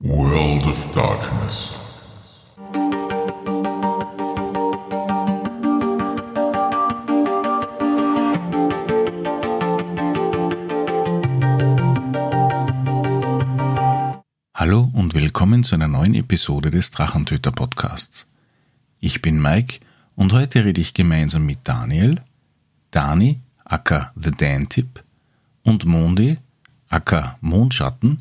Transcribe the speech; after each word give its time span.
World 0.00 0.66
of 0.66 0.90
Darkness. 0.90 1.72
Hallo 14.54 14.90
und 14.92 15.14
willkommen 15.14 15.64
zu 15.64 15.74
einer 15.74 15.88
neuen 15.88 16.14
Episode 16.14 16.68
des 16.68 16.90
Drachentöter 16.90 17.50
Podcasts. 17.50 18.26
Ich 19.00 19.22
bin 19.22 19.40
Mike 19.40 19.80
und 20.14 20.34
heute 20.34 20.66
rede 20.66 20.82
ich 20.82 20.92
gemeinsam 20.92 21.46
mit 21.46 21.60
Daniel, 21.64 22.20
Dani, 22.90 23.40
aka 23.64 24.12
The 24.14 24.32
Dan 24.32 24.68
Tip 24.68 25.02
und 25.62 25.86
Mondi, 25.86 26.36
aka 26.90 27.38
Mondschatten, 27.40 28.18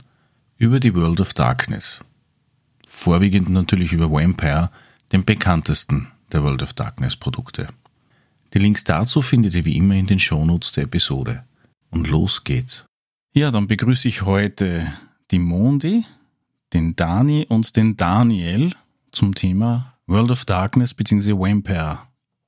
über 0.57 0.79
die 0.79 0.95
World 0.95 1.19
of 1.19 1.33
Darkness. 1.33 1.99
Vorwiegend 2.87 3.49
natürlich 3.49 3.91
über 3.91 4.11
Vampire, 4.11 4.71
den 5.11 5.25
bekanntesten 5.25 6.07
der 6.31 6.43
World 6.43 6.63
of 6.63 6.73
Darkness 6.73 7.15
Produkte. 7.15 7.67
Die 8.53 8.59
Links 8.59 8.83
dazu 8.83 9.21
findet 9.21 9.53
ihr 9.53 9.65
wie 9.65 9.77
immer 9.77 9.95
in 9.95 10.07
den 10.07 10.19
Shownotes 10.19 10.71
der 10.71 10.85
Episode. 10.85 11.43
Und 11.89 12.07
los 12.07 12.43
geht's. 12.43 12.85
Ja, 13.33 13.51
dann 13.51 13.67
begrüße 13.67 14.07
ich 14.07 14.21
heute 14.21 14.91
die 15.31 15.39
Mondi, 15.39 16.05
den 16.73 16.95
Dani 16.95 17.45
und 17.49 17.75
den 17.75 17.97
Daniel 17.97 18.71
zum 19.11 19.35
Thema 19.35 19.93
World 20.07 20.31
of 20.31 20.45
Darkness 20.45 20.93
bzw. 20.93 21.33
Vampire 21.33 21.99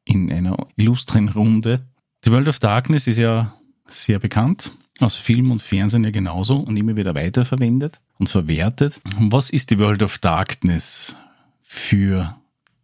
in 0.05 0.31
einer 0.31 0.57
illustren 0.75 1.29
Runde. 1.29 1.85
Die 2.23 2.31
World 2.31 2.47
of 2.47 2.59
Darkness 2.59 3.07
ist 3.07 3.17
ja 3.17 3.53
sehr 3.87 4.19
bekannt, 4.19 4.71
aus 5.03 5.15
Film 5.15 5.51
und 5.51 5.61
Fernsehen 5.61 6.03
ja 6.03 6.11
genauso 6.11 6.57
und 6.57 6.77
immer 6.77 6.95
wieder 6.95 7.15
weiterverwendet 7.15 7.99
und 8.19 8.29
verwertet. 8.29 8.99
Was 9.19 9.49
ist 9.49 9.71
die 9.71 9.79
World 9.79 10.03
of 10.03 10.17
Darkness 10.17 11.15
für 11.61 12.37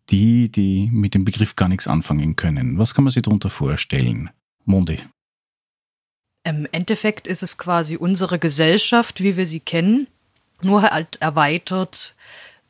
die, 0.09 0.49
die 0.49 0.89
mit 0.91 1.13
dem 1.13 1.25
Begriff 1.25 1.55
gar 1.55 1.69
nichts 1.69 1.87
anfangen 1.87 2.35
können? 2.35 2.77
Was 2.77 2.93
kann 2.93 3.03
man 3.03 3.11
sich 3.11 3.23
darunter 3.23 3.49
vorstellen? 3.49 4.29
Mondi. 4.65 4.99
Im 6.43 6.67
Endeffekt 6.71 7.27
ist 7.27 7.41
es 7.41 7.57
quasi 7.57 7.95
unsere 7.95 8.37
Gesellschaft, 8.37 9.21
wie 9.23 9.37
wir 9.37 9.45
sie 9.45 9.61
kennen, 9.61 10.07
nur 10.61 10.83
halt 10.83 11.17
erweitert 11.21 12.15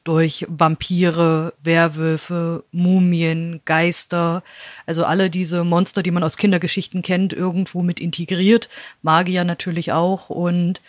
durch 0.03 0.45
Vampire, 0.49 1.53
Werwölfe, 1.63 2.63
Mumien, 2.71 3.61
Geister, 3.65 4.43
also 4.85 5.05
alle 5.05 5.29
diese 5.29 5.63
Monster, 5.63 6.03
die 6.03 6.11
man 6.11 6.23
aus 6.23 6.37
Kindergeschichten 6.37 7.01
kennt, 7.01 7.33
irgendwo 7.33 7.81
mit 7.81 7.99
integriert, 7.99 8.69
Magier 9.01 9.43
natürlich 9.43 9.91
auch 9.91 10.29
und 10.29 10.81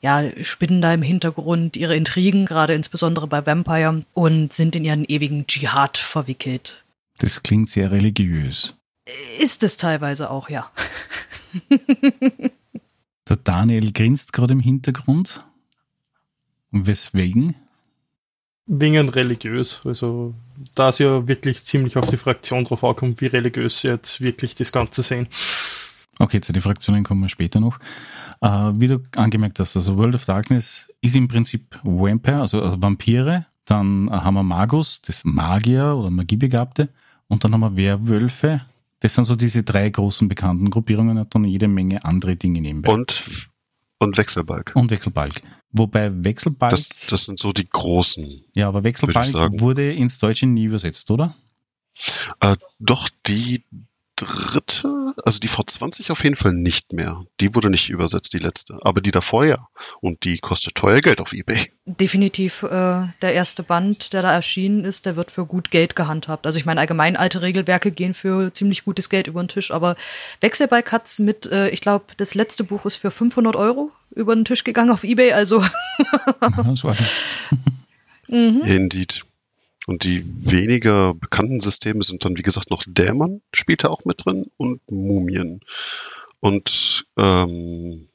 ja, 0.00 0.24
spinnen 0.44 0.80
da 0.80 0.94
im 0.94 1.02
Hintergrund 1.02 1.76
ihre 1.76 1.96
Intrigen, 1.96 2.46
gerade 2.46 2.74
insbesondere 2.74 3.26
bei 3.26 3.44
Vampire 3.44 4.04
und 4.14 4.52
sind 4.52 4.76
in 4.76 4.84
ihren 4.84 5.04
ewigen 5.04 5.46
Dschihad 5.46 5.98
verwickelt. 5.98 6.84
Das 7.18 7.42
klingt 7.42 7.68
sehr 7.68 7.90
religiös. 7.90 8.74
Ist 9.38 9.62
es 9.62 9.76
teilweise 9.76 10.30
auch, 10.30 10.48
ja. 10.48 10.70
Der 13.28 13.36
Daniel 13.36 13.92
grinst 13.92 14.32
gerade 14.32 14.52
im 14.52 14.60
Hintergrund. 14.60 15.44
Und 16.70 16.86
weswegen? 16.86 17.56
Wegen 18.66 19.08
religiös. 19.08 19.80
Also, 19.84 20.34
da 20.74 20.88
es 20.88 20.98
ja 20.98 21.26
wirklich 21.28 21.64
ziemlich 21.64 21.96
auf 21.96 22.06
die 22.06 22.16
Fraktion 22.16 22.64
drauf 22.64 22.82
ankommt, 22.82 23.20
wie 23.20 23.26
religiös 23.26 23.80
sie 23.80 23.88
jetzt 23.88 24.20
wirklich 24.20 24.54
das 24.56 24.72
Ganze 24.72 25.02
sehen. 25.02 25.28
Okay, 26.18 26.40
zu 26.40 26.52
den 26.52 26.62
Fraktionen 26.62 27.04
kommen 27.04 27.22
wir 27.22 27.28
später 27.28 27.60
noch. 27.60 27.78
Äh, 28.40 28.48
wie 28.48 28.88
du 28.88 29.02
angemerkt 29.14 29.60
hast, 29.60 29.76
also 29.76 29.96
World 29.96 30.16
of 30.16 30.24
Darkness 30.24 30.88
ist 31.00 31.14
im 31.14 31.28
Prinzip 31.28 31.78
Vampire, 31.84 32.40
also, 32.40 32.60
also 32.60 32.80
Vampire. 32.80 33.46
Dann 33.64 34.08
haben 34.10 34.34
wir 34.34 34.42
Magus, 34.42 35.02
das 35.02 35.24
Magier 35.24 35.94
oder 35.96 36.10
Magiebegabte. 36.10 36.88
Und 37.28 37.42
dann 37.44 37.52
haben 37.52 37.60
wir 37.60 37.76
Werwölfe. 37.76 38.62
Das 39.00 39.14
sind 39.14 39.24
so 39.24 39.36
diese 39.36 39.62
drei 39.62 39.90
großen 39.90 40.28
bekannten 40.28 40.70
Gruppierungen 40.70 41.18
und 41.18 41.34
dann 41.34 41.44
jede 41.44 41.68
Menge 41.68 42.04
andere 42.04 42.36
Dinge 42.36 42.60
nebenbei. 42.60 42.92
Und, 42.92 43.48
und 43.98 44.16
Wechselbalg. 44.16 44.72
Und 44.74 44.90
Wechselbalg. 44.90 45.42
Wobei 45.78 46.10
Wechselbalg. 46.24 46.70
Das, 46.70 46.90
das 47.08 47.26
sind 47.26 47.38
so 47.38 47.52
die 47.52 47.68
großen. 47.68 48.44
ja, 48.54 48.68
aber 48.68 48.84
Wechselbalg 48.84 49.60
wurde 49.60 49.92
ins 49.92 50.18
Deutsche 50.18 50.46
nie 50.46 50.64
übersetzt, 50.64 51.10
oder? 51.10 51.36
Äh, 52.40 52.56
doch 52.78 53.08
die 53.26 53.64
dritte, 54.16 55.14
also 55.24 55.38
die 55.40 55.48
V20 55.48 56.10
auf 56.10 56.24
jeden 56.24 56.36
Fall 56.36 56.54
nicht 56.54 56.94
mehr. 56.94 57.26
Die 57.40 57.54
wurde 57.54 57.68
nicht 57.68 57.90
übersetzt, 57.90 58.32
die 58.32 58.38
letzte. 58.38 58.78
Aber 58.80 59.02
die 59.02 59.10
davor 59.10 59.44
ja. 59.44 59.68
Und 60.00 60.24
die 60.24 60.38
kostet 60.38 60.74
teuer 60.74 61.00
Geld 61.02 61.20
auf 61.20 61.34
Ebay. 61.34 61.70
Definitiv 61.84 62.62
äh, 62.62 62.68
der 63.20 63.34
erste 63.34 63.62
Band, 63.62 64.14
der 64.14 64.22
da 64.22 64.32
erschienen 64.32 64.84
ist, 64.84 65.04
der 65.04 65.16
wird 65.16 65.30
für 65.30 65.44
gut 65.44 65.70
Geld 65.70 65.96
gehandhabt. 65.96 66.46
Also 66.46 66.58
ich 66.58 66.64
meine, 66.64 66.80
allgemein 66.80 67.16
alte 67.16 67.42
Regelwerke 67.42 67.92
gehen 67.92 68.14
für 68.14 68.52
ziemlich 68.54 68.84
gutes 68.84 69.10
Geld 69.10 69.26
über 69.26 69.42
den 69.42 69.48
Tisch, 69.48 69.70
aber 69.70 69.96
Wechselbalg 70.40 70.90
hat's 70.92 71.18
mit, 71.18 71.46
äh, 71.46 71.68
ich 71.68 71.82
glaube, 71.82 72.06
das 72.16 72.34
letzte 72.34 72.64
Buch 72.64 72.86
ist 72.86 72.96
für 72.96 73.10
500 73.10 73.54
Euro 73.54 73.90
über 74.10 74.34
den 74.34 74.44
Tisch 74.44 74.64
gegangen 74.64 74.90
auf 74.90 75.04
Ebay, 75.04 75.32
also 75.32 75.62
Ja, 76.40 76.76
so 76.76 76.88
eine- 76.88 76.96
Indeed. 78.28 79.24
Und 79.86 80.02
die 80.02 80.24
weniger 80.26 81.14
bekannten 81.14 81.60
Systeme 81.60 82.02
sind 82.02 82.24
dann, 82.24 82.36
wie 82.36 82.42
gesagt, 82.42 82.70
noch 82.70 82.82
Dämon 82.86 83.40
spielt 83.52 83.84
da 83.84 83.88
auch 83.88 84.04
mit 84.04 84.24
drin 84.24 84.46
und 84.56 84.80
Mumien. 84.90 85.60
Und 86.40 87.06
ähm, 87.16 88.08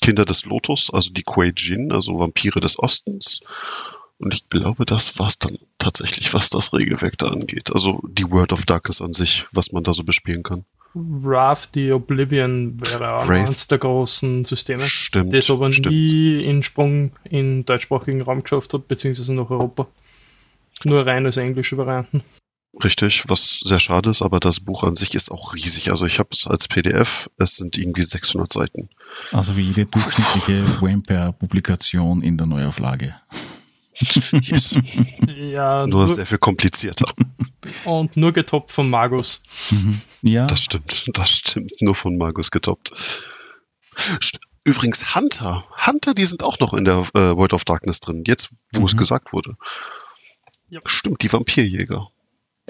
Kinder 0.00 0.24
des 0.24 0.44
Lotus, 0.44 0.90
also 0.92 1.10
die 1.10 1.24
Kuei 1.24 1.52
Jin, 1.56 1.90
also 1.90 2.18
Vampire 2.18 2.60
des 2.60 2.78
Ostens. 2.78 3.40
Und 4.18 4.34
ich 4.34 4.48
glaube, 4.48 4.86
das 4.86 5.18
war's 5.18 5.38
dann 5.38 5.58
tatsächlich, 5.78 6.32
was 6.32 6.48
das 6.48 6.72
Regelwerk 6.72 7.18
da 7.18 7.28
angeht. 7.28 7.72
Also 7.72 8.02
die 8.08 8.30
World 8.30 8.52
of 8.52 8.64
Darkness 8.64 9.02
an 9.02 9.12
sich, 9.12 9.46
was 9.52 9.72
man 9.72 9.84
da 9.84 9.92
so 9.92 10.04
bespielen 10.04 10.42
kann. 10.42 10.64
Wrath 10.94 11.70
the 11.74 11.92
Oblivion 11.92 12.80
wäre 12.80 13.16
auch 13.16 13.28
eines 13.28 13.68
der 13.68 13.78
großen 13.78 14.46
Systeme. 14.46 14.84
Stimmt. 14.84 15.34
Das 15.34 15.50
aber 15.50 15.70
stimmt. 15.70 15.94
nie 15.94 16.42
in 16.42 16.62
Sprung 16.62 17.10
in 17.24 17.66
deutschsprachigen 17.66 18.22
Raum 18.22 18.42
geschafft 18.42 18.72
hat, 18.72 18.88
beziehungsweise 18.88 19.34
nach 19.34 19.50
Europa. 19.50 19.86
Nur 20.84 21.06
rein 21.06 21.26
als 21.26 21.36
englische 21.36 21.76
Varianten. 21.76 22.22
Richtig, 22.82 23.24
was 23.28 23.60
sehr 23.60 23.80
schade 23.80 24.10
ist, 24.10 24.22
aber 24.22 24.38
das 24.38 24.60
Buch 24.60 24.82
an 24.84 24.96
sich 24.96 25.14
ist 25.14 25.30
auch 25.30 25.54
riesig. 25.54 25.90
Also 25.90 26.04
ich 26.06 26.18
habe 26.18 26.30
es 26.32 26.46
als 26.46 26.68
PDF, 26.68 27.30
es 27.38 27.56
sind 27.56 27.78
irgendwie 27.78 28.02
600 28.02 28.52
Seiten. 28.52 28.88
Also 29.32 29.56
wie 29.56 29.62
jede 29.62 29.86
durchschnittliche 29.86 30.82
Vampire-Publikation 30.82 32.22
in 32.22 32.36
der 32.36 32.46
Neuauflage. 32.46 33.14
Yes. 33.98 34.76
Ja, 35.26 35.86
Nur 35.86 36.06
nur, 36.06 36.14
sehr 36.14 36.26
viel 36.26 36.38
komplizierter. 36.38 37.06
und 37.84 38.16
nur 38.16 38.32
getoppt 38.32 38.70
von 38.70 38.90
Magus. 38.90 39.40
Mhm. 39.70 40.00
Ja, 40.22 40.46
Das 40.46 40.60
stimmt, 40.62 41.06
das 41.14 41.30
stimmt. 41.30 41.72
Nur 41.80 41.94
von 41.94 42.16
Magus 42.18 42.50
getoppt. 42.50 42.92
Übrigens 44.64 45.14
Hunter. 45.14 45.64
Hunter, 45.86 46.12
die 46.14 46.24
sind 46.24 46.42
auch 46.42 46.58
noch 46.58 46.74
in 46.74 46.84
der 46.84 47.06
äh, 47.14 47.36
World 47.36 47.52
of 47.54 47.64
Darkness 47.64 48.00
drin, 48.00 48.24
jetzt 48.26 48.50
wo 48.74 48.84
es 48.86 48.94
Mhm. 48.94 48.98
gesagt 48.98 49.32
wurde. 49.32 49.56
Ja. 50.68 50.80
Stimmt, 50.84 51.22
die 51.22 51.32
Vampirjäger. 51.32 52.08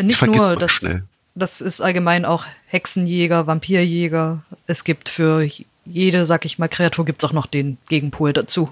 nicht 0.00 0.16
vergisst 0.18 0.44
nur, 0.44 0.56
das, 0.56 0.70
schnell. 0.72 1.02
das 1.34 1.60
ist 1.62 1.80
allgemein 1.80 2.24
auch 2.26 2.44
Hexenjäger, 2.66 3.46
Vampirjäger. 3.46 4.44
Es 4.66 4.84
gibt 4.84 5.08
für 5.08 5.48
jede, 5.86 6.26
sag 6.26 6.44
ich 6.44 6.58
mal, 6.58 6.68
Kreatur 6.68 7.06
gibt's 7.06 7.24
auch 7.24 7.32
noch 7.32 7.46
den 7.46 7.78
Gegenpol 7.88 8.32
dazu. 8.34 8.68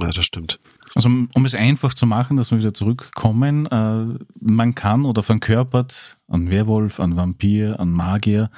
Ja, 0.00 0.10
das 0.12 0.24
stimmt. 0.24 0.60
Also 0.96 1.08
um 1.08 1.28
um 1.34 1.44
es 1.44 1.54
einfach 1.54 1.94
zu 1.94 2.06
machen, 2.06 2.36
dass 2.36 2.50
wir 2.50 2.58
wieder 2.58 2.74
zurückkommen, 2.74 3.66
äh, 3.66 4.18
man 4.40 4.74
kann 4.74 5.04
oder 5.04 5.22
verkörpert 5.22 6.18
einen 6.26 6.50
Werwolf, 6.50 6.98
einen 6.98 7.16
Vampir, 7.16 7.78
einen 7.78 7.92
Magier 7.92 8.50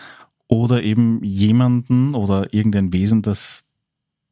oder 0.47 0.83
eben 0.83 1.23
jemanden 1.23 2.15
oder 2.15 2.55
irgendein 2.55 2.93
Wesen, 2.95 3.21
das 3.21 3.67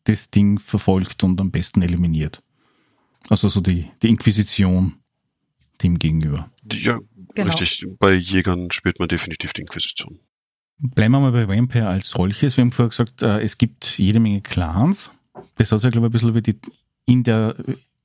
das 0.05 0.31
Ding 0.31 0.59
verfolgt 0.59 1.25
und 1.25 1.41
am 1.41 1.51
besten 1.51 1.83
eliminiert. 1.83 2.43
Also 3.29 3.49
so 3.49 3.61
die, 3.61 3.91
die 4.03 4.09
Inquisition 4.09 4.95
dem 5.83 5.99
gegenüber. 5.99 6.49
Ja, 6.73 7.01
Genau. 7.35 7.55
richtig. 7.55 7.87
Bei 7.99 8.15
Jägern 8.15 8.71
spielt 8.71 8.99
man 8.99 9.09
definitiv 9.09 9.53
die 9.53 9.61
Inquisition. 9.61 10.19
Bleiben 10.79 11.13
wir 11.13 11.21
mal 11.21 11.33
bei 11.33 11.47
Vampire 11.49 11.87
als 11.89 12.09
solches. 12.09 12.57
Wir 12.57 12.63
haben 12.63 12.73
vorher 12.73 12.89
gesagt, 12.89 13.21
äh, 13.23 13.41
es 13.43 13.59
gibt 13.59 13.99
jede 13.99 14.21
Menge 14.21 14.41
Clans. 14.41 15.11
Das 15.57 15.71
hat 15.71 15.81
sich, 15.81 15.91
glaube 15.91 16.07
ich, 16.07 16.11
ein 16.11 16.13
bisschen 16.13 16.35
wie 16.35 16.43
die, 16.43 16.59
in 17.05 17.25
der 17.25 17.55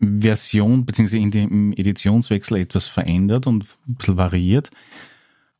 Version 0.02 0.86
bzw. 0.86 1.18
in 1.18 1.32
dem 1.32 1.74
Editionswechsel 1.74 2.58
etwas 2.58 2.88
verändert 2.88 3.48
und 3.48 3.66
ein 3.88 3.96
bisschen 3.96 4.18
variiert. 4.18 4.72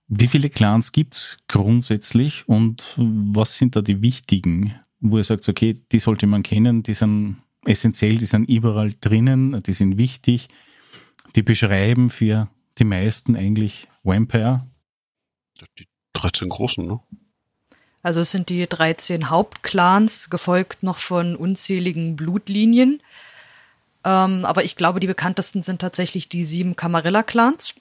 Wie 0.08 0.28
viele 0.28 0.50
Clans 0.50 0.92
gibt 0.92 1.16
es 1.16 1.38
grundsätzlich 1.48 2.48
und 2.48 2.96
was 2.98 3.58
sind 3.58 3.76
da 3.76 3.82
die 3.82 4.02
wichtigen, 4.02 4.76
wo 5.00 5.18
ihr 5.18 5.24
sagt, 5.24 5.48
okay, 5.48 5.80
die 5.92 6.00
sollte 6.00 6.28
man 6.28 6.44
kennen, 6.44 6.84
die 6.84 6.94
sind 6.94 7.38
essentiell, 7.66 8.18
die 8.18 8.26
sind 8.26 8.50
überall 8.50 8.94
drinnen, 9.00 9.62
die 9.64 9.74
sind 9.74 9.98
wichtig, 9.98 10.50
die 11.36 11.44
beschreiben 11.44 12.10
für 12.10 12.50
die 12.78 12.84
meisten 12.84 13.36
eigentlich 13.36 13.88
Vampire. 14.04 14.68
Die 15.78 15.88
13 16.14 16.50
großen, 16.50 16.86
ne? 16.86 17.00
Also 18.04 18.22
es 18.22 18.32
sind 18.32 18.50
die 18.50 18.68
13 18.68 19.30
Hauptclans, 19.30 20.30
gefolgt 20.32 20.82
noch 20.82 20.98
von 20.98 21.36
unzähligen 21.36 22.16
Blutlinien. 22.16 23.02
Ähm, 24.04 24.46
aber 24.46 24.64
ich 24.64 24.76
glaube, 24.76 25.00
die 25.00 25.08
bekanntesten 25.08 25.62
sind 25.62 25.82
tatsächlich 25.82 26.30
die 26.30 26.44
sieben 26.44 26.76
Camarilla-Clans. 26.76 27.76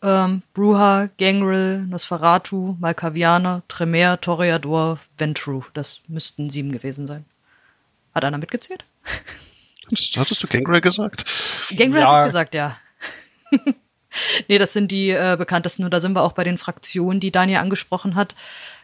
Ähm, 0.00 0.42
Bruja, 0.54 1.08
Gangrel, 1.18 1.84
Nosferatu, 1.86 2.76
Malkavianer, 2.78 3.62
Tremere, 3.66 4.20
Toreador, 4.20 5.00
Ventru. 5.16 5.64
Das 5.74 6.02
müssten 6.06 6.48
sieben 6.48 6.70
gewesen 6.70 7.06
sein. 7.06 7.24
Hat 8.14 8.24
einer 8.24 8.38
mitgezählt? 8.38 8.84
Hattest, 9.86 10.16
hattest 10.16 10.42
du 10.42 10.46
Gangrel 10.46 10.80
gesagt? 10.80 11.24
Gangrel 11.76 12.02
Ja. 12.02 12.20
ich 12.20 12.26
gesagt, 12.26 12.54
ja. 12.54 12.76
nee, 14.48 14.58
das 14.58 14.72
sind 14.72 14.92
die 14.92 15.10
äh, 15.10 15.36
bekanntesten. 15.38 15.84
Und 15.84 15.92
da 15.92 16.00
sind 16.00 16.12
wir 16.12 16.22
auch 16.22 16.32
bei 16.32 16.44
den 16.44 16.58
Fraktionen, 16.58 17.20
die 17.20 17.32
Daniel 17.32 17.58
angesprochen 17.58 18.14
hat. 18.14 18.34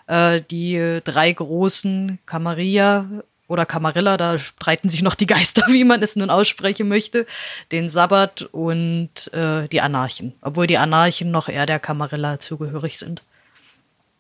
Äh, 0.07 0.41
die 0.51 0.75
äh, 0.77 1.01
drei 1.01 1.33
großen 1.33 2.19
Camarilla 2.27 3.07
oder 3.47 3.67
Camarilla, 3.67 4.17
da 4.17 4.39
streiten 4.39 4.89
sich 4.89 5.03
noch 5.03 5.15
die 5.15 5.27
Geister, 5.27 5.67
wie 5.69 5.85
man 5.85 6.03
es 6.03 6.17
nun 6.17 6.31
aussprechen 6.31 6.89
möchte. 6.89 7.27
Den 7.73 7.89
Sabbat 7.89 8.43
und 8.53 9.33
äh, 9.33 9.69
die 9.69 9.81
Anarchen. 9.81 10.35
Obwohl 10.41 10.67
die 10.67 10.79
Anarchen 10.79 11.31
noch 11.31 11.49
eher 11.49 11.67
der 11.67 11.79
Camarilla 11.81 12.41
zugehörig 12.41 12.99
sind. 12.99 13.23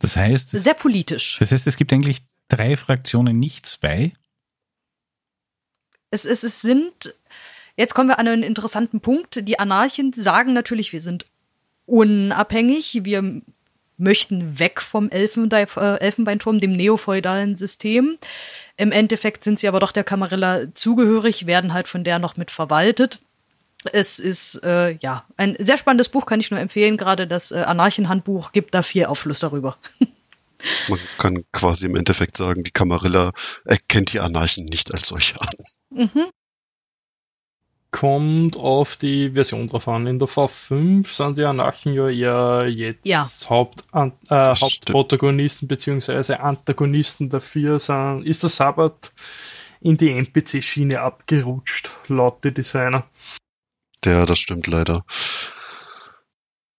Das 0.00 0.16
heißt, 0.16 0.50
Sehr 0.50 0.74
politisch. 0.74 1.38
das 1.38 1.52
heißt, 1.52 1.66
es 1.66 1.76
gibt 1.76 1.92
eigentlich 1.92 2.20
drei 2.48 2.76
Fraktionen, 2.76 3.38
nicht 3.38 3.64
zwei. 3.66 4.12
es, 6.10 6.24
es, 6.24 6.42
es 6.42 6.60
sind, 6.60 7.14
jetzt 7.76 7.94
kommen 7.94 8.08
wir 8.10 8.18
an 8.18 8.28
einen 8.28 8.42
interessanten 8.42 9.00
Punkt. 9.00 9.48
Die 9.48 9.58
Anarchen 9.58 10.12
sagen 10.12 10.52
natürlich, 10.52 10.92
wir 10.92 11.00
sind 11.00 11.24
unabhängig, 11.86 13.00
wir 13.04 13.40
möchten 13.96 14.58
weg 14.58 14.80
vom 14.80 15.10
Elfenbein, 15.10 15.66
äh, 15.76 15.96
Elfenbeinturm, 15.98 16.60
dem 16.60 16.72
neofeudalen 16.72 17.56
System. 17.56 18.18
Im 18.76 18.92
Endeffekt 18.92 19.44
sind 19.44 19.58
sie 19.58 19.68
aber 19.68 19.80
doch 19.80 19.92
der 19.92 20.04
Camarilla 20.04 20.74
zugehörig, 20.74 21.46
werden 21.46 21.72
halt 21.72 21.88
von 21.88 22.04
der 22.04 22.18
noch 22.18 22.36
mit 22.36 22.50
verwaltet. 22.50 23.20
Es 23.92 24.18
ist 24.18 24.62
äh, 24.64 24.92
ja 25.00 25.24
ein 25.36 25.56
sehr 25.58 25.76
spannendes 25.76 26.08
Buch, 26.08 26.26
kann 26.26 26.40
ich 26.40 26.50
nur 26.50 26.60
empfehlen. 26.60 26.96
Gerade 26.96 27.26
das 27.26 27.52
äh, 27.52 27.56
Anarchenhandbuch 27.56 28.52
gibt 28.52 28.74
da 28.74 28.82
viel 28.82 29.06
Aufschluss 29.06 29.40
darüber. 29.40 29.76
Man 30.88 30.98
kann 31.18 31.44
quasi 31.52 31.86
im 31.86 31.94
Endeffekt 31.94 32.38
sagen, 32.38 32.64
die 32.64 32.70
Camarilla 32.70 33.32
erkennt 33.66 34.14
die 34.14 34.20
Anarchen 34.20 34.64
nicht 34.64 34.94
als 34.94 35.08
solche 35.08 35.38
an. 35.40 35.54
Kommt 37.94 38.56
auf 38.56 38.96
die 38.96 39.30
Version 39.30 39.68
drauf 39.68 39.86
an. 39.86 40.08
In 40.08 40.18
der 40.18 40.26
V5 40.26 41.06
sind 41.06 41.38
die 41.38 41.44
Anarchen 41.44 41.94
ja 41.94 42.08
eher 42.08 42.68
jetzt 42.68 43.06
Ja. 43.06 43.24
Haupt, 43.48 43.84
äh, 43.92 44.10
Hauptprotagonisten 44.32 45.68
beziehungsweise 45.68 46.40
Antagonisten. 46.40 47.30
Dafür 47.30 47.78
sind, 47.78 48.22
ist 48.22 48.42
der 48.42 48.50
Sabbat 48.50 49.12
in 49.80 49.96
die 49.96 50.10
NPC-Schiene 50.10 51.00
abgerutscht, 51.00 51.92
laut 52.08 52.42
die 52.42 52.52
Designer. 52.52 53.04
Der, 54.04 54.26
das 54.26 54.40
stimmt 54.40 54.66
leider. 54.66 55.04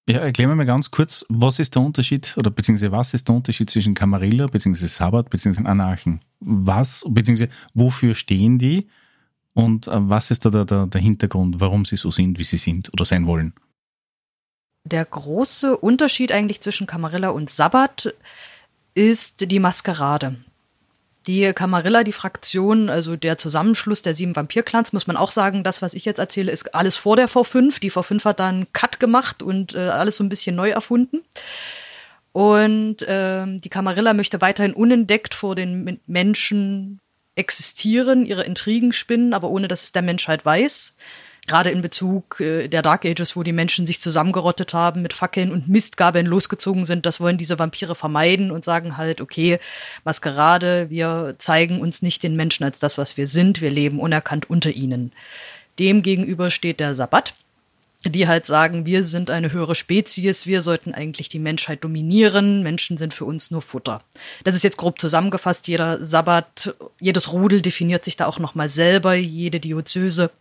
Ja, 0.10 0.18
erklären 0.20 0.50
wir 0.50 0.56
mal 0.56 0.66
ganz 0.66 0.92
kurz, 0.92 1.26
was 1.30 1.60
ist 1.60 1.76
der 1.76 1.82
Unterschied 1.82 2.36
oder 2.38 2.52
beziehungsweise 2.52 2.92
was 2.92 3.14
ist 3.14 3.30
der 3.30 3.36
Unterschied 3.36 3.70
zwischen 3.70 3.94
Camarilla 3.94 4.48
beziehungsweise 4.48 4.90
Sabbat 4.90 5.30
beziehungsweise 5.30 5.66
Anarchen? 5.66 6.20
Was 6.42 7.06
beziehungsweise 7.08 7.52
wofür 7.74 8.16
stehen 8.16 8.60
die 8.60 8.90
und 9.56 9.88
äh, 9.88 9.92
was 9.94 10.30
ist 10.30 10.46
da 10.46 10.52
der, 10.52 10.66
der, 10.66 10.86
der 10.86 11.02
Hintergrund, 11.02 11.60
warum 11.60 11.86
sie 11.86 11.98
so 11.98 12.12
sind, 12.12 12.38
wie 12.38 12.44
sie 12.44 12.58
sind 12.58 12.94
oder 12.94 13.06
sein 13.06 13.26
wollen? 13.26 13.54
Der 14.84 15.04
große 15.04 15.76
Unterschied 15.78 16.32
eigentlich 16.32 16.62
zwischen 16.62 16.86
Camarilla 16.86 17.30
und 17.30 17.50
Sabbat 17.50 18.14
ist 18.94 19.50
die 19.50 19.60
Maskerade. 19.60 20.36
Die 21.26 21.54
Camarilla, 21.54 22.04
die 22.04 22.12
Fraktion, 22.12 22.88
also 22.90 23.16
der 23.16 23.40
Zusammenschluss 23.40 24.04
der 24.04 24.14
sieben 24.14 24.36
Vampirclans, 24.36 24.94
muss 24.94 25.08
man 25.08 25.18
auch 25.18 25.32
sagen, 25.32 25.64
das, 25.64 25.82
was 25.82 25.96
ich 25.96 26.06
jetzt 26.06 26.20
erzähle, 26.20 26.52
ist 26.52 26.76
alles 26.76 26.98
vor 26.98 27.16
der 27.16 27.28
V5. 27.28 27.80
Die 27.80 27.92
V5 27.92 28.24
hat 28.26 28.40
dann 28.40 28.68
Cut 28.74 29.00
gemacht 29.00 29.42
und 29.42 29.74
äh, 29.74 29.80
alles 29.90 30.18
so 30.18 30.24
ein 30.24 30.30
bisschen 30.30 30.56
neu 30.56 30.70
erfunden. 30.70 31.22
Und 32.32 32.98
ähm, 33.08 33.60
die 33.62 33.70
Camarilla 33.70 34.14
möchte 34.14 34.42
weiterhin 34.42 34.74
unentdeckt 34.74 35.34
vor 35.34 35.56
den 35.56 35.84
Men- 35.84 36.00
Menschen 36.06 37.00
existieren, 37.36 38.26
ihre 38.26 38.44
Intrigen 38.44 38.94
spinnen, 38.94 39.34
aber 39.34 39.50
ohne 39.50 39.68
dass 39.68 39.84
es 39.84 39.92
der 39.92 40.02
Mensch 40.02 40.28
halt 40.28 40.46
weiß. 40.46 40.96
Gerade 41.48 41.70
in 41.70 41.84
Bezug 41.84 42.40
äh, 42.40 42.68
der 42.68 42.82
Dark 42.82 43.06
Ages, 43.06 43.36
wo 43.36 43.44
die 43.44 43.52
Menschen 43.52 43.86
sich 43.86 44.02
zusammengerottet 44.02 44.74
haben, 44.74 45.04
mit 45.04 45.14
Fackeln 45.14 45.52
und 45.52 45.68
Mistgabeln 45.68 46.26
losgezogen 46.26 46.86
sind, 46.86 47.06
das 47.06 47.20
wollen 47.20 47.38
diese 47.38 47.60
Vampire 47.60 47.94
vermeiden 47.94 48.50
und 48.50 48.64
sagen 48.64 48.98
halt, 48.98 49.22
okay, 49.22 49.60
Maskerade, 50.04 50.90
wir 50.90 51.36
zeigen 51.38 51.80
uns 51.80 52.02
nicht 52.02 52.24
den 52.24 52.36
Menschen 52.36 52.64
als 52.64 52.80
das, 52.80 52.98
was 52.98 53.16
wir 53.18 53.28
sind, 53.28 53.62
wir 53.62 53.70
leben 53.70 54.00
unerkannt 54.00 54.50
unter 54.50 54.72
ihnen. 54.72 55.12
Demgegenüber 55.78 56.50
steht 56.50 56.80
der 56.80 56.96
Sabbat, 56.96 57.36
die 58.10 58.28
halt 58.28 58.46
sagen, 58.46 58.86
wir 58.86 59.04
sind 59.04 59.30
eine 59.30 59.52
höhere 59.52 59.76
Spezies, 59.76 60.46
wir 60.46 60.62
sollten 60.62 60.94
eigentlich 60.94 61.30
die 61.30 61.40
Menschheit 61.40 61.84
dominieren, 61.84 62.64
Menschen 62.64 62.98
sind 62.98 63.14
für 63.14 63.26
uns 63.26 63.52
nur 63.52 63.62
Futter. 63.62 64.02
Das 64.44 64.56
ist 64.56 64.64
jetzt 64.64 64.78
grob 64.78 65.00
zusammengefasst, 65.00 65.68
jeder 65.68 66.04
Sabbat, 66.04 66.76
jedes 67.00 67.32
Rudel 67.32 67.62
definiert 67.62 68.06
sich 68.06 68.16
da 68.16 68.26
auch 68.28 68.40
nochmal 68.40 68.70
selber, 68.70 69.16
jede 69.16 69.60
Diözese. 69.60 70.32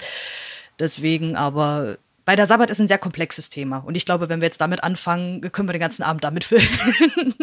Deswegen 0.78 1.37
aber, 1.37 1.99
bei 2.25 2.37
der 2.37 2.46
Sabbat 2.46 2.70
ist 2.70 2.81
ein 2.81 2.88
sehr 2.88 2.99
komplexes 2.99 3.50
Thema 3.50 3.78
und 3.78 3.94
ich 3.94 4.05
glaube, 4.05 4.28
wenn 4.28 4.40
wir 4.40 4.46
jetzt 4.46 4.60
damit 4.60 4.84
anfangen, 4.84 5.40
können 5.52 5.69
wir 5.69 5.75
den 5.75 5.81
ganzen 5.81 6.02
Abend 6.02 6.25
damit 6.25 6.44
füllen. 6.44 6.69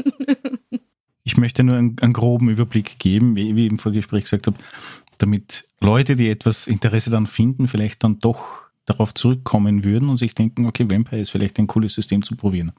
Ich 1.24 1.38
möchte 1.38 1.64
nur 1.64 1.78
einen, 1.78 1.98
einen 2.02 2.14
groben 2.14 2.50
Überblick 2.50 2.98
geben, 2.98 3.36
wie, 3.36 3.56
wie 3.56 3.66
ich 3.66 3.72
im 3.72 3.78
Vorgespräch 3.78 4.24
gesagt 4.24 4.48
habe, 4.48 4.58
damit 5.20 5.66
Leute, 5.80 6.16
die 6.16 6.30
etwas 6.30 6.68
Interesse 6.68 7.12
dann 7.12 7.28
finden, 7.28 7.68
vielleicht 7.68 8.04
dann 8.04 8.20
doch 8.20 8.64
darauf 8.92 9.14
zurückkommen 9.14 9.84
würden 9.84 10.10
und 10.10 10.18
sich 10.18 10.36
denken, 10.36 10.66
okay, 10.66 10.90
Vampire 10.90 11.22
ist 11.22 11.32
vielleicht 11.32 11.60
ein 11.60 11.68
cooles 11.68 11.94
System 11.94 12.24
zu 12.24 12.36
probieren. 12.36 12.74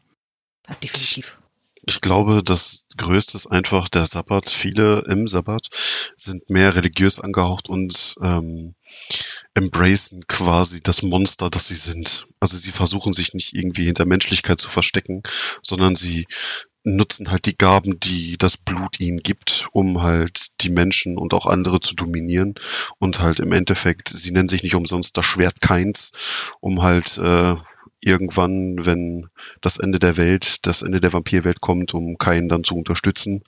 Ja, 0.69 0.75
definitiv. 0.77 1.39
Ich 1.85 2.01
glaube, 2.01 2.43
das 2.45 2.87
Größte 2.97 3.37
ist 3.37 3.49
einfach 3.49 3.89
der 3.89 4.07
Sabbat. 4.07 4.51
Viele 4.51 5.05
im 5.09 5.27
Sabbat 5.27 5.69
sind 6.17 6.49
mehr 6.49 6.77
religiös 6.77 7.19
angehaucht 7.19 7.69
und 7.69 8.15
ähm, 8.23 8.77
embracen 9.55 10.25
quasi 10.29 10.81
das 10.81 11.03
Monster, 11.03 11.51
das 11.51 11.67
sie 11.67 11.75
sind. 11.75 12.29
Also 12.39 12.57
sie 12.57 12.71
versuchen 12.71 13.13
sich 13.13 13.35
nicht 13.35 13.53
irgendwie 13.55 13.85
hinter 13.87 14.05
Menschlichkeit 14.05 14.61
zu 14.61 14.71
verstecken, 14.71 15.23
sondern 15.61 15.97
sie 15.97 16.27
nutzen 16.85 17.31
halt 17.31 17.47
die 17.47 17.57
Gaben, 17.57 18.01
die 18.01 18.37
das 18.39 18.57
Blut 18.57 18.99
ihnen 19.01 19.21
gibt, 19.21 19.69
um 19.73 20.03
halt 20.03 20.49
die 20.61 20.71
Menschen 20.71 21.17
und 21.17 21.35
auch 21.35 21.47
andere 21.47 21.81
zu 21.81 21.95
dominieren 21.95 22.55
und 22.99 23.21
halt 23.21 23.41
im 23.41 23.53
Endeffekt, 23.53 24.09
sie 24.09 24.33
nennen 24.33 24.49
sich 24.49 24.63
nicht 24.63 24.75
umsonst 24.75 25.17
das 25.17 25.25
Schwert 25.25 25.61
Keins, 25.61 26.13
um 26.61 26.83
halt 26.83 27.19
äh, 27.19 27.57
irgendwann, 28.01 28.85
wenn 28.85 29.29
das 29.61 29.79
Ende 29.79 29.99
der 29.99 30.17
Welt, 30.17 30.67
das 30.67 30.83
Ende 30.83 31.01
der 31.01 31.13
Vampirwelt 31.13 31.61
kommt, 31.61 31.95
um 31.95 32.19
Kain 32.19 32.49
dann 32.49 32.65
zu 32.65 32.75
unterstützen. 32.75 33.43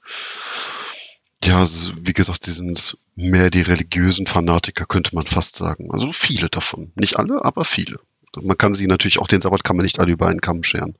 Ja, 1.43 1.63
wie 2.01 2.13
gesagt, 2.15 2.47
die 2.47 2.53
sind 2.53 2.97
mehr 3.17 3.51
die 3.51 3.61
religiösen 3.61 4.27
Fanatiker, 4.27 4.87
könnte 4.87 5.15
man 5.15 5.27
fast 5.27 5.57
sagen. 5.57 5.91
Also 5.91 6.11
viele 6.11 6.49
davon. 6.49 6.93
Nicht 6.95 7.17
alle, 7.17 7.45
aber 7.45 7.65
viele. 7.65 7.99
Man 8.43 8.59
kann 8.59 8.75
sie 8.75 8.87
natürlich, 8.87 9.19
auch 9.19 9.29
den 9.29 9.41
Sabbat 9.41 9.65
kann 9.65 9.77
man 9.77 9.85
nicht 9.85 10.01
alle 10.01 10.13
über 10.13 10.27
einen 10.27 10.41
Kamm 10.41 10.63
scheren. 10.63 10.97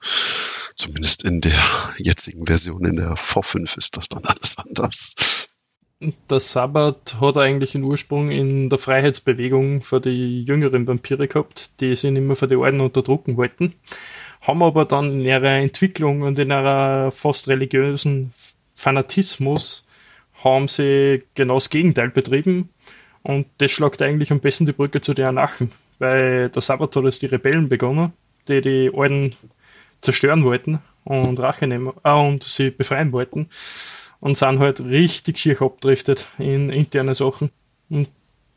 Zumindest 0.77 1.25
in 1.25 1.41
der 1.41 1.63
jetzigen 1.99 2.47
Version, 2.47 2.85
in 2.85 2.97
der 2.97 3.15
V5 3.15 3.77
ist 3.79 3.97
das 3.97 4.09
dann 4.09 4.25
alles 4.25 4.59
anders. 4.59 5.15
Der 6.29 6.41
Sabbat 6.41 7.17
hat 7.21 7.37
eigentlich 7.37 7.75
einen 7.75 7.85
Ursprung 7.85 8.31
in 8.31 8.69
der 8.69 8.79
Freiheitsbewegung 8.79 9.83
für 9.83 10.01
die 10.01 10.45
jüngeren 10.45 10.87
Vampire 10.87 11.29
gehabt, 11.29 11.71
die 11.81 11.95
sich 11.95 12.13
immer 12.13 12.37
für 12.37 12.49
die 12.49 12.57
Alten 12.57 12.81
unterdrücken 12.81 13.37
wollten, 13.37 13.75
haben 14.41 14.63
aber 14.63 14.85
dann 14.85 15.21
in 15.21 15.21
ihrer 15.21 15.53
Entwicklung 15.53 16.23
und 16.23 16.39
in 16.39 16.51
ihrer 16.51 17.11
fast 17.11 17.49
religiösen 17.49 18.33
Fanatismus 18.75 19.85
haben 20.43 20.69
sie 20.69 21.23
genau 21.35 21.55
das 21.55 21.71
Gegenteil 21.71 22.11
betrieben 22.11 22.69
und 23.23 23.47
das 23.59 23.71
schlagt 23.71 24.03
eigentlich 24.03 24.31
am 24.31 24.41
besten 24.41 24.67
die 24.67 24.73
Brücke 24.73 25.01
zu 25.01 25.15
den 25.15 25.27
Anarchen, 25.27 25.73
weil 26.05 26.51
der 26.51 26.63
hat 26.63 26.97
als 26.97 27.19
die 27.19 27.27
Rebellen 27.27 27.69
begonnen, 27.69 28.13
die 28.49 28.61
die 28.61 28.91
Alten 28.95 29.35
zerstören 30.01 30.45
wollten 30.45 30.81
und 31.05 31.41
Rache 31.41 31.67
nehmen 31.67 31.93
äh, 32.05 32.13
und 32.13 32.45
sie 32.45 32.71
befreien 32.71 33.13
wollten 33.13 33.49
und 34.21 34.37
sind 34.37 34.59
halt 34.59 34.81
richtig 34.81 35.39
schier 35.39 35.61
abdriftet 35.63 36.29
in 36.39 36.71
interne 36.71 37.15
Sachen. 37.15 37.51
Und 37.89 38.09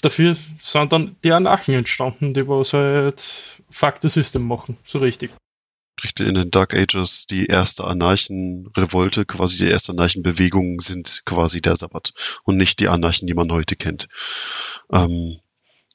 dafür 0.01 0.35
sind 0.61 0.91
dann 0.91 1.15
die 1.23 1.31
Anarchen 1.31 1.75
entstanden, 1.75 2.33
die 2.33 2.47
was 2.47 2.73
halt 2.73 3.61
Fuck 3.69 3.95
the 4.01 4.09
System 4.09 4.45
machen, 4.45 4.77
so 4.83 4.99
richtig. 4.99 5.31
Richtig 6.03 6.27
in 6.27 6.35
den 6.35 6.51
Dark 6.51 6.73
Ages 6.75 7.25
die 7.27 7.47
erste 7.47 7.85
Anarchenrevolte, 7.85 9.25
quasi 9.25 9.57
die 9.57 9.71
erste 9.71 9.93
Anarchenbewegung 9.93 10.79
sind 10.79 11.23
quasi 11.25 11.59
der 11.59 11.75
Sabbat 11.75 12.13
und 12.43 12.57
nicht 12.57 12.79
die 12.79 12.87
Anarchen, 12.87 13.27
die 13.27 13.33
man 13.33 13.51
heute 13.51 13.75
kennt. 13.75 14.07
Ähm, 14.91 15.39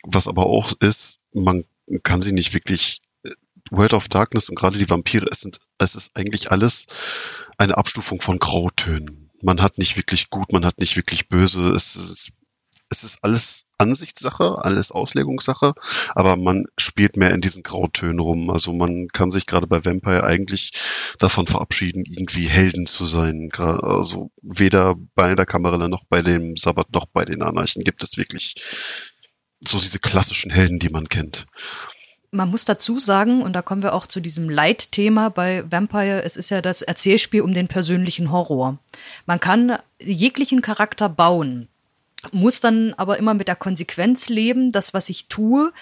was 0.02 0.26
aber 0.26 0.46
auch 0.46 0.72
ist, 0.80 1.21
man 1.34 1.64
kann 2.02 2.22
sie 2.22 2.32
nicht 2.32 2.54
wirklich 2.54 3.02
World 3.70 3.94
of 3.94 4.08
Darkness 4.08 4.48
und 4.48 4.56
gerade 4.56 4.78
die 4.78 4.90
Vampire, 4.90 5.26
es 5.30 5.40
sind, 5.40 5.60
es 5.78 5.94
ist 5.94 6.16
eigentlich 6.16 6.50
alles 6.50 6.86
eine 7.58 7.76
Abstufung 7.76 8.20
von 8.20 8.38
Grautönen. 8.38 9.30
Man 9.40 9.60
hat 9.60 9.78
nicht 9.78 9.96
wirklich 9.96 10.30
gut, 10.30 10.52
man 10.52 10.64
hat 10.64 10.78
nicht 10.78 10.96
wirklich 10.96 11.28
böse. 11.28 11.70
Es 11.70 11.96
ist, 11.96 12.30
es 12.90 13.04
ist 13.04 13.24
alles 13.24 13.68
Ansichtssache, 13.78 14.56
alles 14.58 14.92
Auslegungssache, 14.92 15.72
aber 16.14 16.36
man 16.36 16.66
spielt 16.76 17.16
mehr 17.16 17.32
in 17.32 17.40
diesen 17.40 17.62
Grautönen 17.62 18.20
rum. 18.20 18.50
Also 18.50 18.72
man 18.72 19.08
kann 19.08 19.30
sich 19.30 19.46
gerade 19.46 19.66
bei 19.66 19.84
Vampire 19.84 20.24
eigentlich 20.24 20.72
davon 21.18 21.46
verabschieden, 21.46 22.04
irgendwie 22.06 22.44
Helden 22.44 22.86
zu 22.86 23.06
sein. 23.06 23.50
Also 23.56 24.30
weder 24.42 24.96
bei 25.14 25.34
der 25.34 25.46
Kamerilla 25.46 25.88
noch 25.88 26.04
bei 26.08 26.20
dem 26.20 26.56
Sabbat 26.56 26.92
noch 26.92 27.06
bei 27.06 27.24
den 27.24 27.42
Anarchen 27.42 27.82
gibt 27.82 28.02
es 28.02 28.16
wirklich 28.16 28.54
so 29.66 29.78
diese 29.78 29.98
klassischen 29.98 30.50
Helden, 30.50 30.78
die 30.78 30.90
man 30.90 31.08
kennt. 31.08 31.46
Man 32.30 32.50
muss 32.50 32.64
dazu 32.64 32.98
sagen, 32.98 33.42
und 33.42 33.52
da 33.52 33.60
kommen 33.60 33.82
wir 33.82 33.94
auch 33.94 34.06
zu 34.06 34.20
diesem 34.20 34.48
Leitthema 34.48 35.28
bei 35.28 35.70
Vampire, 35.70 36.22
es 36.22 36.36
ist 36.36 36.50
ja 36.50 36.62
das 36.62 36.80
Erzählspiel 36.80 37.42
um 37.42 37.52
den 37.52 37.68
persönlichen 37.68 38.32
Horror. 38.32 38.78
Man 39.26 39.38
kann 39.38 39.78
jeglichen 40.00 40.62
Charakter 40.62 41.10
bauen, 41.10 41.68
muss 42.30 42.60
dann 42.60 42.94
aber 42.94 43.18
immer 43.18 43.34
mit 43.34 43.48
der 43.48 43.56
Konsequenz 43.56 44.30
leben, 44.30 44.72
das, 44.72 44.94
was 44.94 45.10
ich 45.10 45.26
tue, 45.26 45.72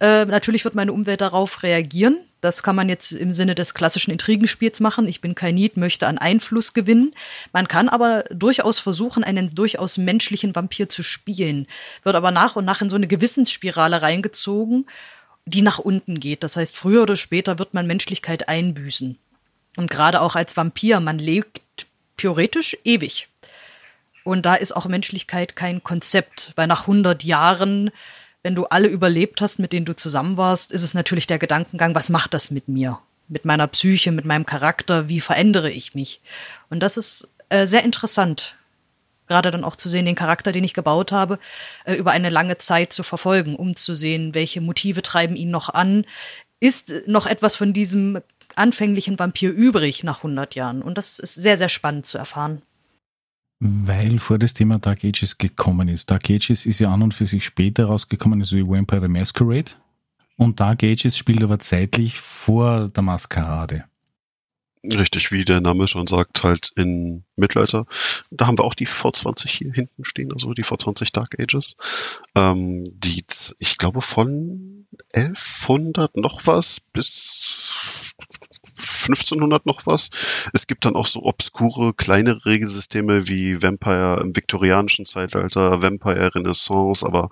äh, 0.00 0.24
natürlich 0.24 0.64
wird 0.64 0.74
meine 0.74 0.92
Umwelt 0.92 1.20
darauf 1.20 1.62
reagieren. 1.62 2.18
Das 2.40 2.62
kann 2.62 2.74
man 2.74 2.88
jetzt 2.88 3.12
im 3.12 3.32
Sinne 3.32 3.54
des 3.54 3.74
klassischen 3.74 4.10
Intrigenspiels 4.10 4.80
machen. 4.80 5.06
Ich 5.06 5.20
bin 5.20 5.34
kein 5.34 5.54
Need, 5.54 5.76
möchte 5.76 6.06
an 6.06 6.16
Einfluss 6.16 6.72
gewinnen. 6.72 7.14
Man 7.52 7.68
kann 7.68 7.88
aber 7.88 8.24
durchaus 8.30 8.78
versuchen, 8.78 9.24
einen 9.24 9.54
durchaus 9.54 9.98
menschlichen 9.98 10.56
Vampir 10.56 10.88
zu 10.88 11.02
spielen, 11.02 11.66
wird 12.02 12.16
aber 12.16 12.30
nach 12.30 12.56
und 12.56 12.64
nach 12.64 12.80
in 12.80 12.88
so 12.88 12.96
eine 12.96 13.08
Gewissensspirale 13.08 14.00
reingezogen 14.00 14.86
die 15.50 15.62
nach 15.62 15.78
unten 15.78 16.20
geht. 16.20 16.42
Das 16.42 16.56
heißt, 16.56 16.76
früher 16.76 17.02
oder 17.02 17.16
später 17.16 17.58
wird 17.58 17.74
man 17.74 17.86
Menschlichkeit 17.86 18.48
einbüßen. 18.48 19.18
Und 19.76 19.90
gerade 19.90 20.20
auch 20.20 20.36
als 20.36 20.56
Vampir, 20.56 21.00
man 21.00 21.18
lebt 21.18 21.60
theoretisch 22.16 22.76
ewig. 22.84 23.28
Und 24.24 24.44
da 24.46 24.54
ist 24.54 24.76
auch 24.76 24.86
Menschlichkeit 24.86 25.56
kein 25.56 25.82
Konzept, 25.82 26.52
weil 26.56 26.66
nach 26.66 26.82
100 26.82 27.24
Jahren, 27.24 27.90
wenn 28.42 28.54
du 28.54 28.66
alle 28.66 28.88
überlebt 28.88 29.40
hast, 29.40 29.58
mit 29.58 29.72
denen 29.72 29.86
du 29.86 29.94
zusammen 29.94 30.36
warst, 30.36 30.72
ist 30.72 30.82
es 30.82 30.94
natürlich 30.94 31.26
der 31.26 31.38
Gedankengang, 31.38 31.94
was 31.94 32.08
macht 32.08 32.34
das 32.34 32.50
mit 32.50 32.68
mir? 32.68 32.98
Mit 33.28 33.44
meiner 33.44 33.66
Psyche, 33.66 34.12
mit 34.12 34.24
meinem 34.24 34.46
Charakter, 34.46 35.08
wie 35.08 35.20
verändere 35.20 35.70
ich 35.70 35.94
mich? 35.94 36.20
Und 36.68 36.80
das 36.80 36.96
ist 36.96 37.30
äh, 37.48 37.66
sehr 37.66 37.84
interessant, 37.84 38.56
gerade 39.28 39.50
dann 39.50 39.64
auch 39.64 39.76
zu 39.76 39.88
sehen, 39.88 40.06
den 40.06 40.16
Charakter, 40.16 40.52
den 40.52 40.64
ich 40.64 40.74
gebaut 40.74 41.12
habe, 41.12 41.38
äh, 41.84 41.94
über 41.94 42.10
eine 42.10 42.30
lange 42.30 42.58
Zeit 42.58 42.92
zu 42.92 43.02
verfolgen, 43.02 43.56
um 43.56 43.76
zu 43.76 43.94
sehen, 43.94 44.34
welche 44.34 44.60
Motive 44.60 45.02
treiben 45.02 45.36
ihn 45.36 45.50
noch 45.50 45.68
an. 45.68 46.04
Ist 46.58 47.06
noch 47.06 47.26
etwas 47.26 47.56
von 47.56 47.72
diesem 47.72 48.20
anfänglichen 48.56 49.18
Vampir 49.18 49.52
übrig 49.52 50.02
nach 50.02 50.18
100 50.18 50.54
Jahren? 50.54 50.82
Und 50.82 50.98
das 50.98 51.18
ist 51.18 51.34
sehr, 51.34 51.56
sehr 51.58 51.68
spannend 51.68 52.06
zu 52.06 52.18
erfahren. 52.18 52.62
Weil 53.60 54.18
vor 54.18 54.38
das 54.38 54.54
Thema 54.54 54.78
Dark 54.78 55.04
Ages 55.04 55.36
gekommen 55.36 55.88
ist. 55.88 56.10
Dark 56.10 56.30
Ages 56.30 56.64
ist 56.64 56.78
ja 56.78 56.92
an 56.92 57.02
und 57.02 57.14
für 57.14 57.26
sich 57.26 57.44
später 57.44 57.86
rausgekommen, 57.86 58.40
also 58.40 58.56
wie 58.56 58.66
Vampire 58.66 59.02
the 59.02 59.08
Masquerade. 59.08 59.72
Und 60.36 60.60
Dark 60.60 60.82
Ages 60.82 61.18
spielt 61.18 61.42
aber 61.42 61.58
zeitlich 61.58 62.18
vor 62.18 62.88
der 62.88 63.02
Maskerade. 63.02 63.84
Richtig, 64.82 65.30
wie 65.30 65.44
der 65.44 65.60
Name 65.60 65.86
schon 65.86 66.06
sagt, 66.06 66.42
halt 66.42 66.72
in 66.74 67.24
Mittelalter. 67.36 67.84
Da 68.30 68.46
haben 68.46 68.56
wir 68.56 68.64
auch 68.64 68.72
die 68.72 68.86
V20 68.86 69.48
hier 69.48 69.72
hinten 69.74 70.06
stehen, 70.06 70.32
also 70.32 70.54
die 70.54 70.64
V20 70.64 71.12
Dark 71.12 71.36
Ages. 71.38 71.76
Ähm, 72.34 72.84
die, 72.90 73.22
ich 73.58 73.76
glaube, 73.76 74.00
von 74.00 74.86
1100 75.12 76.16
noch 76.16 76.46
was 76.46 76.80
bis 76.80 78.14
1500 78.80 79.66
noch 79.66 79.86
was. 79.86 80.10
Es 80.52 80.66
gibt 80.66 80.84
dann 80.84 80.96
auch 80.96 81.06
so 81.06 81.22
obskure, 81.22 81.94
kleine 81.94 82.44
Regelsysteme 82.44 83.28
wie 83.28 83.62
Vampire 83.62 84.20
im 84.22 84.34
viktorianischen 84.34 85.06
Zeitalter, 85.06 85.82
Vampire 85.82 86.34
Renaissance, 86.34 87.04
aber 87.04 87.30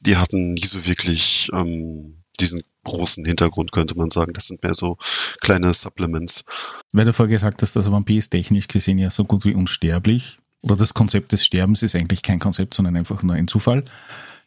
die 0.00 0.16
hatten 0.16 0.54
nie 0.54 0.64
so 0.64 0.86
wirklich 0.86 1.50
ähm, 1.52 2.22
diesen 2.40 2.62
großen 2.84 3.24
Hintergrund, 3.24 3.72
könnte 3.72 3.96
man 3.96 4.10
sagen. 4.10 4.32
Das 4.32 4.46
sind 4.46 4.62
mehr 4.62 4.74
so 4.74 4.96
kleine 5.40 5.72
Supplements. 5.72 6.44
Weil 6.92 7.04
du 7.04 7.12
vorher 7.12 7.34
gesagt 7.34 7.62
hast, 7.62 7.76
dass 7.76 7.90
Vampir 7.90 8.18
ist 8.18 8.30
technisch 8.30 8.68
gesehen 8.68 8.98
ja 8.98 9.10
so 9.10 9.24
gut 9.24 9.44
wie 9.44 9.54
unsterblich. 9.54 10.38
Oder 10.62 10.76
das 10.76 10.94
Konzept 10.94 11.32
des 11.32 11.44
Sterbens 11.44 11.82
ist 11.82 11.94
eigentlich 11.94 12.22
kein 12.22 12.38
Konzept, 12.38 12.74
sondern 12.74 12.96
einfach 12.96 13.22
nur 13.22 13.34
ein 13.34 13.48
Zufall. 13.48 13.84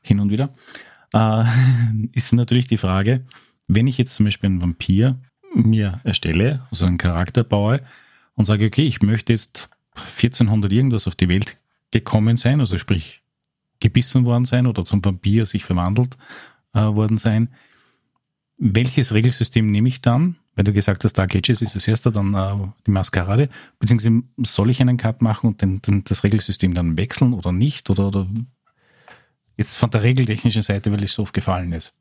Hin 0.01 0.19
und 0.19 0.31
wieder. 0.31 0.53
Äh, 1.13 1.43
ist 2.11 2.33
natürlich 2.33 2.67
die 2.67 2.77
Frage, 2.77 3.25
wenn 3.67 3.87
ich 3.87 3.97
jetzt 3.97 4.15
zum 4.15 4.25
Beispiel 4.25 4.49
einen 4.49 4.61
Vampir 4.61 5.21
mir 5.55 6.01
erstelle, 6.03 6.65
also 6.71 6.85
einen 6.85 6.97
Charakter 6.97 7.43
baue 7.43 7.81
und 8.35 8.45
sage, 8.45 8.65
okay, 8.65 8.85
ich 8.85 9.01
möchte 9.01 9.33
jetzt 9.33 9.69
1400 9.95 10.71
irgendwas 10.71 11.07
auf 11.07 11.15
die 11.15 11.29
Welt 11.29 11.59
gekommen 11.91 12.37
sein, 12.37 12.59
also 12.59 12.77
sprich 12.77 13.21
gebissen 13.79 14.25
worden 14.25 14.45
sein 14.45 14.65
oder 14.65 14.85
zum 14.85 15.03
Vampir 15.03 15.45
sich 15.45 15.65
verwandelt 15.65 16.17
äh, 16.73 16.81
worden 16.81 17.17
sein, 17.17 17.49
welches 18.57 19.13
Regelsystem 19.13 19.67
nehme 19.67 19.89
ich 19.89 20.01
dann? 20.01 20.37
Weil 20.55 20.65
du 20.65 20.73
gesagt 20.73 21.03
hast, 21.03 21.13
Dark 21.13 21.35
Ages 21.35 21.61
ist 21.61 21.75
das 21.75 21.87
erste, 21.87 22.11
dann 22.11 22.33
äh, 22.33 22.67
die 22.85 22.91
Maskerade. 22.91 23.49
Beziehungsweise 23.79 24.21
soll 24.43 24.69
ich 24.69 24.81
einen 24.81 24.97
Cut 24.97 25.21
machen 25.21 25.47
und 25.47 25.61
den, 25.61 25.81
den, 25.81 26.03
das 26.03 26.23
Regelsystem 26.23 26.73
dann 26.73 26.97
wechseln 26.97 27.33
oder 27.33 27.51
nicht? 27.51 27.89
Oder, 27.89 28.07
oder 28.07 28.27
jetzt 29.57 29.77
von 29.77 29.89
der 29.89 30.03
regeltechnischen 30.03 30.61
Seite, 30.61 30.91
weil 30.93 31.03
es 31.03 31.13
so 31.13 31.23
oft 31.23 31.33
gefallen 31.33 31.73
ist. 31.73 31.93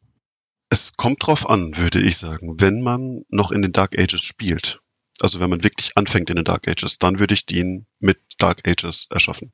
Es 0.72 0.94
kommt 0.96 1.26
drauf 1.26 1.50
an, 1.50 1.76
würde 1.76 2.00
ich 2.00 2.16
sagen. 2.16 2.54
Wenn 2.58 2.80
man 2.80 3.26
noch 3.28 3.52
in 3.52 3.60
den 3.60 3.72
Dark 3.72 3.98
Ages 3.98 4.22
spielt, 4.22 4.80
also 5.20 5.38
wenn 5.38 5.50
man 5.50 5.62
wirklich 5.62 5.98
anfängt 5.98 6.30
in 6.30 6.36
den 6.36 6.46
Dark 6.46 6.66
Ages, 6.66 6.98
dann 6.98 7.18
würde 7.18 7.34
ich 7.34 7.44
den 7.44 7.84
mit 8.00 8.18
Dark 8.38 8.66
Ages 8.66 9.06
erschaffen 9.10 9.52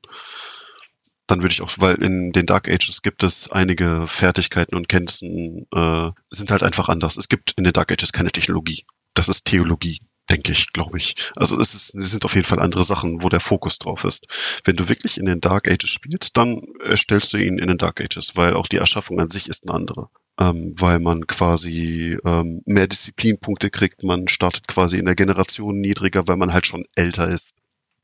dann 1.27 1.41
würde 1.41 1.53
ich 1.53 1.61
auch, 1.61 1.71
weil 1.77 1.95
in 2.03 2.31
den 2.31 2.47
Dark 2.47 2.67
Ages 2.67 3.03
gibt 3.03 3.21
es 3.21 3.51
einige 3.51 4.07
Fertigkeiten 4.07 4.75
und 4.75 4.89
Kenntnissen, 4.89 5.67
äh, 5.71 6.09
sind 6.31 6.49
halt 6.49 6.63
einfach 6.63 6.89
anders. 6.89 7.17
Es 7.17 7.29
gibt 7.29 7.53
in 7.55 7.63
den 7.63 7.73
Dark 7.73 7.91
Ages 7.91 8.11
keine 8.11 8.31
Technologie. 8.31 8.85
Das 9.13 9.29
ist 9.29 9.45
Theologie, 9.45 9.99
denke 10.31 10.51
ich, 10.51 10.73
glaube 10.73 10.97
ich. 10.97 11.31
Also 11.35 11.59
es, 11.59 11.75
ist, 11.75 11.93
es 11.93 12.11
sind 12.11 12.25
auf 12.25 12.33
jeden 12.33 12.47
Fall 12.47 12.59
andere 12.59 12.83
Sachen, 12.83 13.21
wo 13.21 13.29
der 13.29 13.39
Fokus 13.39 13.77
drauf 13.77 14.05
ist. 14.05 14.25
Wenn 14.63 14.75
du 14.75 14.89
wirklich 14.89 15.19
in 15.19 15.25
den 15.25 15.39
Dark 15.39 15.67
Ages 15.67 15.91
spielst, 15.91 16.35
dann 16.35 16.63
erstellst 16.83 17.31
du 17.33 17.37
ihn 17.37 17.59
in 17.59 17.67
den 17.67 17.77
Dark 17.77 18.01
Ages, 18.01 18.35
weil 18.35 18.55
auch 18.55 18.67
die 18.67 18.77
Erschaffung 18.77 19.19
an 19.19 19.29
sich 19.29 19.49
ist 19.49 19.67
eine 19.69 19.75
andere. 19.75 20.09
Ähm, 20.39 20.73
weil 20.77 20.99
man 20.99 21.27
quasi 21.27 22.17
ähm, 22.23 22.61
mehr 22.65 22.87
Disziplinpunkte 22.87 23.69
kriegt, 23.69 24.03
man 24.03 24.29
startet 24.29 24.67
quasi 24.67 24.97
in 24.97 25.05
der 25.05 25.15
Generation 25.15 25.81
niedriger, 25.81 26.27
weil 26.27 26.37
man 26.37 26.53
halt 26.53 26.65
schon 26.65 26.85
älter 26.95 27.27
ist. 27.27 27.55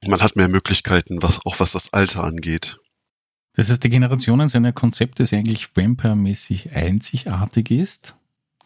Man 0.05 0.21
hat 0.21 0.35
mehr 0.35 0.49
Möglichkeiten, 0.49 1.21
was 1.21 1.39
auch 1.45 1.59
was 1.59 1.71
das 1.71 1.93
Alter 1.93 2.23
angeht. 2.23 2.77
Das 3.53 3.69
heißt, 3.69 3.83
die 3.83 3.89
Generationen 3.89 4.49
sind 4.49 4.65
ein 4.65 4.75
Konzept, 4.75 5.19
das 5.21 5.31
eigentlich 5.31 5.69
Vampire-mäßig 5.75 6.73
einzigartig 6.73 7.71
ist. 7.71 8.15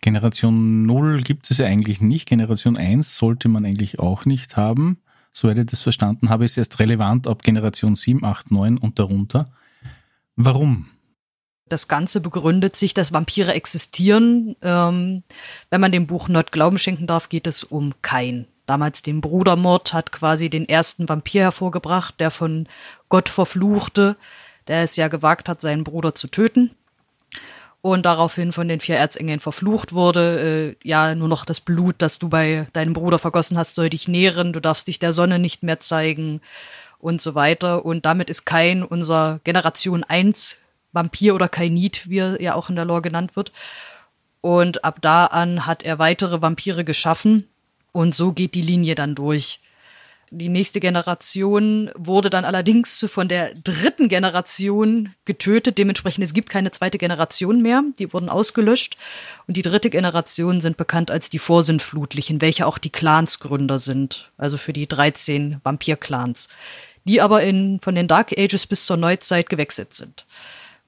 Generation 0.02 0.86
0 0.86 1.22
gibt 1.22 1.52
es 1.52 1.58
ja 1.58 1.66
eigentlich 1.66 2.02
nicht. 2.02 2.28
Generation 2.28 2.78
1 2.78 3.16
sollte 3.16 3.50
man 3.50 3.66
eigentlich 3.66 4.00
auch 4.00 4.26
nicht 4.26 4.58
haben. 4.58 4.98
Soweit 5.32 5.60
ich 5.60 5.68
das 5.68 5.84
verstanden 5.84 6.30
habe, 6.30 6.46
ist 6.46 6.58
erst 6.58 6.80
relevant 6.80 7.28
ab 7.28 7.44
Generation 7.44 7.96
7, 7.96 8.24
8, 8.24 8.52
9 8.52 8.78
und 8.78 8.98
darunter. 8.98 9.46
Warum? 10.36 10.88
Das 11.70 11.88
Ganze 11.88 12.20
begründet 12.22 12.76
sich, 12.76 12.94
dass 12.94 13.14
Vampire 13.14 13.54
existieren. 13.54 14.56
Ähm, 14.62 15.24
wenn 15.70 15.82
man 15.82 15.92
dem 15.92 16.08
Buch 16.08 16.28
Nord 16.28 16.52
Glauben 16.52 16.78
schenken 16.78 17.08
darf, 17.08 17.30
geht 17.30 17.48
es 17.48 17.64
um 17.64 17.94
Kain. 18.02 18.48
Damals 18.66 19.02
den 19.02 19.22
Brudermord 19.22 19.94
hat 19.94 20.12
quasi 20.12 20.50
den 20.50 20.68
ersten 20.68 21.10
Vampir 21.10 21.44
hervorgebracht, 21.44 22.20
der 22.20 22.32
von 22.32 22.68
Gott 23.08 23.30
verfluchte 23.30 24.16
der 24.70 24.84
es 24.84 24.96
ja 24.96 25.10
gewagt 25.10 25.50
hat, 25.50 25.60
seinen 25.60 25.84
Bruder 25.84 26.16
zu 26.16 26.28
töten 26.28 26.72
und 27.82 28.06
daraufhin 28.06 28.52
von 28.54 28.68
den 28.68 28.80
vier 28.80 28.96
Erzengeln 28.96 29.40
verflucht 29.40 29.94
wurde. 29.94 30.76
Äh, 30.84 30.88
ja, 30.88 31.16
nur 31.16 31.28
noch 31.28 31.44
das 31.44 31.60
Blut, 31.60 31.96
das 31.98 32.20
du 32.20 32.30
bei 32.30 32.68
deinem 32.72 32.94
Bruder 32.94 33.20
vergossen 33.20 33.58
hast, 33.58 33.76
soll 33.76 33.90
dich 33.90 34.08
nähren, 34.08 34.54
du 34.54 34.62
darfst 34.62 34.88
dich 34.88 35.00
der 35.00 35.12
Sonne 35.12 35.40
nicht 35.40 35.64
mehr 35.64 35.80
zeigen 35.80 36.40
und 37.00 37.20
so 37.20 37.34
weiter. 37.34 37.84
Und 37.84 38.06
damit 38.06 38.30
ist 38.30 38.46
kein 38.46 38.84
unser 38.84 39.40
Generation 39.44 40.04
1 40.04 40.58
Vampir 40.92 41.36
oder 41.36 41.48
Kainit, 41.48 42.10
wie 42.10 42.20
er 42.20 42.42
ja 42.42 42.56
auch 42.56 42.70
in 42.70 42.76
der 42.76 42.86
Lore 42.86 43.02
genannt 43.02 43.36
wird. 43.36 43.52
Und 44.42 44.84
ab 44.84 45.00
da 45.02 45.26
an 45.26 45.66
hat 45.66 45.84
er 45.84 46.00
weitere 46.00 46.42
Vampire 46.42 46.84
geschaffen 46.84 47.48
und 47.92 48.16
so 48.16 48.32
geht 48.32 48.56
die 48.56 48.62
Linie 48.62 48.96
dann 48.96 49.16
durch. 49.16 49.60
Die 50.32 50.50
nächste 50.50 50.80
Generation 50.80 51.90
wurde 51.96 52.30
dann 52.30 52.46
allerdings 52.46 53.04
von 53.10 53.28
der 53.28 53.56
dritten 53.56 54.10
Generation 54.10 55.16
getötet. 55.26 55.80
Dementsprechend 55.80 56.24
es 56.24 56.36
gibt 56.36 56.52
keine 56.52 56.70
zweite 56.70 57.00
Generation 57.00 57.64
mehr. 57.64 57.84
Die 57.98 58.14
wurden 58.14 58.30
ausgelöscht. 58.30 58.96
Und 59.48 59.58
die 59.58 59.64
dritte 59.64 59.90
Generation 59.90 60.62
sind 60.62 60.78
bekannt 60.78 61.10
als 61.10 61.32
die 61.32 61.40
Vorsintflutlichen, 61.40 62.42
welche 62.42 62.68
auch 62.68 62.78
die 62.78 62.92
Clansgründer 62.92 63.80
sind. 63.80 64.32
Also 64.38 64.58
für 64.58 64.72
die 64.72 64.88
13 64.88 65.62
Vampir-Clans. 65.64 66.50
Die 67.06 67.22
aber 67.22 67.42
in, 67.42 67.80
von 67.82 67.96
den 67.96 68.08
Dark 68.08 68.38
Ages 68.38 68.68
bis 68.68 68.86
zur 68.86 68.98
Neuzeit 68.98 69.50
gewechselt 69.50 69.96
sind. 69.96 70.28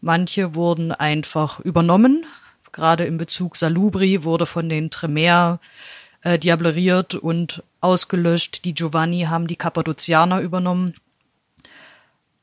Manche 0.01 0.55
wurden 0.55 0.91
einfach 0.91 1.59
übernommen. 1.59 2.25
Gerade 2.71 3.05
in 3.05 3.17
Bezug 3.17 3.55
Salubri 3.55 4.23
wurde 4.23 4.45
von 4.45 4.67
den 4.67 4.89
Tremere 4.89 5.59
äh, 6.21 6.39
diableriert 6.39 7.15
und 7.15 7.63
ausgelöscht. 7.81 8.65
Die 8.65 8.73
Giovanni 8.73 9.21
haben 9.23 9.47
die 9.47 9.55
Kappadozianer 9.55 10.41
übernommen. 10.41 10.95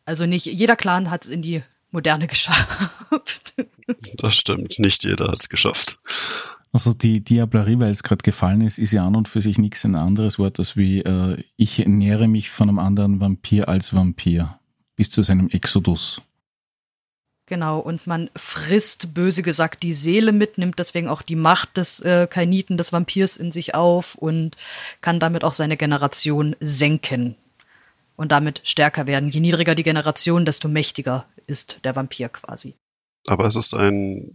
Also 0.05 0.27
nicht 0.27 0.47
jeder 0.47 0.77
Clan 0.77 1.11
hat 1.11 1.25
es 1.25 1.31
in 1.31 1.43
die 1.43 1.63
Moderne 1.91 2.27
geschafft. 2.29 3.55
Das 4.15 4.35
stimmt, 4.35 4.79
nicht 4.79 5.05
jeder 5.05 5.29
hat 5.29 5.41
es 5.41 5.49
geschafft. 5.49 5.99
Also 6.73 6.93
die 6.93 7.21
Diablerie, 7.21 7.81
weil 7.81 7.91
es 7.91 8.03
gerade 8.03 8.23
gefallen 8.23 8.61
ist, 8.61 8.79
ist 8.79 8.93
ja 8.93 9.07
an 9.07 9.17
und 9.17 9.29
für 9.29 9.41
sich 9.41 9.59
nichts 9.59 9.85
ein 9.85 9.97
anderes 9.97 10.39
Wort 10.39 10.59
als 10.59 10.77
wie 10.77 11.01
äh, 11.01 11.43
ich 11.57 11.81
ernähre 11.81 12.29
mich 12.29 12.51
von 12.51 12.69
einem 12.69 12.79
anderen 12.79 13.21
Vampir 13.21 13.69
als 13.69 13.95
Vampir 13.95 14.59
bis 14.95 15.09
zu 15.09 15.23
seinem 15.23 15.49
Exodus. 15.49 16.21
Genau, 17.49 17.79
und 17.79 18.07
man 18.07 18.29
frisst, 18.37 19.15
böse 19.15 19.43
gesagt, 19.43 19.83
die 19.83 19.95
Seele 19.95 20.33
mit, 20.33 20.59
nimmt 20.59 20.79
deswegen 20.79 21.09
auch 21.09 21.23
die 21.23 21.35
Macht 21.35 21.79
des 21.79 22.01
äh, 22.01 22.27
Kainiten, 22.27 22.77
des 22.77 22.93
Vampirs 22.93 23.39
in 23.39 23.51
sich 23.51 23.75
auf 23.75 24.17
und 24.17 24.55
kann 25.01 25.19
damit 25.19 25.45
auch 25.45 25.55
seine 25.55 25.79
Generation 25.79 26.55
senken 26.61 27.37
und 28.17 28.33
damit 28.33 28.61
stärker 28.65 29.07
werden. 29.07 29.31
Je 29.31 29.41
niedriger 29.41 29.75
die 29.75 29.83
Generation, 29.83 30.45
desto 30.45 30.69
mächtiger 30.69 31.25
ist 31.47 31.81
der 31.85 31.97
Vampir 31.97 32.29
quasi. 32.29 32.75
Aber 33.27 33.47
es 33.47 33.57
ist 33.57 33.73
ein 33.73 34.31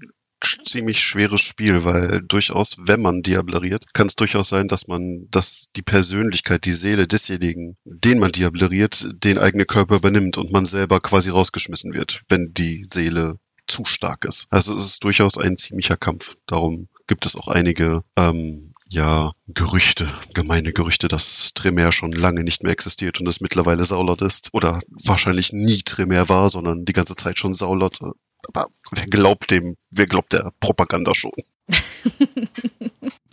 ziemlich 0.66 1.00
schweres 1.00 1.42
Spiel, 1.42 1.84
weil 1.84 2.22
durchaus, 2.22 2.76
wenn 2.80 3.02
man 3.02 3.22
diableriert, 3.22 3.94
kann 3.94 4.08
es 4.08 4.16
durchaus 4.16 4.50
sein, 4.50 4.68
dass 4.68 4.88
man, 4.88 5.28
dass 5.32 5.70
die 5.76 5.82
Persönlichkeit, 5.82 6.66
die 6.66 6.74
Seele 6.74 7.08
desjenigen, 7.08 7.78
den 7.84 8.20
man 8.20 8.32
diableriert, 8.32 9.08
den 9.24 9.40
eigenen 9.40 9.68
Körper 9.68 9.98
übernimmt 9.98 10.38
und 10.38 10.52
man 10.52 10.66
selber 10.66 11.00
quasi 11.00 11.30
rausgeschmissen 11.30 11.94
wird, 11.94 12.24
wenn 12.30 12.54
die 12.54 12.86
Seele 12.90 13.40
zu 13.68 13.86
stark 13.86 14.26
ist. 14.26 14.48
Also 14.50 14.76
es 14.76 14.86
ist 14.86 15.04
durchaus 15.04 15.38
ein 15.38 15.58
ziemlicher 15.58 15.98
Kampf. 15.98 16.36
Darum 16.48 16.90
gibt 17.08 17.26
es 17.26 17.36
auch 17.36 17.48
einige 17.48 18.04
ähm, 18.18 18.74
ja, 18.90 19.32
Gerüchte, 19.48 20.08
gemeine 20.34 20.74
Gerüchte, 20.74 21.08
dass 21.08 21.54
Tremere 21.54 21.92
schon 21.92 22.12
lange 22.12 22.44
nicht 22.44 22.64
mehr 22.64 22.74
existiert 22.74 23.20
und 23.20 23.28
es 23.28 23.42
mittlerweile 23.42 23.84
Saulot 23.84 24.22
ist. 24.22 24.50
Oder 24.54 24.80
wahrscheinlich 24.88 25.52
nie 25.52 25.82
Tremere 25.82 26.30
war, 26.30 26.50
sondern 26.50 26.86
die 26.86 26.94
ganze 26.94 27.16
Zeit 27.16 27.40
schon 27.40 27.54
Saulot. 27.54 28.00
Aber 28.48 28.68
wer 28.92 29.06
glaubt 29.08 29.52
dem, 29.52 29.76
wer 29.92 30.06
glaubt 30.06 30.34
der 30.34 30.52
Propaganda 30.60 31.14
schon? 31.14 31.32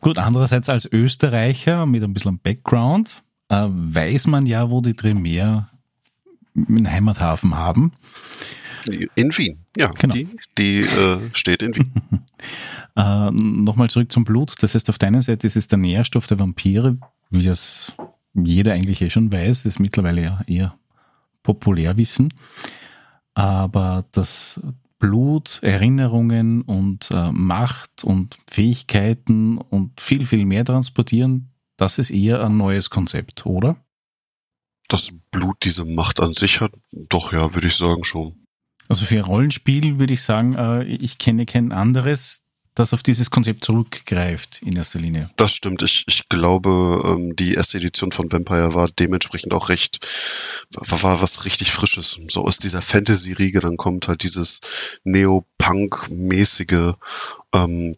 Gut, 0.01 0.19
andererseits 0.19 0.69
als 0.69 0.91
Österreicher 0.91 1.87
mit 1.87 2.03
ein 2.03 2.15
bisschen 2.15 2.39
Background 2.39 3.23
äh, 3.49 3.67
weiß 3.69 4.29
man 4.29 4.47
ja, 4.47 4.71
wo 4.71 4.81
die 4.81 4.95
Tremere 4.95 5.69
einen 6.55 6.91
Heimathafen 6.91 7.57
haben. 7.57 7.93
In 8.87 9.37
Wien, 9.37 9.59
ja. 9.77 9.89
Genau. 9.89 10.15
Die, 10.15 10.29
die 10.57 10.79
äh, 10.79 11.19
steht 11.35 11.63
in 11.63 11.77
Wien. 11.77 11.93
äh, 12.97 13.31
Nochmal 13.31 13.91
zurück 13.91 14.11
zum 14.11 14.25
Blut. 14.25 14.55
Das 14.63 14.75
heißt, 14.75 14.89
auf 14.89 14.99
deiner 14.99 15.21
Seite 15.21 15.47
ist 15.47 15.57
es 15.57 15.69
der 15.69 15.79
Nährstoff 15.79 16.27
der 16.27 16.41
Vampire, 16.41 16.97
wie 17.29 17.45
das 17.45 17.93
jeder 18.35 18.73
eigentlich 18.73 19.03
eh 19.03 19.11
schon 19.11 19.31
weiß, 19.31 19.67
ist 19.67 19.81
mittlerweile 19.81 20.23
ja 20.23 20.41
eher 20.47 20.75
Populärwissen. 21.43 22.33
Aber 23.35 24.07
das 24.13 24.61
Blut, 25.01 25.59
Erinnerungen 25.63 26.63
und 26.63 27.11
äh, 27.11 27.33
Macht 27.33 28.05
und 28.05 28.39
Fähigkeiten 28.49 29.59
und 29.59 30.01
viel, 30.01 30.27
viel 30.27 30.45
mehr 30.45 30.65
transportieren, 30.65 31.51
das 31.77 31.99
ist 31.99 32.11
eher 32.11 32.45
ein 32.45 32.57
neues 32.57 32.91
Konzept, 32.91 33.47
oder? 33.47 33.83
Das 34.89 35.11
Blut 35.31 35.57
diese 35.65 35.85
Macht 35.85 36.21
an 36.21 36.35
sich 36.35 36.61
hat, 36.61 36.73
doch 36.93 37.33
ja, 37.33 37.55
würde 37.55 37.67
ich 37.67 37.77
sagen 37.77 38.05
schon. 38.05 38.45
Also 38.89 39.07
für 39.07 39.21
Rollenspiel 39.23 39.99
würde 39.99 40.15
ich 40.15 40.23
sagen, 40.23 40.55
äh, 40.55 40.85
ich 40.85 41.19
kenne 41.19 41.47
kein 41.47 41.73
anderes, 41.73 42.47
das 42.75 42.93
auf 42.95 43.03
dieses 43.03 43.31
Konzept 43.31 43.65
zurückgreift 43.65 44.63
in 44.63 44.77
erster 44.77 44.99
Linie. 44.99 45.31
Das 45.37 45.53
stimmt. 45.53 45.83
Ich, 45.83 46.05
ich 46.07 46.29
glaube, 46.29 47.03
ähm, 47.05 47.37
die 47.37 47.55
erste 47.55 47.79
Edition 47.79 48.13
von 48.13 48.31
Vampire 48.31 48.75
war 48.75 48.89
dementsprechend 48.89 49.53
auch 49.53 49.69
recht, 49.69 50.07
war, 50.71 51.03
war 51.03 51.23
was 51.23 51.45
richtig 51.45 51.73
Frisches. 51.73 52.19
So 52.29 52.45
aus 52.45 52.59
dieser 52.59 52.83
Fantasy-Riege, 52.83 53.61
dann 53.61 53.77
kommt 53.77 54.09
halt 54.09 54.23
dieses 54.23 54.61
Neo-Punk-mäßige, 55.05 56.95
ähm, 57.53 57.97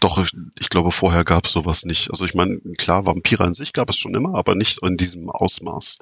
doch, 0.00 0.24
ich, 0.58 0.68
glaube, 0.68 0.92
vorher 0.92 1.24
gab 1.24 1.46
es 1.46 1.52
sowas 1.52 1.84
nicht. 1.84 2.10
Also 2.10 2.24
ich 2.24 2.34
meine, 2.34 2.58
klar, 2.76 3.04
Vampire 3.04 3.44
an 3.44 3.52
sich 3.52 3.72
gab 3.72 3.90
es 3.90 3.96
schon 3.96 4.14
immer, 4.14 4.36
aber 4.36 4.54
nicht 4.54 4.78
in 4.82 4.96
diesem 4.96 5.28
Ausmaß 5.28 5.98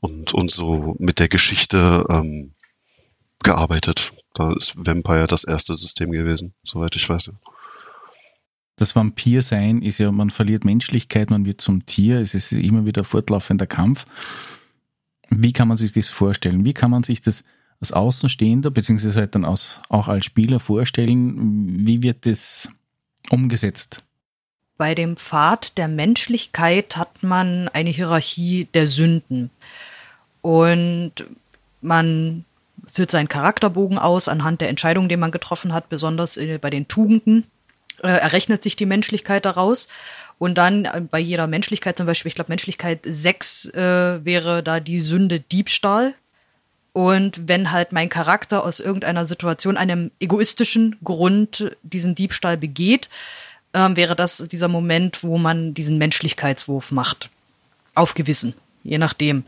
und, 0.00 0.34
und 0.34 0.50
so 0.50 0.94
mit 0.98 1.18
der 1.18 1.28
Geschichte 1.28 2.04
ähm, 2.10 2.52
gearbeitet. 3.42 4.12
Da 4.38 4.52
ist 4.52 4.74
Vampire 4.76 5.26
das 5.26 5.42
erste 5.42 5.74
System 5.74 6.12
gewesen, 6.12 6.54
soweit 6.62 6.94
ich 6.94 7.08
weiß. 7.08 7.32
Das 8.76 8.94
Vampirsein 8.94 9.82
ist 9.82 9.98
ja, 9.98 10.12
man 10.12 10.30
verliert 10.30 10.64
Menschlichkeit, 10.64 11.28
man 11.28 11.44
wird 11.44 11.60
zum 11.60 11.86
Tier, 11.86 12.20
es 12.20 12.36
ist 12.36 12.52
immer 12.52 12.86
wieder 12.86 13.02
fortlaufender 13.02 13.66
Kampf. 13.66 14.06
Wie 15.28 15.52
kann 15.52 15.66
man 15.66 15.76
sich 15.76 15.92
das 15.92 16.08
vorstellen? 16.08 16.64
Wie 16.64 16.72
kann 16.72 16.92
man 16.92 17.02
sich 17.02 17.20
das 17.20 17.42
als 17.80 17.90
Außenstehender, 17.90 18.70
beziehungsweise 18.70 19.18
halt 19.18 19.34
dann 19.34 19.44
aus, 19.44 19.80
auch 19.88 20.06
als 20.06 20.26
Spieler 20.26 20.60
vorstellen? 20.60 21.84
Wie 21.84 22.04
wird 22.04 22.24
das 22.24 22.70
umgesetzt? 23.30 24.04
Bei 24.76 24.94
dem 24.94 25.16
Pfad 25.16 25.76
der 25.78 25.88
Menschlichkeit 25.88 26.96
hat 26.96 27.24
man 27.24 27.66
eine 27.70 27.90
Hierarchie 27.90 28.68
der 28.72 28.86
Sünden. 28.86 29.50
Und 30.42 31.24
man 31.80 32.44
führt 32.90 33.10
seinen 33.10 33.28
Charakterbogen 33.28 33.98
aus 33.98 34.28
anhand 34.28 34.60
der 34.60 34.68
Entscheidungen, 34.68 35.08
die 35.08 35.16
man 35.16 35.30
getroffen 35.30 35.72
hat, 35.72 35.88
besonders 35.88 36.36
äh, 36.36 36.58
bei 36.58 36.70
den 36.70 36.88
Tugenden. 36.88 37.46
Äh, 38.02 38.08
errechnet 38.08 38.62
sich 38.62 38.76
die 38.76 38.86
Menschlichkeit 38.86 39.44
daraus. 39.44 39.88
Und 40.38 40.56
dann 40.56 40.84
äh, 40.84 41.00
bei 41.00 41.18
jeder 41.18 41.46
Menschlichkeit, 41.46 41.96
zum 41.96 42.06
Beispiel, 42.06 42.28
ich 42.28 42.34
glaube, 42.34 42.50
Menschlichkeit 42.50 43.00
6 43.04 43.66
äh, 43.66 44.24
wäre 44.24 44.62
da 44.62 44.80
die 44.80 45.00
Sünde 45.00 45.40
Diebstahl. 45.40 46.14
Und 46.92 47.48
wenn 47.48 47.70
halt 47.70 47.92
mein 47.92 48.08
Charakter 48.08 48.64
aus 48.64 48.80
irgendeiner 48.80 49.26
Situation, 49.26 49.76
einem 49.76 50.10
egoistischen 50.20 50.96
Grund 51.04 51.76
diesen 51.82 52.14
Diebstahl 52.14 52.56
begeht, 52.56 53.08
ähm, 53.74 53.96
wäre 53.96 54.16
das 54.16 54.38
dieser 54.50 54.68
Moment, 54.68 55.22
wo 55.22 55.38
man 55.38 55.74
diesen 55.74 55.98
Menschlichkeitswurf 55.98 56.90
macht. 56.90 57.30
Auf 57.94 58.14
Gewissen, 58.14 58.54
je 58.84 58.98
nachdem. 58.98 59.44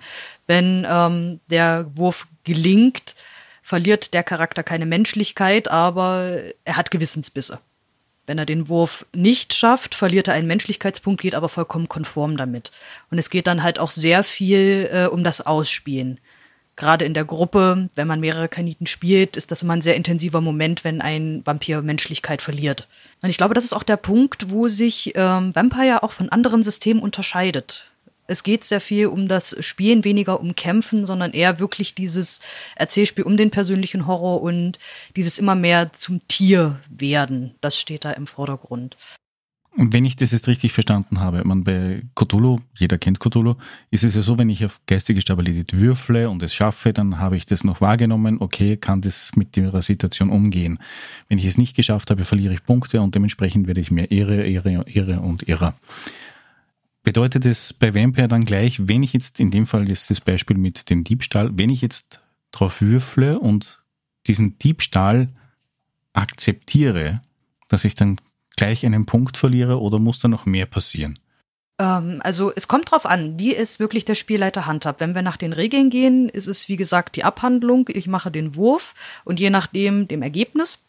Wenn 0.47 0.87
ähm, 0.89 1.41
der 1.51 1.87
Wurf 1.95 2.27
gelingt, 2.53 3.15
verliert 3.63 4.15
der 4.15 4.23
Charakter 4.23 4.63
keine 4.63 4.87
Menschlichkeit, 4.87 5.69
aber 5.69 6.39
er 6.65 6.77
hat 6.77 6.91
Gewissensbisse. 6.91 7.61
Wenn 8.27 8.39
er 8.39 8.47
den 8.47 8.69
Wurf 8.69 9.07
nicht 9.15 9.55
schafft, 9.55 9.95
verliert 9.95 10.29
er 10.29 10.35
einen 10.35 10.47
Menschlichkeitspunkt, 10.47 11.21
geht 11.21 11.35
aber 11.35 11.49
vollkommen 11.49 11.89
konform 11.89 12.37
damit. 12.37 12.71
Und 13.11 13.19
es 13.19 13.31
geht 13.31 13.47
dann 13.47 13.63
halt 13.63 13.79
auch 13.79 13.91
sehr 13.91 14.23
viel 14.23 14.89
äh, 14.93 15.07
um 15.07 15.25
das 15.25 15.41
Ausspielen 15.41 16.21
gerade 16.81 17.05
in 17.05 17.15
der 17.15 17.27
Gruppe, 17.27 17.91
wenn 17.95 18.09
man 18.09 18.21
mehrere 18.21 18.49
Kaniten 18.49 18.87
spielt, 18.87 19.37
ist 19.37 19.51
das 19.51 19.63
immer 19.63 19.75
ein 19.75 19.83
sehr 19.83 19.97
intensiver 19.97 20.41
Moment, 20.41 20.83
wenn 20.83 21.01
ein 21.01 21.43
Vampir 21.45 21.83
Menschlichkeit 21.83 22.43
verliert. 22.43 22.89
Und 23.23 23.29
ich 23.29 23.37
glaube, 23.37 23.55
das 23.55 23.65
ist 23.65 23.75
auch 23.75 23.83
der 23.83 23.99
Punkt, 23.99 24.51
wo 24.51 24.69
sich 24.69 25.13
ähm, 25.15 25.55
Vampire 25.55 26.03
auch 26.03 26.13
von 26.13 26.31
anderen 26.31 26.65
Systemen 26.65 27.03
unterscheidet. 27.03 27.90
Es 28.31 28.45
geht 28.45 28.63
sehr 28.63 28.81
viel 28.81 29.09
um 29.09 29.27
das 29.27 29.57
Spielen, 29.59 30.05
weniger 30.05 30.39
um 30.41 30.55
Kämpfen, 30.55 31.05
sondern 31.05 31.33
eher 31.33 31.59
wirklich 31.59 31.97
dieses 31.97 32.41
Erzählspiel 32.77 33.25
um 33.25 33.37
den 33.37 33.51
persönlichen 33.51 34.07
Horror 34.07 34.41
und 34.41 34.79
dieses 35.17 35.41
immer 35.41 35.57
mehr 35.57 35.93
zum 35.93 36.21
Tier 36.29 36.79
werden. 36.89 37.57
Das 37.61 37.77
steht 37.77 38.05
da 38.05 38.13
im 38.13 38.29
Vordergrund. 38.29 38.97
Und 39.77 39.93
wenn 39.93 40.05
ich 40.05 40.15
das 40.15 40.31
jetzt 40.31 40.47
richtig 40.47 40.73
verstanden 40.73 41.19
habe, 41.19 41.45
man 41.45 41.65
bei 41.65 42.03
Cthulhu, 42.15 42.59
jeder 42.77 42.99
kennt 42.99 43.19
Cthulhu, 43.19 43.55
ist 43.91 44.05
es 44.05 44.15
ja 44.15 44.23
so, 44.23 44.39
wenn 44.39 44.49
ich 44.49 44.65
auf 44.65 44.81
geistige 44.87 45.21
Stabilität 45.21 45.81
würfle 45.81 46.31
und 46.31 46.41
es 46.45 46.55
schaffe, 46.55 46.93
dann 46.93 47.19
habe 47.19 47.37
ich 47.37 47.47
das 47.47 47.65
noch 47.65 47.81
wahrgenommen, 47.81 48.37
okay, 48.41 48.77
kann 48.77 49.01
das 49.01 49.33
mit 49.35 49.57
der 49.57 49.83
Situation 49.83 50.31
umgehen. 50.31 50.79
Wenn 51.29 51.39
ich 51.39 51.47
es 51.47 51.59
nicht 51.59 51.75
geschafft 51.75 52.11
habe, 52.11 52.25
verliere 52.25 52.55
ich 52.55 52.65
Punkte 52.65 53.01
und 53.01 53.17
dementsprechend 53.17 53.67
werde 53.67 53.81
ich 53.81 53.91
mehr 53.91 54.13
Ehre, 54.13 54.45
Ehre, 54.47 54.83
Ehre 54.87 55.21
und 55.21 55.49
Irrer. 55.49 55.75
Bedeutet 57.03 57.47
es 57.47 57.73
bei 57.73 57.95
Vampire 57.95 58.29
dann 58.29 58.45
gleich, 58.45 58.87
wenn 58.87 59.03
ich 59.03 59.13
jetzt 59.13 59.41
in 59.41 59.51
dem 59.51 59.67
Fall 59.67 59.89
jetzt 59.89 60.11
das 60.11 60.21
Beispiel 60.21 60.59
mit 60.59 60.91
dem 60.91 61.05
Diebstahl, 61.05 61.51
wenn 61.57 61.71
ich 61.71 61.81
jetzt 61.81 62.21
drauf 62.53 62.83
würfle 62.83 63.39
und 63.39 63.83
diesen 64.27 64.59
Diebstahl 64.59 65.29
akzeptiere, 66.13 67.23
dass 67.69 67.85
ich 67.85 67.95
dann 67.95 68.17
gleich 68.57 68.85
einen 68.85 69.07
Punkt 69.07 69.37
verliere 69.37 69.81
oder 69.81 69.99
muss 69.99 70.19
da 70.19 70.29
noch 70.29 70.45
mehr 70.45 70.67
passieren? 70.67 71.19
Ähm, 71.79 72.21
also 72.23 72.53
es 72.55 72.69
kommt 72.69 72.91
drauf 72.91 73.07
an, 73.07 73.39
wie 73.39 73.57
es 73.57 73.81
wirklich 73.81 74.05
der 74.05 74.15
Spielleiter 74.15 74.67
handhabt. 74.67 75.01
Wenn 75.01 75.15
wir 75.15 75.23
nach 75.23 75.39
den 75.39 75.55
Regeln 75.55 75.89
gehen, 75.89 76.29
ist 76.29 76.47
es 76.47 76.69
wie 76.69 76.77
gesagt 76.77 77.17
die 77.17 77.25
Abhandlung. 77.25 77.89
Ich 77.89 78.07
mache 78.07 78.31
den 78.31 78.55
Wurf 78.55 78.95
und 79.25 79.41
je 79.41 79.51
nachdem 79.51 80.07
dem 80.07 80.21
Ergebnis 80.21 80.85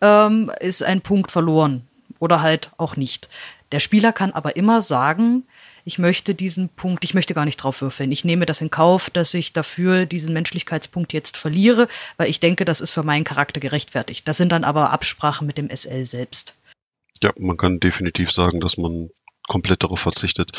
ähm, 0.00 0.50
ist 0.60 0.84
ein 0.84 1.00
Punkt 1.00 1.32
verloren 1.32 1.82
oder 2.20 2.40
halt 2.40 2.70
auch 2.76 2.96
nicht. 2.96 3.28
Der 3.72 3.80
Spieler 3.80 4.12
kann 4.12 4.32
aber 4.32 4.56
immer 4.56 4.82
sagen, 4.82 5.44
ich 5.84 5.98
möchte 5.98 6.34
diesen 6.34 6.68
Punkt, 6.68 7.04
ich 7.04 7.14
möchte 7.14 7.34
gar 7.34 7.44
nicht 7.44 7.56
drauf 7.56 7.80
würfeln. 7.80 8.12
Ich 8.12 8.24
nehme 8.24 8.46
das 8.46 8.60
in 8.60 8.70
Kauf, 8.70 9.10
dass 9.10 9.32
ich 9.34 9.52
dafür 9.52 10.06
diesen 10.06 10.32
Menschlichkeitspunkt 10.32 11.12
jetzt 11.12 11.36
verliere, 11.36 11.88
weil 12.16 12.28
ich 12.28 12.40
denke, 12.40 12.64
das 12.64 12.80
ist 12.80 12.90
für 12.90 13.02
meinen 13.02 13.24
Charakter 13.24 13.60
gerechtfertigt. 13.60 14.26
Das 14.26 14.36
sind 14.36 14.52
dann 14.52 14.64
aber 14.64 14.90
Absprachen 14.90 15.46
mit 15.46 15.56
dem 15.56 15.70
SL 15.74 16.04
selbst. 16.04 16.54
Ja, 17.22 17.32
man 17.38 17.56
kann 17.56 17.80
definitiv 17.80 18.30
sagen, 18.30 18.60
dass 18.60 18.76
man 18.76 19.10
komplett 19.48 19.82
darauf 19.82 20.00
verzichtet. 20.00 20.52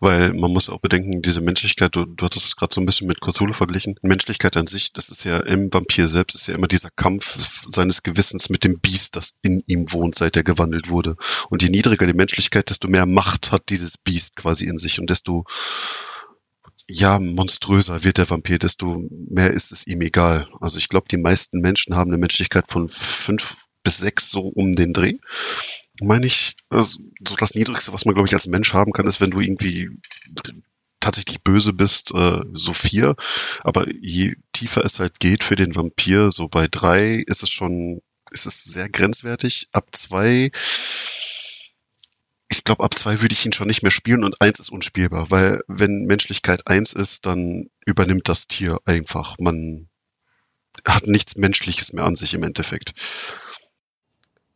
Weil 0.00 0.32
man 0.32 0.52
muss 0.52 0.68
auch 0.68 0.80
bedenken, 0.80 1.22
diese 1.22 1.40
Menschlichkeit, 1.40 1.94
du, 1.94 2.04
du 2.04 2.24
hattest 2.24 2.46
es 2.46 2.56
gerade 2.56 2.74
so 2.74 2.80
ein 2.80 2.86
bisschen 2.86 3.06
mit 3.06 3.20
Cthulhu 3.20 3.52
verglichen, 3.52 3.96
Menschlichkeit 4.02 4.56
an 4.56 4.66
sich, 4.66 4.92
das 4.92 5.08
ist 5.08 5.24
ja 5.24 5.38
im 5.38 5.72
Vampir 5.72 6.08
selbst, 6.08 6.34
ist 6.34 6.48
ja 6.48 6.54
immer 6.54 6.68
dieser 6.68 6.90
Kampf 6.90 7.66
seines 7.70 8.02
Gewissens 8.02 8.48
mit 8.48 8.64
dem 8.64 8.80
Biest, 8.80 9.16
das 9.16 9.36
in 9.42 9.62
ihm 9.66 9.92
wohnt, 9.92 10.14
seit 10.14 10.36
er 10.36 10.44
gewandelt 10.44 10.88
wurde. 10.88 11.16
Und 11.50 11.62
je 11.62 11.68
niedriger 11.68 12.06
die 12.06 12.14
Menschlichkeit, 12.14 12.70
desto 12.70 12.88
mehr 12.88 13.06
Macht 13.06 13.52
hat 13.52 13.68
dieses 13.68 13.98
Biest 13.98 14.36
quasi 14.36 14.66
in 14.66 14.78
sich 14.78 15.00
und 15.00 15.10
desto 15.10 15.44
ja, 16.90 17.18
monströser 17.18 18.02
wird 18.02 18.16
der 18.16 18.30
Vampir, 18.30 18.58
desto 18.58 19.04
mehr 19.10 19.52
ist 19.52 19.72
es 19.72 19.86
ihm 19.86 20.00
egal. 20.00 20.48
Also 20.60 20.78
ich 20.78 20.88
glaube, 20.88 21.06
die 21.10 21.18
meisten 21.18 21.60
Menschen 21.60 21.96
haben 21.96 22.10
eine 22.10 22.18
Menschlichkeit 22.18 22.70
von 22.70 22.88
fünf 22.88 23.56
bis 23.82 23.98
sechs 23.98 24.30
so 24.30 24.40
um 24.40 24.72
den 24.72 24.94
Dreh 24.94 25.18
meine 26.00 26.26
ich, 26.26 26.54
also 26.70 27.00
so 27.26 27.36
das 27.36 27.54
Niedrigste, 27.54 27.92
was 27.92 28.04
man, 28.04 28.14
glaube 28.14 28.28
ich, 28.28 28.34
als 28.34 28.46
Mensch 28.46 28.72
haben 28.72 28.92
kann, 28.92 29.06
ist, 29.06 29.20
wenn 29.20 29.30
du 29.30 29.40
irgendwie 29.40 29.90
tatsächlich 31.00 31.42
böse 31.42 31.72
bist, 31.72 32.12
äh, 32.14 32.40
so 32.52 32.72
vier. 32.72 33.16
Aber 33.62 33.86
je 33.92 34.36
tiefer 34.52 34.84
es 34.84 34.98
halt 34.98 35.20
geht 35.20 35.44
für 35.44 35.56
den 35.56 35.74
Vampir, 35.74 36.30
so 36.30 36.48
bei 36.48 36.68
drei 36.68 37.14
ist 37.26 37.42
es 37.42 37.50
schon, 37.50 38.02
ist 38.30 38.46
es 38.46 38.64
sehr 38.64 38.88
grenzwertig. 38.88 39.68
Ab 39.72 39.88
zwei, 39.92 40.50
ich 42.48 42.64
glaube, 42.64 42.84
ab 42.84 42.98
zwei 42.98 43.20
würde 43.20 43.32
ich 43.32 43.46
ihn 43.46 43.52
schon 43.52 43.68
nicht 43.68 43.82
mehr 43.82 43.92
spielen 43.92 44.24
und 44.24 44.40
eins 44.40 44.60
ist 44.60 44.70
unspielbar, 44.70 45.30
weil 45.30 45.62
wenn 45.68 46.04
Menschlichkeit 46.04 46.66
eins 46.66 46.92
ist, 46.92 47.26
dann 47.26 47.70
übernimmt 47.84 48.28
das 48.28 48.48
Tier 48.48 48.78
einfach. 48.84 49.36
Man 49.38 49.88
hat 50.84 51.06
nichts 51.06 51.36
Menschliches 51.36 51.92
mehr 51.92 52.04
an 52.04 52.16
sich 52.16 52.34
im 52.34 52.42
Endeffekt 52.42 52.94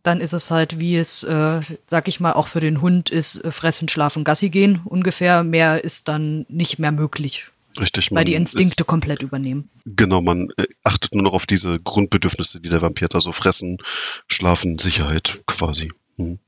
dann 0.03 0.21
ist 0.21 0.33
es 0.33 0.51
halt, 0.51 0.81
wie 0.81 0.97
es, 0.97 1.23
äh, 1.23 1.61
sag 1.87 2.09
ich 2.09 2.19
mal, 2.21 2.33
auch 2.33 2.49
für 2.49 2.61
den 2.61 2.81
Hund 2.81 3.11
ist, 3.11 3.37
äh, 3.45 3.53
fressen, 3.53 3.89
schlafen, 3.89 4.25
Gassi 4.25 4.51
gehen 4.51 4.81
ungefähr. 4.85 5.45
Mehr 5.45 5.85
ist 5.85 6.09
dann 6.09 6.45
nicht 6.49 6.79
mehr 6.79 6.93
möglich. 6.93 7.47
Richtig. 7.79 8.11
Weil 8.11 8.25
die 8.25 8.35
Instinkte 8.35 8.83
ist, 8.83 8.87
komplett 8.87 9.23
übernehmen. 9.23 9.71
Genau, 9.87 10.21
man 10.21 10.51
äh, 10.57 10.67
achtet 10.83 11.15
nur 11.15 11.23
noch 11.23 11.33
auf 11.33 11.47
diese 11.47 11.79
Grundbedürfnisse, 11.79 12.61
die 12.61 12.69
der 12.69 12.83
Vampir 12.83 13.07
hat. 13.07 13.15
Also 13.15 13.33
fressen, 13.33 13.79
schlafen, 14.27 14.79
Sicherheit 14.79 15.41
quasi. 15.47 15.91
Hm. 16.17 16.39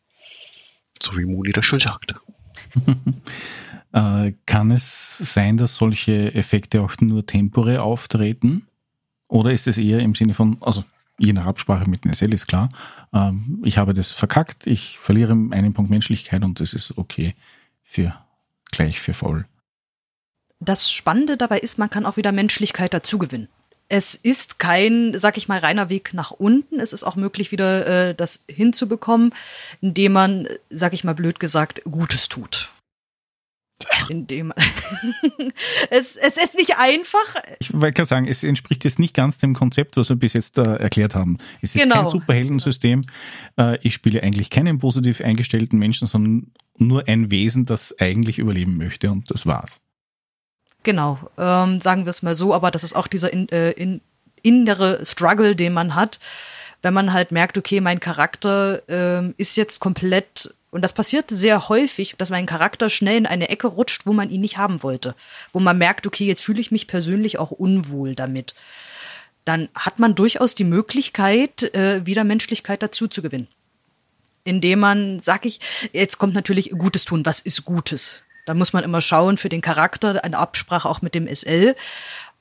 So 1.02 1.16
wie 1.16 1.24
Muni 1.24 1.52
das 1.52 1.64
schon 1.64 1.80
sagte. 1.80 2.16
äh, 3.92 4.32
kann 4.46 4.70
es 4.70 5.16
sein, 5.18 5.56
dass 5.56 5.76
solche 5.76 6.34
Effekte 6.34 6.82
auch 6.82 6.92
nur 7.00 7.24
temporär 7.24 7.84
auftreten? 7.84 8.66
Oder 9.28 9.52
ist 9.52 9.66
es 9.66 9.78
eher 9.78 10.00
im 10.00 10.14
Sinne 10.14 10.34
von, 10.34 10.58
also 10.60 10.84
je 11.18 11.32
nach 11.32 11.46
Absprache 11.46 11.88
mit 11.88 12.04
Nessel 12.04 12.34
ist 12.34 12.46
klar, 12.46 12.68
ähm, 13.14 13.62
ich 13.64 13.78
habe 13.78 13.94
das 13.94 14.12
verkackt, 14.12 14.66
ich 14.66 14.98
verliere 14.98 15.32
einen 15.32 15.72
Punkt 15.72 15.90
Menschlichkeit 15.90 16.42
und 16.42 16.60
das 16.60 16.74
ist 16.74 16.98
okay 16.98 17.34
für 17.82 18.14
gleich 18.70 19.00
für 19.00 19.14
voll. 19.14 19.46
Das 20.60 20.90
Spannende 20.90 21.36
dabei 21.36 21.60
ist, 21.60 21.78
man 21.78 21.90
kann 21.90 22.06
auch 22.06 22.16
wieder 22.16 22.32
Menschlichkeit 22.32 22.92
dazugewinnen. 22.92 23.48
Es 23.88 24.14
ist 24.14 24.58
kein, 24.58 25.18
sag 25.18 25.36
ich 25.36 25.46
mal, 25.46 25.58
reiner 25.58 25.90
Weg 25.90 26.14
nach 26.14 26.30
unten. 26.30 26.80
Es 26.80 26.92
ist 26.92 27.04
auch 27.04 27.16
möglich, 27.16 27.52
wieder 27.52 27.86
äh, 27.86 28.14
das 28.14 28.44
hinzubekommen, 28.48 29.34
indem 29.82 30.12
man, 30.12 30.48
sag 30.70 30.94
ich 30.94 31.04
mal 31.04 31.14
blöd 31.14 31.38
gesagt, 31.38 31.82
Gutes 31.84 32.28
tut 32.28 32.73
indem 34.08 34.52
es, 35.90 36.16
es 36.16 36.36
ist 36.36 36.54
nicht 36.56 36.78
einfach. 36.78 37.34
Ich 37.58 37.72
wollte 37.72 37.92
gerade 37.92 38.06
sagen, 38.06 38.26
es 38.26 38.44
entspricht 38.44 38.84
jetzt 38.84 38.98
nicht 38.98 39.14
ganz 39.14 39.38
dem 39.38 39.54
Konzept, 39.54 39.96
was 39.96 40.08
wir 40.08 40.16
bis 40.16 40.32
jetzt 40.32 40.58
äh, 40.58 40.62
erklärt 40.62 41.14
haben. 41.14 41.38
Es 41.62 41.74
ist 41.74 41.82
genau. 41.82 41.96
kein 41.96 42.08
Superheldensystem. 42.08 43.04
Äh, 43.58 43.78
ich 43.82 43.94
spiele 43.94 44.22
eigentlich 44.22 44.50
keinen 44.50 44.78
positiv 44.78 45.20
eingestellten 45.20 45.78
Menschen, 45.78 46.06
sondern 46.06 46.52
nur 46.76 47.08
ein 47.08 47.30
Wesen, 47.30 47.66
das 47.66 47.98
eigentlich 47.98 48.38
überleben 48.38 48.76
möchte 48.76 49.10
und 49.10 49.30
das 49.30 49.46
war's. 49.46 49.80
Genau, 50.82 51.18
ähm, 51.38 51.80
sagen 51.80 52.04
wir 52.04 52.10
es 52.10 52.22
mal 52.22 52.34
so, 52.34 52.52
aber 52.52 52.70
das 52.70 52.84
ist 52.84 52.94
auch 52.94 53.06
dieser 53.06 53.32
in, 53.32 53.48
äh, 53.48 53.70
in, 53.70 54.02
innere 54.42 55.04
Struggle, 55.04 55.56
den 55.56 55.72
man 55.72 55.94
hat, 55.94 56.20
wenn 56.82 56.94
man 56.94 57.12
halt 57.12 57.32
merkt, 57.32 57.56
okay, 57.56 57.80
mein 57.80 57.98
Charakter 57.98 58.82
ähm, 58.88 59.34
ist 59.38 59.56
jetzt 59.56 59.80
komplett 59.80 60.54
und 60.74 60.82
das 60.82 60.92
passiert 60.92 61.30
sehr 61.30 61.68
häufig, 61.68 62.16
dass 62.18 62.30
mein 62.30 62.46
Charakter 62.46 62.90
schnell 62.90 63.18
in 63.18 63.26
eine 63.26 63.48
Ecke 63.48 63.68
rutscht, 63.68 64.06
wo 64.06 64.12
man 64.12 64.28
ihn 64.28 64.40
nicht 64.40 64.58
haben 64.58 64.82
wollte. 64.82 65.14
Wo 65.52 65.60
man 65.60 65.78
merkt, 65.78 66.04
okay, 66.04 66.26
jetzt 66.26 66.42
fühle 66.42 66.60
ich 66.60 66.72
mich 66.72 66.88
persönlich 66.88 67.38
auch 67.38 67.52
unwohl 67.52 68.16
damit. 68.16 68.56
Dann 69.44 69.68
hat 69.76 70.00
man 70.00 70.16
durchaus 70.16 70.56
die 70.56 70.64
Möglichkeit, 70.64 71.62
äh, 71.76 72.04
wieder 72.04 72.24
Menschlichkeit 72.24 72.82
dazu 72.82 73.06
zu 73.06 73.22
gewinnen. 73.22 73.46
Indem 74.42 74.80
man, 74.80 75.20
sag 75.20 75.46
ich, 75.46 75.60
jetzt 75.92 76.18
kommt 76.18 76.34
natürlich 76.34 76.70
Gutes 76.70 77.04
tun. 77.04 77.24
Was 77.24 77.38
ist 77.38 77.64
Gutes? 77.64 78.24
Da 78.44 78.54
muss 78.54 78.72
man 78.72 78.82
immer 78.82 79.00
schauen 79.00 79.36
für 79.36 79.48
den 79.48 79.60
Charakter, 79.60 80.24
eine 80.24 80.38
Absprache 80.38 80.88
auch 80.88 81.02
mit 81.02 81.14
dem 81.14 81.32
SL. 81.32 81.76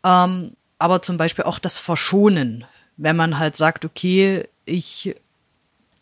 Ähm, 0.04 0.56
aber 0.80 1.04
zum 1.04 1.18
Beispiel 1.18 1.46
auch 1.46 1.60
das 1.60 1.78
Verschonen. 1.78 2.66
Wenn 2.98 3.16
man 3.16 3.38
halt 3.38 3.56
sagt, 3.58 3.86
okay, 3.86 4.48
ich 4.66 5.16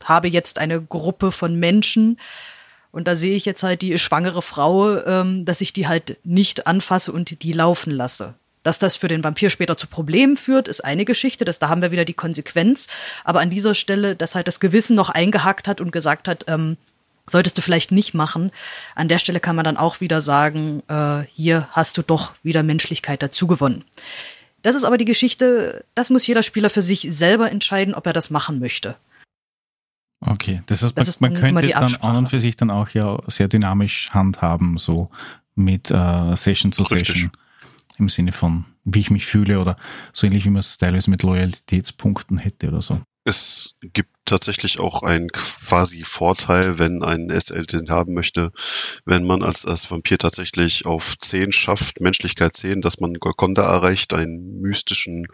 habe 0.05 0.27
jetzt 0.27 0.59
eine 0.59 0.81
Gruppe 0.81 1.31
von 1.31 1.55
Menschen 1.55 2.17
und 2.91 3.07
da 3.07 3.15
sehe 3.15 3.35
ich 3.35 3.45
jetzt 3.45 3.63
halt 3.63 3.81
die 3.81 3.97
schwangere 3.97 4.41
Frau, 4.41 4.97
ähm, 5.05 5.45
dass 5.45 5.61
ich 5.61 5.73
die 5.73 5.87
halt 5.87 6.17
nicht 6.23 6.67
anfasse 6.67 7.11
und 7.11 7.41
die 7.41 7.53
laufen 7.53 7.91
lasse. 7.91 8.33
Dass 8.63 8.79
das 8.79 8.95
für 8.95 9.07
den 9.07 9.23
Vampir 9.23 9.49
später 9.49 9.77
zu 9.77 9.87
Problemen 9.87 10.37
führt, 10.37 10.67
ist 10.67 10.81
eine 10.81 11.05
Geschichte. 11.05 11.45
Das, 11.45 11.57
da 11.57 11.69
haben 11.69 11.81
wir 11.81 11.91
wieder 11.91 12.05
die 12.05 12.13
Konsequenz. 12.13 12.87
Aber 13.23 13.39
an 13.39 13.49
dieser 13.49 13.73
Stelle, 13.73 14.15
dass 14.15 14.35
halt 14.35 14.47
das 14.47 14.59
Gewissen 14.59 14.95
noch 14.95 15.09
eingehakt 15.09 15.67
hat 15.67 15.81
und 15.81 15.91
gesagt 15.91 16.27
hat, 16.27 16.45
ähm, 16.47 16.77
solltest 17.27 17.57
du 17.57 17.61
vielleicht 17.61 17.91
nicht 17.91 18.13
machen. 18.13 18.51
An 18.93 19.07
der 19.07 19.19
Stelle 19.19 19.39
kann 19.39 19.55
man 19.55 19.65
dann 19.65 19.77
auch 19.77 20.01
wieder 20.01 20.21
sagen, 20.21 20.83
äh, 20.89 21.23
hier 21.33 21.69
hast 21.71 21.97
du 21.97 22.01
doch 22.01 22.33
wieder 22.43 22.61
Menschlichkeit 22.61 23.23
dazu 23.23 23.47
gewonnen. 23.47 23.83
Das 24.63 24.75
ist 24.75 24.83
aber 24.83 24.97
die 24.97 25.05
Geschichte, 25.05 25.83
das 25.95 26.09
muss 26.11 26.27
jeder 26.27 26.43
Spieler 26.43 26.69
für 26.69 26.83
sich 26.83 27.07
selber 27.09 27.49
entscheiden, 27.49 27.95
ob 27.95 28.05
er 28.05 28.13
das 28.13 28.29
machen 28.29 28.59
möchte. 28.59 28.95
Okay, 30.21 30.61
das 30.67 30.83
heißt, 30.83 30.97
das 30.97 31.19
man, 31.19 31.33
man 31.33 31.41
könnte 31.41 31.65
es 31.65 31.73
dann 31.73 31.95
an 31.95 32.15
und 32.15 32.29
für 32.29 32.39
sich 32.39 32.55
dann 32.55 32.69
auch 32.69 32.89
ja 32.89 33.19
sehr 33.27 33.47
dynamisch 33.47 34.09
handhaben, 34.11 34.77
so 34.77 35.09
mit 35.55 35.89
äh, 35.89 36.35
Session 36.35 36.71
zu 36.71 36.83
Richtig. 36.83 37.07
Session. 37.07 37.31
Im 37.97 38.07
Sinne 38.07 38.31
von, 38.31 38.65
wie 38.83 38.99
ich 38.99 39.09
mich 39.09 39.25
fühle 39.25 39.59
oder 39.59 39.75
so 40.13 40.25
ähnlich 40.25 40.45
wie 40.45 40.49
man 40.49 40.61
es 40.61 40.77
teilweise 40.77 41.09
mit 41.09 41.23
Loyalitätspunkten 41.23 42.37
hätte 42.37 42.69
oder 42.69 42.81
so. 42.81 43.01
Es 43.23 43.75
gibt 43.81 44.09
tatsächlich 44.25 44.79
auch 44.79 45.03
einen 45.03 45.29
quasi 45.29 46.03
Vorteil, 46.03 46.79
wenn 46.79 47.03
ein 47.03 47.29
SL 47.29 47.65
den 47.65 47.89
haben 47.89 48.13
möchte, 48.13 48.51
wenn 49.05 49.25
man 49.25 49.43
als, 49.43 49.65
als 49.65 49.91
Vampir 49.91 50.17
tatsächlich 50.17 50.87
auf 50.87 51.19
10 51.19 51.51
schafft, 51.51 52.01
Menschlichkeit 52.01 52.55
10, 52.55 52.81
dass 52.81 52.99
man 52.99 53.13
Golconda 53.13 53.61
erreicht, 53.61 54.13
einen 54.13 54.61
mystischen 54.61 55.27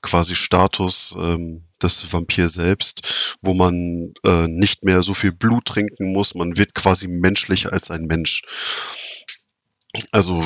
quasi 0.00 0.36
Status 0.36 1.16
ähm, 1.18 1.64
des 1.82 2.12
Vampir 2.12 2.48
selbst, 2.48 3.36
wo 3.42 3.52
man 3.52 4.14
äh, 4.22 4.46
nicht 4.46 4.84
mehr 4.84 5.02
so 5.02 5.12
viel 5.12 5.32
Blut 5.32 5.64
trinken 5.64 6.12
muss, 6.12 6.36
man 6.36 6.56
wird 6.56 6.74
quasi 6.74 7.08
menschlicher 7.08 7.72
als 7.72 7.90
ein 7.90 8.04
Mensch. 8.04 8.42
Also 10.12 10.44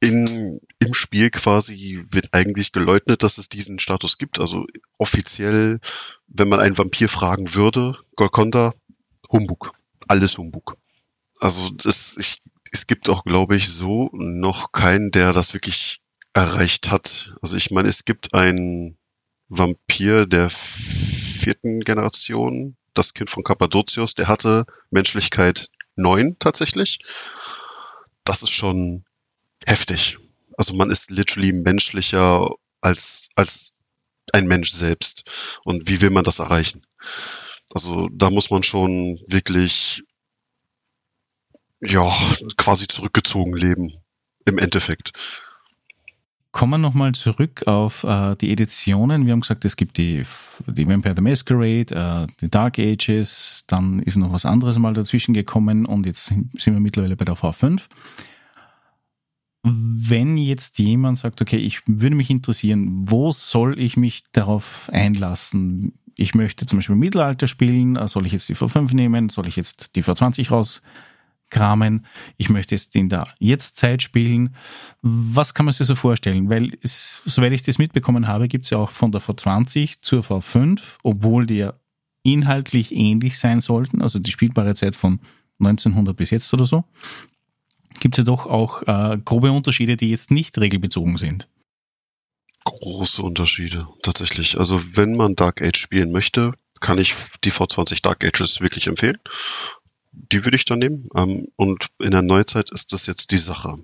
in, 0.00 0.60
im 0.78 0.94
Spiel 0.94 1.30
quasi 1.30 2.04
wird 2.10 2.28
eigentlich 2.32 2.72
geleugnet, 2.72 3.22
dass 3.22 3.38
es 3.38 3.48
diesen 3.48 3.78
Status 3.78 4.18
gibt. 4.18 4.38
Also 4.38 4.66
offiziell, 4.96 5.80
wenn 6.26 6.48
man 6.48 6.60
einen 6.60 6.78
Vampir 6.78 7.08
fragen 7.08 7.54
würde, 7.54 7.98
Golconda, 8.16 8.74
Humbug. 9.30 9.72
Alles 10.06 10.38
Humbug. 10.38 10.76
Also 11.40 11.70
das, 11.70 12.16
ich, 12.16 12.40
es 12.72 12.86
gibt 12.86 13.08
auch, 13.08 13.24
glaube 13.24 13.56
ich, 13.56 13.68
so 13.68 14.10
noch 14.12 14.72
keinen, 14.72 15.10
der 15.10 15.32
das 15.32 15.54
wirklich 15.54 16.00
erreicht 16.32 16.90
hat. 16.90 17.34
Also 17.42 17.56
ich 17.56 17.70
meine, 17.70 17.88
es 17.88 18.04
gibt 18.04 18.34
einen 18.34 18.96
Vampir 19.48 20.26
der 20.26 20.50
vierten 20.50 21.80
Generation, 21.80 22.76
das 22.94 23.14
Kind 23.14 23.30
von 23.30 23.44
Kappadozius, 23.44 24.14
der 24.14 24.28
hatte 24.28 24.66
Menschlichkeit 24.90 25.68
neun 25.96 26.36
tatsächlich. 26.38 26.98
Das 28.24 28.42
ist 28.42 28.50
schon 28.50 29.04
heftig. 29.66 30.18
Also 30.56 30.74
man 30.74 30.90
ist 30.90 31.10
literally 31.10 31.52
menschlicher 31.52 32.50
als, 32.80 33.28
als 33.36 33.72
ein 34.32 34.46
Mensch 34.46 34.72
selbst. 34.72 35.24
Und 35.64 35.88
wie 35.88 36.00
will 36.00 36.10
man 36.10 36.24
das 36.24 36.38
erreichen? 36.38 36.86
Also 37.72 38.08
da 38.12 38.30
muss 38.30 38.50
man 38.50 38.62
schon 38.62 39.20
wirklich, 39.26 40.02
ja, 41.80 42.12
quasi 42.56 42.88
zurückgezogen 42.88 43.54
leben. 43.54 43.92
Im 44.44 44.58
Endeffekt. 44.58 45.12
Kommen 46.50 46.72
wir 46.72 46.78
nochmal 46.78 47.12
zurück 47.14 47.66
auf 47.66 48.02
äh, 48.04 48.34
die 48.36 48.50
Editionen. 48.50 49.26
Wir 49.26 49.32
haben 49.32 49.42
gesagt, 49.42 49.66
es 49.66 49.76
gibt 49.76 49.98
die, 49.98 50.24
die 50.66 50.88
Vampire 50.88 51.14
the 51.14 51.20
Masquerade, 51.20 51.94
äh, 51.94 52.26
die 52.40 52.48
Dark 52.48 52.78
Ages, 52.78 53.64
dann 53.66 53.98
ist 53.98 54.16
noch 54.16 54.32
was 54.32 54.46
anderes 54.46 54.78
mal 54.78 54.94
dazwischen 54.94 55.34
gekommen 55.34 55.84
und 55.84 56.06
jetzt 56.06 56.26
sind 56.26 56.64
wir 56.64 56.80
mittlerweile 56.80 57.16
bei 57.16 57.26
der 57.26 57.36
V5 57.36 57.82
wenn 59.74 60.36
jetzt 60.36 60.78
jemand 60.78 61.18
sagt, 61.18 61.40
okay, 61.42 61.56
ich 61.56 61.80
würde 61.86 62.16
mich 62.16 62.30
interessieren, 62.30 63.04
wo 63.08 63.32
soll 63.32 63.78
ich 63.78 63.96
mich 63.96 64.24
darauf 64.32 64.90
einlassen? 64.92 65.92
Ich 66.16 66.34
möchte 66.34 66.66
zum 66.66 66.78
Beispiel 66.78 66.96
Mittelalter 66.96 67.46
spielen, 67.46 67.98
soll 68.08 68.26
ich 68.26 68.32
jetzt 68.32 68.48
die 68.48 68.56
V5 68.56 68.94
nehmen? 68.94 69.28
Soll 69.28 69.46
ich 69.46 69.56
jetzt 69.56 69.94
die 69.96 70.02
V20 70.02 70.50
raus 70.50 70.82
kramen, 71.50 72.06
ich 72.36 72.48
möchte 72.48 72.74
jetzt 72.74 72.94
in 72.94 73.08
der 73.08 73.28
Jetztzeit 73.38 74.02
spielen. 74.02 74.54
Was 75.02 75.54
kann 75.54 75.66
man 75.66 75.72
sich 75.72 75.86
so 75.86 75.94
vorstellen? 75.94 76.48
Weil, 76.48 76.76
es, 76.82 77.22
soweit 77.24 77.52
ich 77.52 77.62
das 77.62 77.78
mitbekommen 77.78 78.28
habe, 78.28 78.48
gibt 78.48 78.64
es 78.64 78.70
ja 78.70 78.78
auch 78.78 78.90
von 78.90 79.12
der 79.12 79.20
V20 79.20 80.02
zur 80.02 80.22
V5, 80.22 80.80
obwohl 81.02 81.46
die 81.46 81.56
ja 81.56 81.74
inhaltlich 82.22 82.94
ähnlich 82.94 83.38
sein 83.38 83.60
sollten, 83.60 84.02
also 84.02 84.18
die 84.18 84.30
spielbare 84.30 84.74
Zeit 84.74 84.96
von 84.96 85.20
1900 85.60 86.16
bis 86.16 86.30
jetzt 86.30 86.52
oder 86.52 86.66
so, 86.66 86.84
gibt 88.00 88.14
es 88.14 88.18
ja 88.18 88.24
doch 88.24 88.46
auch 88.46 88.82
äh, 88.82 89.18
grobe 89.24 89.52
Unterschiede, 89.52 89.96
die 89.96 90.10
jetzt 90.10 90.30
nicht 90.30 90.58
regelbezogen 90.58 91.16
sind. 91.16 91.48
Große 92.64 93.22
Unterschiede, 93.22 93.88
tatsächlich. 94.02 94.58
Also 94.58 94.96
wenn 94.96 95.16
man 95.16 95.36
Dark 95.36 95.62
Age 95.62 95.78
spielen 95.78 96.12
möchte, 96.12 96.52
kann 96.80 96.98
ich 96.98 97.14
die 97.44 97.52
V20 97.52 98.02
Dark 98.02 98.24
Ages 98.24 98.60
wirklich 98.60 98.86
empfehlen. 98.86 99.18
Die 100.12 100.44
würde 100.44 100.56
ich 100.56 100.64
dann 100.64 100.78
nehmen. 100.78 101.08
Ähm, 101.14 101.48
und 101.56 101.88
in 101.98 102.10
der 102.10 102.22
Neuzeit 102.22 102.70
ist 102.70 102.92
das 102.92 103.06
jetzt 103.06 103.30
die 103.30 103.38
Sache. 103.38 103.78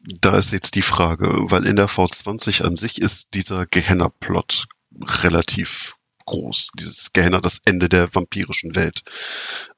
Da 0.00 0.36
ist 0.36 0.52
jetzt 0.52 0.74
die 0.74 0.82
Frage, 0.82 1.28
weil 1.50 1.64
in 1.64 1.76
der 1.76 1.88
V20 1.88 2.62
an 2.62 2.76
sich 2.76 3.00
ist 3.00 3.34
dieser 3.34 3.66
Gehenna-Plot 3.66 4.66
relativ 5.00 5.96
groß. 6.24 6.70
Dieses 6.78 7.12
Gehenna, 7.12 7.40
das 7.40 7.60
Ende 7.64 7.88
der 7.88 8.14
vampirischen 8.14 8.74
Welt. 8.74 9.02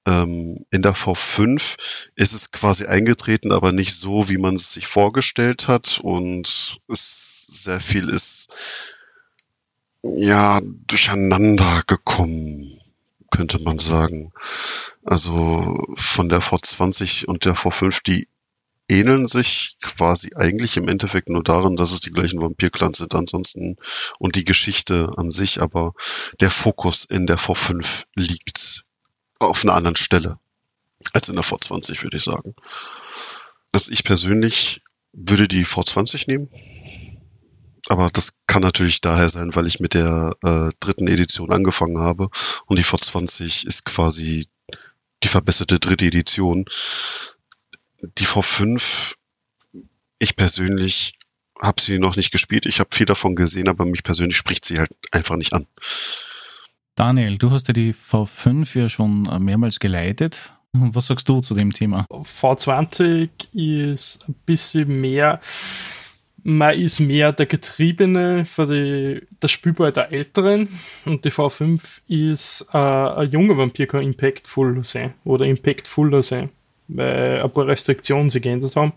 Ähm, 0.06 0.64
in 0.70 0.82
der 0.82 0.94
V5 0.94 1.76
ist 2.14 2.32
es 2.32 2.50
quasi 2.50 2.86
eingetreten, 2.86 3.52
aber 3.52 3.72
nicht 3.72 3.94
so, 3.94 4.28
wie 4.28 4.38
man 4.38 4.54
es 4.54 4.72
sich 4.72 4.86
vorgestellt 4.86 5.68
hat. 5.68 6.00
Und 6.02 6.80
es 6.88 7.46
sehr 7.46 7.80
viel 7.80 8.08
ist 8.08 8.48
ja 10.02 10.60
durcheinander 10.62 11.82
gekommen, 11.86 12.80
könnte 13.30 13.58
man 13.58 13.78
sagen. 13.78 14.32
Also 15.04 15.82
von 15.96 16.28
der 16.28 16.40
V20 16.40 17.26
und 17.26 17.44
der 17.44 17.56
V5, 17.56 18.02
die 18.04 18.28
ähneln 18.88 19.26
sich 19.26 19.76
quasi 19.80 20.30
eigentlich 20.34 20.76
im 20.76 20.88
Endeffekt 20.88 21.28
nur 21.28 21.42
darin, 21.42 21.76
dass 21.76 21.92
es 21.92 22.00
die 22.00 22.10
gleichen 22.10 22.40
Vampirclans 22.40 22.98
sind 22.98 23.14
ansonsten 23.14 23.76
und 24.18 24.36
die 24.36 24.44
Geschichte 24.44 25.10
an 25.16 25.30
sich, 25.30 25.62
aber 25.62 25.94
der 26.40 26.50
Fokus 26.50 27.04
in 27.04 27.26
der 27.26 27.38
V5 27.38 28.04
liegt 28.14 28.84
auf 29.38 29.64
einer 29.64 29.74
anderen 29.74 29.96
Stelle 29.96 30.38
als 31.12 31.28
in 31.28 31.34
der 31.34 31.44
V20, 31.44 32.02
würde 32.02 32.16
ich 32.16 32.24
sagen. 32.24 32.54
Also 33.72 33.90
ich 33.90 34.04
persönlich 34.04 34.82
würde 35.12 35.48
die 35.48 35.66
V20 35.66 36.24
nehmen, 36.26 36.48
aber 37.88 38.08
das 38.10 38.34
kann 38.46 38.62
natürlich 38.62 39.00
daher 39.00 39.28
sein, 39.28 39.54
weil 39.54 39.66
ich 39.66 39.80
mit 39.80 39.94
der 39.94 40.36
äh, 40.42 40.70
dritten 40.80 41.08
Edition 41.08 41.52
angefangen 41.52 41.98
habe 41.98 42.30
und 42.66 42.78
die 42.78 42.84
V20 42.84 43.66
ist 43.66 43.84
quasi 43.84 44.46
die 45.22 45.28
verbesserte 45.28 45.78
dritte 45.78 46.06
Edition. 46.06 46.66
Die 48.18 48.26
V5, 48.26 49.14
ich 50.18 50.36
persönlich 50.36 51.18
habe 51.60 51.80
sie 51.80 51.98
noch 51.98 52.16
nicht 52.16 52.30
gespielt. 52.30 52.66
Ich 52.66 52.80
habe 52.80 52.90
viel 52.92 53.06
davon 53.06 53.36
gesehen, 53.36 53.68
aber 53.68 53.84
mich 53.84 54.02
persönlich 54.02 54.36
spricht 54.36 54.64
sie 54.64 54.78
halt 54.78 54.90
einfach 55.12 55.36
nicht 55.36 55.52
an. 55.52 55.66
Daniel, 56.94 57.38
du 57.38 57.50
hast 57.50 57.68
ja 57.68 57.74
die 57.74 57.92
V5 57.94 58.78
ja 58.78 58.88
schon 58.88 59.22
mehrmals 59.44 59.80
geleitet. 59.80 60.52
Was 60.72 61.06
sagst 61.06 61.28
du 61.28 61.40
zu 61.40 61.54
dem 61.54 61.70
Thema? 61.70 62.04
V20 62.10 63.28
ist 63.52 64.28
ein 64.28 64.34
bisschen 64.44 65.00
mehr 65.00 65.40
man 66.44 66.74
ist 66.78 67.00
mehr 67.00 67.32
der 67.32 67.46
Getriebene 67.46 68.44
für 68.44 68.66
die, 68.66 69.26
das 69.40 69.50
Spielball 69.50 69.92
der 69.92 70.12
Älteren 70.12 70.68
und 71.06 71.24
die 71.24 71.30
V5 71.30 72.02
ist 72.06 72.66
äh, 72.72 72.76
ein 72.76 73.30
junger 73.30 73.56
Vampir 73.56 73.86
kann 73.86 74.02
impactful 74.02 74.84
sein 74.84 75.14
oder 75.24 75.46
impactfuller 75.46 76.22
sein, 76.22 76.50
weil 76.88 77.42
ein 77.42 77.50
paar 77.50 77.66
Restriktionen 77.66 78.30
sich 78.30 78.42
geändert 78.42 78.76
haben 78.76 78.92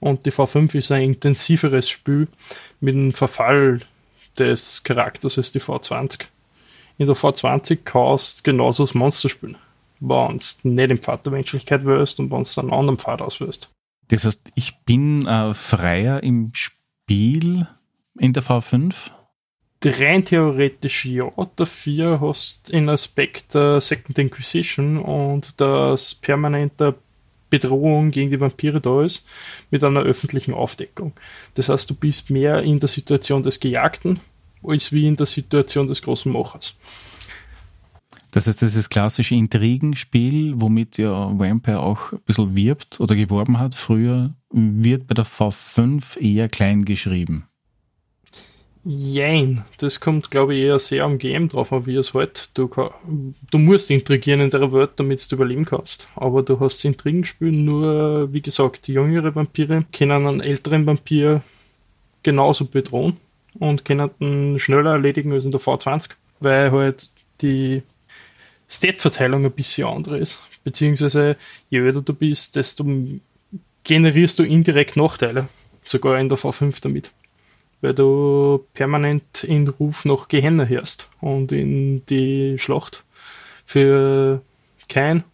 und 0.00 0.24
die 0.26 0.32
V5 0.32 0.74
ist 0.74 0.90
ein 0.92 1.02
intensiveres 1.02 1.88
Spiel 1.88 2.28
mit 2.80 2.94
dem 2.94 3.12
Verfall 3.12 3.80
des 4.38 4.82
Charakters 4.82 5.38
als 5.38 5.52
die 5.52 5.60
V20. 5.60 6.22
In 6.98 7.06
der 7.06 7.16
V20 7.16 7.78
kannst 7.84 8.40
du 8.40 8.50
genauso 8.50 8.82
das 8.82 8.94
Monster 8.94 9.28
spielen, 9.28 9.56
wenn 10.00 10.38
du 10.38 10.68
nicht 10.68 10.90
im 10.90 10.98
Pfad 10.98 11.24
der 11.24 11.32
Menschlichkeit 11.32 11.84
wirst 11.84 12.18
und 12.20 12.30
wenn 12.30 12.42
du 12.42 12.60
einen 12.60 12.72
anderen 12.72 12.98
Pfad 12.98 13.22
auswählst. 13.22 13.70
Das 14.08 14.24
heißt, 14.24 14.52
ich 14.54 14.76
bin 14.84 15.26
äh, 15.26 15.54
freier 15.54 16.22
im 16.22 16.50
Spiel 16.54 17.66
in 18.18 18.32
der 18.32 18.42
V5? 18.42 18.94
Rein 19.82 20.24
theoretisch 20.24 21.06
ja. 21.06 21.30
Dafür 21.56 22.20
hast 22.20 22.68
du 22.68 22.76
in 22.76 22.88
Aspekt 22.88 23.54
der 23.54 23.80
Second 23.80 24.18
Inquisition 24.18 24.98
und 24.98 25.58
dass 25.60 26.14
permanente 26.14 26.96
Bedrohung 27.50 28.10
gegen 28.12 28.30
die 28.30 28.40
Vampire 28.40 28.80
da 28.80 29.02
ist, 29.02 29.26
mit 29.70 29.84
einer 29.84 30.00
öffentlichen 30.00 30.54
Aufdeckung. 30.54 31.12
Das 31.54 31.68
heißt, 31.68 31.90
du 31.90 31.94
bist 31.94 32.30
mehr 32.30 32.62
in 32.62 32.78
der 32.78 32.88
Situation 32.88 33.42
des 33.42 33.60
Gejagten 33.60 34.20
als 34.62 34.92
wie 34.92 35.06
in 35.06 35.16
der 35.16 35.26
Situation 35.26 35.86
des 35.86 36.02
großen 36.02 36.30
Machers. 36.30 36.76
Das 38.30 38.46
ist 38.46 38.62
das 38.62 38.88
klassische 38.88 39.34
Intrigenspiel, 39.34 40.54
womit 40.56 40.98
ja 40.98 41.10
Vampire 41.36 41.80
auch 41.80 42.12
ein 42.12 42.20
bisschen 42.20 42.54
wirbt 42.54 43.00
oder 43.00 43.16
geworben 43.16 43.58
hat 43.58 43.74
früher, 43.74 44.34
wird 44.50 45.08
bei 45.08 45.14
der 45.14 45.26
V5 45.26 46.18
eher 46.18 46.48
klein 46.48 46.84
geschrieben. 46.84 47.49
Jein, 48.82 49.64
das 49.76 50.00
kommt, 50.00 50.30
glaube 50.30 50.54
ich, 50.54 50.64
eher 50.64 50.78
sehr 50.78 51.04
am 51.04 51.18
Game 51.18 51.48
drauf 51.48 51.70
an, 51.70 51.84
wie 51.84 51.96
es 51.96 52.14
halt. 52.14 52.48
Du, 52.54 52.70
du 53.50 53.58
musst 53.58 53.90
intrigieren 53.90 54.40
in 54.40 54.50
der 54.50 54.72
Welt, 54.72 54.92
damit 54.96 55.30
du 55.30 55.36
überleben 55.36 55.66
kannst. 55.66 56.08
Aber 56.16 56.42
du 56.42 56.58
hast 56.60 56.82
Intrigenspiel 56.84 57.52
nur, 57.52 58.32
wie 58.32 58.40
gesagt, 58.40 58.86
die 58.86 58.94
jüngere 58.94 59.34
Vampire 59.34 59.84
können 59.92 60.26
einen 60.26 60.40
älteren 60.40 60.86
Vampir 60.86 61.42
genauso 62.22 62.64
bedrohen 62.64 63.18
und 63.58 63.84
können 63.84 64.10
ihn 64.18 64.58
schneller 64.58 64.92
erledigen 64.92 65.32
als 65.32 65.44
in 65.44 65.50
der 65.50 65.60
V20, 65.60 66.10
weil 66.40 66.72
halt 66.72 67.10
die 67.42 67.82
Stat-Verteilung 68.66 69.44
ein 69.44 69.52
bisschen 69.52 69.88
andere 69.88 70.18
ist. 70.18 70.38
Beziehungsweise 70.64 71.36
je 71.68 71.80
älter 71.80 72.00
du 72.00 72.14
bist, 72.14 72.56
desto 72.56 72.86
generierst 73.84 74.38
du 74.38 74.42
indirekt 74.42 74.96
Nachteile. 74.96 75.48
Sogar 75.84 76.18
in 76.18 76.28
der 76.28 76.38
V5 76.38 76.80
damit. 76.82 77.10
Weil 77.80 77.94
du 77.94 78.66
permanent 78.74 79.44
in 79.44 79.66
Ruf 79.68 80.04
nach 80.04 80.28
Gehenna 80.28 80.64
hörst 80.64 81.08
und 81.20 81.52
in 81.52 82.04
die 82.06 82.58
Schlacht 82.58 83.04
für 83.64 84.42
kein 84.88 85.24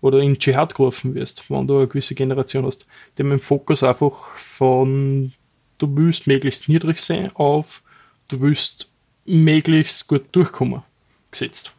oder 0.00 0.20
in 0.20 0.38
Dschihad 0.38 0.74
gerufen 0.74 1.14
wirst, 1.14 1.50
wenn 1.50 1.66
du 1.66 1.78
eine 1.78 1.88
gewisse 1.88 2.14
Generation 2.14 2.64
hast. 2.64 2.86
Haben 3.18 3.30
den 3.30 3.38
Fokus 3.38 3.82
einfach 3.82 4.36
von 4.36 5.32
du 5.78 5.96
willst 5.96 6.26
möglichst 6.26 6.68
niedrig 6.68 6.98
sein 7.00 7.30
auf 7.34 7.82
du 8.28 8.40
willst 8.40 8.90
möglichst 9.26 10.08
gut 10.08 10.24
durchkommen 10.32 10.82
gesetzt. 11.30 11.72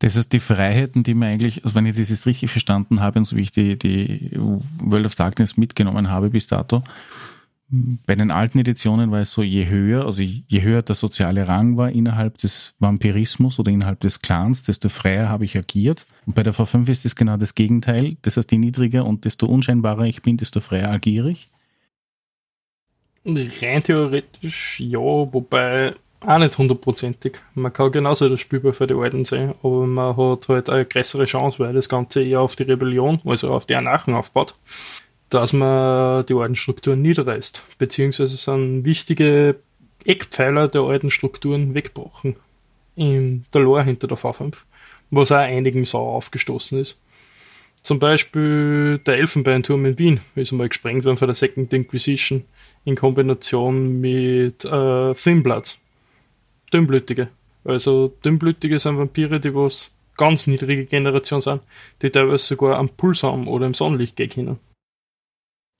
Das 0.00 0.16
heißt, 0.16 0.32
die 0.32 0.40
Freiheiten, 0.40 1.02
die 1.02 1.14
man 1.14 1.30
eigentlich, 1.30 1.64
also 1.64 1.74
wenn 1.74 1.86
ich 1.86 1.96
das 1.96 2.10
jetzt 2.10 2.26
richtig 2.26 2.50
verstanden 2.50 3.00
habe 3.00 3.18
und 3.18 3.24
so 3.24 3.36
wie 3.36 3.42
ich 3.42 3.50
die, 3.50 3.78
die 3.78 4.30
World 4.34 5.06
of 5.06 5.14
Darkness 5.14 5.56
mitgenommen 5.56 6.10
habe 6.10 6.28
bis 6.28 6.46
dato, 6.46 6.82
bei 7.68 8.14
den 8.14 8.30
alten 8.30 8.60
Editionen 8.60 9.10
war 9.10 9.20
es 9.20 9.32
so, 9.32 9.42
je 9.42 9.66
höher, 9.66 10.04
also 10.04 10.22
je 10.22 10.62
höher 10.62 10.82
der 10.82 10.94
soziale 10.94 11.48
Rang 11.48 11.76
war 11.76 11.90
innerhalb 11.90 12.38
des 12.38 12.74
Vampirismus 12.78 13.58
oder 13.58 13.72
innerhalb 13.72 14.00
des 14.00 14.22
Clans, 14.22 14.62
desto 14.62 14.88
freier 14.88 15.28
habe 15.28 15.44
ich 15.44 15.58
agiert. 15.58 16.06
Und 16.26 16.36
bei 16.36 16.44
der 16.44 16.54
V5 16.54 16.88
ist 16.88 17.04
es 17.04 17.16
genau 17.16 17.36
das 17.36 17.56
Gegenteil. 17.56 18.16
Das 18.22 18.36
heißt, 18.36 18.52
je 18.52 18.58
niedriger 18.58 19.04
und 19.04 19.24
desto 19.24 19.46
unscheinbarer 19.46 20.04
ich 20.04 20.22
bin, 20.22 20.36
desto 20.36 20.60
freier 20.60 20.90
agiere 20.90 21.30
ich. 21.30 21.50
Rein 23.24 23.82
theoretisch 23.82 24.78
ja, 24.78 25.00
wobei 25.00 25.96
auch 26.20 26.38
nicht 26.38 26.56
hundertprozentig. 26.56 27.38
Man 27.54 27.72
kann 27.72 27.90
genauso 27.90 28.28
das 28.28 28.40
Spielball 28.40 28.74
für 28.74 28.86
die 28.86 28.94
Alten 28.94 29.24
sein, 29.24 29.54
aber 29.64 29.86
man 29.86 30.16
hat 30.16 30.48
halt 30.48 30.70
eine 30.70 30.84
größere 30.84 31.24
Chance, 31.24 31.58
weil 31.58 31.72
das 31.72 31.88
Ganze 31.88 32.22
eher 32.22 32.40
auf 32.40 32.54
die 32.54 32.62
Rebellion, 32.62 33.20
also 33.24 33.52
auf 33.52 33.66
die 33.66 33.74
Anarchen 33.74 34.14
aufbaut, 34.14 34.54
dass 35.30 35.52
man 35.52 36.24
die 36.26 36.34
alten 36.34 36.56
Strukturen 36.56 37.02
niederreißt, 37.02 37.62
beziehungsweise 37.78 38.36
sind 38.36 38.84
wichtige 38.84 39.56
Eckpfeiler 40.04 40.68
der 40.68 40.82
alten 40.82 41.10
Strukturen 41.10 41.74
weggebrochen 41.74 42.36
in 42.94 43.44
der 43.52 43.62
Lore 43.62 43.84
hinter 43.84 44.06
der 44.06 44.16
V5, 44.16 44.54
was 45.10 45.32
auch 45.32 45.36
einigen 45.36 45.84
sauer 45.84 46.12
aufgestoßen 46.12 46.78
ist. 46.78 46.98
Zum 47.82 48.00
Beispiel 48.00 48.98
der 49.06 49.18
Elfenbeinturm 49.18 49.84
in 49.84 49.98
Wien 49.98 50.20
ist 50.34 50.50
einmal 50.50 50.68
gesprengt 50.68 51.04
worden 51.04 51.18
von 51.18 51.28
der 51.28 51.36
Second 51.36 51.72
Inquisition 51.72 52.44
in 52.84 52.96
Kombination 52.96 54.00
mit 54.00 54.64
äh, 54.64 55.14
Thin 55.14 55.42
Blood 55.42 55.76
Dünnblütige. 56.72 57.28
Also 57.64 58.12
Dünnblütige 58.24 58.78
sind 58.78 58.98
Vampire, 58.98 59.38
die 59.38 59.54
was 59.54 59.92
ganz 60.16 60.46
niedrige 60.46 60.86
Generation 60.86 61.40
sind, 61.40 61.62
die 62.02 62.10
teilweise 62.10 62.44
sogar 62.44 62.78
am 62.78 62.88
Puls 62.88 63.22
haben 63.22 63.46
oder 63.46 63.66
im 63.66 63.74
Sonnenlicht 63.74 64.16
gehen 64.16 64.30
können. 64.30 64.58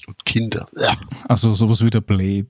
Und 0.06 0.24
Kinder. 0.24 0.66
Ja. 0.76 0.92
Also 1.28 1.54
sowas 1.54 1.82
wie 1.84 1.90
der 1.90 2.00
Blade. 2.00 2.46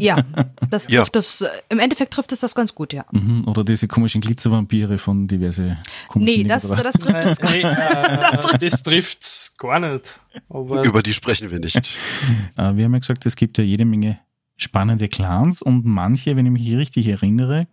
Ja, 0.00 0.22
das 0.70 0.86
Ja. 0.88 1.00
trifft 1.00 1.16
das, 1.16 1.44
im 1.68 1.78
Endeffekt 1.78 2.14
trifft 2.14 2.32
es 2.32 2.40
das 2.40 2.54
ganz 2.54 2.74
gut, 2.74 2.92
ja. 2.92 3.04
Mhm, 3.12 3.46
Oder 3.46 3.62
diese 3.62 3.86
komischen 3.88 4.20
Glitzervampire 4.20 4.98
von 4.98 5.28
diverse 5.28 5.76
komischen 6.08 6.42
Nee, 6.42 6.48
das, 6.48 6.68
das 6.68 6.94
trifft 6.94 7.24
es 7.24 7.38
Äh, 7.40 7.52
nee, 7.52 7.60
äh, 7.62 8.58
das 8.58 8.82
trifft 8.82 9.52
gar 9.58 9.80
nicht. 9.80 10.20
Aber 10.48 10.82
Über 10.82 11.02
die 11.02 11.12
sprechen 11.12 11.50
wir 11.50 11.60
nicht. 11.60 11.76
Äh, 12.56 12.76
Wir 12.76 12.84
haben 12.84 12.94
ja 12.94 12.98
gesagt, 13.00 13.26
es 13.26 13.36
gibt 13.36 13.58
ja 13.58 13.64
jede 13.64 13.84
Menge 13.84 14.18
spannende 14.56 15.08
Clans 15.08 15.60
und 15.62 15.84
manche, 15.84 16.36
wenn 16.36 16.46
ich 16.46 16.52
mich 16.52 16.74
richtig 16.76 17.08
erinnere, 17.08 17.66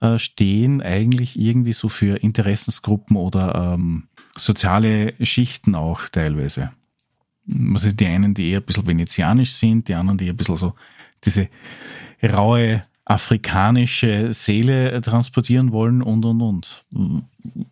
äh, 0.00 0.18
stehen 0.18 0.82
eigentlich 0.82 1.38
irgendwie 1.38 1.72
so 1.72 1.88
für 1.88 2.16
Interessensgruppen 2.22 3.16
oder 3.16 3.74
ähm, 3.74 4.08
soziale 4.36 5.14
Schichten 5.20 5.74
auch 5.74 6.08
teilweise. 6.10 6.70
Was 7.46 7.84
ist 7.84 8.00
die 8.00 8.06
einen, 8.06 8.34
die 8.34 8.50
eher 8.50 8.60
ein 8.60 8.64
bisschen 8.64 8.86
venezianisch 8.86 9.52
sind, 9.52 9.88
die 9.88 9.94
anderen, 9.94 10.18
die 10.18 10.28
ein 10.28 10.36
bisschen 10.36 10.56
so 10.56 10.74
diese 11.24 11.48
raue 12.22 12.84
afrikanische 13.06 14.32
Seele 14.32 15.00
transportieren 15.02 15.72
wollen 15.72 16.02
und, 16.02 16.24
und, 16.24 16.40
und. 16.40 16.84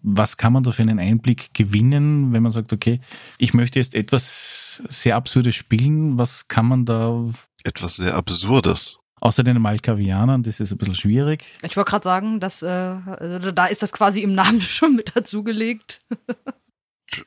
Was 0.02 0.36
kann 0.36 0.52
man 0.52 0.62
da 0.62 0.72
für 0.72 0.82
einen 0.82 0.98
Einblick 0.98 1.54
gewinnen, 1.54 2.32
wenn 2.32 2.42
man 2.42 2.52
sagt, 2.52 2.72
okay, 2.72 3.00
ich 3.38 3.54
möchte 3.54 3.78
jetzt 3.78 3.94
etwas 3.94 4.82
sehr 4.88 5.16
Absurdes 5.16 5.54
spielen, 5.54 6.18
was 6.18 6.48
kann 6.48 6.66
man 6.66 6.84
da, 6.84 7.24
Etwas 7.64 7.96
sehr 7.96 8.14
Absurdes. 8.14 8.98
außer 9.20 9.42
den 9.42 9.62
Malkavianern, 9.62 10.42
das 10.42 10.60
ist 10.60 10.72
ein 10.72 10.78
bisschen 10.78 10.96
schwierig. 10.96 11.46
Ich 11.62 11.76
wollte 11.76 11.90
gerade 11.90 12.04
sagen, 12.04 12.38
dass, 12.38 12.62
äh, 12.62 12.66
also 12.68 13.52
da 13.52 13.66
ist 13.66 13.82
das 13.82 13.92
quasi 13.92 14.20
im 14.20 14.34
Namen 14.34 14.60
schon 14.60 14.94
mit 14.94 15.16
dazugelegt. 15.16 16.00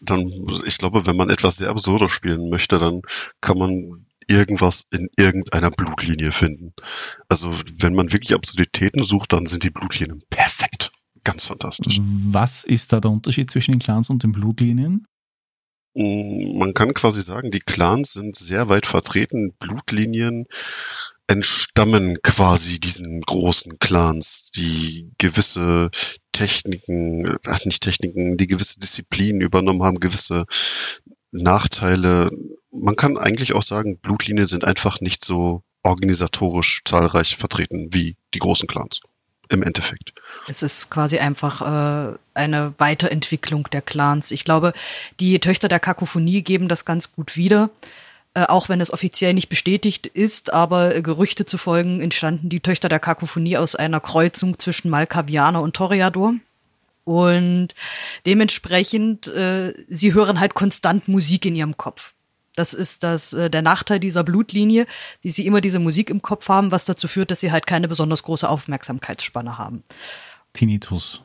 Dann, 0.02 0.32
ich 0.65 0.78
glaube, 0.78 1.06
wenn 1.06 1.15
man 1.15 1.30
etwas 1.30 1.58
sehr 1.58 1.69
Absurdes 1.69 2.12
spielen 2.12 2.50
möchte, 2.50 2.78
dann 2.78 3.02
kann 3.41 3.58
man 3.58 4.06
irgendwas 4.28 4.88
in 4.91 5.10
irgendeiner 5.17 5.71
Blutlinie 5.71 6.32
finden. 6.32 6.74
Also, 7.30 7.54
wenn 7.80 7.93
man 7.93 8.12
wirklich 8.12 8.34
Absurditäten 8.34 9.04
sucht, 9.04 9.34
dann 9.34 9.45
sind 9.45 9.63
die 9.63 9.69
Blutlinien 9.69 10.24
perfekt. 10.30 10.91
Ganz 11.24 11.45
fantastisch. 11.45 12.00
Was 12.02 12.63
ist 12.63 12.93
da 12.93 13.00
der 13.00 13.12
Unterschied 13.12 13.50
zwischen 13.50 13.71
den 13.71 13.80
Clans 13.80 14.10
und 14.10 14.24
den 14.24 14.32
Blutlinien? 14.32 15.08
Mm, 15.95 16.58
Man 16.58 16.74
kann 16.74 16.93
quasi 16.93 17.21
sagen, 17.21 17.52
die 17.52 17.60
Clans 17.60 18.13
sind 18.13 18.36
sehr 18.36 18.69
weit 18.69 18.86
vertreten. 18.86 19.54
Blutlinien 19.58 20.45
entstammen 21.27 22.19
quasi 22.21 22.79
diesen 22.79 23.21
großen 23.21 23.79
Clans, 23.79 24.51
die 24.55 25.11
gewisse 25.17 25.89
Techniken, 26.31 27.38
ach 27.45 27.65
nicht 27.65 27.81
Techniken, 27.81 28.38
die 28.38 28.47
gewisse 28.47 28.79
Disziplinen 28.79 29.41
übernommen 29.41 29.83
haben, 29.83 29.99
gewisse 29.99 30.45
Nachteile. 31.31 32.29
Man 32.71 32.95
kann 32.95 33.17
eigentlich 33.17 33.53
auch 33.53 33.63
sagen, 33.63 33.97
Blutlinien 33.99 34.45
sind 34.45 34.63
einfach 34.63 35.01
nicht 35.01 35.25
so 35.25 35.63
organisatorisch 35.83 36.81
zahlreich 36.85 37.38
vertreten 37.38 37.89
wie 37.91 38.17
die 38.33 38.39
großen 38.39 38.67
Clans. 38.67 38.99
Im 39.47 39.61
Endeffekt. 39.61 40.11
Es 40.47 40.63
ist 40.63 40.89
quasi 40.89 41.19
einfach 41.19 41.61
äh, 41.61 42.17
eine 42.33 42.73
Weiterentwicklung 42.79 43.67
der 43.71 43.83
Clans. 43.83 44.31
Ich 44.31 44.43
glaube, 44.43 44.73
die 45.19 45.39
Töchter 45.39 45.67
der 45.67 45.79
Kakophonie 45.79 46.41
geben 46.41 46.67
das 46.67 46.83
ganz 46.83 47.11
gut 47.11 47.38
wieder. 47.38 47.69
Äh, 48.36 48.48
auch 48.48 48.67
wenn 48.67 48.82
es 48.82 48.91
offiziell 48.91 49.34
nicht 49.34 49.48
bestätigt 49.48 50.08
ist, 50.08 50.54
aber 50.54 50.93
äh, 50.93 51.02
Gerüchte 51.02 51.45
zu 51.45 51.58
folgen 51.58 52.02
entstanden 52.02 52.50
die 52.50 52.60
Töchter 52.60 52.89
der 52.89 53.00
Kakophonie 53.00 53.58
aus 53.58 53.76
einer 53.76 54.02
Kreuzung 54.02 54.60
zwischen 54.60 54.89
Malkavianer 54.89 55.62
und 55.62 55.76
Toreador. 55.76 56.36
Und 57.06 57.69
dementsprechend, 58.26 59.28
äh, 59.28 59.74
sie 59.88 60.13
hören 60.13 60.41
halt 60.41 60.54
konstant 60.54 61.08
Musik 61.08 61.45
in 61.45 61.56
ihrem 61.56 61.78
Kopf. 61.78 62.13
Das 62.56 62.74
ist 62.74 63.04
das, 63.04 63.32
äh, 63.32 63.50
der 63.50 63.62
Nachteil 63.62 64.02
dieser 64.02 64.26
Blutlinie, 64.26 64.86
die 65.24 65.30
sie 65.30 65.45
immer 65.45 65.62
diese 65.62 65.80
Musik 65.80 66.10
im 66.10 66.21
Kopf 66.21 66.50
haben, 66.50 66.71
was 66.71 66.84
dazu 66.84 67.08
führt, 67.08 67.32
dass 67.32 67.39
sie 67.39 67.54
halt 67.54 67.67
keine 67.67 67.88
besonders 67.88 68.24
große 68.24 68.50
Aufmerksamkeitsspanne 68.50 69.58
haben. 69.58 69.84
Tinnitus. 70.52 71.21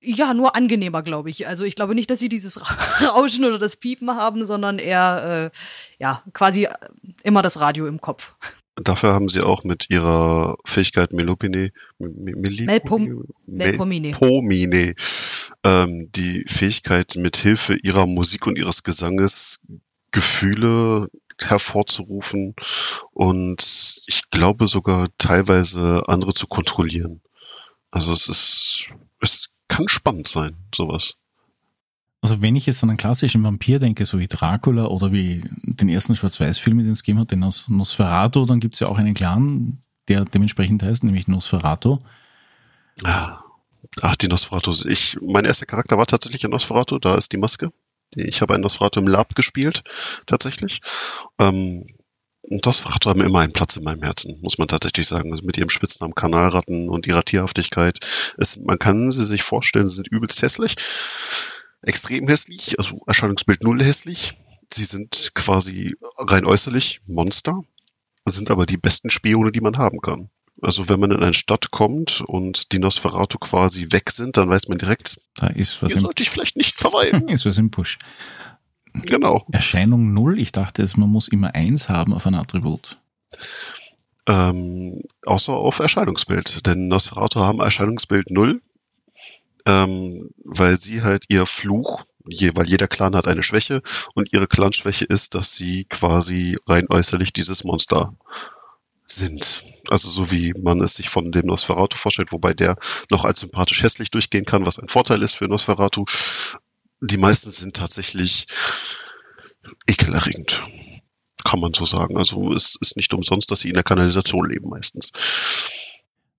Ja, 0.00 0.32
nur 0.32 0.54
angenehmer, 0.54 1.02
glaube 1.02 1.30
ich. 1.30 1.48
Also 1.48 1.64
ich 1.64 1.74
glaube 1.74 1.94
nicht, 1.94 2.10
dass 2.10 2.20
sie 2.20 2.28
dieses 2.28 2.60
Rauschen 3.02 3.44
oder 3.44 3.58
das 3.58 3.76
Piepen 3.76 4.10
haben, 4.10 4.44
sondern 4.44 4.78
eher, 4.78 5.50
äh, 5.52 5.58
ja, 5.98 6.22
quasi 6.32 6.64
äh, 6.64 6.74
immer 7.22 7.42
das 7.42 7.60
Radio 7.60 7.86
im 7.86 8.00
Kopf. 8.00 8.34
Dafür 8.76 9.12
haben 9.12 9.28
sie 9.28 9.40
auch 9.40 9.64
mit 9.64 9.90
ihrer 9.90 10.56
Fähigkeit 10.64 11.12
Melopine, 11.12 11.72
Melpom- 11.98 13.24
Melpomene. 13.46 14.08
Melpomene, 14.08 14.94
ähm, 15.64 16.10
die 16.12 16.44
Fähigkeit, 16.46 17.14
mit 17.16 17.36
Hilfe 17.36 17.74
ihrer 17.74 18.06
Musik 18.06 18.46
und 18.46 18.56
ihres 18.56 18.84
Gesanges 18.84 19.60
Gefühle 20.12 21.08
hervorzurufen 21.40 22.54
und 23.12 24.02
ich 24.06 24.30
glaube 24.30 24.68
sogar 24.68 25.08
teilweise 25.18 26.04
andere 26.06 26.34
zu 26.34 26.46
kontrollieren. 26.46 27.20
Also 27.90 28.12
es 28.12 28.28
ist, 28.28 28.88
es 29.20 29.50
kann 29.68 29.88
spannend 29.88 30.28
sein, 30.28 30.56
sowas. 30.74 31.16
Also 32.20 32.42
wenn 32.42 32.56
ich 32.56 32.66
jetzt 32.66 32.82
an 32.82 32.90
einen 32.90 32.98
klassischen 32.98 33.44
Vampir 33.44 33.78
denke, 33.78 34.04
so 34.04 34.18
wie 34.18 34.26
Dracula 34.26 34.86
oder 34.86 35.12
wie 35.12 35.42
den 35.62 35.88
ersten 35.88 36.16
Schwarz-Weiß-Film, 36.16 36.78
den 36.78 36.90
es 36.90 37.02
gegeben 37.02 37.20
hat, 37.20 37.30
den 37.30 37.44
aus 37.44 37.68
Nosferatu, 37.68 38.44
dann 38.44 38.58
gibt 38.60 38.74
es 38.74 38.80
ja 38.80 38.88
auch 38.88 38.98
einen 38.98 39.14
Clan, 39.14 39.78
der 40.08 40.24
dementsprechend 40.24 40.82
heißt, 40.82 41.04
nämlich 41.04 41.28
Nosferatu. 41.28 41.98
Ah, 43.04 43.38
Ach, 44.02 44.16
die 44.16 44.28
Nosferatu. 44.28 44.72
Ich, 44.88 45.18
mein 45.20 45.44
erster 45.44 45.66
Charakter 45.66 45.98
war 45.98 46.06
tatsächlich 46.06 46.44
ein 46.44 46.50
Nosferatu, 46.50 46.98
da 46.98 47.16
ist 47.16 47.32
die 47.32 47.36
Maske. 47.36 47.70
Ich 48.14 48.40
habe 48.40 48.54
einen 48.54 48.62
Nosferatu 48.62 49.00
im 49.00 49.08
Lab 49.08 49.34
gespielt, 49.34 49.82
tatsächlich. 50.26 50.80
Ähm, 51.38 51.86
und 52.50 52.64
Nosferatu 52.64 53.10
haben 53.10 53.20
immer 53.20 53.40
einen 53.40 53.52
Platz 53.52 53.76
in 53.76 53.84
meinem 53.84 54.02
Herzen, 54.02 54.38
muss 54.40 54.58
man 54.58 54.68
tatsächlich 54.68 55.06
sagen. 55.06 55.32
Also 55.32 55.44
mit 55.44 55.58
ihrem 55.58 55.68
Spitznamen 55.68 56.14
Kanalratten 56.14 56.88
und 56.88 57.06
ihrer 57.06 57.24
Tierhaftigkeit. 57.24 57.98
Es, 58.38 58.56
man 58.56 58.78
kann 58.78 59.10
sie 59.10 59.26
sich 59.26 59.42
vorstellen, 59.42 59.86
sie 59.86 59.96
sind 59.96 60.08
übelst 60.08 60.40
hässlich. 60.42 60.76
Extrem 61.82 62.26
hässlich, 62.26 62.78
also 62.78 63.02
Erscheinungsbild 63.06 63.62
null 63.62 63.82
hässlich. 63.82 64.34
Sie 64.72 64.84
sind 64.84 65.32
quasi 65.34 65.96
rein 66.16 66.44
äußerlich 66.44 67.00
Monster, 67.06 67.62
sind 68.26 68.50
aber 68.50 68.66
die 68.66 68.76
besten 68.76 69.10
Spione, 69.10 69.52
die 69.52 69.60
man 69.60 69.78
haben 69.78 70.00
kann. 70.00 70.30
Also 70.60 70.88
wenn 70.88 70.98
man 70.98 71.12
in 71.12 71.22
eine 71.22 71.34
Stadt 71.34 71.70
kommt 71.70 72.20
und 72.20 72.72
die 72.72 72.78
Nosferatu 72.78 73.38
quasi 73.38 73.92
weg 73.92 74.10
sind, 74.10 74.36
dann 74.36 74.48
weiß 74.48 74.68
man 74.68 74.78
direkt, 74.78 75.16
Da 75.36 75.46
ist 75.48 75.82
was, 75.82 75.88
hier 75.88 75.98
im, 75.98 76.02
sollte 76.02 76.22
ich 76.22 76.30
vielleicht 76.30 76.56
nicht 76.56 76.76
verweilen. 76.76 77.28
ist 77.28 77.46
was 77.46 77.58
im 77.58 77.70
Push. 77.70 77.98
Genau. 78.94 79.46
Erscheinung 79.52 80.12
0, 80.12 80.38
ich 80.38 80.52
dachte, 80.52 80.86
man 80.96 81.10
muss 81.10 81.28
immer 81.28 81.54
1 81.54 81.88
haben 81.88 82.14
auf 82.14 82.26
ein 82.26 82.34
Attribut. 82.34 82.98
Ähm, 84.26 85.02
außer 85.24 85.54
auf 85.54 85.78
Erscheinungsbild. 85.78 86.66
Denn 86.66 86.88
Nosferatu 86.88 87.40
haben 87.40 87.60
Erscheinungsbild 87.60 88.30
null, 88.30 88.60
ähm, 89.64 90.30
weil 90.44 90.76
sie 90.76 91.02
halt 91.02 91.24
ihr 91.28 91.46
Fluch, 91.46 92.04
je, 92.28 92.52
weil 92.54 92.68
jeder 92.68 92.88
Clan 92.88 93.16
hat 93.16 93.26
eine 93.26 93.42
Schwäche 93.42 93.82
und 94.14 94.32
ihre 94.32 94.46
Clanschwäche 94.46 95.06
ist, 95.06 95.34
dass 95.34 95.54
sie 95.54 95.84
quasi 95.84 96.56
rein 96.66 96.86
äußerlich 96.90 97.32
dieses 97.32 97.64
Monster 97.64 98.14
sind. 99.06 99.64
Also 99.88 100.08
so 100.08 100.30
wie 100.30 100.52
man 100.52 100.82
es 100.82 100.94
sich 100.94 101.08
von 101.08 101.32
dem 101.32 101.46
Nosferatu 101.46 101.96
vorstellt, 101.96 102.32
wobei 102.32 102.52
der 102.52 102.76
noch 103.10 103.24
als 103.24 103.40
sympathisch 103.40 103.82
hässlich 103.82 104.10
durchgehen 104.10 104.44
kann, 104.44 104.66
was 104.66 104.78
ein 104.78 104.88
Vorteil 104.88 105.22
ist 105.22 105.34
für 105.34 105.46
Nosferatu. 105.46 106.04
Die 107.00 107.16
meisten 107.16 107.50
sind 107.50 107.76
tatsächlich 107.76 108.46
ekelerregend. 109.86 110.62
Kann 111.44 111.60
man 111.60 111.72
so 111.72 111.86
sagen. 111.86 112.16
Also 112.16 112.52
es 112.52 112.76
ist 112.80 112.96
nicht 112.96 113.14
umsonst, 113.14 113.50
dass 113.50 113.60
sie 113.60 113.68
in 113.68 113.74
der 113.74 113.84
Kanalisation 113.84 114.48
leben 114.48 114.68
meistens. 114.68 115.12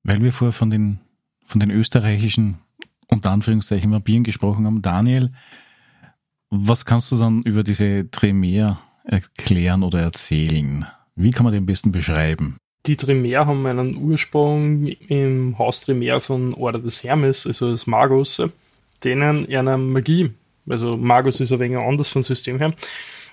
Weil 0.04 0.22
wir 0.22 0.34
vorher 0.34 0.54
von 0.54 0.70
den, 0.70 1.00
von 1.46 1.60
den 1.60 1.72
österreichischen, 1.72 2.60
unter 3.08 3.32
Anführungszeichen, 3.32 3.92
Vampiren 3.92 4.24
gesprochen 4.24 4.66
haben. 4.66 4.82
Daniel, 4.82 5.32
was 6.50 6.86
kannst 6.86 7.12
du 7.12 7.18
dann 7.18 7.44
über 7.44 7.64
diese 7.64 8.10
Tremere 8.12 8.78
erklären 9.04 9.84
oder 9.84 10.02
erzählen? 10.02 10.86
Wie 11.16 11.32
kann 11.32 11.44
man 11.44 11.54
den 11.54 11.64
am 11.64 11.66
besten 11.66 11.92
beschreiben? 11.92 12.58
Die 12.86 12.98
Tremere 12.98 13.46
haben 13.46 13.66
einen 13.66 13.98
Ursprung 13.98 14.88
im 14.88 15.58
Haus 15.58 15.82
Tremere 15.82 16.22
von 16.22 16.54
Order 16.54 16.80
des 16.80 17.04
Hermes, 17.04 17.46
also 17.46 17.72
des 17.72 17.88
Magus, 17.88 18.42
denen 19.04 19.48
einer 19.54 19.78
Magie, 19.78 20.34
also 20.70 20.96
Magus 20.98 21.40
ist 21.40 21.52
ein 21.52 21.60
wenig 21.60 21.78
anders 21.78 22.10
vom 22.10 22.24
System 22.24 22.60
her, 22.60 22.74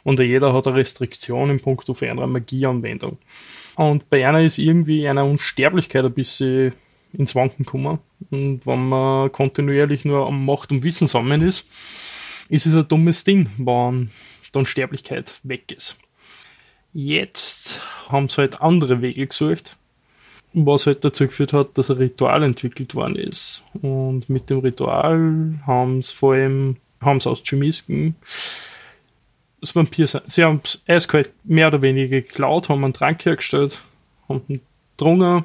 und 0.04 0.20
jeder 0.20 0.52
hat 0.52 0.66
eine 0.66 0.76
Restriktion 0.76 1.50
in 1.50 1.60
puncto 1.60 1.96
eine 2.00 2.26
Magieanwendung. 2.26 3.18
Und 3.74 4.08
bei 4.08 4.26
einer 4.26 4.42
ist 4.42 4.58
irgendwie 4.58 5.08
eine 5.08 5.24
Unsterblichkeit 5.24 6.04
ein 6.04 6.14
bisschen 6.14 6.72
ins 7.12 7.34
Wanken 7.34 7.64
gekommen. 7.64 7.98
Und 8.30 8.66
wenn 8.66 8.88
man 8.88 9.32
kontinuierlich 9.32 10.04
nur 10.04 10.26
am 10.26 10.44
Macht 10.44 10.70
und 10.70 10.84
Wissen 10.84 11.08
sammeln 11.08 11.40
ist, 11.40 11.66
ist 12.48 12.66
es 12.66 12.74
ein 12.74 12.86
dummes 12.86 13.24
Ding, 13.24 13.50
wenn 13.58 14.10
dann 14.56 14.66
Sterblichkeit 14.66 15.38
weg 15.42 15.72
ist. 15.72 15.96
Jetzt 16.92 17.82
haben 18.08 18.28
sie 18.28 18.38
halt 18.38 18.62
andere 18.62 19.02
Wege 19.02 19.26
gesucht, 19.26 19.76
was 20.54 20.86
halt 20.86 21.04
dazu 21.04 21.26
geführt 21.26 21.52
hat, 21.52 21.76
dass 21.76 21.90
ein 21.90 21.98
Ritual 21.98 22.42
entwickelt 22.42 22.94
worden 22.94 23.16
ist. 23.16 23.64
Und 23.82 24.30
mit 24.30 24.48
dem 24.48 24.60
Ritual 24.60 25.60
haben 25.66 26.00
sie 26.00 26.14
vor 26.14 26.34
allem, 26.34 26.76
haben 27.06 27.20
sie 27.20 27.30
aus 27.30 27.42
Chemisken 27.42 28.16
das 29.60 29.74
Vampir 29.74 30.06
sein. 30.06 30.22
Sie 30.26 30.44
haben 30.44 30.60
es 30.62 30.80
eiskalt 30.86 31.30
mehr 31.44 31.68
oder 31.68 31.82
weniger 31.82 32.20
geklaut, 32.20 32.68
haben 32.68 32.84
einen 32.84 32.92
Trank 32.92 33.24
hergestellt, 33.24 33.82
haben 34.28 34.42
einen 34.48 34.60
drungen 34.96 35.44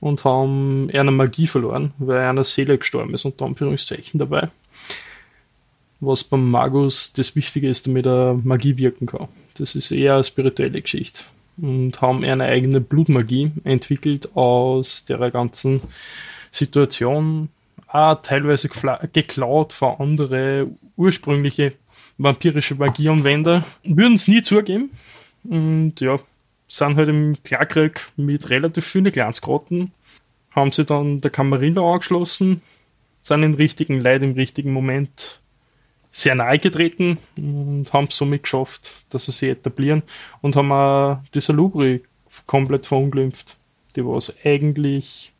und 0.00 0.24
haben 0.24 0.90
eine 0.92 1.10
Magie 1.10 1.46
verloren, 1.46 1.92
weil 1.98 2.18
einer 2.18 2.44
Seele 2.44 2.78
gestorben 2.78 3.14
ist, 3.14 3.24
unter 3.24 3.46
Anführungszeichen 3.46 4.18
dabei. 4.18 4.50
Was 6.00 6.24
beim 6.24 6.50
Magus 6.50 7.12
das 7.12 7.34
Wichtige 7.36 7.68
ist, 7.68 7.86
damit 7.86 8.06
er 8.06 8.34
Magie 8.42 8.76
wirken 8.76 9.06
kann. 9.06 9.28
Das 9.54 9.74
ist 9.74 9.90
eher 9.90 10.14
eine 10.14 10.24
spirituelle 10.24 10.82
Geschichte. 10.82 11.22
Und 11.56 12.00
haben 12.00 12.24
eine 12.24 12.44
eigene 12.44 12.80
Blutmagie 12.80 13.52
entwickelt 13.62 14.36
aus 14.36 15.04
der 15.04 15.30
ganzen 15.30 15.80
Situation, 16.50 17.48
auch 17.94 18.20
teilweise 18.20 18.68
geklaut 19.12 19.72
von 19.72 20.00
anderen 20.00 20.78
ursprüngliche 20.96 21.74
vampirische 22.18 22.74
Magieanwender. 22.74 23.64
Würden 23.84 24.14
es 24.14 24.26
nie 24.26 24.42
zugeben. 24.42 24.90
Und 25.44 26.00
ja, 26.00 26.18
sind 26.66 26.96
halt 26.96 27.08
im 27.08 27.36
Klarkrieg 27.44 28.00
mit 28.16 28.50
relativ 28.50 28.86
vielen 28.86 29.12
Glanzgrotten, 29.12 29.92
haben 30.50 30.72
sie 30.72 30.84
dann 30.84 31.20
der 31.20 31.30
Camarilla 31.30 31.82
angeschlossen, 31.82 32.62
sind 33.20 33.42
den 33.42 33.54
richtigen 33.54 34.00
Leid 34.00 34.22
im 34.22 34.32
richtigen 34.32 34.72
Moment 34.72 35.40
sehr 36.10 36.34
nahe 36.34 36.58
getreten 36.58 37.18
und 37.36 37.92
haben 37.92 38.06
es 38.08 38.16
somit 38.16 38.44
geschafft, 38.44 39.04
dass 39.10 39.26
sie 39.26 39.32
sich 39.32 39.50
etablieren 39.50 40.02
und 40.40 40.56
haben 40.56 40.72
auch 40.72 41.20
die 41.34 41.40
Salubri 41.40 42.02
komplett 42.46 42.86
verunglimpft. 42.86 43.56
Die 43.94 44.04
war 44.04 44.20
eigentlich 44.44 45.33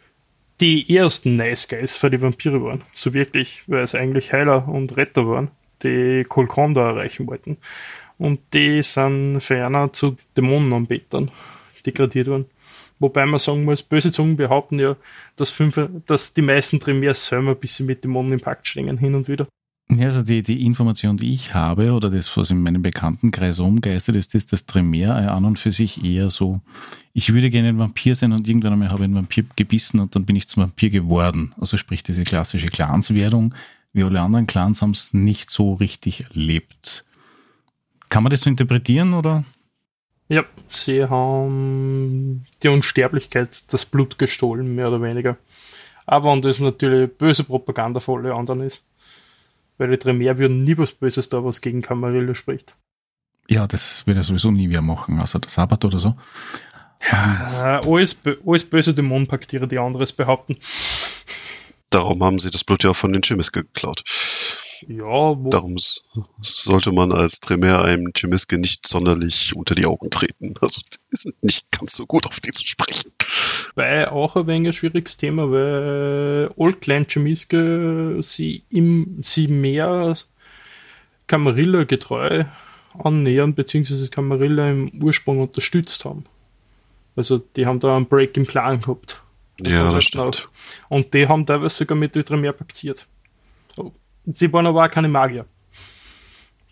die 0.61 0.97
ersten 0.97 1.37
Nice 1.37 1.69
Guys 1.69 1.97
für 1.97 2.11
die 2.11 2.21
Vampire 2.21 2.63
waren. 2.63 2.83
So 2.95 3.13
wirklich, 3.15 3.63
weil 3.67 3.83
es 3.83 3.95
eigentlich 3.95 4.33
Heiler 4.33 4.69
und 4.69 4.97
Retter 4.97 5.27
waren, 5.27 5.51
die 5.83 6.25
Kolkon 6.29 6.75
da 6.75 6.91
erreichen 6.91 7.27
wollten. 7.27 7.59
Und 8.19 8.41
die 8.53 8.83
sind 8.83 9.41
ferner 9.41 9.93
zu 9.93 10.17
Dämonenanbetern 10.37 11.31
degradiert 11.85 12.29
worden. 12.29 12.47
Wobei 12.99 13.27
man 13.27 13.41
sagen 13.41 13.65
muss, 13.65 13.83
böse 13.83 14.13
Zungen 14.13 14.37
behaupten 14.37 14.79
ja, 14.79 14.97
dass, 15.37 15.51
fünf, 15.51 15.79
dass 16.07 16.33
die 16.33 16.43
meisten 16.43 16.81
Tremers 16.81 17.27
selber 17.27 17.51
ein 17.51 17.59
bisschen 17.59 17.87
mit 17.87 18.05
Dämonen 18.05 18.33
im 18.33 18.41
Pakt 18.41 18.69
stehen, 18.69 18.97
hin 18.97 19.15
und 19.15 19.29
wieder. 19.29 19.47
Ja, 19.91 20.07
also 20.07 20.23
die, 20.23 20.43
die 20.43 20.65
Information, 20.65 21.19
die 21.19 21.35
ich 21.35 21.55
habe, 21.55 21.93
oder 21.93 22.09
das, 22.09 22.35
was 22.37 22.51
in 22.51 22.63
meinem 22.63 22.83
Bekanntenkreis 22.83 23.61
rumgeistert, 23.61 24.17
ist, 24.17 24.35
dass 24.35 24.47
das 24.47 24.65
Tremere 24.65 25.31
an 25.31 25.45
und 25.45 25.59
für 25.59 25.73
sich 25.73 26.03
eher 26.03 26.31
so, 26.31 26.61
ich 27.13 27.33
würde 27.35 27.51
gerne 27.51 27.69
ein 27.69 27.79
Vampir 27.79 28.15
sein 28.15 28.33
und 28.33 28.49
irgendwann 28.49 28.73
einmal 28.73 28.89
habe 28.89 29.01
ich 29.01 29.05
einen 29.05 29.15
Vampir 29.15 29.45
gebissen 29.57 30.01
und 30.01 30.17
dann 30.17 30.25
bin 30.25 30.37
ich 30.37 30.49
zum 30.49 30.63
Vampir 30.63 30.89
geworden. 30.89 31.55
Also 31.61 31.77
sprich 31.77 32.03
diese 32.03 32.25
klassische 32.25 32.69
Clanswerdung. 32.69 33.55
Wie 33.93 34.03
alle 34.03 34.21
anderen 34.21 34.47
Clans 34.47 34.81
haben 34.83 34.91
es 34.91 35.13
nicht 35.13 35.51
so 35.51 35.75
richtig 35.75 36.25
erlebt. 36.31 37.05
Kann 38.09 38.23
man 38.23 38.31
das 38.31 38.41
so 38.41 38.51
interpretieren, 38.51 39.13
oder? 39.13 39.45
Ja, 40.29 40.45
sie 40.69 41.05
haben 41.05 42.47
die 42.63 42.69
Unsterblichkeit, 42.69 43.73
das 43.73 43.85
Blut 43.85 44.19
gestohlen, 44.19 44.75
mehr 44.75 44.89
oder 44.89 45.03
weniger. 45.03 45.37
Aber 46.07 46.33
und 46.33 46.45
das 46.45 46.61
natürlich 46.61 47.17
böse 47.17 47.45
Propaganda 47.45 48.01
für 48.01 48.15
alle 48.15 48.35
anderen 48.35 48.63
ist. 48.63 48.85
Weil 49.79 49.91
die 49.91 49.99
Tremere 49.99 50.39
würden 50.39 50.61
nie 50.61 50.79
was 50.79 50.93
Böses 50.93 51.29
da, 51.29 51.45
was 51.45 51.61
gegen 51.61 51.83
Camarillo 51.83 52.35
spricht. 52.35 52.77
Ja, 53.49 53.67
das 53.67 54.07
wird 54.07 54.17
er 54.17 54.23
sowieso 54.23 54.51
nie 54.51 54.71
wieder 54.71 54.83
machen, 54.83 55.21
außer 55.21 55.39
der 55.39 55.51
Sabbat 55.51 55.85
oder 55.85 55.99
so. 55.99 56.15
Ja. 57.11 57.81
Äh, 57.81 57.87
alles, 57.87 58.17
alles 58.47 58.65
böse 58.65 58.95
Dämonenpaktiere, 58.95 59.69
die 59.69 59.79
anderes 59.79 60.13
behaupten. 60.13 60.57
Darum 61.91 62.25
haben 62.25 62.39
sie 62.39 62.51
das 62.51 62.65
Blut 62.65 62.83
ja 62.83 62.95
von 62.95 63.13
den 63.13 63.23
Chimis 63.23 63.53
geklaut. 63.53 64.03
Ja, 64.89 65.35
Darum 65.35 65.77
sollte 66.41 66.93
man 66.93 67.13
als 67.13 67.41
Tremere 67.41 67.83
einem 67.85 68.13
Chemiske 68.15 68.59
nicht 68.59 68.87
sonderlich 68.87 69.55
unter 69.57 69.75
die 69.75 69.87
Augen 69.87 70.11
treten. 70.11 70.55
Also 70.61 70.81
sind 71.11 71.43
nicht 71.43 71.71
ganz 71.71 71.95
so 71.95 72.07
gut 72.07 72.27
auf 72.27 72.41
die 72.41 72.53
zu 72.53 72.67
sprechen. 72.67 73.13
Weil 73.75 74.07
auch 74.07 74.37
ein 74.37 74.47
wenig 74.47 74.69
ein 74.69 74.73
schwieriges 74.73 75.17
Thema, 75.17 75.51
weil 75.51 76.51
Old 76.57 76.81
Clan 76.81 77.07
Chemiske 77.07 78.17
sie, 78.21 78.65
im, 78.71 79.19
sie 79.23 79.47
mehr 79.47 80.17
Camarilla 81.27 81.85
getreu 81.85 82.45
annähern, 82.99 83.55
beziehungsweise 83.55 84.09
Camarilla 84.11 84.71
im 84.71 85.03
Ursprung 85.03 85.41
unterstützt 85.41 86.05
haben. 86.05 86.25
Also 87.17 87.39
die 87.39 87.67
haben 87.67 87.81
da 87.81 87.97
einen 87.97 88.07
Break 88.07 88.37
im 88.37 88.47
Plan 88.47 88.81
gehabt. 88.81 89.23
Ja, 89.61 89.93
das 89.93 90.05
stimmt. 90.05 90.49
Und 90.89 91.15
die 91.15 91.29
haben 91.29 91.47
teilweise 91.47 91.77
sogar 91.77 91.97
mit 91.97 92.13
Tremere 92.13 92.53
paktiert. 92.53 93.07
Sie 94.27 94.53
waren 94.53 94.67
aber 94.67 94.85
auch 94.85 94.91
keine 94.91 95.09
Magier. 95.09 95.47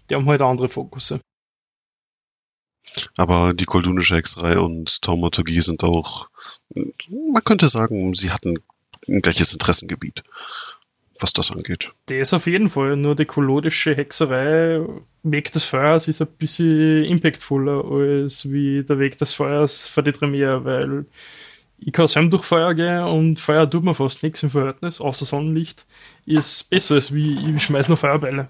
Die 0.09 0.15
haben 0.15 0.27
halt 0.27 0.43
andere 0.43 0.69
Fokusse. 0.69 1.21
Aber 3.17 3.55
die 3.55 3.65
koldunische 3.65 4.17
Hexerei 4.17 4.59
und 4.59 5.03
Taumaturgie 5.03 5.61
sind 5.61 5.85
auch, 5.85 6.29
man 6.75 7.45
könnte 7.45 7.69
sagen, 7.69 8.15
sie 8.15 8.31
hatten 8.31 8.59
ein 9.09 9.23
gleiches 9.23 9.53
Interessengebiet, 9.53 10.23
was 11.19 11.33
das 11.33 11.51
angeht. 11.51 11.93
Das 12.07 12.35
auf 12.35 12.47
jeden 12.47 12.69
Fall. 12.69 12.97
Nur 12.97 13.17
die 13.17 13.25
kolodische 13.25 13.97
Hexerei, 13.97 14.85
Weg 15.23 15.53
des 15.53 15.65
Feuers, 15.65 16.09
ist 16.09 16.21
ein 16.21 16.29
bisschen 16.39 17.05
impactvoller 17.05 17.85
als 17.85 18.51
wie 18.51 18.83
der 18.83 18.99
Weg 18.99 19.17
des 19.19 19.35
Feuers 19.35 19.89
für 19.89 20.03
die 20.03 20.13
Tremere, 20.13 20.65
weil 20.65 21.07
ich 21.85 21.93
kann 21.93 22.07
selber 22.07 22.31
durch 22.31 22.45
Feuer 22.45 22.75
gehen 22.75 23.05
und 23.05 23.39
Feuer 23.39 23.69
tut 23.69 23.85
mir 23.85 23.95
fast 23.95 24.23
nichts 24.23 24.43
im 24.43 24.51
Verhältnis, 24.51 25.01
außer 25.01 25.25
Sonnenlicht, 25.25 25.87
ist 26.27 26.71
besser 26.71 26.97
als 26.97 27.13
wie 27.15 27.35
ich 27.35 27.63
schmeiß 27.63 27.89
nur 27.89 27.97
Feuerbälle. 27.97 28.49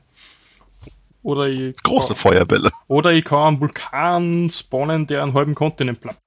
Oder 1.22 1.49
ich 1.49 1.76
Große 1.83 2.09
kann, 2.09 2.16
Feuerbälle. 2.16 2.70
Oder 2.89 3.12
ich 3.12 3.24
kann 3.24 3.55
einen 3.55 3.61
Vulkan 3.61 4.51
spawnen, 4.51 5.07
der 5.07 5.22
einen 5.22 5.35
halben 5.35 5.55
Kontinent 5.55 6.01
bleibt. 6.01 6.18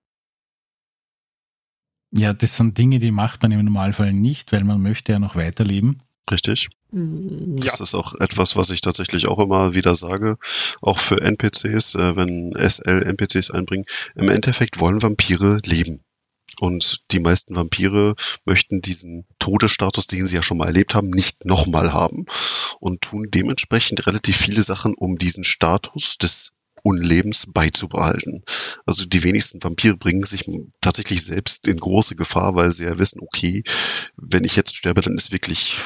Ja, 2.12 2.34
das 2.34 2.56
sind 2.56 2.78
Dinge, 2.78 3.00
die 3.00 3.12
macht 3.12 3.44
man 3.44 3.52
im 3.52 3.66
Normalfall 3.66 4.14
nicht, 4.14 4.52
weil 4.54 4.64
man 4.64 4.82
möchte 4.82 5.12
ja 5.12 5.20
noch 5.20 5.36
weiterleben. 5.36 6.02
Richtig. 6.32 6.70
Mm, 6.92 7.58
ja. 7.58 7.66
Das 7.66 7.82
ist 7.82 7.94
auch 7.94 8.16
etwas, 8.16 8.56
was 8.56 8.70
ich 8.70 8.80
tatsächlich 8.82 9.28
auch 9.28 9.38
immer 9.38 9.76
wieder 9.76 9.96
sage, 9.96 10.38
auch 10.82 11.00
für 11.00 11.22
NPCs, 11.22 11.96
äh, 11.96 12.16
wenn 12.16 12.54
SL 12.58 13.04
NPCs 13.04 13.52
einbringen. 13.52 13.86
Im 14.16 14.30
Endeffekt 14.30 14.80
wollen 14.80 15.02
Vampire 15.02 15.58
leben. 15.66 16.05
Und 16.60 17.04
die 17.12 17.20
meisten 17.20 17.56
Vampire 17.56 18.16
möchten 18.46 18.82
diesen 18.82 19.26
Todesstatus, 19.40 20.08
den 20.08 20.28
sie 20.28 20.36
ja 20.36 20.44
schon 20.44 20.58
mal 20.58 20.68
erlebt 20.68 20.96
haben, 20.96 21.10
nicht 21.10 21.46
nochmal 21.46 21.94
haben 21.94 22.26
und 22.80 23.02
tun 23.02 23.28
dementsprechend 23.30 24.06
relativ 24.08 24.38
viele 24.38 24.64
Sachen, 24.64 24.94
um 24.96 25.18
diesen 25.18 25.44
Status 25.44 26.18
des 26.18 26.52
Unlebens 26.84 27.52
beizubehalten. 27.52 28.44
Also 28.86 29.06
die 29.06 29.24
wenigsten 29.24 29.64
Vampire 29.64 29.98
bringen 29.98 30.24
sich 30.24 30.46
tatsächlich 30.82 31.24
selbst 31.24 31.68
in 31.68 31.78
große 31.78 32.16
Gefahr, 32.16 32.56
weil 32.56 32.72
sie 32.72 32.84
ja 32.84 33.00
wissen, 33.00 33.22
okay, 33.22 33.64
wenn 34.18 34.44
ich 34.44 34.56
jetzt 34.56 34.76
sterbe, 34.76 35.02
dann 35.02 35.16
ist 35.16 35.32
wirklich 35.32 35.80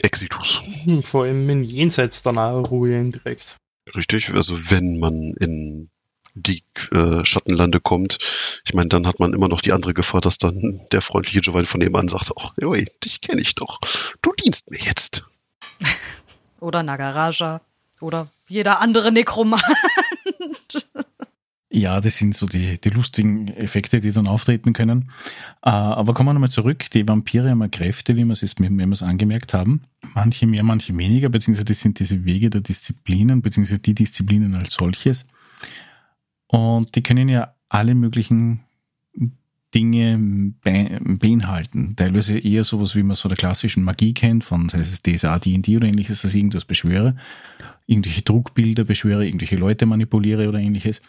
Exitus. 0.00 0.60
Hm, 0.84 1.02
vor 1.02 1.24
allem 1.24 1.48
in 1.50 1.62
Jenseits 1.62 2.22
danach 2.22 2.70
Ruhe 2.70 2.98
indirekt. 2.98 3.56
Richtig, 3.94 4.30
also 4.30 4.70
wenn 4.70 4.98
man 4.98 5.34
in 5.38 5.90
die 6.34 6.62
äh, 6.92 7.24
Schattenlande 7.24 7.80
kommt, 7.80 8.18
ich 8.64 8.74
meine, 8.74 8.88
dann 8.88 9.06
hat 9.06 9.18
man 9.18 9.32
immer 9.32 9.48
noch 9.48 9.60
die 9.60 9.72
andere 9.72 9.94
Gefahr, 9.94 10.20
dass 10.20 10.38
dann 10.38 10.80
der 10.92 11.02
freundliche 11.02 11.40
Giovanni 11.40 11.66
von 11.66 11.80
nebenan 11.80 12.08
sagt, 12.08 12.32
oh, 12.34 12.50
oi, 12.62 12.84
dich 13.04 13.20
kenne 13.20 13.40
ich 13.40 13.54
doch. 13.54 13.80
Du 14.22 14.32
dienst 14.32 14.70
mir 14.70 14.80
jetzt. 14.80 15.24
oder 16.60 16.82
Nagaraja 16.82 17.60
oder 18.00 18.28
jeder 18.48 18.80
andere 18.80 19.12
Nekromant. 19.12 19.62
Ja, 21.72 22.00
das 22.00 22.16
sind 22.16 22.34
so 22.34 22.46
die, 22.46 22.80
die 22.80 22.90
lustigen 22.90 23.46
Effekte, 23.46 24.00
die 24.00 24.10
dann 24.10 24.26
auftreten 24.26 24.72
können. 24.72 25.12
Äh, 25.62 25.70
aber 25.70 26.14
kommen 26.14 26.28
wir 26.28 26.32
nochmal 26.32 26.50
zurück. 26.50 26.90
Die 26.90 27.06
Vampire 27.06 27.48
haben 27.48 27.60
ja 27.60 27.68
Kräfte, 27.68 28.16
wie 28.16 28.24
wir 28.24 28.32
es, 28.32 28.42
wie 28.42 28.68
wir 28.68 28.88
es 28.88 29.02
angemerkt 29.04 29.54
haben. 29.54 29.82
Manche 30.14 30.48
mehr, 30.48 30.64
manche 30.64 30.96
weniger, 30.98 31.28
beziehungsweise 31.28 31.66
das 31.66 31.78
sind 31.78 32.00
diese 32.00 32.24
Wege 32.24 32.50
der 32.50 32.60
Disziplinen, 32.60 33.40
beziehungsweise 33.40 33.78
die 33.78 33.94
Disziplinen 33.94 34.56
als 34.56 34.74
solches. 34.74 35.26
Und 36.50 36.96
die 36.96 37.02
können 37.02 37.28
ja 37.28 37.54
alle 37.68 37.94
möglichen 37.94 38.60
Dinge 39.72 40.18
beinhalten. 40.64 41.94
Teilweise 41.94 42.38
eher 42.38 42.64
sowas, 42.64 42.96
wie 42.96 43.04
man 43.04 43.14
so 43.14 43.28
der 43.28 43.38
klassischen 43.38 43.84
Magie 43.84 44.14
kennt, 44.14 44.42
von 44.42 44.68
sei 44.68 44.80
es 44.80 45.02
DSA, 45.02 45.38
D&D 45.38 45.76
oder 45.76 45.86
ähnliches, 45.86 46.22
dass 46.22 46.32
ich 46.32 46.38
irgendwas 46.38 46.64
beschwöre, 46.64 47.14
irgendwelche 47.86 48.22
Druckbilder 48.22 48.82
beschwöre, 48.82 49.24
irgendwelche 49.24 49.56
Leute 49.56 49.86
manipuliere 49.86 50.48
oder 50.48 50.58
ähnliches. 50.58 51.00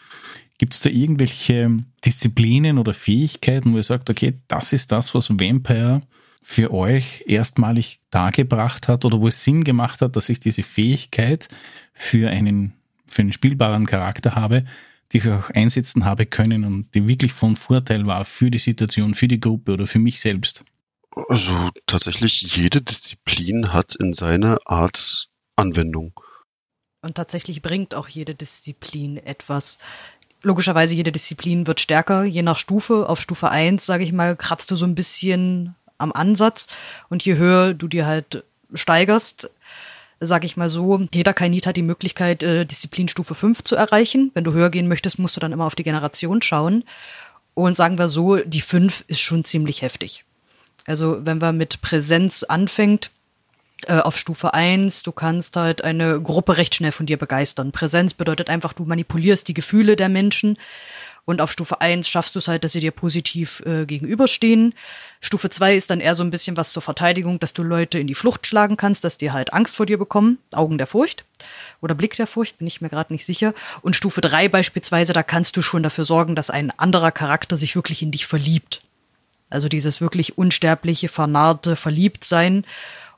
Gibt 0.58 0.74
es 0.74 0.80
da 0.80 0.90
irgendwelche 0.90 1.82
Disziplinen 2.04 2.78
oder 2.78 2.94
Fähigkeiten, 2.94 3.72
wo 3.72 3.78
ihr 3.78 3.82
sagt, 3.82 4.10
okay, 4.10 4.34
das 4.46 4.72
ist 4.72 4.92
das, 4.92 5.12
was 5.12 5.30
Vampire 5.30 6.02
für 6.40 6.72
euch 6.72 7.24
erstmalig 7.26 7.98
dargebracht 8.10 8.86
hat 8.86 9.04
oder 9.04 9.20
wo 9.20 9.26
es 9.26 9.42
Sinn 9.42 9.64
gemacht 9.64 10.02
hat, 10.02 10.14
dass 10.14 10.28
ich 10.28 10.38
diese 10.38 10.62
Fähigkeit 10.62 11.48
für 11.94 12.30
einen, 12.30 12.74
für 13.06 13.22
einen 13.22 13.32
spielbaren 13.32 13.86
Charakter 13.86 14.36
habe, 14.36 14.64
die 15.12 15.18
ich 15.18 15.28
auch 15.28 15.50
einsetzen 15.50 16.04
habe 16.04 16.26
können 16.26 16.64
und 16.64 16.94
die 16.94 17.06
wirklich 17.06 17.32
von 17.32 17.56
Vorteil 17.56 18.06
war 18.06 18.24
für 18.24 18.50
die 18.50 18.58
Situation, 18.58 19.14
für 19.14 19.28
die 19.28 19.40
Gruppe 19.40 19.72
oder 19.72 19.86
für 19.86 19.98
mich 19.98 20.20
selbst? 20.20 20.64
Also 21.28 21.68
tatsächlich 21.86 22.56
jede 22.56 22.80
Disziplin 22.80 23.72
hat 23.72 23.94
in 23.94 24.14
seiner 24.14 24.58
Art 24.64 25.28
Anwendung. 25.56 26.18
Und 27.02 27.16
tatsächlich 27.16 27.62
bringt 27.62 27.94
auch 27.94 28.08
jede 28.08 28.34
Disziplin 28.34 29.18
etwas. 29.18 29.78
Logischerweise, 30.42 30.94
jede 30.94 31.12
Disziplin 31.12 31.66
wird 31.66 31.80
stärker, 31.80 32.24
je 32.24 32.42
nach 32.42 32.56
Stufe. 32.56 33.08
Auf 33.08 33.20
Stufe 33.20 33.50
1, 33.50 33.84
sage 33.84 34.04
ich 34.04 34.12
mal, 34.12 34.36
kratzt 34.36 34.70
du 34.70 34.76
so 34.76 34.86
ein 34.86 34.94
bisschen 34.94 35.74
am 35.98 36.12
Ansatz. 36.12 36.68
Und 37.08 37.24
je 37.24 37.36
höher 37.36 37.74
du 37.74 37.88
dir 37.88 38.06
halt 38.06 38.44
steigerst, 38.72 39.50
sage 40.24 40.46
ich 40.46 40.56
mal 40.56 40.70
so, 40.70 41.06
jeder 41.12 41.34
Kainit 41.34 41.66
hat 41.66 41.76
die 41.76 41.82
Möglichkeit, 41.82 42.42
äh, 42.42 42.64
Disziplinstufe 42.64 43.34
5 43.34 43.62
zu 43.62 43.76
erreichen. 43.76 44.30
Wenn 44.34 44.44
du 44.44 44.52
höher 44.52 44.70
gehen 44.70 44.88
möchtest, 44.88 45.18
musst 45.18 45.36
du 45.36 45.40
dann 45.40 45.52
immer 45.52 45.66
auf 45.66 45.74
die 45.74 45.82
Generation 45.82 46.42
schauen. 46.42 46.84
Und 47.54 47.76
sagen 47.76 47.98
wir 47.98 48.08
so, 48.08 48.36
die 48.36 48.60
5 48.60 49.04
ist 49.08 49.20
schon 49.20 49.44
ziemlich 49.44 49.82
heftig. 49.82 50.24
Also 50.86 51.18
wenn 51.24 51.40
wir 51.40 51.52
mit 51.52 51.82
Präsenz 51.82 52.42
anfängt, 52.42 53.10
äh, 53.86 53.98
auf 53.98 54.16
Stufe 54.16 54.54
1, 54.54 55.02
du 55.02 55.12
kannst 55.12 55.56
halt 55.56 55.82
eine 55.82 56.20
Gruppe 56.20 56.56
recht 56.56 56.74
schnell 56.74 56.92
von 56.92 57.06
dir 57.06 57.16
begeistern. 57.16 57.72
Präsenz 57.72 58.14
bedeutet 58.14 58.48
einfach, 58.48 58.72
du 58.72 58.84
manipulierst 58.84 59.48
die 59.48 59.54
Gefühle 59.54 59.96
der 59.96 60.08
Menschen. 60.08 60.56
Und 61.24 61.40
auf 61.40 61.52
Stufe 61.52 61.80
1 61.80 62.08
schaffst 62.08 62.34
du 62.34 62.40
es 62.40 62.48
halt, 62.48 62.64
dass 62.64 62.72
sie 62.72 62.80
dir 62.80 62.90
positiv 62.90 63.62
äh, 63.64 63.86
gegenüberstehen. 63.86 64.74
Stufe 65.20 65.50
2 65.50 65.76
ist 65.76 65.90
dann 65.90 66.00
eher 66.00 66.16
so 66.16 66.24
ein 66.24 66.30
bisschen 66.30 66.56
was 66.56 66.72
zur 66.72 66.82
Verteidigung, 66.82 67.38
dass 67.38 67.54
du 67.54 67.62
Leute 67.62 67.98
in 67.98 68.08
die 68.08 68.16
Flucht 68.16 68.46
schlagen 68.46 68.76
kannst, 68.76 69.04
dass 69.04 69.18
die 69.18 69.30
halt 69.30 69.52
Angst 69.52 69.76
vor 69.76 69.86
dir 69.86 69.98
bekommen. 69.98 70.38
Augen 70.52 70.78
der 70.78 70.88
Furcht 70.88 71.24
oder 71.80 71.94
Blick 71.94 72.16
der 72.16 72.26
Furcht, 72.26 72.58
bin 72.58 72.66
ich 72.66 72.80
mir 72.80 72.88
gerade 72.88 73.12
nicht 73.12 73.24
sicher. 73.24 73.54
Und 73.82 73.94
Stufe 73.94 74.20
3 74.20 74.48
beispielsweise, 74.48 75.12
da 75.12 75.22
kannst 75.22 75.56
du 75.56 75.62
schon 75.62 75.84
dafür 75.84 76.04
sorgen, 76.04 76.34
dass 76.34 76.50
ein 76.50 76.76
anderer 76.76 77.12
Charakter 77.12 77.56
sich 77.56 77.76
wirklich 77.76 78.02
in 78.02 78.10
dich 78.10 78.26
verliebt. 78.26 78.82
Also 79.48 79.68
dieses 79.68 80.00
wirklich 80.00 80.38
unsterbliche, 80.38 81.08
vernarrte 81.08 81.76
Verliebtsein. 81.76 82.64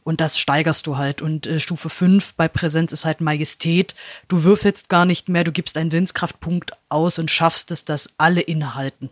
Und 0.05 0.21
das 0.21 0.39
steigerst 0.39 0.87
du 0.87 0.99
halt. 0.99 1.23
Und 1.23 1.47
äh, 1.47 1.59
Stufe 1.59 1.89
5 1.89 2.35
bei 2.35 2.47
Präsenz 2.47 2.93
ist 2.93 3.07
halt 3.07 3.23
Majestät. 3.23 3.95
Du 4.29 4.45
würfelst 4.45 4.91
gar 4.91 5.07
nicht 5.07 5.31
mehr, 5.31 5.45
du 5.45 5.53
gibst 5.53 5.79
einen 5.79 5.93
Willenskraftpunkt 5.93 6.73
aus 6.91 7.19
und 7.19 7.31
schaffst 7.31 7.71
es, 7.71 7.87
dass 7.87 8.11
alle 8.19 8.43
innehalten. 8.43 9.09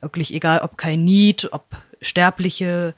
Wirklich 0.00 0.34
egal, 0.34 0.60
ob 0.60 0.78
kein 0.78 1.04
Need, 1.04 1.52
ob 1.52 1.64
Sterbliche. 2.00 2.94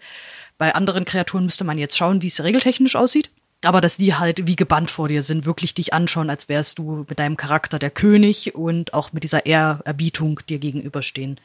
Bei 0.56 0.74
anderen 0.76 1.04
Kreaturen 1.04 1.44
müsste 1.44 1.64
man 1.64 1.76
jetzt 1.76 1.96
schauen, 1.96 2.22
wie 2.22 2.28
es 2.28 2.42
regeltechnisch 2.42 2.94
aussieht. 2.94 3.30
Aber 3.64 3.80
dass 3.80 3.96
die 3.96 4.14
halt 4.14 4.46
wie 4.46 4.56
gebannt 4.56 4.90
vor 4.90 5.08
dir 5.08 5.22
sind, 5.22 5.44
wirklich 5.44 5.74
dich 5.74 5.92
anschauen, 5.92 6.30
als 6.30 6.48
wärst 6.48 6.78
du 6.78 7.04
mit 7.08 7.18
deinem 7.18 7.36
Charakter 7.36 7.78
der 7.78 7.90
König 7.90 8.54
und 8.54 8.94
auch 8.94 9.12
mit 9.12 9.24
dieser 9.24 9.46
Ehrerbietung 9.46 10.40
dir 10.48 10.58
gegenüberstehen. 10.58 11.40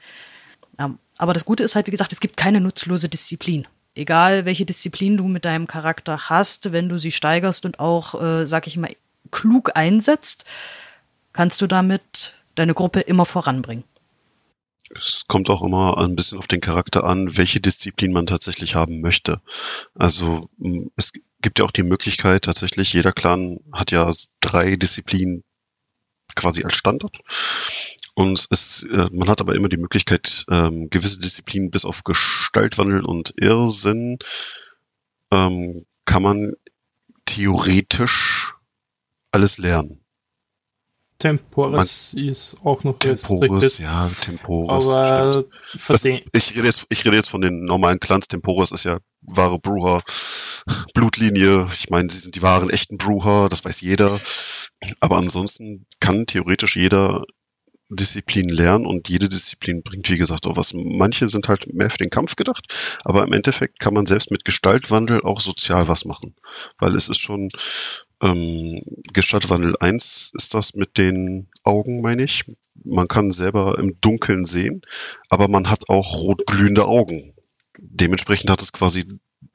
Aber 1.18 1.34
das 1.34 1.46
Gute 1.46 1.64
ist 1.64 1.76
halt, 1.76 1.88
wie 1.88 1.92
gesagt, 1.92 2.12
es 2.12 2.20
gibt 2.20 2.38
keine 2.38 2.62
nutzlose 2.62 3.10
Disziplin 3.10 3.68
egal 4.00 4.46
welche 4.46 4.66
Disziplin 4.66 5.18
du 5.18 5.28
mit 5.28 5.46
deinem 5.46 5.68
Charakter 5.68 6.30
hast, 6.30 6.72
wenn 6.72 6.90
du 6.90 6.98
sie 6.98 7.12
steigerst 7.12 7.66
und 7.66 7.80
auch, 7.80 8.20
äh, 8.22 8.46
sag 8.46 8.68
ich 8.68 8.78
mal, 8.78 8.96
klug 9.32 9.72
einsetzt, 9.76 10.46
kannst 11.34 11.62
du 11.62 11.68
damit 11.68 12.34
deine 12.56 12.74
Gruppe 12.74 13.02
immer 13.02 13.26
voranbringen. 13.26 13.84
Es 14.98 15.26
kommt 15.28 15.52
auch 15.52 15.62
immer 15.62 16.00
ein 16.00 16.16
bisschen 16.16 16.40
auf 16.40 16.48
den 16.48 16.62
Charakter 16.62 17.04
an, 17.04 17.38
welche 17.38 17.60
Disziplin 17.60 18.12
man 18.12 18.26
tatsächlich 18.26 18.74
haben 18.74 19.02
möchte. 19.02 19.40
Also 19.94 20.50
es 20.96 21.14
gibt 21.42 21.60
ja 21.60 21.66
auch 21.66 21.72
die 21.72 21.84
Möglichkeit, 21.84 22.46
tatsächlich, 22.46 22.94
jeder 22.94 23.12
Clan 23.12 23.60
hat 23.72 23.92
ja 23.92 24.10
drei 24.40 24.78
Disziplinen 24.78 25.44
quasi 26.36 26.64
als 26.64 26.76
Standard. 26.76 27.20
Und 28.20 28.48
es, 28.50 28.84
äh, 28.84 29.08
man 29.14 29.30
hat 29.30 29.40
aber 29.40 29.56
immer 29.56 29.70
die 29.70 29.78
Möglichkeit, 29.78 30.44
ähm, 30.50 30.90
gewisse 30.90 31.20
Disziplinen 31.20 31.72
bis 31.72 31.86
auf 31.86 32.04
Gestaltwandel 32.04 33.06
und 33.06 33.34
Irrsinn 33.38 34.18
ähm, 35.32 35.86
kann 36.04 36.24
man 36.24 36.54
theoretisch 37.24 38.56
alles 39.32 39.58
lernen. 39.58 40.02
Temporis 41.18 42.14
man, 42.14 42.26
ist 42.26 42.58
auch 42.66 42.84
noch 42.84 43.00
Temporis, 43.00 43.78
ja, 43.78 44.10
Temporis. 44.10 44.86
Aber 44.86 45.46
das, 45.88 46.04
ich, 46.04 46.56
rede 46.56 46.66
jetzt, 46.68 46.88
ich 46.90 47.06
rede 47.06 47.16
jetzt 47.16 47.30
von 47.30 47.40
den 47.40 47.64
normalen 47.64 48.02
Clans. 48.02 48.28
Temporis 48.28 48.74
ist 48.74 48.84
ja 48.84 48.98
wahre 49.22 49.60
Brucher, 49.60 50.02
Blutlinie. 50.94 51.70
Ich 51.72 51.90
meine, 51.90 52.10
sie 52.10 52.20
sind 52.20 52.36
die 52.36 52.42
wahren, 52.42 52.70
echten 52.70 52.98
Brucher, 52.98 53.48
das 53.48 53.64
weiß 53.64 53.80
jeder. 53.80 54.20
Aber 55.00 55.16
ansonsten 55.16 55.86
kann 56.02 56.26
theoretisch 56.26 56.76
jeder 56.76 57.24
Disziplin 57.90 58.50
lernen 58.50 58.86
und 58.86 59.10
jede 59.10 59.28
Disziplin 59.28 59.82
bringt, 59.84 60.10
wie 60.10 60.18
gesagt, 60.18 60.46
auch 60.46 60.56
was. 60.56 60.74
Manche 60.74 61.28
sind 61.28 61.48
halt 61.48 61.74
mehr 61.74 61.90
für 61.90 61.98
den 61.98 62.12
Kampf 62.12 62.36
gedacht, 62.36 62.66
aber 63.04 63.24
im 63.24 63.34
Endeffekt 63.34 63.80
kann 63.80 63.94
man 63.94 64.06
selbst 64.06 64.32
mit 64.32 64.46
Gestaltwandel 64.46 65.22
auch 65.24 65.42
sozial 65.42 65.88
was 65.88 66.06
machen, 66.06 66.36
weil 66.78 66.96
es 66.96 67.10
ist 67.10 67.20
schon 67.20 67.50
ähm, 68.22 68.82
Gestaltwandel 69.14 69.76
1 69.80 70.34
ist 70.36 70.54
das 70.54 70.76
mit 70.76 70.98
den 70.98 71.48
Augen, 71.64 72.02
meine 72.02 72.24
ich. 72.24 72.44
Man 72.84 73.08
kann 73.08 73.32
selber 73.32 73.78
im 73.80 74.00
Dunkeln 74.02 74.46
sehen, 74.46 74.82
aber 75.30 75.48
man 75.48 75.70
hat 75.70 75.90
auch 75.90 76.16
rotglühende 76.16 76.86
Augen. 76.86 77.34
Dementsprechend 77.78 78.50
hat 78.50 78.62
es 78.62 78.74
quasi 78.74 79.06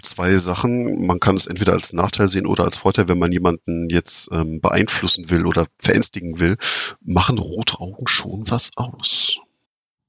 zwei 0.03 0.37
Sachen. 0.37 1.07
Man 1.07 1.21
kann 1.21 1.37
es 1.37 1.47
entweder 1.47 1.73
als 1.73 1.93
Nachteil 1.93 2.29
sehen 2.29 2.47
oder 2.47 2.65
als 2.65 2.79
Vorteil, 2.79 3.09
wenn 3.09 3.19
man 3.19 3.33
jemanden 3.33 3.89
jetzt 3.91 4.29
ähm, 4.33 4.61
beeinflussen 4.61 5.31
will 5.31 5.47
oder 5.47 5.67
verängstigen 5.79 6.39
will, 6.39 6.57
machen 7.03 7.39
rote 7.39 7.81
Augen 7.81 8.07
schon 8.07 8.51
was 8.51 8.77
aus. 8.77 9.39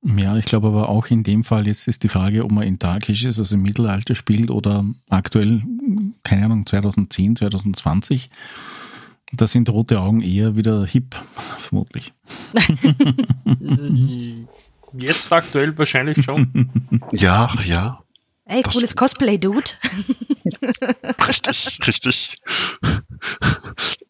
Ja, 0.04 0.38
ich 0.38 0.46
glaube 0.46 0.68
aber 0.68 0.90
auch 0.90 1.08
in 1.08 1.24
dem 1.24 1.44
Fall 1.44 1.66
jetzt 1.66 1.88
ist 1.88 2.04
die 2.04 2.10
Frage, 2.10 2.44
ob 2.44 2.52
man 2.52 2.68
in 2.68 2.78
Dark 2.78 3.10
Ages, 3.10 3.40
also 3.40 3.56
im 3.56 3.64
Mittelalter 3.64 4.14
spielt 4.14 4.52
oder 4.52 4.86
aktuell, 5.10 5.64
keine 6.24 6.46
Ahnung, 6.46 6.66
2010, 6.66 7.38
2020. 7.38 8.30
Da 9.34 9.48
sind 9.48 9.68
rote 9.70 10.00
Augen 10.00 10.22
eher 10.22 10.56
wieder 10.56 10.86
hip, 10.86 11.16
vermutlich. 11.60 12.14
Jetzt 14.98 15.34
aktuell 15.34 15.78
wahrscheinlich 15.78 16.24
schon. 16.24 16.70
Ja, 17.12 17.50
ja. 17.66 18.05
Ey, 18.46 18.62
das 18.62 18.74
cooles 18.74 18.96
Cosplay, 18.96 19.38
Dude. 19.38 19.72
richtig, 21.28 21.80
richtig. 21.88 22.38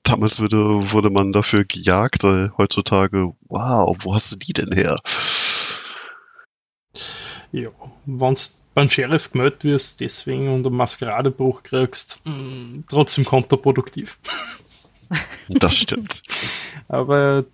Damals 0.03 0.39
wurde, 0.39 0.91
wurde 0.91 1.09
man 1.09 1.31
dafür 1.31 1.63
gejagt, 1.63 2.23
heutzutage, 2.23 3.33
wow, 3.47 3.95
wo 4.01 4.13
hast 4.13 4.31
du 4.31 4.35
die 4.35 4.53
denn 4.53 4.73
her? 4.73 4.97
Ja, 7.51 7.69
wenn 8.05 8.33
du 8.33 8.39
beim 8.73 8.89
Sheriff 8.89 9.31
gemeldet 9.31 9.63
wirst, 9.63 10.01
deswegen 10.01 10.49
und 10.49 10.67
einen 10.67 10.75
Maskeradebruch 10.75 11.63
kriegst, 11.63 12.19
mh, 12.25 12.33
mm, 12.33 12.83
trotzdem 12.89 13.23
kontraproduktiv. 13.23 14.19
Das 15.47 15.75
stimmt. 15.75 16.21
Aber 16.89 17.45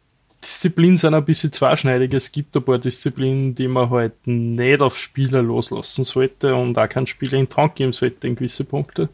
Disziplinen 0.43 0.97
sind 0.97 1.13
ein 1.13 1.25
bisschen 1.25 1.51
zweischneidig. 1.51 2.13
Es 2.13 2.31
gibt 2.31 2.55
ein 2.55 2.63
paar 2.63 2.79
Disziplinen, 2.79 3.53
die 3.53 3.67
man 3.67 3.89
halt 3.89 4.13
nicht 4.25 4.81
auf 4.81 4.97
Spieler 4.97 5.41
loslassen 5.41 6.03
sollte 6.03 6.55
und 6.55 6.77
auch 6.77 6.89
kein 6.89 7.05
Spieler 7.05 7.37
in 7.37 7.47
Tank 7.47 7.75
geben 7.75 7.93
sollte 7.93 8.27
in 8.27 8.35
gewisse 8.35 8.63
Punkte. 8.63 9.09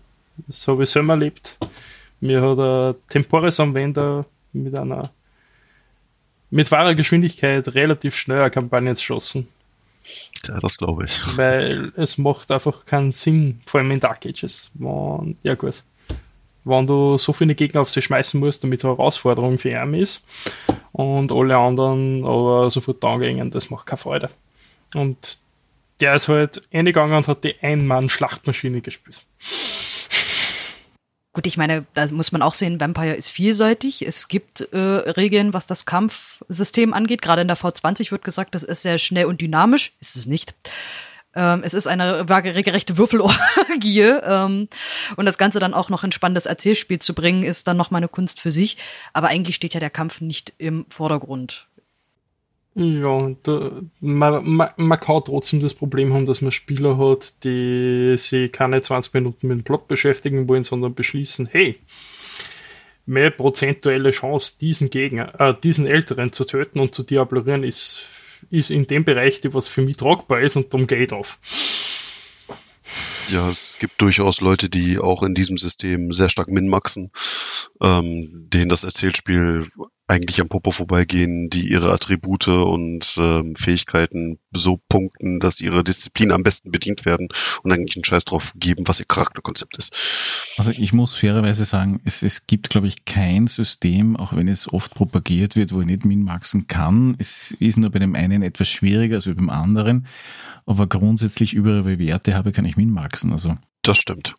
Das 0.48 0.68
habe 0.68 0.84
ich 0.84 0.90
selber 0.90 1.14
erlebt. 1.14 1.58
Mir 2.22 2.42
hat 2.42 2.60
ein 2.60 2.96
Temporis-Anwender 3.10 4.26
mit 4.54 4.76
einer 4.76 5.12
mit 6.50 6.72
wahrer 6.72 6.96
Geschwindigkeit 6.96 7.68
relativ 7.76 8.16
schnell 8.16 8.40
eine 8.40 8.52
Kampagne 8.52 8.92
geschossen. 8.92 9.48
Ja, 10.46 10.60
das 10.60 10.78
glaube 10.78 11.06
ich. 11.06 11.20
Weil 11.36 11.92
es 11.98 12.18
macht 12.18 12.52
einfach 12.52 12.86
keinen 12.86 13.12
Sinn, 13.12 13.60
vor 13.66 13.82
allem 13.82 13.92
in 13.92 14.00
Dark 14.00 14.26
Ages. 14.26 14.72
ja 15.44 15.56
gut. 15.56 15.84
Wenn 16.68 16.88
du 16.88 17.18
so 17.18 17.34
viele 17.34 17.56
Gegner 17.56 17.82
auf 17.82 17.90
sie 17.90 18.02
schmeißen 18.02 18.40
musst, 18.40 18.64
damit 18.64 18.84
eine 18.84 18.94
Herausforderung 18.94 19.58
für 19.58 19.70
ihn 19.70 19.94
ist, 19.94 20.24
und 20.92 21.32
alle 21.32 21.56
anderen 21.56 22.26
aber 22.26 22.72
sofort 22.72 23.04
angehen, 23.06 23.52
das 23.52 23.70
macht 23.70 23.86
keine 23.86 23.98
Freude. 23.98 24.30
Und 24.96 25.40
der 26.00 26.16
ist 26.16 26.28
halt 26.28 26.62
eingegangen 26.72 27.16
und 27.16 27.28
hat 27.28 27.44
die 27.44 27.56
Ein-Mann-Schlachtmaschine 27.62 28.82
gespielt. 28.82 29.24
Gut, 31.34 31.46
ich 31.46 31.58
meine, 31.58 31.86
da 31.94 32.08
muss 32.08 32.32
man 32.32 32.42
auch 32.42 32.56
sehen, 32.56 32.82
Vampire 32.82 33.14
ist 33.14 33.30
vielseitig. 33.30 34.06
Es 34.08 34.28
gibt 34.28 34.62
äh, 34.74 34.78
Regeln, 34.78 35.54
was 35.54 35.68
das 35.68 35.86
Kampfsystem 35.86 36.96
angeht. 36.96 37.22
Gerade 37.22 37.44
in 37.44 37.48
der 37.48 37.58
V20 37.58 38.10
wird 38.10 38.24
gesagt, 38.24 38.56
das 38.56 38.64
ist 38.64 38.82
sehr 38.82 38.98
schnell 38.98 39.26
und 39.26 39.40
dynamisch. 39.40 39.94
Ist 40.00 40.18
es 40.18 40.26
nicht. 40.26 40.56
Ähm, 41.38 41.62
es 41.64 41.76
ist 41.76 41.88
eine 41.88 42.28
regelrechte 42.28 42.98
Würfelorgie. 42.98 44.02
Ähm, 44.02 44.68
und 45.16 45.26
das 45.26 45.38
Ganze 45.38 45.60
dann 45.60 45.76
auch 45.76 45.90
noch 45.90 46.04
in 46.04 46.12
spannendes 46.12 46.48
Erzählspiel 46.48 47.00
zu 47.00 47.14
bringen, 47.14 47.44
ist 47.44 47.68
dann 47.68 47.78
noch 47.78 47.92
mal 47.92 48.00
eine 48.00 48.08
Kunst 48.08 48.42
für 48.42 48.52
sich. 48.52 48.78
Aber 49.14 49.28
eigentlich 49.28 49.56
steht 49.56 49.76
ja 49.76 49.80
der 49.80 49.92
Kampf 49.92 50.20
nicht 50.20 50.54
im 50.58 50.86
Vordergrund. 50.90 51.68
Ja, 52.74 53.30
da, 53.44 53.72
man, 54.00 54.48
man, 54.48 54.70
man 54.76 55.00
kann 55.00 55.24
trotzdem 55.26 55.60
das 55.60 55.74
Problem 55.74 56.14
haben, 56.14 56.26
dass 56.26 56.42
man 56.42 56.52
Spieler 56.52 56.98
hat, 56.98 57.44
die 57.44 58.16
sich 58.18 58.52
keine 58.52 58.82
20 58.82 59.14
Minuten 59.14 59.48
mit 59.48 59.60
dem 59.60 59.64
Plot 59.64 59.88
beschäftigen 59.88 60.48
wollen, 60.48 60.64
sondern 60.64 60.94
beschließen, 60.94 61.50
hey, 61.52 61.80
mehr 63.06 63.32
prozentuelle 63.32 64.12
Chance, 64.12 64.58
diesen 64.60 64.90
Gegner, 64.90 65.40
äh, 65.40 65.54
diesen 65.64 65.88
Älteren 65.88 66.32
zu 66.32 66.46
töten 66.46 66.80
und 66.80 66.94
zu 66.94 67.04
diablerieren, 67.04 67.64
ist 67.64 68.04
ist 68.50 68.72
in 68.72 68.86
dem 68.86 69.04
Bereich, 69.06 69.42
die 69.42 69.54
was 69.54 69.68
für 69.68 69.82
mich 69.82 69.98
tragbar 69.98 70.42
ist 70.42 70.56
und 70.56 70.74
darum 70.74 70.88
geht 70.88 71.14
auf. 71.14 71.40
Ja, 73.30 73.50
es 73.50 73.78
gibt 73.80 74.02
durchaus 74.02 74.40
Leute, 74.40 74.70
die 74.70 75.00
auch 75.00 75.22
in 75.22 75.34
diesem 75.34 75.58
System 75.58 76.14
sehr 76.14 76.30
stark 76.30 76.48
minmaxen, 76.48 77.12
ähm, 77.82 78.48
denen 78.50 78.70
das 78.70 78.86
Erzählspiel 78.86 79.70
eigentlich 80.08 80.40
am 80.40 80.48
Popo 80.48 80.72
vorbeigehen, 80.72 81.50
die 81.50 81.70
ihre 81.70 81.92
Attribute 81.92 82.48
und 82.48 83.16
ähm, 83.18 83.56
Fähigkeiten 83.56 84.40
so 84.54 84.78
punkten, 84.78 85.42
dass 85.42 85.60
ihre 85.60 85.84
Disziplin 85.84 86.32
am 86.32 86.44
besten 86.44 86.72
bedient 86.72 87.06
werden 87.06 87.28
und 87.62 87.72
eigentlich 87.74 87.98
einen 87.98 88.06
Scheiß 88.06 88.24
drauf 88.24 88.54
geben, 88.56 88.88
was 88.88 89.02
ihr 89.02 89.06
Charakterkonzept 89.06 89.78
ist. 89.78 89.94
Also 90.58 90.72
ich 90.72 90.94
muss 90.94 91.16
fairerweise 91.16 91.66
sagen, 91.66 92.00
es, 92.06 92.24
es 92.24 92.48
gibt, 92.48 92.70
glaube 92.70 92.88
ich, 92.88 93.04
kein 93.04 93.48
System, 93.48 94.16
auch 94.16 94.34
wenn 94.34 94.48
es 94.48 94.72
oft 94.72 94.96
propagiert 94.96 95.58
wird, 95.58 95.74
wo 95.74 95.82
ich 95.82 95.88
nicht 95.88 96.06
minmaxen 96.06 96.68
kann. 96.68 97.16
Es 97.20 97.52
ist 97.60 97.78
nur 97.78 97.90
bei 97.90 98.00
dem 98.00 98.16
einen 98.16 98.44
etwas 98.44 98.70
schwieriger 98.70 99.16
als 99.16 99.26
beim 99.26 99.50
anderen, 99.50 100.08
aber 100.66 100.88
grundsätzlich 100.88 101.54
überall, 101.54 101.84
wo 101.86 101.90
ich 101.90 102.00
Werte 102.00 102.34
habe, 102.34 102.54
kann 102.54 102.66
ich 102.66 102.78
minmaxen. 102.78 103.34
Also 103.34 103.58
Das 103.82 103.98
stimmt. 103.98 104.36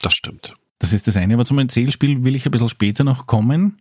Das 0.00 0.14
stimmt. 0.14 0.54
das 0.80 0.92
ist 0.92 1.06
das 1.06 1.16
eine, 1.16 1.34
aber 1.34 1.44
zum 1.46 1.58
Erzählspiel 1.58 2.24
will 2.24 2.36
ich 2.36 2.44
ein 2.44 2.50
bisschen 2.50 2.68
später 2.68 3.04
noch 3.04 3.26
kommen, 3.26 3.78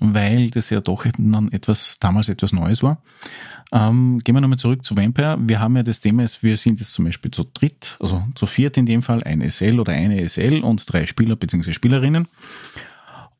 weil 0.00 0.50
das 0.50 0.70
ja 0.70 0.80
doch 0.80 1.06
dann 1.18 1.52
etwas, 1.52 1.98
damals 2.00 2.28
etwas 2.28 2.52
Neues 2.52 2.82
war. 2.82 2.98
Ähm, 3.72 4.20
gehen 4.22 4.34
wir 4.34 4.40
nochmal 4.40 4.58
zurück 4.58 4.84
zu 4.84 4.96
Vampire. 4.96 5.36
Wir 5.40 5.58
haben 5.58 5.76
ja 5.76 5.82
das 5.82 6.00
Thema, 6.00 6.24
wir 6.42 6.56
sind 6.56 6.78
jetzt 6.78 6.92
zum 6.92 7.06
Beispiel 7.06 7.30
zu 7.30 7.44
dritt, 7.44 7.96
also 7.98 8.22
zu 8.34 8.46
viert 8.46 8.76
in 8.76 8.86
dem 8.86 9.02
Fall, 9.02 9.22
ein 9.24 9.48
SL 9.50 9.80
oder 9.80 9.92
eine 9.92 10.28
SL 10.28 10.60
und 10.60 10.92
drei 10.92 11.06
Spieler 11.06 11.34
bzw. 11.34 11.72
Spielerinnen. 11.72 12.28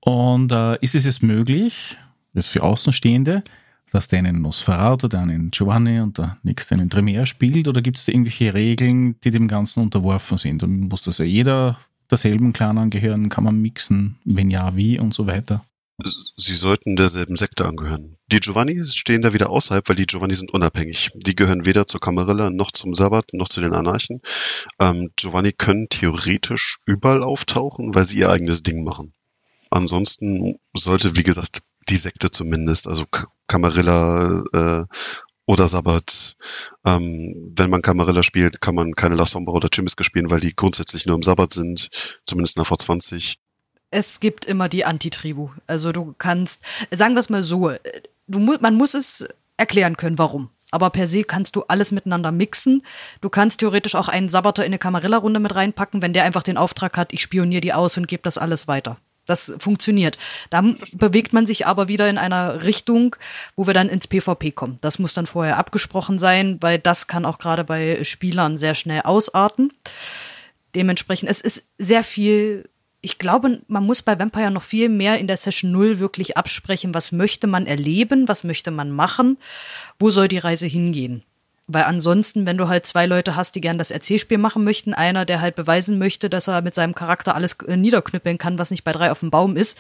Und 0.00 0.52
äh, 0.52 0.76
ist 0.80 0.94
es 0.94 1.04
jetzt 1.04 1.22
möglich, 1.22 1.96
das 2.34 2.48
für 2.48 2.62
Außenstehende, 2.62 3.44
dass 3.92 4.08
der 4.08 4.18
einen 4.18 4.42
Nosferatu, 4.42 5.06
der 5.06 5.20
einen 5.20 5.52
Giovanni 5.52 6.00
und 6.00 6.18
der 6.18 6.36
nächste 6.42 6.74
einen 6.74 6.90
Tremere 6.90 7.26
spielt? 7.26 7.68
Oder 7.68 7.80
gibt 7.80 7.98
es 7.98 8.04
da 8.04 8.12
irgendwelche 8.12 8.52
Regeln, 8.52 9.20
die 9.20 9.30
dem 9.30 9.46
Ganzen 9.46 9.84
unterworfen 9.84 10.36
sind? 10.36 10.64
Und 10.64 10.88
muss 10.88 11.02
das 11.02 11.18
ja 11.18 11.24
jeder 11.24 11.78
derselben 12.10 12.52
Clan 12.52 12.76
angehören? 12.76 13.28
Kann 13.28 13.44
man 13.44 13.62
mixen? 13.62 14.16
Wenn 14.24 14.50
ja, 14.50 14.76
wie 14.76 14.98
und 14.98 15.14
so 15.14 15.28
weiter? 15.28 15.64
Sie 16.02 16.56
sollten 16.56 16.96
derselben 16.96 17.36
Sekte 17.36 17.66
angehören. 17.66 18.18
Die 18.26 18.40
Giovanni 18.40 18.84
stehen 18.84 19.22
da 19.22 19.32
wieder 19.32 19.50
außerhalb, 19.50 19.88
weil 19.88 19.96
die 19.96 20.06
Giovanni 20.06 20.34
sind 20.34 20.52
unabhängig. 20.52 21.12
Die 21.14 21.36
gehören 21.36 21.66
weder 21.66 21.86
zur 21.86 22.00
Camarilla 22.00 22.50
noch 22.50 22.72
zum 22.72 22.94
Sabbat 22.94 23.26
noch 23.32 23.48
zu 23.48 23.60
den 23.60 23.74
Anarchen. 23.74 24.20
Ähm, 24.80 25.12
Giovanni 25.14 25.52
können 25.52 25.88
theoretisch 25.88 26.80
überall 26.84 27.22
auftauchen, 27.22 27.94
weil 27.94 28.04
sie 28.04 28.18
ihr 28.18 28.30
eigenes 28.30 28.64
Ding 28.64 28.82
machen. 28.82 29.12
Ansonsten 29.70 30.58
sollte, 30.74 31.16
wie 31.16 31.22
gesagt, 31.22 31.62
die 31.88 31.96
Sekte 31.96 32.30
zumindest, 32.30 32.88
also 32.88 33.04
Camarilla 33.46 34.42
äh, 34.52 34.84
oder 35.46 35.68
Sabbat. 35.68 36.36
Ähm, 36.84 37.52
wenn 37.56 37.70
man 37.70 37.82
Camarilla 37.82 38.22
spielt, 38.22 38.60
kann 38.60 38.74
man 38.74 38.94
keine 38.94 39.14
La 39.14 39.26
Sombra 39.26 39.52
oder 39.52 39.68
Chimiske 39.72 40.02
spielen, 40.02 40.30
weil 40.30 40.40
die 40.40 40.56
grundsätzlich 40.56 41.06
nur 41.06 41.16
im 41.16 41.22
Sabbat 41.22 41.52
sind, 41.52 41.90
zumindest 42.24 42.56
nach 42.56 42.70
V20. 42.70 43.36
Es 43.94 44.18
gibt 44.18 44.44
immer 44.44 44.68
die 44.68 44.84
Antitribu. 44.84 45.50
Also 45.68 45.92
du 45.92 46.14
kannst, 46.18 46.64
sagen 46.90 47.14
wir 47.14 47.20
es 47.20 47.28
mal 47.28 47.42
so, 47.44 47.70
du, 48.26 48.38
mu- 48.40 48.58
man 48.60 48.74
muss 48.74 48.94
es 48.94 49.26
erklären 49.56 49.96
können, 49.96 50.18
warum. 50.18 50.50
Aber 50.72 50.90
per 50.90 51.06
se 51.06 51.22
kannst 51.22 51.54
du 51.54 51.62
alles 51.68 51.92
miteinander 51.92 52.32
mixen. 52.32 52.82
Du 53.20 53.30
kannst 53.30 53.60
theoretisch 53.60 53.94
auch 53.94 54.08
einen 54.08 54.28
Sabbater 54.28 54.64
in 54.64 54.70
eine 54.70 54.78
Camarilla-Runde 54.80 55.38
mit 55.38 55.54
reinpacken, 55.54 56.02
wenn 56.02 56.12
der 56.12 56.24
einfach 56.24 56.42
den 56.42 56.56
Auftrag 56.56 56.96
hat, 56.96 57.12
ich 57.12 57.22
spioniere 57.22 57.60
die 57.60 57.72
aus 57.72 57.96
und 57.96 58.08
gebe 58.08 58.24
das 58.24 58.36
alles 58.36 58.66
weiter. 58.66 58.96
Das 59.26 59.54
funktioniert. 59.60 60.18
Dann 60.50 60.76
bewegt 60.92 61.32
man 61.32 61.46
sich 61.46 61.66
aber 61.66 61.86
wieder 61.86 62.10
in 62.10 62.18
einer 62.18 62.64
Richtung, 62.64 63.14
wo 63.54 63.66
wir 63.68 63.74
dann 63.74 63.88
ins 63.88 64.08
PvP 64.08 64.50
kommen. 64.50 64.78
Das 64.80 64.98
muss 64.98 65.14
dann 65.14 65.26
vorher 65.26 65.56
abgesprochen 65.56 66.18
sein, 66.18 66.58
weil 66.60 66.80
das 66.80 67.06
kann 67.06 67.24
auch 67.24 67.38
gerade 67.38 67.62
bei 67.62 68.02
Spielern 68.02 68.58
sehr 68.58 68.74
schnell 68.74 69.02
ausarten. 69.02 69.72
Dementsprechend, 70.74 71.30
es 71.30 71.40
ist 71.40 71.68
sehr 71.78 72.02
viel. 72.02 72.68
Ich 73.04 73.18
glaube, 73.18 73.60
man 73.68 73.84
muss 73.84 74.00
bei 74.00 74.18
Vampire 74.18 74.50
noch 74.50 74.62
viel 74.62 74.88
mehr 74.88 75.18
in 75.18 75.26
der 75.26 75.36
Session 75.36 75.70
0 75.72 75.98
wirklich 75.98 76.38
absprechen, 76.38 76.94
was 76.94 77.12
möchte 77.12 77.46
man 77.46 77.66
erleben, 77.66 78.28
was 78.28 78.44
möchte 78.44 78.70
man 78.70 78.90
machen, 78.90 79.36
wo 79.98 80.10
soll 80.10 80.26
die 80.26 80.38
Reise 80.38 80.66
hingehen. 80.66 81.22
Weil 81.66 81.84
ansonsten, 81.84 82.46
wenn 82.46 82.56
du 82.56 82.68
halt 82.68 82.86
zwei 82.86 83.04
Leute 83.04 83.36
hast, 83.36 83.56
die 83.56 83.60
gern 83.60 83.76
das 83.76 83.90
Erzählspiel 83.90 84.38
machen 84.38 84.64
möchten, 84.64 84.94
einer, 84.94 85.26
der 85.26 85.42
halt 85.42 85.54
beweisen 85.54 85.98
möchte, 85.98 86.30
dass 86.30 86.48
er 86.48 86.62
mit 86.62 86.74
seinem 86.74 86.94
Charakter 86.94 87.34
alles 87.34 87.58
äh, 87.66 87.76
niederknüppeln 87.76 88.38
kann, 88.38 88.58
was 88.58 88.70
nicht 88.70 88.84
bei 88.84 88.92
drei 88.92 89.10
auf 89.10 89.20
dem 89.20 89.30
Baum 89.30 89.56
ist, 89.56 89.78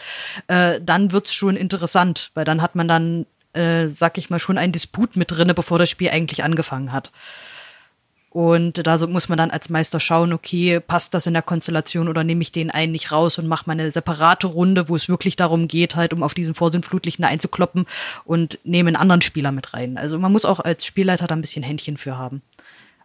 äh, 0.48 0.78
dann 0.82 1.12
wird's 1.12 1.32
schon 1.32 1.56
interessant, 1.56 2.30
weil 2.34 2.44
dann 2.44 2.60
hat 2.60 2.74
man 2.74 2.88
dann, 2.88 3.26
äh, 3.54 3.86
sag 3.86 4.18
ich 4.18 4.28
mal, 4.28 4.38
schon 4.38 4.58
einen 4.58 4.72
Disput 4.72 5.16
mit 5.16 5.30
drinne, 5.30 5.54
bevor 5.54 5.78
das 5.78 5.88
Spiel 5.88 6.10
eigentlich 6.10 6.44
angefangen 6.44 6.92
hat. 6.92 7.10
Und 8.34 8.84
da 8.84 9.06
muss 9.06 9.28
man 9.28 9.38
dann 9.38 9.52
als 9.52 9.70
Meister 9.70 10.00
schauen, 10.00 10.32
okay, 10.32 10.80
passt 10.80 11.14
das 11.14 11.28
in 11.28 11.34
der 11.34 11.42
Konstellation 11.42 12.08
oder 12.08 12.24
nehme 12.24 12.42
ich 12.42 12.50
den 12.50 12.72
einen 12.72 12.90
nicht 12.90 13.12
raus 13.12 13.38
und 13.38 13.46
mache 13.46 13.68
mal 13.68 13.74
eine 13.74 13.92
separate 13.92 14.48
Runde, 14.48 14.88
wo 14.88 14.96
es 14.96 15.08
wirklich 15.08 15.36
darum 15.36 15.68
geht, 15.68 15.94
halt, 15.94 16.12
um 16.12 16.24
auf 16.24 16.34
diesen 16.34 16.56
Vorsinnflutlichen 16.56 17.24
einzukloppen 17.24 17.86
und 18.24 18.58
nehme 18.64 18.88
einen 18.88 18.96
anderen 18.96 19.22
Spieler 19.22 19.52
mit 19.52 19.72
rein. 19.72 19.98
Also 19.98 20.18
man 20.18 20.32
muss 20.32 20.44
auch 20.44 20.58
als 20.58 20.84
Spielleiter 20.84 21.28
da 21.28 21.36
ein 21.36 21.42
bisschen 21.42 21.62
Händchen 21.62 21.96
für 21.96 22.18
haben. 22.18 22.42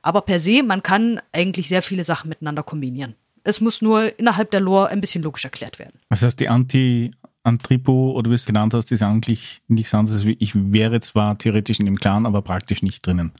Aber 0.02 0.22
per 0.22 0.40
se, 0.40 0.64
man 0.64 0.82
kann 0.82 1.22
eigentlich 1.32 1.68
sehr 1.68 1.84
viele 1.84 2.04
Sachen 2.04 2.30
miteinander 2.30 2.64
kombinieren. 2.64 3.14
Es 3.44 3.62
muss 3.62 3.84
nur 3.84 4.18
innerhalb 4.18 4.50
der 4.50 4.62
Lore 4.62 4.88
ein 4.88 5.00
bisschen 5.00 5.22
logisch 5.22 5.44
erklärt 5.44 5.78
werden. 5.78 6.00
Das 6.10 6.24
heißt, 6.24 6.40
die 6.40 6.50
Anti- 6.50 7.12
Antripo, 7.44 8.14
oder 8.14 8.32
wie 8.32 8.34
du 8.34 8.36
es 8.36 8.48
genannt 8.48 8.74
hast, 8.74 8.92
ist 8.92 9.04
eigentlich 9.04 9.62
nichts 9.68 9.94
anderes. 9.94 10.26
wie 10.26 10.38
Ich 10.40 10.54
wäre 10.56 11.02
zwar 11.02 11.38
theoretisch 11.38 11.80
in 11.80 11.86
dem 11.86 11.98
Clan, 11.98 12.26
aber 12.26 12.42
praktisch 12.42 12.82
nicht 12.82 13.06
drinnen. 13.06 13.32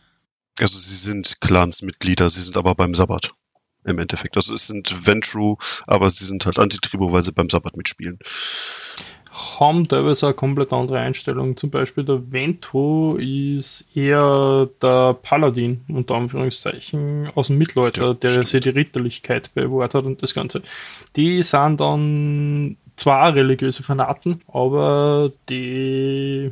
Also 0.62 0.78
sie 0.78 0.96
sind 0.96 1.42
Clansmitglieder, 1.42 2.30
sie 2.30 2.42
sind 2.42 2.58
aber 2.58 2.76
beim 2.76 2.96
Sabbat. 2.96 3.32
Im 3.86 3.98
Endeffekt. 3.98 4.36
Also 4.36 4.54
es 4.54 4.68
sind 4.68 5.08
Ventru, 5.08 5.56
aber 5.88 6.10
sie 6.10 6.26
sind 6.26 6.46
halt 6.46 6.60
Antitribo, 6.60 7.12
weil 7.14 7.24
sie 7.24 7.32
beim 7.32 7.50
Sabbat 7.50 7.78
mitspielen. 7.78 8.20
haben 9.32 9.88
teilweise 9.88 10.28
eine 10.28 10.34
komplett 10.36 10.74
andere 10.74 11.00
Einstellung. 11.00 11.56
Zum 11.56 11.70
Beispiel 11.70 12.04
der 12.04 12.30
Ventro 12.32 13.16
ist 13.16 13.88
eher 13.96 14.68
der 14.82 15.14
Paladin, 15.14 15.82
unter 15.88 16.16
Anführungszeichen, 16.16 17.30
aus 17.36 17.48
dem 17.48 17.58
Mittelalter, 17.58 18.08
Ja, 18.08 18.14
der 18.16 18.30
stimmt. 18.32 18.48
sich 18.48 18.62
die 18.62 18.70
Ritterlichkeit 18.70 19.54
bewahrt 19.54 19.94
hat 19.94 20.04
und 20.04 20.22
das 20.22 20.34
Ganze. 20.34 20.62
Die 21.16 21.42
sind 21.42 21.80
dann 21.80 22.76
zwar 22.98 23.34
religiöse 23.34 23.82
Fanaten, 23.82 24.42
aber 24.52 25.32
die 25.50 26.52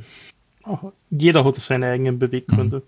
jeder 1.10 1.43
hat 1.45 1.55
seine 1.58 1.88
eigenen 1.88 2.20
Beweggründe. 2.20 2.84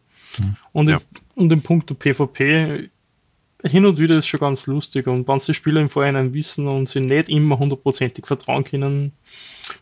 Und, 0.72 0.90
Ja. 0.90 0.98
im, 0.98 1.44
und 1.44 1.52
im 1.52 1.62
Punkt 1.62 1.98
PvP 1.98 2.90
hin 3.64 3.86
und 3.86 3.98
wieder 3.98 4.18
ist 4.18 4.28
schon 4.28 4.40
ganz 4.40 4.68
lustig 4.68 5.08
und 5.08 5.28
wenn 5.28 5.38
die 5.38 5.54
Spieler 5.54 5.82
im 5.82 5.90
Vorhinein 5.90 6.34
wissen 6.34 6.68
und 6.68 6.88
sie 6.88 7.02
nicht 7.02 7.28
immer 7.30 7.60
hundertprozentig 7.60 8.26
vertrauen 8.26 8.64
können, 8.64 9.12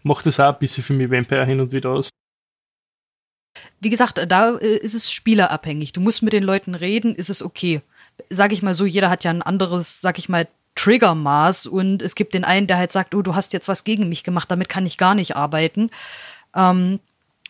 macht 0.03 0.25
es 0.25 0.39
auch 0.39 0.53
ein 0.53 0.59
bisschen 0.59 0.83
für 0.83 0.93
mich 0.93 1.11
Vampire 1.11 1.45
hin 1.45 1.59
und 1.59 1.71
wieder 1.71 1.91
aus. 1.91 2.09
Wie 3.79 3.89
gesagt, 3.89 4.19
da 4.29 4.55
äh, 4.57 4.77
ist 4.77 4.95
es 4.95 5.11
spielerabhängig. 5.11 5.93
Du 5.93 6.01
musst 6.01 6.23
mit 6.23 6.33
den 6.33 6.43
Leuten 6.43 6.75
reden, 6.75 7.15
ist 7.15 7.29
es 7.29 7.43
okay. 7.43 7.81
Sag 8.29 8.51
ich 8.51 8.63
mal 8.63 8.73
so, 8.73 8.85
jeder 8.85 9.09
hat 9.09 9.23
ja 9.23 9.31
ein 9.31 9.43
anderes, 9.43 10.01
sag 10.01 10.17
ich 10.17 10.29
mal, 10.29 10.47
Triggermaß 10.75 11.65
und 11.67 12.01
es 12.03 12.13
gibt 12.13 12.33
den 12.35 12.43
einen, 12.43 12.67
der 12.67 12.77
halt 12.77 12.91
sagt, 12.91 13.15
oh, 13.15 13.21
du 13.23 13.33
hast 13.35 13.53
jetzt 13.53 13.67
was 13.67 13.83
gegen 13.83 14.09
mich 14.09 14.23
gemacht, 14.23 14.49
damit 14.51 14.69
kann 14.69 14.85
ich 14.85 14.97
gar 14.97 15.15
nicht 15.15 15.35
arbeiten. 15.35 15.89
Ähm, 16.55 16.99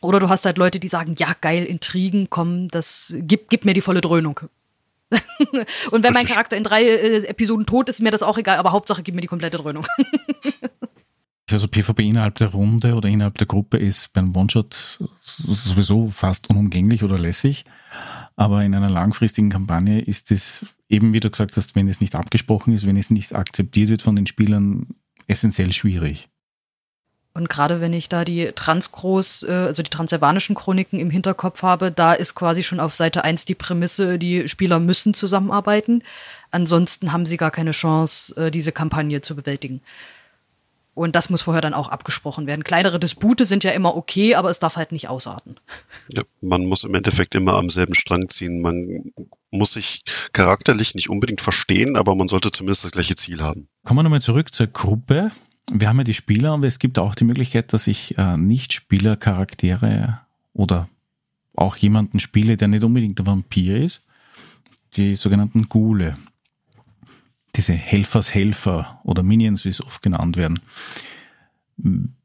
oder 0.01 0.19
du 0.19 0.29
hast 0.29 0.45
halt 0.45 0.57
Leute, 0.57 0.79
die 0.79 0.87
sagen, 0.87 1.15
ja, 1.17 1.33
geil, 1.39 1.63
Intrigen, 1.63 2.29
komm, 2.29 2.67
das 2.69 3.13
gib, 3.19 3.49
gib 3.49 3.65
mir 3.65 3.73
die 3.73 3.81
volle 3.81 4.01
Dröhnung. 4.01 4.41
und 5.91 6.03
wenn 6.03 6.13
mein. 6.13 6.25
Charakter 6.25 6.57
in 6.57 6.63
drei 6.63 6.83
äh, 6.83 7.25
Episoden 7.25 7.65
tot 7.65 7.87
ist, 7.89 7.95
ist 7.97 8.01
mir 8.01 8.11
das 8.11 8.23
auch 8.23 8.37
egal, 8.37 8.57
aber 8.57 8.73
Hauptsache 8.73 9.03
gib 9.03 9.15
mir 9.15 9.21
die 9.21 9.27
komplette 9.27 9.57
Dröhnung. 9.57 9.87
Also 11.49 11.69
PvP 11.69 12.09
innerhalb 12.09 12.35
der 12.35 12.49
Runde 12.49 12.93
oder 12.93 13.07
innerhalb 13.07 13.37
der 13.37 13.47
Gruppe 13.47 13.77
ist 13.77 14.11
beim 14.11 14.35
One-Shot 14.35 14.99
sowieso 15.21 16.07
fast 16.07 16.49
unumgänglich 16.49 17.03
oder 17.03 17.17
lässig. 17.17 17.63
Aber 18.35 18.63
in 18.63 18.75
einer 18.75 18.89
langfristigen 18.89 19.49
Kampagne 19.49 20.01
ist 20.01 20.29
es 20.31 20.65
eben, 20.89 21.13
wie 21.13 21.21
du 21.21 21.29
gesagt 21.29 21.55
hast, 21.55 21.73
wenn 21.75 21.87
es 21.87 22.01
nicht 22.01 22.15
abgesprochen 22.15 22.73
ist, 22.73 22.85
wenn 22.85 22.97
es 22.97 23.09
nicht 23.09 23.33
akzeptiert 23.33 23.89
wird 23.89 24.01
von 24.01 24.15
den 24.15 24.27
Spielern, 24.27 24.87
essentiell 25.27 25.71
schwierig. 25.71 26.27
Und 27.37 27.49
gerade 27.49 27.81
wenn 27.81 27.93
ich 27.93 28.09
da 28.09 28.25
die 28.25 28.51
Transgros, 28.55 29.43
äh, 29.43 29.51
also 29.51 29.83
die 29.83 29.91
transilvanischen 29.91 30.55
Chroniken 30.55 30.99
im 30.99 31.11
Hinterkopf 31.11 31.61
habe, 31.61 31.91
da 31.91 32.13
ist 32.13 32.33
quasi 32.33 32.63
schon 32.63 32.79
auf 32.79 32.95
Seite 32.95 33.23
1 33.23 33.45
die 33.45 33.53
Prämisse, 33.53 34.17
die 34.17 34.47
Spieler 34.47 34.79
müssen 34.79 35.13
zusammenarbeiten. 35.13 36.01
Ansonsten 36.49 37.11
haben 37.11 37.27
sie 37.27 37.37
gar 37.37 37.51
keine 37.51 37.71
Chance, 37.71 38.35
äh, 38.37 38.49
diese 38.49 38.71
Kampagne 38.71 39.21
zu 39.21 39.35
bewältigen. 39.35 39.81
Und 40.95 41.15
das 41.15 41.29
muss 41.29 41.43
vorher 41.43 41.61
dann 41.61 41.75
auch 41.75 41.89
abgesprochen 41.89 42.47
werden. 42.47 42.63
Kleinere 42.63 42.99
Dispute 42.99 43.45
sind 43.45 43.63
ja 43.63 43.69
immer 43.69 43.95
okay, 43.95 44.33
aber 44.33 44.49
es 44.49 44.57
darf 44.57 44.75
halt 44.75 44.91
nicht 44.91 45.07
ausarten. 45.07 45.59
Ja, 46.11 46.23
man 46.41 46.65
muss 46.65 46.85
im 46.85 46.95
Endeffekt 46.95 47.35
immer 47.35 47.53
am 47.53 47.69
selben 47.69 47.93
Strang 47.93 48.29
ziehen. 48.29 48.61
Man 48.61 49.13
muss 49.51 49.73
sich 49.73 50.01
charakterlich 50.33 50.95
nicht 50.95 51.11
unbedingt 51.11 51.41
verstehen, 51.41 51.97
aber 51.97 52.15
man 52.15 52.29
sollte 52.29 52.51
zumindest 52.51 52.83
das 52.83 52.93
gleiche 52.93 53.13
Ziel 53.13 53.43
haben. 53.43 53.67
Kommen 53.85 53.99
wir 53.99 54.03
nochmal 54.03 54.23
zurück 54.23 54.51
zur 54.51 54.65
Gruppe. 54.65 55.31
Wir 55.71 55.89
haben 55.89 55.97
ja 55.97 56.03
die 56.03 56.13
Spieler, 56.13 56.51
aber 56.53 56.67
es 56.67 56.79
gibt 56.79 56.97
auch 56.97 57.13
die 57.15 57.25
Möglichkeit, 57.25 57.73
dass 57.73 57.87
ich 57.87 58.17
äh, 58.17 58.37
Nicht-Spieler-Charaktere 58.37 60.21
oder 60.53 60.87
auch 61.55 61.75
jemanden 61.77 62.19
spiele, 62.19 62.55
der 62.55 62.67
nicht 62.67 62.83
unbedingt 62.83 63.19
der 63.19 63.25
Vampir 63.25 63.77
ist. 63.77 64.03
Die 64.93 65.15
sogenannten 65.15 65.67
Ghule. 65.69 66.15
diese 67.57 67.73
Helfershelfer 67.73 68.99
oder 69.03 69.23
Minions, 69.23 69.65
wie 69.65 69.69
es 69.69 69.83
oft 69.83 70.01
genannt 70.01 70.37
werden. 70.37 70.59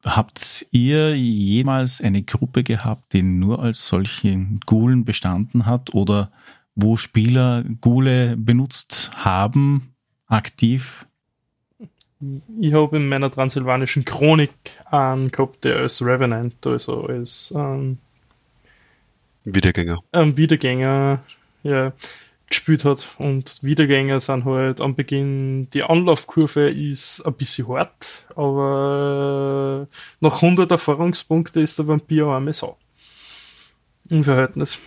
Habt 0.04 0.66
ihr 0.70 1.16
jemals 1.16 2.00
eine 2.00 2.22
Gruppe 2.22 2.62
gehabt, 2.62 3.12
die 3.12 3.22
nur 3.22 3.62
als 3.62 3.86
solchen 3.86 4.60
Gulen 4.66 5.04
bestanden 5.04 5.66
hat 5.66 5.94
oder 5.94 6.30
wo 6.74 6.96
Spieler 6.96 7.64
Gule 7.80 8.36
benutzt 8.36 9.10
haben, 9.14 9.94
aktiv? 10.26 11.06
Ich 12.60 12.74
habe 12.74 12.96
in 12.96 13.08
meiner 13.08 13.30
transsilvanischen 13.30 14.04
Chronik 14.04 14.52
einen 14.86 15.30
gehabt, 15.30 15.64
der 15.64 15.78
als 15.78 16.04
Revenant, 16.04 16.66
also 16.66 17.06
als 17.06 17.52
ähm, 17.56 17.98
Wiedergänger. 19.44 19.98
Ähm, 20.12 20.36
Wiedergänger, 20.36 21.22
ja, 21.64 21.92
gespielt 22.48 22.84
hat. 22.84 23.14
Und 23.18 23.62
Wiedergänger 23.62 24.20
sind 24.20 24.44
halt 24.44 24.80
am 24.80 24.94
Beginn, 24.94 25.68
die 25.70 25.82
Anlaufkurve 25.82 26.68
ist 26.68 27.22
ein 27.22 27.34
bisschen 27.34 27.68
hart, 27.68 28.26
aber 28.36 29.88
nach 30.20 30.42
100 30.42 30.70
Erfahrungspunkte 30.70 31.60
ist 31.60 31.78
der 31.78 31.88
Vampir 31.88 32.28
auch 32.28 32.36
einmal 32.36 32.54
so. 32.54 32.76
Im 34.10 34.22
Verhältnis. 34.22 34.78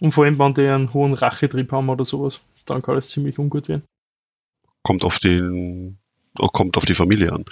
Und 0.00 0.12
vor 0.12 0.24
allem, 0.24 0.38
wenn 0.38 0.54
die 0.54 0.66
einen 0.66 0.92
hohen 0.94 1.14
Rachetrieb 1.14 1.70
haben 1.72 1.88
oder 1.88 2.04
sowas, 2.04 2.40
dann 2.66 2.82
kann 2.82 2.96
es 2.96 3.08
ziemlich 3.08 3.38
ungut 3.38 3.68
werden. 3.68 3.82
Kommt 4.82 5.04
auf 5.04 5.18
den, 5.18 5.98
oh, 6.38 6.48
kommt 6.48 6.76
auf 6.76 6.84
die 6.84 6.94
Familie 6.94 7.32
an. 7.32 7.44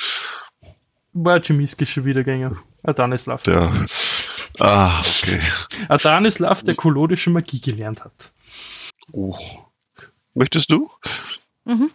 Chemiskischer 1.43 2.05
Wiedergänger. 2.05 2.57
Adanislav. 2.83 3.43
Der, 3.43 3.87
ah, 4.59 5.01
okay. 5.01 5.41
Adanislav, 5.89 6.63
der 6.63 6.75
kolodische 6.75 7.31
Magie 7.31 7.61
gelernt 7.61 8.05
hat. 8.05 8.33
Oh. 9.13 9.37
Möchtest 10.35 10.71
du? 10.71 10.91
Mhm. 11.65 11.91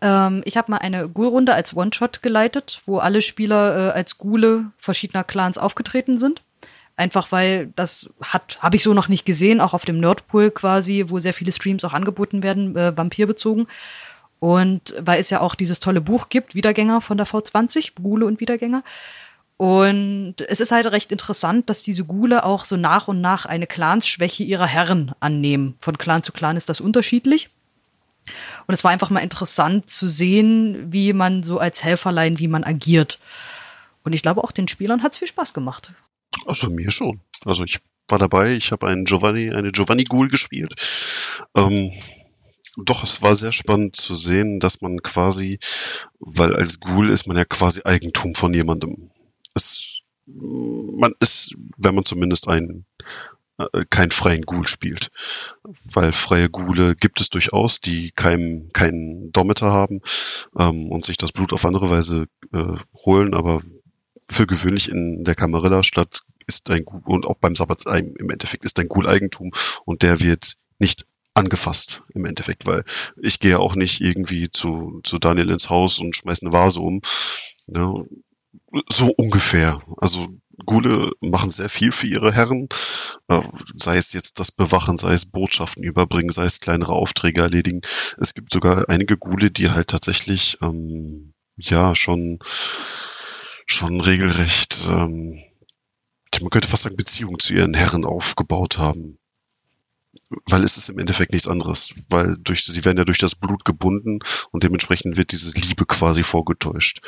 Ähm, 0.00 0.42
ich 0.44 0.56
habe 0.56 0.70
mal 0.70 0.78
eine 0.78 1.08
Ghoul-Runde 1.08 1.54
als 1.54 1.76
One-Shot 1.76 2.22
geleitet, 2.22 2.82
wo 2.86 2.98
alle 2.98 3.22
Spieler 3.22 3.90
äh, 3.90 3.92
als 3.92 4.18
Ghule 4.18 4.72
verschiedener 4.78 5.24
Clans 5.24 5.58
aufgetreten 5.58 6.18
sind. 6.18 6.42
Einfach 6.96 7.32
weil 7.32 7.72
das 7.76 8.10
hat, 8.20 8.58
habe 8.60 8.76
ich 8.76 8.82
so 8.82 8.92
noch 8.92 9.08
nicht 9.08 9.24
gesehen, 9.24 9.60
auch 9.60 9.72
auf 9.72 9.84
dem 9.84 9.98
Nerdpool 9.98 10.50
quasi, 10.50 11.06
wo 11.08 11.20
sehr 11.20 11.32
viele 11.32 11.52
Streams 11.52 11.84
auch 11.84 11.94
angeboten 11.94 12.42
werden, 12.42 12.76
äh, 12.76 12.96
vampirbezogen. 12.96 13.66
Und 14.42 14.96
weil 14.98 15.20
es 15.20 15.30
ja 15.30 15.40
auch 15.40 15.54
dieses 15.54 15.78
tolle 15.78 16.00
Buch 16.00 16.28
gibt, 16.28 16.56
Wiedergänger 16.56 17.00
von 17.00 17.16
der 17.16 17.28
V20, 17.28 17.92
Gule 18.02 18.26
und 18.26 18.40
Wiedergänger. 18.40 18.82
Und 19.56 20.34
es 20.48 20.60
ist 20.60 20.72
halt 20.72 20.90
recht 20.90 21.12
interessant, 21.12 21.70
dass 21.70 21.84
diese 21.84 22.04
Gule 22.04 22.44
auch 22.44 22.64
so 22.64 22.76
nach 22.76 23.06
und 23.06 23.20
nach 23.20 23.46
eine 23.46 23.68
Clansschwäche 23.68 24.42
ihrer 24.42 24.66
Herren 24.66 25.12
annehmen. 25.20 25.76
Von 25.80 25.96
Clan 25.96 26.24
zu 26.24 26.32
Clan 26.32 26.56
ist 26.56 26.68
das 26.68 26.80
unterschiedlich. 26.80 27.50
Und 28.66 28.74
es 28.74 28.82
war 28.82 28.90
einfach 28.90 29.10
mal 29.10 29.20
interessant 29.20 29.88
zu 29.88 30.08
sehen, 30.08 30.92
wie 30.92 31.12
man 31.12 31.44
so 31.44 31.60
als 31.60 31.84
Helferlein, 31.84 32.40
wie 32.40 32.48
man 32.48 32.64
agiert. 32.64 33.20
Und 34.02 34.12
ich 34.12 34.22
glaube, 34.22 34.42
auch 34.42 34.50
den 34.50 34.66
Spielern 34.66 35.04
hat 35.04 35.12
es 35.12 35.18
viel 35.18 35.28
Spaß 35.28 35.54
gemacht. 35.54 35.92
Also 36.46 36.68
mir 36.68 36.90
schon. 36.90 37.20
Also 37.44 37.62
ich 37.62 37.78
war 38.08 38.18
dabei, 38.18 38.54
ich 38.54 38.72
habe 38.72 38.88
einen 38.88 39.04
Giovanni, 39.04 39.52
eine 39.52 39.70
Giovanni 39.70 40.02
Ghoul 40.02 40.26
gespielt. 40.26 40.74
Ähm, 41.54 41.92
doch, 42.76 43.04
es 43.04 43.22
war 43.22 43.34
sehr 43.34 43.52
spannend 43.52 43.96
zu 43.96 44.14
sehen, 44.14 44.60
dass 44.60 44.80
man 44.80 45.02
quasi, 45.02 45.58
weil 46.18 46.54
als 46.54 46.80
Ghoul 46.80 47.10
ist 47.10 47.26
man 47.26 47.36
ja 47.36 47.44
quasi 47.44 47.82
Eigentum 47.84 48.34
von 48.34 48.54
jemandem 48.54 49.10
es, 49.54 50.00
man 50.26 51.12
ist, 51.20 51.54
wenn 51.76 51.94
man 51.94 52.04
zumindest 52.04 52.48
ein 52.48 52.86
äh, 53.58 53.84
keinen 53.90 54.10
freien 54.10 54.42
Ghoul 54.42 54.66
spielt. 54.66 55.10
Weil 55.92 56.12
freie 56.12 56.48
Ghule 56.48 56.94
gibt 56.94 57.20
es 57.20 57.30
durchaus, 57.30 57.80
die 57.80 58.12
keinen 58.12 58.72
keinen 58.72 59.32
Dometer 59.32 59.72
haben 59.72 60.00
ähm, 60.58 60.90
und 60.90 61.04
sich 61.04 61.18
das 61.18 61.32
Blut 61.32 61.52
auf 61.52 61.64
andere 61.64 61.90
Weise 61.90 62.26
äh, 62.52 62.76
holen, 63.04 63.34
aber 63.34 63.62
für 64.30 64.46
gewöhnlich 64.46 64.88
in 64.88 65.24
der 65.24 65.34
Camarilla-Stadt 65.34 66.22
ist 66.46 66.70
ein 66.70 66.84
Ghoul, 66.84 67.02
und 67.04 67.26
auch 67.26 67.36
beim 67.36 67.56
Sabbat 67.56 67.84
im 67.86 68.30
Endeffekt 68.30 68.64
ist 68.64 68.78
ein 68.78 68.88
Ghoul 68.88 69.06
Eigentum 69.06 69.52
und 69.84 70.02
der 70.02 70.20
wird 70.20 70.54
nicht 70.78 71.06
angefasst 71.34 72.02
im 72.14 72.24
Endeffekt, 72.24 72.66
weil 72.66 72.84
ich 73.20 73.38
gehe 73.40 73.58
auch 73.58 73.74
nicht 73.74 74.00
irgendwie 74.00 74.50
zu, 74.50 75.00
zu 75.02 75.18
Daniel 75.18 75.50
ins 75.50 75.70
Haus 75.70 75.98
und 75.98 76.14
schmeiß 76.14 76.42
eine 76.42 76.52
Vase 76.52 76.80
um. 76.80 77.00
Ne? 77.66 78.06
so 78.90 79.12
ungefähr. 79.16 79.82
Also 79.98 80.28
Gule 80.64 81.12
machen 81.20 81.50
sehr 81.50 81.68
viel 81.68 81.92
für 81.92 82.06
ihre 82.06 82.32
Herren, 82.32 82.68
äh, 83.28 83.42
sei 83.76 83.96
es 83.96 84.12
jetzt 84.12 84.38
das 84.40 84.52
Bewachen, 84.52 84.96
sei 84.96 85.12
es 85.12 85.26
Botschaften 85.26 85.82
überbringen, 85.84 86.30
sei 86.30 86.44
es 86.44 86.60
kleinere 86.60 86.92
Aufträge 86.92 87.42
erledigen. 87.42 87.82
Es 88.18 88.34
gibt 88.34 88.52
sogar 88.52 88.88
einige 88.88 89.16
Gule, 89.16 89.50
die 89.50 89.70
halt 89.70 89.88
tatsächlich 89.88 90.58
ähm, 90.62 91.34
ja 91.56 91.94
schon 91.94 92.38
schon 93.66 94.00
regelrecht, 94.00 94.88
ähm, 94.90 95.42
man 96.40 96.50
könnte 96.50 96.68
fast 96.68 96.82
sagen, 96.82 96.96
Beziehungen 96.96 97.38
zu 97.38 97.54
ihren 97.54 97.74
Herren 97.74 98.04
aufgebaut 98.04 98.78
haben. 98.78 99.18
Weil 100.46 100.64
es 100.64 100.76
ist 100.76 100.88
im 100.88 100.98
Endeffekt 100.98 101.32
nichts 101.32 101.48
anderes, 101.48 101.94
weil 102.08 102.36
durch, 102.38 102.64
sie 102.64 102.84
werden 102.84 102.98
ja 102.98 103.04
durch 103.04 103.18
das 103.18 103.34
Blut 103.34 103.64
gebunden 103.64 104.20
und 104.50 104.64
dementsprechend 104.64 105.16
wird 105.16 105.32
diese 105.32 105.52
Liebe 105.58 105.86
quasi 105.86 106.22
vorgetäuscht 106.22 107.00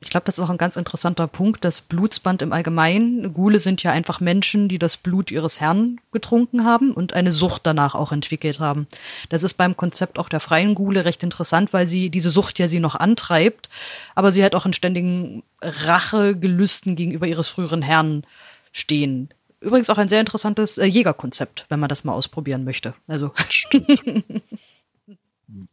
ich 0.00 0.10
glaube, 0.10 0.24
das 0.26 0.38
ist 0.38 0.44
auch 0.44 0.50
ein 0.50 0.58
ganz 0.58 0.76
interessanter 0.76 1.26
Punkt, 1.26 1.64
das 1.64 1.80
Blutsband 1.80 2.42
im 2.42 2.52
Allgemeinen. 2.52 3.34
Gule 3.34 3.58
sind 3.58 3.82
ja 3.82 3.90
einfach 3.90 4.20
Menschen, 4.20 4.68
die 4.68 4.78
das 4.78 4.96
Blut 4.96 5.32
ihres 5.32 5.60
Herrn 5.60 6.00
getrunken 6.12 6.64
haben 6.64 6.92
und 6.92 7.14
eine 7.14 7.32
Sucht 7.32 7.62
danach 7.66 7.96
auch 7.96 8.12
entwickelt 8.12 8.60
haben. 8.60 8.86
Das 9.28 9.42
ist 9.42 9.54
beim 9.54 9.76
Konzept 9.76 10.18
auch 10.18 10.28
der 10.28 10.40
freien 10.40 10.76
Gule 10.76 11.04
recht 11.04 11.24
interessant, 11.24 11.72
weil 11.72 11.88
sie 11.88 12.10
diese 12.10 12.30
Sucht 12.30 12.60
ja 12.60 12.68
sie 12.68 12.78
noch 12.78 12.94
antreibt, 12.94 13.68
aber 14.14 14.30
sie 14.30 14.44
hat 14.44 14.54
auch 14.54 14.66
in 14.66 14.72
ständigen 14.72 15.42
Rachegelüsten 15.62 16.94
gegenüber 16.94 17.26
ihres 17.26 17.48
früheren 17.48 17.82
Herrn 17.82 18.24
stehen. 18.70 19.30
Übrigens 19.60 19.90
auch 19.90 19.98
ein 19.98 20.08
sehr 20.08 20.20
interessantes 20.20 20.78
äh, 20.78 20.86
Jägerkonzept, 20.86 21.66
wenn 21.68 21.80
man 21.80 21.88
das 21.88 22.04
mal 22.04 22.12
ausprobieren 22.12 22.64
möchte. 22.64 22.94
Also. 23.06 23.32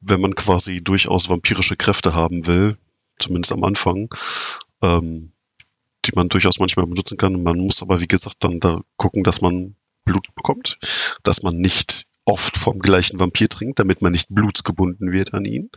wenn 0.01 0.21
man 0.21 0.36
quasi 0.36 0.81
durchaus 0.81 1.29
vampirische 1.29 1.75
Kräfte 1.75 2.13
haben 2.13 2.47
will, 2.47 2.77
zumindest 3.19 3.51
am 3.51 3.63
Anfang, 3.63 4.09
ähm, 4.81 5.31
die 6.05 6.11
man 6.15 6.29
durchaus 6.29 6.59
manchmal 6.59 6.86
benutzen 6.86 7.17
kann. 7.17 7.43
Man 7.43 7.57
muss 7.57 7.81
aber, 7.81 7.99
wie 7.99 8.07
gesagt, 8.07 8.38
dann 8.39 8.59
da 8.59 8.81
gucken, 8.97 9.23
dass 9.23 9.41
man 9.41 9.75
Blut 10.03 10.33
bekommt, 10.36 10.77
dass 11.23 11.41
man 11.41 11.57
nicht 11.57 12.05
oft 12.25 12.57
vom 12.57 12.79
gleichen 12.79 13.19
Vampir 13.19 13.49
trinkt, 13.49 13.79
damit 13.79 14.01
man 14.01 14.11
nicht 14.11 14.29
blutsgebunden 14.29 15.11
wird 15.11 15.33
an 15.33 15.45
ihn. 15.45 15.69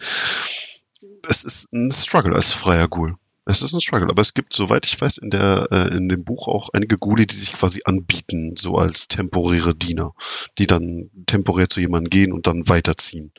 Es 1.27 1.45
ist 1.45 1.73
ein 1.73 1.91
Struggle 1.91 2.35
als 2.35 2.53
freier 2.53 2.89
Ghoul. 2.89 3.17
Es 3.49 3.63
ist 3.63 3.73
ein 3.73 3.81
Struggle, 3.81 4.11
aber 4.11 4.21
es 4.21 4.35
gibt, 4.35 4.53
soweit 4.53 4.85
ich 4.85 5.01
weiß, 5.01 5.17
in 5.17 5.31
der 5.31 5.69
äh, 5.71 5.97
in 5.97 6.11
dem 6.11 6.23
Buch 6.23 6.49
auch 6.49 6.69
einige 6.75 6.99
Ghuli, 6.99 7.27
die 7.27 7.35
sich 7.35 7.55
quasi 7.55 7.81
anbieten, 7.83 8.57
so 8.59 8.77
als 8.77 9.09
temporäre 9.09 9.75
Diener, 9.75 10.15
die 10.59 10.67
dann 10.67 11.09
temporär 11.25 11.71
zu 11.71 11.81
jemandem 11.81 12.11
gehen 12.11 12.33
und 12.35 12.47
dann 12.47 12.69
weiterziehen. 12.69 13.33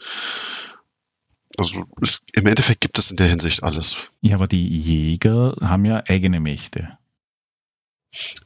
Also 1.57 1.84
es, 2.01 2.22
im 2.34 2.47
Endeffekt 2.47 2.82
gibt 2.82 2.97
es 2.97 3.12
in 3.12 3.18
der 3.18 3.28
Hinsicht 3.28 3.62
alles. 3.62 4.10
Ja, 4.22 4.38
aber 4.38 4.47
die 4.47 4.68
Jäger 4.68 5.55
haben 5.62 5.86
ja 5.86 6.01
eigene 6.07 6.39
Mächte. 6.39 6.97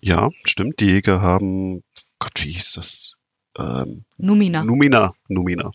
Ja, 0.01 0.32
stimmt. 0.43 0.82
Die 0.82 0.88
Jäger 0.88 1.22
haben, 1.22 1.82
Gott, 2.20 2.43
wie 2.43 2.51
hieß 2.51 2.74
das? 2.74 3.14
Ähm, 3.57 4.03
Numina. 4.18 4.66
Numina. 4.66 5.14
Numina. 5.30 5.72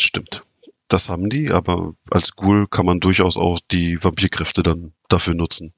Stimmt. 0.00 0.44
Das 0.90 1.08
haben 1.08 1.30
die, 1.30 1.52
aber 1.52 1.94
als 2.10 2.34
Ghoul 2.34 2.66
kann 2.66 2.84
man 2.84 2.98
durchaus 2.98 3.36
auch 3.36 3.60
die 3.70 4.02
Vampirkräfte 4.02 4.64
dann 4.64 4.92
dafür 5.08 5.34
nutzen. 5.34 5.72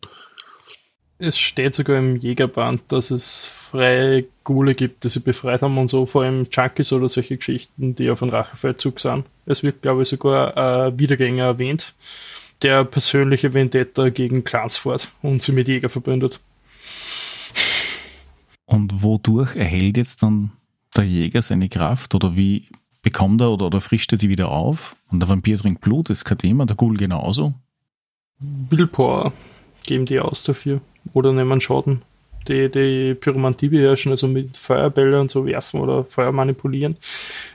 Es 1.19 1.39
steht 1.39 1.75
sogar 1.75 1.99
im 1.99 2.17
Jägerband, 2.17 2.81
dass 2.89 3.11
es 3.11 3.45
freie 3.45 4.25
Gule 4.43 4.75
gibt, 4.75 5.05
die 5.05 5.11
sie 5.11 5.21
befreit 5.21 5.61
haben 5.61 5.77
und 5.77 5.89
so, 5.89 6.07
vor 6.07 6.23
allem 6.23 6.49
Junkies 6.51 6.95
oder 6.95 7.11
solche 7.11 7.37
Geschichten, 7.37 7.95
die 7.95 8.11
auf 8.11 8.23
einen 8.23 8.33
Rachefeldzug 8.33 8.99
sind. 8.99 9.27
Es 9.45 9.63
wird, 9.63 9.83
glaube 9.83 10.03
ich, 10.03 10.09
sogar 10.09 10.57
ein 10.57 10.99
Wiedergänger 10.99 11.45
erwähnt, 11.45 11.95
der 12.63 12.85
persönliche 12.85 13.53
Vendetta 13.53 14.09
gegen 14.09 14.45
Clans 14.45 14.79
fährt 14.79 15.11
und 15.21 15.43
sie 15.43 15.53
mit 15.53 15.69
Jäger 15.69 15.91
verbündet. 15.91 16.41
Und 18.65 19.03
wodurch 19.03 19.57
erhält 19.57 19.99
jetzt 19.99 20.23
dann 20.23 20.53
der 20.97 21.05
Jäger 21.05 21.43
seine 21.43 21.69
Kraft 21.69 22.15
oder 22.15 22.35
wie 22.35 22.69
bekommt 23.03 23.41
er 23.41 23.51
oder, 23.51 23.67
oder 23.67 23.81
frischt 23.81 24.13
er 24.13 24.19
die 24.19 24.29
wieder 24.29 24.51
auf? 24.51 24.97
Und 25.11 25.21
der 25.21 25.29
Vampir 25.29 25.59
trinkt 25.59 25.81
Blut, 25.81 26.11
das 26.11 26.19
ist 26.19 26.25
kein 26.25 26.39
Thema, 26.39 26.67
der 26.67 26.77
Ghoul 26.77 26.97
genauso. 26.97 27.55
Willpower 28.39 29.33
geben 29.85 30.07
die 30.07 30.21
aus 30.21 30.45
dafür 30.45 30.81
oder 31.13 31.33
nehmen 31.33 31.61
Schaden 31.61 32.03
die, 32.49 32.71
die 32.71 33.15
Pyromantie 33.15 33.69
beherrschen, 33.69 34.13
also 34.13 34.29
mit 34.29 34.57
Feuerbälle 34.57 35.21
und 35.21 35.31
so 35.31 35.47
werfen 35.47 35.81
oder 35.81 36.05
Feuer 36.05 36.33
manipulieren, 36.33 36.97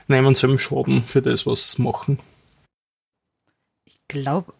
nehmen 0.06 0.34
selben 0.34 0.58
Schaden 0.58 1.02
für 1.04 1.22
das, 1.22 1.46
was 1.46 1.72
sie 1.72 1.82
machen. 1.82 2.18
Ich 3.84 4.00
glaube, 4.08 4.52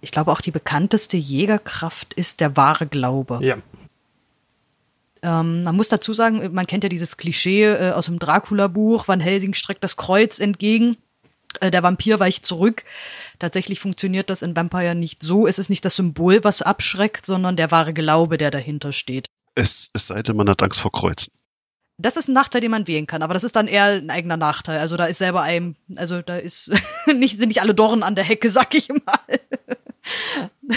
ich 0.00 0.12
glaube 0.12 0.32
auch 0.32 0.40
die 0.40 0.50
bekannteste 0.50 1.16
Jägerkraft 1.16 2.14
ist 2.14 2.40
der 2.40 2.56
wahre 2.56 2.86
Glaube. 2.86 3.40
Ja. 3.42 3.58
Ähm, 5.22 5.64
man 5.64 5.76
muss 5.76 5.88
dazu 5.88 6.12
sagen, 6.12 6.52
man 6.52 6.66
kennt 6.66 6.84
ja 6.84 6.88
dieses 6.88 7.16
Klischee 7.16 7.64
äh, 7.64 7.92
aus 7.92 8.06
dem 8.06 8.18
Dracula-Buch, 8.18 9.08
Van 9.08 9.20
Helsing 9.20 9.54
streckt 9.54 9.84
das 9.84 9.96
Kreuz 9.96 10.38
entgegen. 10.38 10.96
Äh, 11.60 11.70
der 11.70 11.82
Vampir 11.82 12.20
weicht 12.20 12.46
zurück. 12.46 12.84
Tatsächlich 13.38 13.80
funktioniert 13.80 14.30
das 14.30 14.42
in 14.42 14.54
Vampire 14.54 14.94
nicht 14.94 15.22
so. 15.22 15.46
Es 15.46 15.58
ist 15.58 15.68
nicht 15.68 15.84
das 15.84 15.96
Symbol, 15.96 16.44
was 16.44 16.62
abschreckt, 16.62 17.26
sondern 17.26 17.56
der 17.56 17.70
wahre 17.70 17.92
Glaube, 17.92 18.38
der 18.38 18.50
dahinter 18.50 18.92
steht. 18.92 19.26
Es, 19.54 19.90
es 19.92 20.06
sei 20.06 20.22
denn, 20.22 20.36
man 20.36 20.48
hat 20.48 20.62
Angst 20.62 20.80
vor 20.80 20.92
Kreuzen. 20.92 21.32
Das 21.98 22.16
ist 22.16 22.28
ein 22.28 22.34
Nachteil, 22.34 22.62
den 22.62 22.70
man 22.70 22.86
wählen 22.86 23.06
kann, 23.06 23.22
aber 23.22 23.34
das 23.34 23.44
ist 23.44 23.56
dann 23.56 23.66
eher 23.66 23.84
ein 23.84 24.08
eigener 24.08 24.38
Nachteil. 24.38 24.78
Also 24.78 24.96
da 24.96 25.04
ist 25.04 25.18
selber 25.18 25.42
ein, 25.42 25.76
also 25.96 26.22
da 26.22 26.36
ist 26.36 26.72
nicht, 27.14 27.38
sind 27.38 27.48
nicht 27.48 27.60
alle 27.60 27.74
Dornen 27.74 28.02
an 28.02 28.14
der 28.14 28.24
Hecke, 28.24 28.48
sag 28.48 28.74
ich 28.74 28.88
mal. 28.88 29.40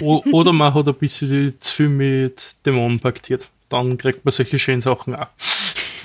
Oder 0.01 0.51
man 0.51 0.73
hat 0.73 0.87
ein 0.87 0.95
bisschen 0.95 1.55
zu 1.61 1.73
viel 1.73 1.89
mit 1.89 2.57
Dämonen 2.65 2.99
paktiert. 2.99 3.49
Dann 3.73 3.97
kriegt 3.97 4.23
man 4.23 4.31
solche 4.31 4.59
schönen 4.59 4.81
Sachen 4.81 5.15
auch. 5.15 5.27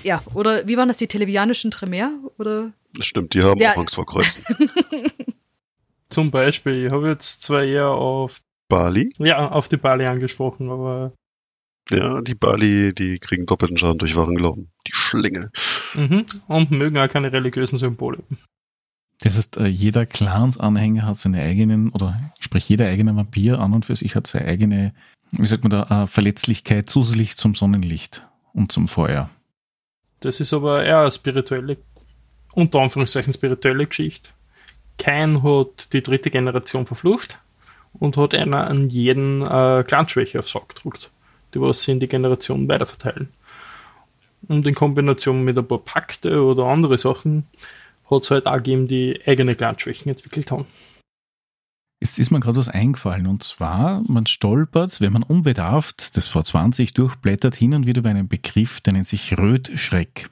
Ja, 0.02 0.22
oder 0.34 0.66
wie 0.66 0.76
waren 0.76 0.88
das, 0.88 0.96
die 0.96 1.06
televianischen 1.08 1.70
Tremere? 1.70 2.10
Oder? 2.38 2.72
Das 2.94 3.06
stimmt, 3.06 3.34
die 3.34 3.42
haben 3.42 3.60
Ja. 3.60 3.72
auch 3.72 3.78
Angst 3.78 3.94
vor 3.96 4.06
Kreuzen. 4.06 4.42
Zum 6.08 6.30
Beispiel, 6.30 6.86
ich 6.86 6.92
habe 6.92 7.08
jetzt 7.08 7.42
zwar 7.42 7.62
eher 7.64 7.90
auf, 7.90 8.40
Bali? 8.68 9.12
ja, 9.18 9.48
auf 9.50 9.68
die 9.68 9.76
Bali 9.76 10.06
angesprochen, 10.06 10.70
aber 10.70 11.12
Ja, 11.90 12.20
die 12.22 12.34
Bali, 12.34 12.94
die 12.94 13.18
kriegen 13.18 13.44
doppelten 13.46 13.76
Schaden 13.76 13.98
durch 13.98 14.16
wahren 14.16 14.36
Glauben. 14.36 14.70
Die 14.86 14.92
Schlinge. 14.94 15.50
mhm. 15.94 16.24
und 16.46 16.70
mögen 16.70 16.98
auch 16.98 17.08
keine 17.08 17.32
religiösen 17.32 17.76
Symbole. 17.78 18.18
Das 19.20 19.36
heißt, 19.36 19.56
äh, 19.56 19.66
jeder 19.66 20.06
Clans-Anhänger 20.06 21.04
hat 21.04 21.16
seine 21.18 21.42
eigenen, 21.42 21.90
oder 21.90 22.16
sprich 22.40 22.68
jeder 22.68 22.86
eigene 22.86 23.16
Vampir 23.16 23.58
an 23.60 23.72
und 23.74 23.84
für 23.84 23.96
sich 23.96 24.14
hat 24.14 24.26
seine 24.26 24.46
eigene, 24.46 24.94
wie 25.32 25.46
sagt 25.46 25.64
man 25.64 25.70
da, 25.70 26.04
äh, 26.04 26.06
Verletzlichkeit 26.06 26.88
zusätzlich 26.88 27.36
zum 27.36 27.54
Sonnenlicht 27.54 28.24
und 28.52 28.72
zum 28.72 28.88
Feuer. 28.88 29.30
Das 30.20 30.40
ist 30.40 30.52
aber 30.52 30.84
eher 30.84 31.00
eine 31.00 31.10
spirituelle, 31.10 31.76
unter 32.54 32.80
Anführungszeichen 32.80 33.32
spirituelle 33.32 33.86
Geschichte. 33.86 34.30
Kein 34.98 35.42
hat 35.42 35.92
die 35.92 36.02
dritte 36.02 36.30
Generation 36.30 36.86
verflucht 36.86 37.38
und 37.92 38.16
hat 38.16 38.34
einer 38.34 38.66
an 38.66 38.88
jeden 38.88 39.42
äh, 39.42 39.84
Clanschwäche 39.86 40.40
aufs 40.40 40.50
Sack 40.50 40.70
gedruckt, 40.70 41.10
die 41.54 41.60
was 41.60 41.82
sie 41.82 41.92
in 41.92 42.00
die 42.00 42.08
Generation 42.08 42.68
weiterverteilen. 42.68 43.28
Und 44.48 44.66
in 44.66 44.74
Kombination 44.74 45.44
mit 45.44 45.58
ein 45.58 45.66
paar 45.66 45.78
Pakte 45.78 46.42
oder 46.42 46.64
andere 46.64 46.98
Sachen 46.98 47.46
hat 48.10 48.22
es 48.22 48.30
halt 48.30 48.46
auch 48.46 48.56
gegeben, 48.56 48.86
die 48.86 49.20
eigene 49.26 49.54
Clanschwächen 49.54 50.10
entwickelt 50.10 50.50
haben. 50.50 50.66
Jetzt 52.00 52.18
ist 52.18 52.30
mir 52.30 52.38
gerade 52.38 52.56
was 52.56 52.68
eingefallen 52.68 53.26
und 53.26 53.42
zwar, 53.42 54.02
man 54.06 54.26
stolpert, 54.26 55.00
wenn 55.00 55.12
man 55.12 55.24
unbedarft 55.24 56.16
das 56.16 56.30
V20 56.30 56.94
durchblättert, 56.94 57.56
hin 57.56 57.74
und 57.74 57.86
wieder 57.86 58.00
über 58.00 58.10
einen 58.10 58.28
Begriff, 58.28 58.80
der 58.80 58.92
nennt 58.92 59.08
sich 59.08 59.36
Rötschreck. 59.36 60.30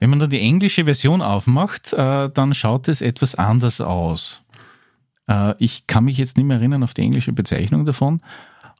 Wenn 0.00 0.10
man 0.10 0.18
dann 0.18 0.30
die 0.30 0.40
englische 0.40 0.84
Version 0.84 1.22
aufmacht, 1.22 1.92
äh, 1.92 2.28
dann 2.28 2.54
schaut 2.54 2.88
es 2.88 3.00
etwas 3.00 3.36
anders 3.36 3.80
aus. 3.80 4.42
Äh, 5.28 5.54
ich 5.58 5.86
kann 5.86 6.04
mich 6.04 6.18
jetzt 6.18 6.36
nicht 6.36 6.46
mehr 6.46 6.56
erinnern 6.56 6.82
auf 6.82 6.92
die 6.92 7.02
englische 7.02 7.32
Bezeichnung 7.32 7.84
davon, 7.84 8.20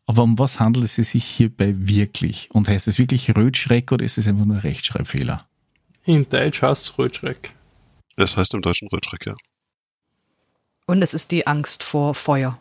aber 0.07 0.25
um 0.25 0.39
was 0.39 0.59
handelt 0.59 0.85
es 0.85 0.97
sich 0.97 1.25
hierbei 1.25 1.75
wirklich? 1.77 2.51
Und 2.53 2.69
heißt 2.69 2.89
es 2.89 2.99
wirklich 2.99 3.35
Rötschreck 3.35 3.93
oder 3.93 4.05
ist 4.05 4.19
es 4.19 4.27
einfach 4.27 4.45
nur 4.45 4.63
Rechtschreibfehler? 4.63 5.47
In 6.05 6.29
Deutsch 6.29 6.61
heißt 6.61 6.83
es 6.83 6.99
Rotschreck. 6.99 7.55
Das 8.17 8.37
heißt 8.37 8.53
im 8.55 8.63
Deutschen 8.63 8.89
Rötschreck, 8.89 9.27
ja. 9.27 9.35
Und 10.87 11.03
es 11.03 11.15
ist 11.15 11.31
die 11.31 11.47
Angst 11.47 11.83
vor 11.83 12.15
Feuer. 12.15 12.59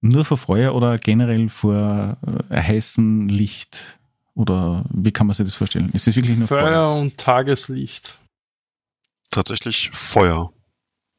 Nur 0.00 0.24
vor 0.24 0.36
Feuer 0.36 0.74
oder 0.74 0.98
generell 0.98 1.48
vor 1.48 2.16
äh, 2.50 2.56
heißem 2.56 3.28
Licht? 3.28 3.98
Oder 4.34 4.84
wie 4.90 5.12
kann 5.12 5.26
man 5.26 5.34
sich 5.34 5.46
das 5.46 5.54
vorstellen? 5.54 5.90
Ist 5.92 6.06
es 6.06 6.16
wirklich 6.16 6.36
nur 6.36 6.48
Feuer, 6.48 6.62
Feuer? 6.62 6.96
und 6.96 7.16
Tageslicht. 7.18 8.18
Tatsächlich 9.30 9.90
Feuer. 9.92 10.52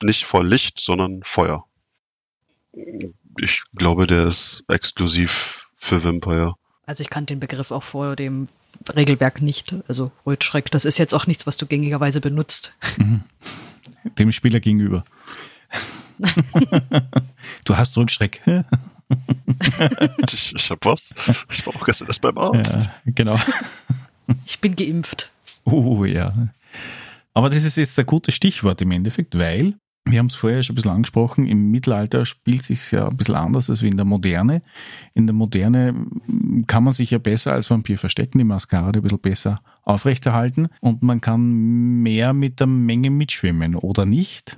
Nicht 0.04 0.26
vor 0.26 0.44
Licht, 0.44 0.80
sondern 0.80 1.22
Feuer. 1.24 1.66
Ich 3.38 3.64
glaube, 3.74 4.06
der 4.06 4.28
ist 4.28 4.64
exklusiv 4.68 5.70
für 5.76 6.04
Vampire. 6.04 6.56
Also 6.86 7.02
ich 7.02 7.10
kannte 7.10 7.34
den 7.34 7.40
Begriff 7.40 7.72
auch 7.72 7.84
vor 7.84 8.16
dem 8.16 8.48
Regelwerk 8.94 9.42
nicht. 9.42 9.76
Also 9.88 10.12
Rötschreck, 10.26 10.70
das 10.72 10.86
ist 10.86 10.98
jetzt 10.98 11.16
auch 11.16 11.28
nichts, 11.28 11.48
was 11.48 11.58
du 11.58 11.66
gängigerweise 11.66 12.22
benutzt. 12.22 12.76
Mhm. 12.98 13.24
Dem 14.20 14.32
Spieler 14.32 14.60
gegenüber. 14.60 15.04
Du 17.66 17.78
hast 17.78 17.98
Rückschreck. 17.98 18.42
ja, 18.46 18.64
Ich, 20.34 20.54
ich 20.56 20.72
hab 20.72 20.86
was. 20.86 21.14
Ich 21.52 21.66
war 21.66 21.76
auch 21.76 21.86
gestern 21.86 22.08
erst 22.08 22.22
beim 22.22 22.38
Arzt. 22.38 22.90
genau. 23.06 23.38
Ich 24.46 24.60
bin 24.60 24.76
geimpft. 24.76 25.32
Oh 25.66 26.06
ja. 26.06 26.34
Aber 27.34 27.50
das 27.50 27.64
ist 27.64 27.76
jetzt 27.76 28.00
ein 28.00 28.06
gutes 28.06 28.34
Stichwort 28.34 28.82
im 28.82 28.92
Endeffekt, 28.92 29.38
weil, 29.38 29.76
wir 30.06 30.20
haben 30.20 30.28
es 30.28 30.36
vorher 30.36 30.64
schon 30.64 30.74
ein 30.74 30.78
bisschen 30.78 30.92
angesprochen, 30.92 31.48
im 31.48 31.72
Mittelalter 31.72 32.26
spielt 32.26 32.64
sich 32.64 32.92
ja 32.92 33.08
ein 33.08 33.18
bisschen 33.18 33.36
anders 33.36 33.70
als 33.70 33.82
wie 33.82 33.88
in 33.88 33.98
der 33.98 34.06
Moderne. 34.06 34.62
In 35.14 35.28
der 35.28 35.34
Moderne 35.34 35.96
kann 36.68 36.84
man 36.84 36.94
sich 36.94 37.12
ja 37.12 37.18
besser 37.18 37.54
als 37.54 37.70
Vampir 37.70 37.98
verstecken, 37.98 38.38
die 38.38 38.44
Maskerade 38.44 39.00
ein 39.00 39.04
bisschen 39.04 39.20
besser 39.20 39.62
aufrechterhalten 39.84 40.68
und 40.80 41.04
man 41.04 41.22
kann 41.22 41.42
mehr 42.02 42.34
mit 42.34 42.60
der 42.60 42.68
Menge 42.68 43.10
mitschwimmen, 43.10 43.76
oder 43.76 44.06
nicht? 44.06 44.56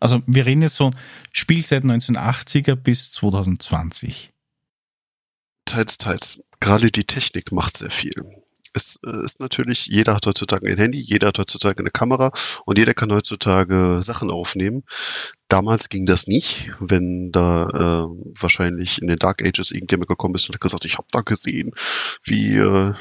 Also 0.00 0.22
wir 0.26 0.46
reden 0.46 0.62
jetzt 0.62 0.76
so 0.76 0.90
Spiel 1.32 1.64
seit 1.64 1.84
1980er 1.84 2.74
bis 2.74 3.12
2020. 3.12 4.30
Teils, 5.66 5.98
teils. 5.98 6.40
Gerade 6.58 6.90
die 6.90 7.04
Technik 7.04 7.52
macht 7.52 7.76
sehr 7.76 7.90
viel. 7.90 8.12
Es 8.72 9.00
äh, 9.04 9.24
ist 9.24 9.40
natürlich, 9.40 9.86
jeder 9.86 10.14
hat 10.14 10.26
heutzutage 10.26 10.66
ein 10.66 10.78
Handy, 10.78 10.98
jeder 10.98 11.28
hat 11.28 11.38
heutzutage 11.38 11.80
eine 11.80 11.90
Kamera 11.90 12.32
und 12.64 12.78
jeder 12.78 12.94
kann 12.94 13.12
heutzutage 13.12 14.00
Sachen 14.00 14.30
aufnehmen. 14.30 14.84
Damals 15.48 15.88
ging 15.88 16.06
das 16.06 16.26
nicht, 16.26 16.70
wenn 16.78 17.32
da 17.32 17.66
äh, 17.66 18.06
wahrscheinlich 18.40 19.02
in 19.02 19.08
den 19.08 19.18
Dark 19.18 19.42
Ages 19.42 19.72
irgendjemand 19.72 20.08
gekommen 20.08 20.36
ist 20.36 20.48
und 20.48 20.54
hat 20.54 20.60
gesagt, 20.60 20.84
ich 20.84 20.98
habe 20.98 21.08
da 21.10 21.20
gesehen, 21.20 21.72
wie, 22.24 22.56
äh, 22.56 22.94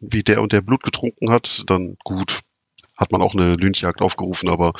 wie 0.00 0.24
der 0.24 0.42
und 0.42 0.52
der 0.52 0.62
Blut 0.62 0.82
getrunken 0.82 1.30
hat, 1.30 1.62
dann 1.68 1.96
gut, 2.02 2.40
hat 2.96 3.12
man 3.12 3.22
auch 3.22 3.34
eine 3.34 3.54
Lynchjagd 3.54 4.02
aufgerufen, 4.02 4.48
aber 4.48 4.72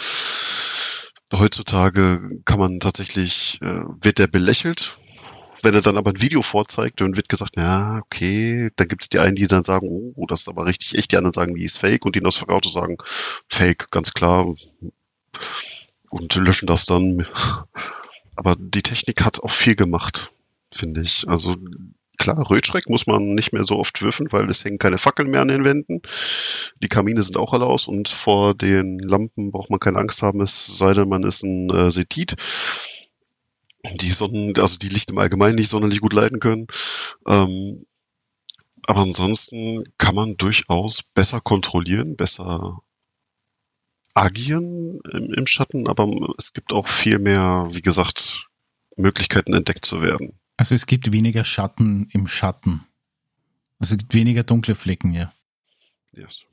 heutzutage 1.33 2.41
kann 2.45 2.59
man 2.59 2.81
tatsächlich, 2.81 3.59
äh, 3.63 3.81
wird 4.01 4.19
der 4.19 4.27
belächelt, 4.27 4.97
wenn 5.65 5.75
er 5.75 5.81
dann 5.81 5.97
aber 5.97 6.11
ein 6.11 6.21
Video 6.21 6.43
vorzeigt, 6.43 7.01
dann 7.01 7.17
wird 7.17 7.29
gesagt, 7.29 7.57
ja, 7.57 7.99
okay, 8.05 8.71
dann 8.77 8.87
gibt 8.87 9.03
es 9.03 9.09
die 9.09 9.19
einen, 9.19 9.35
die 9.35 9.47
dann 9.47 9.65
sagen, 9.65 9.89
oh, 9.89 10.27
das 10.27 10.43
ist 10.43 10.49
aber 10.49 10.67
richtig 10.67 10.97
echt, 10.97 11.11
die 11.11 11.17
anderen 11.17 11.33
sagen, 11.33 11.55
die 11.55 11.65
ist 11.65 11.79
fake 11.79 12.05
und 12.05 12.17
die 12.17 12.21
Nosferatu 12.21 12.69
sagen, 12.69 12.99
fake, 13.49 13.91
ganz 13.91 14.13
klar 14.13 14.55
und 16.11 16.35
löschen 16.35 16.67
das 16.67 16.85
dann. 16.85 17.27
Aber 18.37 18.57
die 18.59 18.83
Technik 18.83 19.25
hat 19.25 19.41
auch 19.43 19.51
viel 19.51 19.75
gemacht, 19.75 20.33
finde 20.71 21.01
ich. 21.01 21.27
Also 21.29 21.57
klar, 22.19 22.51
Rötschreck 22.51 22.89
muss 22.89 23.07
man 23.07 23.35
nicht 23.35 23.53
mehr 23.53 23.65
so 23.65 23.79
oft 23.79 24.01
würfen, 24.03 24.31
weil 24.31 24.49
es 24.51 24.65
hängen 24.65 24.79
keine 24.79 24.99
Fackeln 24.99 25.31
mehr 25.31 25.41
an 25.41 25.49
den 25.49 25.65
Wänden. 25.65 26.03
Die 26.83 26.89
Kamine 26.89 27.23
sind 27.23 27.37
auch 27.37 27.53
alle 27.53 27.67
aus 27.67 27.89
und 27.89 28.09
vor 28.09 28.55
den 28.55 28.99
Lampen 28.99 29.51
braucht 29.51 29.71
man 29.71 29.81
keine 29.81 29.99
Angst 29.99 30.23
haben, 30.23 30.41
es 30.41 30.67
sei 30.67 30.95
denn, 30.95 31.09
man 31.09 31.25
ist 31.25 31.43
ein 31.43 31.71
äh, 31.71 31.91
Setit 31.91 32.37
die 33.93 34.11
Sonnen, 34.11 34.59
also 34.59 34.79
die 34.79 34.89
Licht 34.89 35.11
im 35.11 35.19
Allgemeinen 35.19 35.57
nicht 35.57 35.71
sonderlich 35.71 36.01
gut 36.01 36.13
leiten 36.13 36.41
können. 36.41 36.67
Ähm, 37.27 37.87
aber 38.83 39.01
ansonsten 39.01 39.85
kann 39.99 40.15
man 40.15 40.37
durchaus 40.37 41.03
besser 41.03 41.41
kontrollieren, 41.41 42.17
besser 42.17 42.81
agieren 44.15 45.01
im, 45.13 45.33
im 45.33 45.47
Schatten, 45.47 45.89
aber 45.89 46.35
es 46.39 46.53
gibt 46.53 46.73
auch 46.73 46.89
viel 46.89 47.19
mehr, 47.19 47.69
wie 47.71 47.81
gesagt, 47.81 48.49
Möglichkeiten 48.97 49.55
entdeckt 49.55 49.85
zu 49.85 50.03
werden. 50.03 50.39
Also 50.57 50.75
es 50.75 50.87
gibt 50.87 51.13
weniger 51.13 51.45
Schatten 51.45 52.09
im 52.11 52.29
Schatten. 52.29 52.87
Also 53.79 53.95
es 53.95 53.99
gibt 53.99 54.15
weniger 54.15 54.43
dunkle 54.43 54.75
Flecken, 54.75 55.13
ja. 55.13 55.33
Yes. 56.13 56.45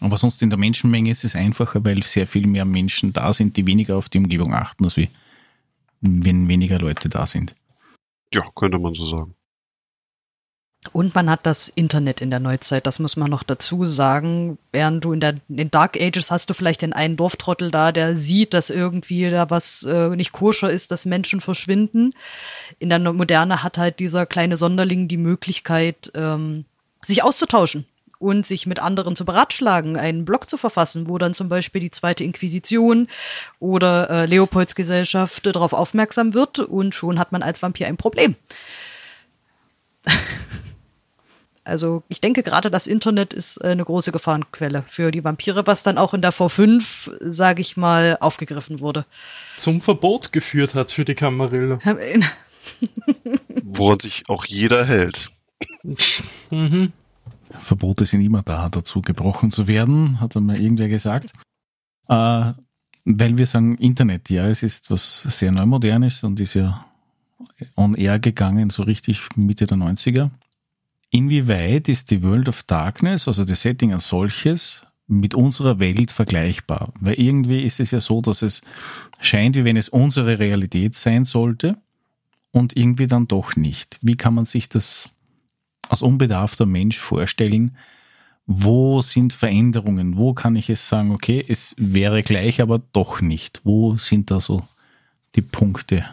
Aber 0.00 0.18
sonst 0.18 0.42
in 0.42 0.50
der 0.50 0.58
Menschenmenge 0.58 1.10
ist 1.10 1.24
es 1.24 1.34
einfacher, 1.34 1.84
weil 1.84 2.02
sehr 2.02 2.26
viel 2.26 2.46
mehr 2.46 2.64
Menschen 2.64 3.12
da 3.12 3.32
sind, 3.32 3.56
die 3.56 3.66
weniger 3.66 3.96
auf 3.96 4.08
die 4.08 4.18
Umgebung 4.18 4.52
achten, 4.52 4.84
als 4.84 4.96
wie 4.96 5.08
wenn 6.00 6.48
weniger 6.48 6.78
Leute 6.78 7.08
da 7.08 7.26
sind. 7.26 7.54
Ja, 8.32 8.44
könnte 8.54 8.78
man 8.78 8.94
so 8.94 9.06
sagen. 9.06 9.35
Und 10.92 11.14
man 11.14 11.30
hat 11.30 11.46
das 11.46 11.68
Internet 11.68 12.20
in 12.20 12.30
der 12.30 12.40
Neuzeit, 12.40 12.86
das 12.86 12.98
muss 12.98 13.16
man 13.16 13.30
noch 13.30 13.42
dazu 13.42 13.84
sagen. 13.84 14.58
Während 14.72 15.04
du 15.04 15.12
in, 15.12 15.20
der, 15.20 15.34
in 15.48 15.56
den 15.56 15.70
Dark 15.70 16.00
Ages 16.00 16.30
hast 16.30 16.50
du 16.50 16.54
vielleicht 16.54 16.82
den 16.82 16.92
einen 16.92 17.16
Dorftrottel 17.16 17.70
da, 17.70 17.92
der 17.92 18.16
sieht, 18.16 18.54
dass 18.54 18.70
irgendwie 18.70 19.30
da 19.30 19.50
was 19.50 19.82
äh, 19.84 20.10
nicht 20.10 20.32
koscher 20.32 20.70
ist, 20.70 20.90
dass 20.90 21.06
Menschen 21.06 21.40
verschwinden. 21.40 22.14
In 22.78 22.88
der 22.88 22.98
Moderne 22.98 23.62
hat 23.62 23.78
halt 23.78 23.98
dieser 24.00 24.26
kleine 24.26 24.56
Sonderling 24.56 25.08
die 25.08 25.16
Möglichkeit, 25.16 26.10
ähm, 26.14 26.64
sich 27.04 27.22
auszutauschen 27.22 27.86
und 28.18 28.46
sich 28.46 28.66
mit 28.66 28.78
anderen 28.78 29.16
zu 29.16 29.24
beratschlagen, 29.24 29.96
einen 29.96 30.24
Blog 30.24 30.48
zu 30.48 30.56
verfassen, 30.56 31.08
wo 31.08 31.18
dann 31.18 31.34
zum 31.34 31.48
Beispiel 31.48 31.80
die 31.80 31.90
zweite 31.90 32.24
Inquisition 32.24 33.08
oder 33.58 34.10
äh, 34.10 34.26
Leopolds 34.26 34.74
Gesellschaft 34.74 35.46
darauf 35.46 35.72
aufmerksam 35.72 36.34
wird 36.34 36.58
und 36.58 36.94
schon 36.94 37.18
hat 37.18 37.32
man 37.32 37.42
als 37.42 37.62
Vampir 37.62 37.86
ein 37.86 37.96
Problem. 37.96 38.36
Also 41.66 42.04
ich 42.08 42.20
denke 42.20 42.42
gerade, 42.42 42.70
das 42.70 42.86
Internet 42.86 43.34
ist 43.34 43.56
äh, 43.58 43.68
eine 43.68 43.84
große 43.84 44.12
Gefahrenquelle 44.12 44.84
für 44.86 45.10
die 45.10 45.24
Vampire, 45.24 45.66
was 45.66 45.82
dann 45.82 45.98
auch 45.98 46.14
in 46.14 46.22
der 46.22 46.32
V5, 46.32 47.10
sage 47.20 47.60
ich 47.60 47.76
mal, 47.76 48.16
aufgegriffen 48.20 48.80
wurde. 48.80 49.04
Zum 49.56 49.80
Verbot 49.80 50.32
geführt 50.32 50.74
hat 50.74 50.90
für 50.92 51.04
die 51.04 51.14
Camarilla. 51.14 51.78
Woran 53.64 53.98
sich 53.98 54.22
auch 54.28 54.44
jeder 54.44 54.86
hält. 54.86 55.30
mhm. 56.50 56.92
Verbote 57.58 58.06
sind 58.06 58.20
immer 58.20 58.42
da, 58.42 58.68
dazu 58.68 59.02
gebrochen 59.02 59.50
zu 59.50 59.66
werden, 59.66 60.20
hat 60.20 60.36
einmal 60.36 60.60
irgendwer 60.60 60.88
gesagt. 60.88 61.32
Äh, 62.08 62.52
weil 63.04 63.38
wir 63.38 63.46
sagen, 63.46 63.76
Internet, 63.78 64.30
ja, 64.30 64.48
es 64.48 64.62
ist 64.62 64.90
was 64.90 65.22
sehr 65.22 65.50
Neumodernes 65.50 66.22
und 66.22 66.40
ist 66.40 66.54
ja 66.54 66.86
on 67.76 67.94
air 67.94 68.18
gegangen, 68.18 68.70
so 68.70 68.82
richtig 68.82 69.20
Mitte 69.36 69.66
der 69.66 69.78
90er. 69.78 70.30
Inwieweit 71.10 71.88
ist 71.88 72.10
die 72.10 72.22
World 72.22 72.48
of 72.48 72.62
Darkness, 72.64 73.28
also 73.28 73.44
das 73.44 73.62
Setting 73.62 73.92
als 73.92 74.08
solches, 74.08 74.86
mit 75.06 75.34
unserer 75.34 75.78
Welt 75.78 76.10
vergleichbar? 76.10 76.92
Weil 77.00 77.14
irgendwie 77.14 77.62
ist 77.62 77.80
es 77.80 77.90
ja 77.90 78.00
so, 78.00 78.20
dass 78.20 78.42
es 78.42 78.62
scheint, 79.20 79.56
wie 79.56 79.64
wenn 79.64 79.76
es 79.76 79.88
unsere 79.88 80.38
Realität 80.38 80.94
sein 80.96 81.24
sollte 81.24 81.76
und 82.52 82.76
irgendwie 82.76 83.06
dann 83.06 83.28
doch 83.28 83.56
nicht. 83.56 83.98
Wie 84.02 84.16
kann 84.16 84.34
man 84.34 84.46
sich 84.46 84.68
das 84.68 85.10
als 85.88 86.02
unbedarfter 86.02 86.66
Mensch 86.66 86.98
vorstellen? 86.98 87.76
Wo 88.46 89.00
sind 89.00 89.32
Veränderungen? 89.32 90.16
Wo 90.16 90.34
kann 90.34 90.56
ich 90.56 90.70
es 90.70 90.88
sagen, 90.88 91.10
okay, 91.12 91.44
es 91.46 91.74
wäre 91.78 92.22
gleich, 92.22 92.60
aber 92.60 92.80
doch 92.92 93.20
nicht? 93.20 93.60
Wo 93.64 93.96
sind 93.96 94.30
da 94.30 94.40
so 94.40 94.62
die 95.34 95.42
Punkte? 95.42 96.04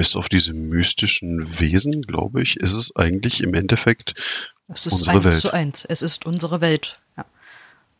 Bis 0.00 0.16
auf 0.16 0.30
diese 0.30 0.54
mystischen 0.54 1.60
Wesen, 1.60 2.00
glaube 2.00 2.40
ich, 2.40 2.56
ist 2.56 2.72
es 2.72 2.96
eigentlich 2.96 3.42
im 3.42 3.52
Endeffekt 3.52 4.14
es 4.66 4.86
ist 4.86 4.94
unsere 4.94 5.16
eins 5.16 5.24
Welt. 5.26 5.40
zu 5.40 5.52
eins. 5.52 5.84
Es 5.84 6.00
ist 6.00 6.24
unsere 6.24 6.62
Welt. 6.62 6.98
Ja. 7.18 7.26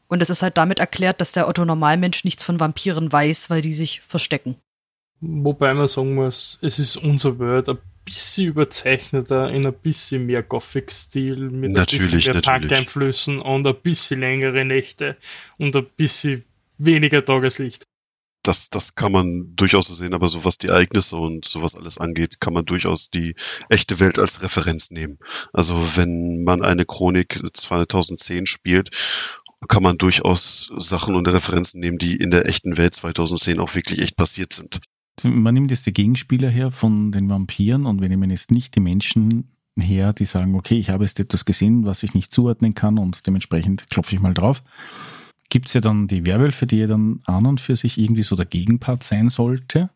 Und 0.09 0.23
es 0.23 0.31
ist 0.31 0.43
halt 0.43 0.57
damit 0.57 0.79
erklärt, 0.79 1.21
dass 1.21 1.33
der 1.33 1.47
Otto 1.47 1.67
Normalmensch 1.67 2.25
nichts 2.25 2.43
von 2.43 2.59
Vampiren 2.59 3.13
weiß, 3.13 3.51
weil 3.51 3.61
die 3.61 3.75
sich 3.75 4.01
verstecken. 4.01 4.57
Wobei 5.21 5.75
man 5.75 5.89
sagen 5.89 6.15
muss, 6.15 6.59
es 6.63 6.79
ist 6.79 6.97
unser 6.97 7.39
Welt 7.39 7.69
ein 7.69 7.77
bisschen 8.07 8.47
überzeichneter, 8.47 9.51
in 9.51 9.67
ein 9.67 9.75
bisschen 9.75 10.25
mehr 10.25 10.43
Gothic-Stil, 10.43 11.51
mit 11.51 11.73
natürlich, 11.73 12.13
ein 12.13 12.17
bisschen 12.17 12.33
mehr 12.33 12.43
Punk-Einflüssen 12.43 13.41
und 13.41 13.67
ein 13.67 13.77
bisschen 13.83 14.21
längere 14.21 14.65
Nächte 14.65 15.19
und 15.59 15.77
ein 15.77 15.85
bisschen 15.99 16.47
weniger 16.79 17.23
Tageslicht. 17.23 17.85
Das, 18.43 18.71
das 18.71 18.95
kann 18.95 19.13
man 19.13 19.55
durchaus 19.55 19.89
sehen, 19.89 20.15
aber 20.15 20.29
so 20.29 20.45
was 20.45 20.59
die 20.59 20.69
Ereignisse 20.69 21.17
und 21.17 21.45
sowas 21.45 21.75
alles 21.75 21.99
angeht, 21.99 22.41
kann 22.41 22.55
man 22.55 22.65
durchaus 22.65 23.11
die 23.11 23.35
echte 23.69 24.01
Welt 24.01 24.19
als 24.19 24.43
Referenz 24.43 24.91
nehmen. 24.91 25.19
Also 25.53 25.97
wenn 25.97 26.43
man 26.45 26.63
eine 26.63 26.87
Chronik 26.87 27.41
2010 27.53 28.47
spielt, 28.47 28.91
kann 29.69 29.83
man 29.83 29.99
durchaus 29.99 30.73
Sachen 30.77 31.17
und 31.17 31.29
Referenzen 31.29 31.81
nehmen, 31.81 31.99
die 31.99 32.17
in 32.17 32.31
der 32.31 32.47
echten 32.47 32.79
Welt 32.79 32.95
2010 32.95 33.61
auch 33.61 33.75
wirklich 33.75 34.01
echt 34.01 34.17
passiert 34.17 34.53
sind 34.53 34.81
man 35.25 35.55
nimmt 35.55 35.71
jetzt 35.71 35.87
die 35.87 35.93
Gegenspieler 35.93 36.49
her 36.49 36.71
von 36.71 37.13
den 37.13 37.29
Vampiren 37.29 37.87
und 37.87 38.01
wir 38.01 38.09
nehmen 38.09 38.31
jetzt 38.31 38.51
nicht 38.51 38.75
die 38.75 38.81
Menschen 38.81 39.51
her, 39.79 40.13
die 40.13 40.25
sagen, 40.25 40.55
okay, 40.55 40.77
ich 40.77 40.91
habe 40.91 41.05
jetzt 41.05 41.21
etwas 41.21 41.45
gesehen, 41.45 41.85
was 41.85 42.03
ich 42.03 42.15
nicht 42.15 42.33
zuordnen 42.33 42.75
kann 42.75 42.99
und 42.99 43.27
dementsprechend 43.27 43.89
klopfe 43.91 44.15
ich 44.15 44.21
mal 44.21 44.35
drauf. 44.35 44.63
Gibt 45.51 45.67
es 45.67 45.75
ja 45.75 45.81
dann 45.81 46.07
die 46.07 46.25
Werwölfe, 46.25 46.67
die 46.67 46.79
ja 46.79 46.87
dann 46.87 47.21
an 47.27 47.45
und 47.45 47.61
für 47.61 47.77
sich 47.77 47.99
irgendwie 47.99 48.23
so 48.23 48.37
der 48.37 48.47
Gegenpart 48.47 49.03
sein 49.03 49.29
sollte? 49.29 49.91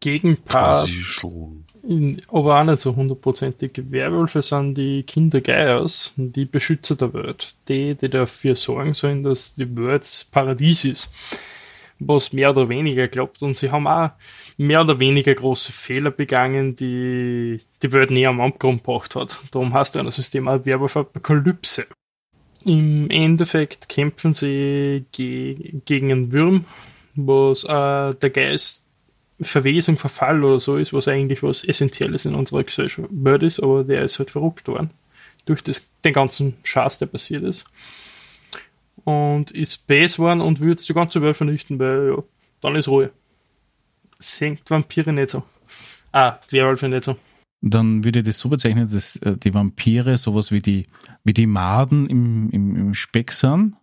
Gegenpart. 0.00 0.88
schon. 0.88 1.64
In, 1.82 2.22
aber 2.28 2.60
auch 2.60 2.64
nicht 2.64 2.80
so 2.80 2.94
hundertprozentig. 2.94 3.72
Werwölfe 3.90 4.42
sind 4.42 4.74
die 4.74 5.02
Kinder 5.02 5.40
Geiers, 5.40 6.12
die 6.16 6.44
Beschützer 6.44 6.96
der 6.96 7.12
Welt. 7.12 7.54
Die, 7.68 7.94
die 7.94 8.08
dafür 8.08 8.54
sorgen 8.54 8.94
sollen, 8.94 9.22
dass 9.22 9.54
die 9.54 9.76
Welt 9.76 10.26
Paradies 10.30 10.84
ist 10.84 11.10
was 11.98 12.32
mehr 12.32 12.50
oder 12.50 12.68
weniger 12.68 13.08
klappt. 13.08 13.42
Und 13.42 13.56
sie 13.56 13.70
haben 13.70 13.86
auch 13.86 14.10
mehr 14.56 14.82
oder 14.82 14.98
weniger 14.98 15.34
große 15.34 15.72
Fehler 15.72 16.10
begangen, 16.10 16.74
die 16.74 17.60
die 17.82 17.92
Welt 17.92 18.10
näher 18.10 18.30
am 18.30 18.40
Abgrund 18.40 18.84
gebracht 18.84 19.16
hat. 19.16 19.38
Darum 19.50 19.72
heißt 19.72 19.96
ein 19.96 20.10
System 20.10 20.48
auch 20.48 20.64
Werwolf 20.64 20.96
Apokalypse. 20.96 21.86
Im 22.64 23.10
Endeffekt 23.10 23.88
kämpfen 23.88 24.34
sie 24.34 25.04
ge 25.12 25.74
gegen 25.84 26.10
einen 26.10 26.32
Wurm, 26.32 26.64
was 27.14 27.64
äh, 27.64 28.14
der 28.14 28.30
Geist 28.30 28.84
Verwesung, 29.40 29.98
Verfall 29.98 30.44
oder 30.44 30.60
so 30.60 30.76
ist, 30.76 30.92
was 30.92 31.08
eigentlich 31.08 31.42
was 31.42 31.64
Essentielles 31.64 32.24
in 32.24 32.34
unserer 32.34 32.62
Gesellschaft 32.62 33.10
ist, 33.42 33.60
aber 33.60 33.84
der 33.84 34.02
ist 34.02 34.18
halt 34.18 34.30
verrückt 34.30 34.68
worden. 34.68 34.90
Durch 35.44 35.62
das, 35.62 35.86
den 36.04 36.12
ganzen 36.12 36.54
Schatz, 36.62 36.98
der 36.98 37.06
passiert 37.06 37.42
ist 37.42 37.66
und 39.04 39.50
ist 39.50 39.86
base 39.86 40.18
worden 40.18 40.40
und 40.40 40.60
jetzt 40.60 40.88
die 40.88 40.94
ganze 40.94 41.22
Welt 41.22 41.36
vernichten, 41.36 41.78
weil 41.78 42.14
ja, 42.16 42.22
dann 42.60 42.76
ist 42.76 42.88
Ruhe. 42.88 43.10
Senkt 44.18 44.70
Vampire 44.70 45.12
nicht 45.12 45.30
so. 45.30 45.42
Ah, 46.12 46.38
Werwölfe 46.50 46.88
nicht 46.88 47.04
so. 47.04 47.16
Dann 47.66 48.04
würde 48.04 48.18
ich 48.18 48.26
das 48.26 48.38
so 48.38 48.50
bezeichnen, 48.50 48.88
dass 48.90 49.16
äh, 49.16 49.38
die 49.38 49.54
Vampire 49.54 50.18
sowas 50.18 50.52
wie 50.52 50.60
die, 50.60 50.86
wie 51.24 51.32
die 51.32 51.46
Maden 51.46 52.06
im, 52.06 52.50
im, 52.50 52.76
im 52.76 52.94
Speck 52.94 53.32
sind. 53.32 53.74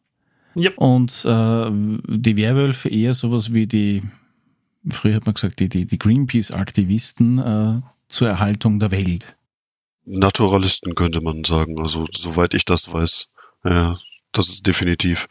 Yep. 0.56 0.78
Und 0.78 1.26
äh, 1.26 1.72
die 1.72 2.38
Werwölfe 2.38 2.90
eher 2.90 3.16
sowas 3.16 3.54
wie 3.54 3.66
die, 3.66 4.04
früher 4.88 5.16
hat 5.16 5.26
man 5.26 5.34
gesagt, 5.34 5.60
die, 5.60 5.68
die, 5.68 5.88
die 5.88 5.98
Greenpeace-Aktivisten 5.98 7.40
äh, 7.40 7.82
zur 8.08 8.28
Erhaltung 8.28 8.80
der 8.80 8.92
Welt. 8.92 9.36
Naturalisten 10.06 10.94
könnte 10.94 11.22
man 11.22 11.44
sagen, 11.44 11.80
also 11.80 12.06
soweit 12.12 12.54
ich 12.54 12.66
das 12.66 12.94
weiß. 12.94 13.30
Ja, 13.64 13.98
das 14.32 14.50
ist 14.50 14.66
definitiv. 14.68 15.28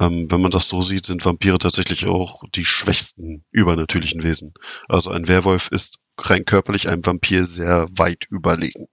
Ähm, 0.00 0.30
wenn 0.30 0.40
man 0.40 0.50
das 0.50 0.68
so 0.68 0.82
sieht, 0.82 1.06
sind 1.06 1.24
Vampire 1.24 1.58
tatsächlich 1.58 2.06
auch 2.06 2.42
die 2.54 2.64
schwächsten 2.64 3.44
übernatürlichen 3.50 4.22
Wesen. 4.22 4.54
Also 4.88 5.10
ein 5.10 5.28
Werwolf 5.28 5.68
ist 5.68 5.98
rein 6.18 6.44
körperlich 6.44 6.90
einem 6.90 7.04
Vampir 7.04 7.46
sehr 7.46 7.88
weit 7.92 8.26
überlegen. 8.30 8.88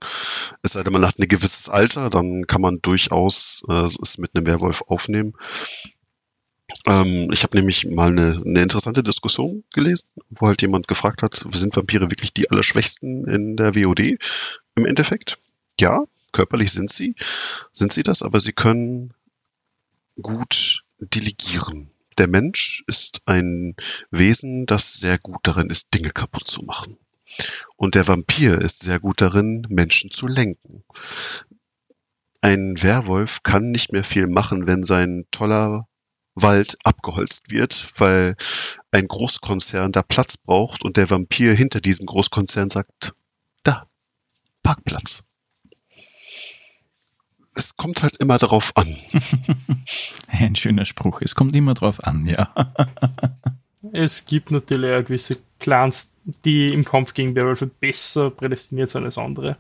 Es 0.62 0.74
sei 0.74 0.84
denn, 0.84 0.94
man 0.94 1.06
hat 1.06 1.20
ein 1.20 1.28
gewisses 1.28 1.70
Alter, 1.70 2.10
dann 2.10 2.48
kann 2.48 2.62
man 2.62 2.82
durchaus 2.82 3.64
äh, 3.68 3.86
es 4.02 4.18
mit 4.18 4.36
einem 4.36 4.46
Werwolf 4.46 4.84
aufnehmen. 4.88 5.34
Ähm, 6.86 7.30
ich 7.32 7.44
habe 7.44 7.58
nämlich 7.58 7.86
mal 7.86 8.10
eine, 8.10 8.42
eine 8.46 8.62
interessante 8.62 9.04
Diskussion 9.04 9.64
gelesen, 9.74 10.08
wo 10.30 10.48
halt 10.48 10.62
jemand 10.62 10.88
gefragt 10.88 11.24
hat, 11.24 11.34
sind 11.52 11.76
Vampire 11.76 12.12
wirklich 12.12 12.34
die 12.34 12.50
allerschwächsten 12.50 13.28
in 13.28 13.58
der 13.58 13.76
WOD? 13.76 14.18
Im 14.76 14.86
Endeffekt, 14.86 15.38
ja, 15.80 16.04
körperlich 16.32 16.72
sind 16.72 16.92
sie, 16.92 17.16
sind 17.72 17.94
sie 17.94 18.04
das, 18.04 18.22
aber 18.22 18.40
sie 18.40 18.54
können 18.54 19.14
gut 20.22 20.84
delegieren. 21.00 21.92
Der 22.18 22.28
Mensch 22.28 22.84
ist 22.88 23.22
ein 23.26 23.76
Wesen, 24.10 24.66
das 24.66 24.94
sehr 24.94 25.20
gut 25.20 25.40
darin 25.44 25.70
ist, 25.70 25.94
Dinge 25.94 26.10
kaputt 26.10 26.48
zu 26.48 26.64
machen. 26.64 26.98
Und 27.76 27.96
der 27.96 28.08
Vampir 28.08 28.60
ist 28.60 28.80
sehr 28.80 29.00
gut 29.00 29.22
darin, 29.22 29.68
Menschen 29.70 30.10
zu 30.12 30.28
lenken. 30.28 30.84
Ein 32.42 32.82
Werwolf 32.82 33.44
kann 33.44 33.72
nicht 33.72 33.92
mehr 33.92 34.04
viel 34.04 34.28
machen, 34.28 34.66
wenn 34.66 34.84
sein 34.84 35.26
toller 35.32 35.88
Wald 36.34 36.78
abgeholzt 36.84 37.52
wird, 37.52 37.92
weil 37.98 38.36
ein 38.92 39.08
Großkonzern 39.08 39.92
da 39.92 40.02
Platz 40.02 40.38
braucht 40.38 40.84
und 40.84 40.98
der 40.98 41.10
Vampir 41.10 41.54
hinter 41.54 41.82
diesem 41.82 42.06
Großkonzern 42.06 42.70
sagt, 42.70 43.14
da, 43.64 43.88
Parkplatz 44.64 45.27
es 47.58 47.76
kommt 47.76 48.04
halt 48.04 48.18
immer 48.18 48.38
darauf 48.38 48.72
an. 48.76 48.96
Ein 50.28 50.56
schöner 50.56 50.86
Spruch. 50.86 51.22
Es 51.22 51.36
kommt 51.36 51.56
immer 51.56 51.74
darauf 51.74 52.04
an, 52.04 52.26
ja. 52.26 52.54
es 53.92 54.26
gibt 54.26 54.52
natürlich 54.52 54.94
auch 54.94 55.06
gewisse 55.06 55.38
Clans, 55.60 56.08
die 56.46 56.70
im 56.70 56.86
Kampf 56.86 57.14
gegen 57.14 57.36
Werwölfe 57.36 57.68
besser 57.68 58.30
prädestiniert 58.30 58.90
sind 58.90 59.06
als 59.06 59.18
andere. 59.18 59.58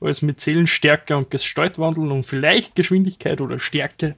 Als 0.00 0.22
mit 0.22 0.40
Seelenstärke 0.40 1.16
und 1.16 1.30
Gestaltwandeln 1.30 2.10
und 2.10 2.26
vielleicht 2.26 2.74
Geschwindigkeit 2.74 3.40
oder 3.40 3.58
Stärke 3.58 4.16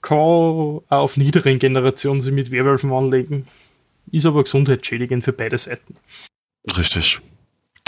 kann 0.00 0.18
auch 0.18 0.82
auf 0.88 1.16
niederen 1.16 1.58
Generationen 1.58 2.20
sie 2.20 2.32
mit 2.32 2.50
Werwölfen 2.50 2.92
anlegen. 2.92 3.46
Ist 4.10 4.26
aber 4.26 4.42
gesundheitsschädigend 4.42 5.24
für 5.24 5.32
beide 5.32 5.58
Seiten. 5.58 5.94
Richtig 6.76 7.20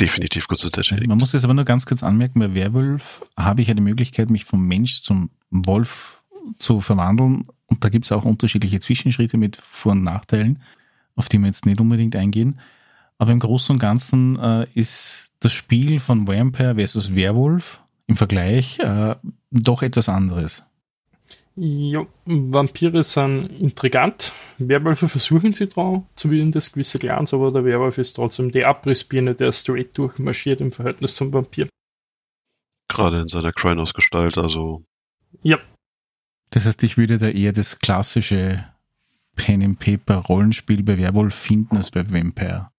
definitiv 0.01 0.49
gesundheitsschädigend. 0.49 1.09
Man 1.09 1.18
muss 1.18 1.34
es 1.34 1.45
aber 1.45 1.55
nur 1.55 1.64
ganz 1.64 1.86
kurz 1.86 2.03
anmerken, 2.03 2.40
bei 2.40 2.55
Werwolf 2.55 3.22
habe 3.36 3.62
ich 3.62 3.68
ja 3.68 3.74
die 3.74 3.82
Möglichkeit, 3.82 4.30
mich 4.30 4.45
vom 4.45 4.66
Mensch 4.66 5.03
zum 5.03 5.30
Wolf 5.51 6.22
zu 6.59 6.80
verwandeln. 6.80 7.47
Und 7.66 7.84
da 7.84 7.88
gibt 7.88 8.05
es 8.05 8.12
auch 8.12 8.24
unterschiedliche 8.24 8.80
Zwischenschritte 8.80 9.36
mit 9.36 9.57
Vor- 9.57 9.92
und 9.92 10.03
Nachteilen, 10.03 10.61
auf 11.16 11.28
die 11.28 11.38
wir 11.38 11.47
jetzt 11.47 11.66
nicht 11.66 11.80
unbedingt 11.80 12.16
eingehen. 12.16 12.61
Aber 13.18 13.32
im 13.32 13.38
Großen 13.38 13.74
und 13.74 13.78
Ganzen 13.78 14.38
äh, 14.38 14.66
ist 14.74 15.32
das 15.40 15.53
Spiel 15.53 16.01
von 16.01 16.26
Vampire 16.26 16.74
versus 16.74 17.14
Werwolf 17.14 17.80
im 18.07 18.16
Vergleich 18.16 18.78
äh, 18.80 19.14
doch 19.51 19.82
etwas 19.82 20.09
anderes. 20.09 20.64
Ja, 21.57 22.05
Vampire 22.24 23.05
sind 23.05 23.46
intrigant. 23.61 24.32
Werwölfe 24.59 25.09
versuchen 25.09 25.52
sie 25.52 25.68
dran, 25.68 26.05
zumindest 26.16 26.72
gewisse 26.72 26.98
Clans, 26.98 27.32
aber 27.32 27.52
der 27.52 27.64
Werwolf 27.64 27.98
ist 27.98 28.14
trotzdem 28.14 28.50
die 28.50 28.64
Abrissbirne, 28.64 29.36
der 29.36 29.52
straight 29.52 29.96
durchmarschiert 29.96 30.61
im 30.61 30.72
Verhältnis 30.72 31.14
zum 31.14 31.32
Vampir. 31.32 31.68
Gerade 32.88 33.20
in 33.20 33.28
seiner 33.28 33.52
Krynos-Gestalt, 33.52 34.36
also. 34.36 34.84
Ja. 35.42 35.59
Das 36.50 36.66
heißt, 36.66 36.82
ich 36.82 36.96
würde 36.96 37.18
da 37.18 37.28
eher 37.28 37.52
das 37.52 37.78
klassische 37.78 38.66
Pen 39.36 39.62
and 39.62 39.78
Paper 39.78 40.16
Rollenspiel 40.16 40.82
bei 40.82 40.98
Werwolf 40.98 41.34
finden 41.34 41.76
als 41.76 41.90
bei 41.90 42.09
Vampire. 42.11 42.70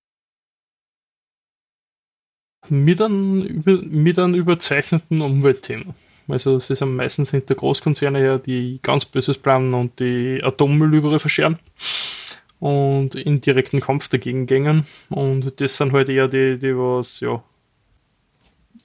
Mit 2.67 3.01
einem, 3.01 3.63
mit 3.63 4.19
einem 4.19 4.36
überzeichneten 4.36 5.21
Umweltthema. 5.21 5.93
Also 6.28 6.55
es 6.55 6.69
ist 6.69 6.82
am 6.82 6.95
meisten 6.95 7.26
hinter 7.26 7.55
Großkonzerne 7.55 8.19
her, 8.19 8.39
die 8.39 8.80
ganz 8.82 9.05
Böses 9.05 9.38
planen 9.38 9.73
und 9.73 9.99
die 9.99 10.41
Atommüll 10.43 10.93
überall 10.93 11.19
verscheren 11.19 11.59
und 12.59 13.15
in 13.15 13.41
direkten 13.41 13.80
Kampf 13.80 14.09
dagegen 14.09 14.47
gängen. 14.47 14.86
Und 15.09 15.59
das 15.61 15.78
sind 15.78 15.93
halt 15.93 16.09
eher 16.09 16.28
die, 16.28 16.57
die 16.57 16.76
was, 16.76 17.19
ja, 17.19 17.43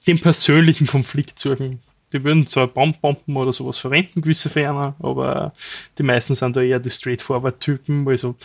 den 0.07 0.19
persönlichen 0.19 0.87
Konflikt 0.87 1.39
suchen. 1.39 1.81
Die 2.13 2.23
würden 2.23 2.45
zwar 2.45 2.67
Bombbomben 2.67 3.37
oder 3.37 3.53
sowas 3.53 3.77
verwenden, 3.77 4.21
gewisse 4.21 4.49
Ferner, 4.49 4.95
aber 4.99 5.53
die 5.97 6.03
meisten 6.03 6.35
sind 6.35 6.55
da 6.55 6.61
eher 6.61 6.79
die 6.79 6.89
Straightforward-Typen. 6.89 8.07
Also, 8.07 8.35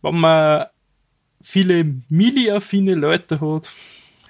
wenn 0.00 0.16
man 0.18 0.66
viele 1.42 1.84
Mili-affine 2.08 2.94
Leute 2.94 3.40
hat, 3.40 3.70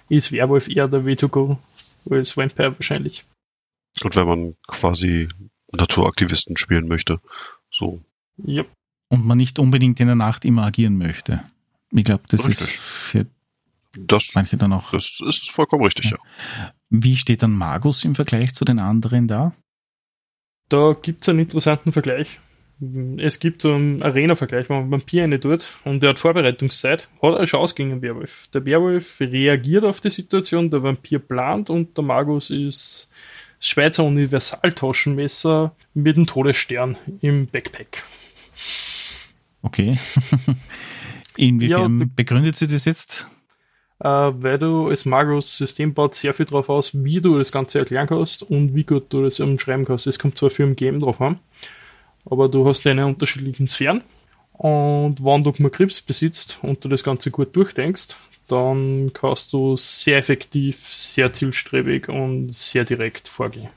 ist 0.08 0.32
Werwolf 0.32 0.68
eher 0.68 0.88
der 0.88 1.06
Way 1.06 1.16
to 1.16 1.28
go 1.28 1.58
als 2.10 2.36
Vampire 2.36 2.74
wahrscheinlich. 2.74 3.24
Und 4.02 4.16
wenn 4.16 4.26
man 4.26 4.56
quasi 4.66 5.28
Naturaktivisten 5.76 6.56
spielen 6.56 6.88
möchte, 6.88 7.20
so. 7.70 8.00
Ja. 8.44 8.64
Und 9.08 9.26
man 9.26 9.36
nicht 9.38 9.58
unbedingt 9.58 10.00
in 10.00 10.06
der 10.06 10.16
Nacht 10.16 10.44
immer 10.44 10.64
agieren 10.64 10.96
möchte. 10.96 11.42
Ich 11.90 12.04
glaube, 12.04 12.24
das 12.28 12.46
Richtig. 12.46 12.68
ist 12.68 12.76
für 12.76 13.26
Das, 13.94 14.30
manche 14.34 14.56
dann 14.56 14.72
auch. 14.72 14.90
das 14.92 15.20
ist 15.26 15.50
vollkommen 15.50 15.84
richtig, 15.84 16.10
ja. 16.10 16.18
Wie 16.88 17.16
steht 17.16 17.42
dann 17.42 17.52
Magus 17.56 18.04
im 18.04 18.14
Vergleich 18.14 18.54
zu 18.54 18.64
den 18.64 18.80
anderen 18.80 19.28
da? 19.28 19.52
Da 20.70 20.94
gibt 21.00 21.22
es 21.22 21.28
einen 21.28 21.40
interessanten 21.40 21.92
Vergleich. 21.92 22.40
Es 23.18 23.38
gibt 23.38 23.62
so 23.62 23.74
einen 23.74 24.02
Arena-Vergleich, 24.02 24.68
wenn 24.68 24.80
man 24.80 24.90
Vampir 24.90 25.22
eine 25.22 25.38
tut 25.38 25.64
und 25.84 26.02
der 26.02 26.10
hat 26.10 26.18
Vorbereitungszeit, 26.18 27.08
hat 27.22 27.36
eine 27.36 27.44
Chance 27.44 27.74
gegen 27.74 27.90
den 27.90 28.02
Werwolf. 28.02 28.48
Der 28.48 28.64
Werwolf 28.64 29.20
reagiert 29.20 29.84
auf 29.84 30.00
die 30.00 30.10
Situation, 30.10 30.70
der 30.70 30.82
Vampir 30.82 31.18
plant 31.20 31.70
und 31.70 31.96
der 31.96 32.02
Magus 32.04 32.50
ist 32.50 33.08
Schweizer 33.64 34.02
Universaltaschenmesser 34.04 35.74
mit 35.94 36.16
einem 36.16 36.26
Todesstern 36.26 36.98
im 37.20 37.46
Backpack. 37.46 38.02
Okay. 39.62 39.96
Inwiefern 41.36 42.00
Ja, 42.00 42.06
begründet 42.16 42.56
sie 42.56 42.66
das 42.66 42.84
jetzt? 42.84 43.24
Äh, 44.00 44.08
weil 44.08 44.58
du 44.58 44.88
als 44.88 45.04
Magus 45.04 45.56
System 45.56 45.94
baut 45.94 46.16
sehr 46.16 46.34
viel 46.34 46.46
drauf 46.46 46.68
aus, 46.68 46.90
wie 46.92 47.20
du 47.20 47.38
das 47.38 47.52
Ganze 47.52 47.78
erklären 47.78 48.08
kannst 48.08 48.42
und 48.42 48.74
wie 48.74 48.82
gut 48.82 49.12
du 49.12 49.22
das 49.22 49.38
umschreiben 49.38 49.84
kannst. 49.84 50.08
Es 50.08 50.18
kommt 50.18 50.36
zwar 50.36 50.50
viel 50.50 50.66
im 50.66 50.74
Game 50.74 50.98
drauf 50.98 51.20
an, 51.20 51.38
aber 52.24 52.48
du 52.48 52.66
hast 52.66 52.84
deine 52.84 53.06
unterschiedlichen 53.06 53.68
Sphären 53.68 54.02
und 54.54 55.24
wenn 55.24 55.44
du 55.44 55.52
genug 55.52 55.74
Grips 55.74 56.02
besitzt 56.02 56.58
und 56.62 56.84
du 56.84 56.88
das 56.88 57.04
Ganze 57.04 57.30
gut 57.30 57.54
durchdenkst, 57.54 58.16
dann 58.48 59.12
kannst 59.12 59.52
du 59.52 59.76
sehr 59.76 60.18
effektiv, 60.18 60.88
sehr 60.92 61.32
zielstrebig 61.32 62.08
und 62.08 62.52
sehr 62.54 62.84
direkt 62.84 63.28
vorgehen. 63.28 63.68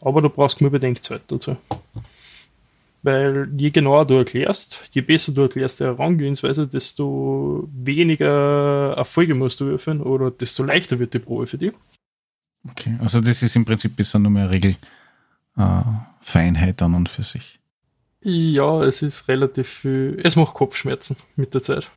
Aber 0.00 0.20
du 0.20 0.28
brauchst 0.28 0.60
nur 0.60 0.70
Bedenkzeit 0.70 1.22
dazu. 1.28 1.56
Weil 3.02 3.48
je 3.56 3.70
genauer 3.70 4.06
du 4.06 4.14
erklärst, 4.14 4.88
je 4.92 5.00
besser 5.00 5.32
du 5.32 5.42
erklärst 5.42 5.80
die 5.80 5.84
Herangehensweise, 5.84 6.68
desto 6.68 7.68
weniger 7.72 8.94
Erfolge 8.96 9.34
musst 9.34 9.60
du 9.60 9.66
würfeln 9.66 10.00
oder 10.00 10.30
desto 10.30 10.62
leichter 10.62 10.98
wird 10.98 11.14
die 11.14 11.18
Probe 11.18 11.48
für 11.48 11.58
dich. 11.58 11.72
Okay, 12.68 12.96
also 13.00 13.20
das 13.20 13.42
ist 13.42 13.56
im 13.56 13.64
Prinzip 13.64 13.96
bisher 13.96 14.20
nur 14.20 14.30
mehr 14.30 14.50
Regel 14.50 14.76
äh, 15.56 15.60
an 15.60 16.94
und 16.94 17.08
für 17.08 17.24
sich. 17.24 17.58
Ja, 18.22 18.82
es 18.84 19.02
ist 19.02 19.26
relativ 19.26 19.68
viel. 19.68 20.20
Es 20.22 20.36
macht 20.36 20.54
Kopfschmerzen 20.54 21.16
mit 21.34 21.54
der 21.54 21.62
Zeit. 21.62 21.90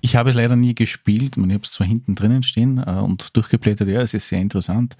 Ich 0.00 0.16
habe 0.16 0.30
es 0.30 0.36
leider 0.36 0.56
nie 0.56 0.74
gespielt. 0.74 1.36
Ich 1.36 1.42
habe 1.42 1.60
es 1.62 1.72
zwar 1.72 1.86
hinten 1.86 2.14
drinnen 2.14 2.42
stehen 2.42 2.78
äh, 2.78 2.90
und 2.92 3.36
durchgeblättert, 3.36 3.88
ja, 3.88 4.00
es 4.00 4.14
ist 4.14 4.28
sehr 4.28 4.40
interessant. 4.40 4.96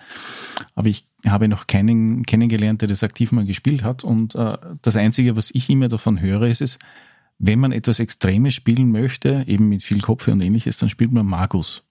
Aber 0.75 0.89
ich 0.89 1.05
habe 1.29 1.49
noch 1.49 1.67
keinen 1.67 2.25
kennengelernt, 2.25 2.81
der 2.81 2.89
das 2.89 3.03
aktiv 3.03 3.33
mal 3.33 3.45
gespielt 3.45 3.85
hat. 3.85 4.05
Und 4.05 4.35
äh, 4.35 4.57
das 4.83 4.97
Einzige, 4.97 5.37
was 5.37 5.51
ich 5.51 5.69
immer 5.71 5.89
davon 5.89 6.21
höre, 6.21 6.43
ist 6.43 6.63
es, 6.63 6.79
wenn 7.39 7.59
man 7.59 7.73
etwas 7.73 8.01
Extremes 8.01 8.55
spielen 8.55 8.93
möchte, 8.93 9.45
eben 9.47 9.69
mit 9.69 9.83
viel 9.83 10.01
Kopf 10.01 10.29
und 10.29 10.41
ähnliches, 10.41 10.79
dann 10.79 10.91
spielt 10.91 11.13
man 11.13 11.27
Magus. 11.27 11.83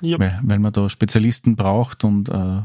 Ja. 0.00 0.18
Weil, 0.18 0.40
weil 0.42 0.58
man 0.58 0.72
da 0.72 0.88
Spezialisten 0.88 1.56
braucht 1.56 2.04
und 2.04 2.28
äh, 2.28 2.62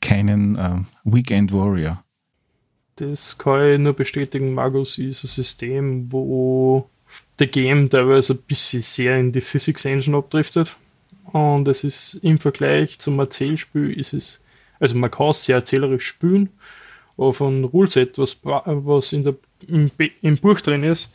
keinen 0.00 0.56
äh, 0.56 0.78
Weekend 1.04 1.52
Warrior. 1.52 2.02
Das 2.96 3.38
kann 3.38 3.72
ich 3.72 3.78
nur 3.78 3.92
bestätigen. 3.92 4.54
Magus 4.54 4.98
ist 4.98 5.24
ein 5.24 5.28
System, 5.28 6.12
wo 6.12 6.88
der 7.38 7.46
Game 7.46 7.88
teilweise 7.88 8.34
ein 8.34 8.42
bisschen 8.46 8.80
sehr 8.80 9.18
in 9.18 9.32
die 9.32 9.40
Physics 9.40 9.84
Engine 9.84 10.16
abdriftet. 10.16 10.76
Und 11.32 11.68
es 11.68 11.84
ist 11.84 12.14
im 12.22 12.38
Vergleich 12.38 12.98
zum 12.98 13.18
Erzählspiel 13.18 13.92
ist 13.92 14.14
es, 14.14 14.40
also 14.80 14.96
man 14.96 15.10
kann 15.10 15.28
es 15.28 15.44
sehr 15.44 15.56
erzählerisch 15.56 16.06
spielen, 16.06 16.48
aber 17.16 17.34
von 17.34 17.64
Ruleset, 17.64 18.16
was, 18.16 18.38
was 18.42 19.12
in 19.12 19.24
der, 19.24 19.34
im, 19.66 19.90
im 20.22 20.36
Buch 20.38 20.60
drin 20.60 20.84
ist, 20.84 21.12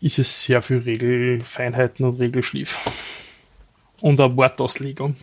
ist 0.00 0.18
es 0.18 0.44
sehr 0.44 0.60
viel 0.60 0.78
Regelfeinheiten 0.78 2.04
und 2.04 2.18
Regelschliff. 2.18 2.78
Und 4.02 4.20
eine 4.20 4.36
Wortauslegung. 4.36 5.16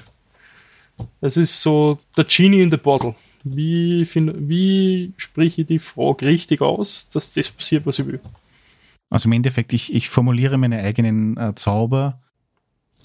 Es 1.20 1.38
ist 1.38 1.62
so 1.62 2.00
der 2.18 2.24
Genie 2.24 2.64
in 2.64 2.72
the 2.72 2.78
Bottle. 2.78 3.16
Wie, 3.44 4.08
wie 4.16 5.14
spreche 5.18 5.62
ich 5.62 5.68
die 5.68 5.80
Frage 5.80 6.26
richtig 6.26 6.62
aus, 6.62 7.10
dass 7.10 7.34
das 7.34 7.52
passiert, 7.52 7.86
was 7.86 8.00
ich 8.00 8.08
will? 8.08 8.20
Also 9.12 9.28
im 9.28 9.34
Endeffekt, 9.34 9.74
ich, 9.74 9.94
ich 9.94 10.10
formuliere 10.10 10.58
meine 10.58 10.82
eigenen 10.82 11.38
äh, 11.38 11.54
Zauber. 11.54 12.20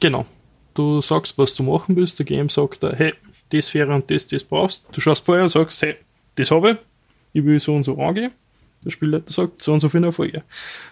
Genau. 0.01 0.25
Du 0.73 1.01
sagst, 1.01 1.37
was 1.37 1.55
du 1.55 1.65
machen 1.65 1.97
willst. 1.97 2.19
Der 2.19 2.27
Game 2.27 2.49
sagt, 2.49 2.83
dir, 2.83 2.95
hey, 2.97 3.13
das 3.51 3.75
wäre 3.75 3.93
und 3.93 4.11
das, 4.11 4.27
das 4.27 4.45
brauchst. 4.45 4.97
Du 4.97 5.01
schaust 5.01 5.27
vorher 5.27 5.43
und 5.43 5.49
sagst, 5.49 5.83
hey, 5.83 5.97
das 6.37 6.51
habe 6.53 6.71
ich. 6.71 6.77
Ich 7.33 7.45
will 7.45 7.59
so 7.59 7.75
und 7.75 7.83
so 7.83 8.01
angehen. 8.01 8.31
Der 8.85 8.91
Spielleiter 8.91 9.33
sagt, 9.33 9.61
so 9.61 9.73
und 9.73 9.81
so 9.81 9.89
viele 9.89 10.07
Erfolge. 10.07 10.45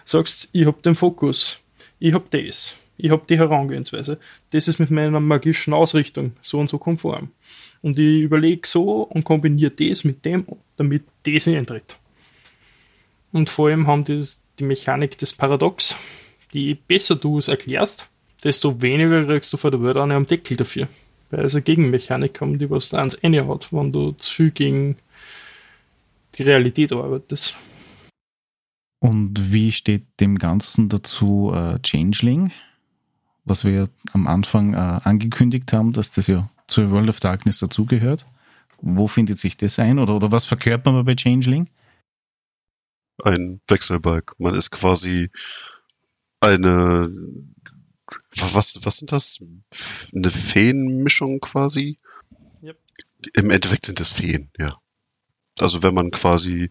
Sagst, 0.03 0.49
ich 0.51 0.65
habe 0.65 0.81
den 0.81 0.95
Fokus. 0.95 1.59
Ich 1.97 2.13
habe 2.13 2.25
das. 2.29 2.75
Ich 2.97 3.09
habe 3.09 3.23
die 3.29 3.37
Herangehensweise. 3.37 4.19
Das 4.51 4.67
ist 4.67 4.79
mit 4.79 4.91
meiner 4.91 5.19
magischen 5.21 5.73
Ausrichtung 5.73 6.33
so 6.41 6.59
und 6.59 6.69
so 6.69 6.77
konform. 6.77 7.29
Und 7.81 7.97
ich 7.99 8.21
überlege 8.21 8.67
so 8.67 9.03
und 9.03 9.23
kombiniere 9.23 9.71
das 9.71 10.03
mit 10.03 10.25
dem, 10.25 10.45
damit 10.75 11.03
das 11.23 11.47
eintritt. 11.47 11.95
Und 13.31 13.49
vor 13.49 13.69
allem 13.69 13.87
haben 13.87 14.03
die 14.03 14.23
die 14.59 14.63
Mechanik 14.63 15.17
des 15.17 15.33
Paradox. 15.33 15.95
Je 16.51 16.75
besser 16.87 17.15
du 17.15 17.37
es 17.37 17.47
erklärst, 17.47 18.09
desto 18.43 18.81
weniger 18.81 19.25
kriegst 19.25 19.51
du 19.53 19.57
vor 19.57 19.71
der 19.71 19.81
Welt 19.83 19.97
eine 19.97 20.15
am 20.15 20.25
Deckel 20.25 20.57
dafür. 20.57 20.87
Weil 21.31 21.45
es 21.45 21.55
eine 21.55 21.63
Gegenmechanik 21.63 22.39
haben, 22.39 22.59
die 22.59 22.69
was 22.69 22.89
da 22.89 22.99
ans 22.99 23.15
Ende 23.15 23.47
hat, 23.47 23.73
wenn 23.73 23.91
du 23.91 24.11
zu 24.11 24.31
viel 24.31 24.51
gegen 24.51 24.95
die 26.35 26.43
Realität 26.43 26.91
arbeitest. 26.91 27.57
Und 28.99 29.53
wie 29.53 29.71
steht 29.71 30.03
dem 30.19 30.37
Ganzen 30.37 30.89
dazu 30.89 31.51
äh, 31.53 31.79
Changeling? 31.81 32.51
Was 33.43 33.63
wir 33.63 33.89
am 34.13 34.27
Anfang 34.27 34.73
äh, 34.73 34.77
angekündigt 34.77 35.73
haben, 35.73 35.93
dass 35.93 36.11
das 36.11 36.27
ja 36.27 36.49
zur 36.67 36.89
World 36.91 37.09
of 37.09 37.19
Darkness 37.19 37.59
dazugehört. 37.59 38.25
Wo 38.81 39.07
findet 39.07 39.39
sich 39.39 39.57
das 39.57 39.79
ein? 39.79 39.99
Oder, 39.99 40.15
oder 40.15 40.31
was 40.31 40.45
verkörpert 40.45 40.93
man 40.93 41.05
bei 41.05 41.15
Changeling? 41.15 41.67
Ein 43.23 43.61
Wechselbalg. 43.67 44.35
Man 44.37 44.55
ist 44.55 44.71
quasi 44.71 45.31
eine, 46.39 47.11
was, 48.35 48.85
was 48.85 48.97
sind 48.97 49.11
das? 49.11 49.43
Eine 50.13 50.29
Feenmischung 50.29 51.39
quasi? 51.39 51.99
Yep. 52.61 52.77
Im 53.33 53.49
Endeffekt 53.49 53.85
sind 53.85 53.99
es 53.99 54.11
Feen, 54.11 54.49
ja. 54.57 54.79
Also 55.59 55.83
wenn 55.83 55.93
man 55.93 56.11
quasi, 56.11 56.69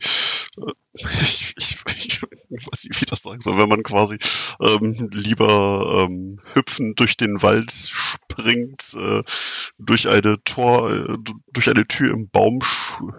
äh, 0.58 0.72
ich, 1.20 1.54
ich, 1.56 1.78
ich 1.96 2.22
weiß 2.22 2.84
nicht, 2.84 2.94
wie 3.00 3.04
ich 3.04 3.06
das 3.10 3.22
sagen 3.22 3.40
soll, 3.40 3.58
wenn 3.58 3.68
man 3.68 3.82
quasi 3.82 4.18
ähm, 4.60 5.08
lieber 5.12 6.06
ähm, 6.08 6.40
hüpfend 6.52 7.00
durch 7.00 7.16
den 7.16 7.42
Wald 7.42 7.72
springt, 7.72 8.94
äh, 8.94 9.22
durch 9.78 10.08
eine 10.08 10.42
Tor, 10.44 10.92
äh, 10.92 11.16
durch 11.52 11.68
eine 11.70 11.86
Tür 11.88 12.12
im 12.12 12.28
Baum 12.28 12.60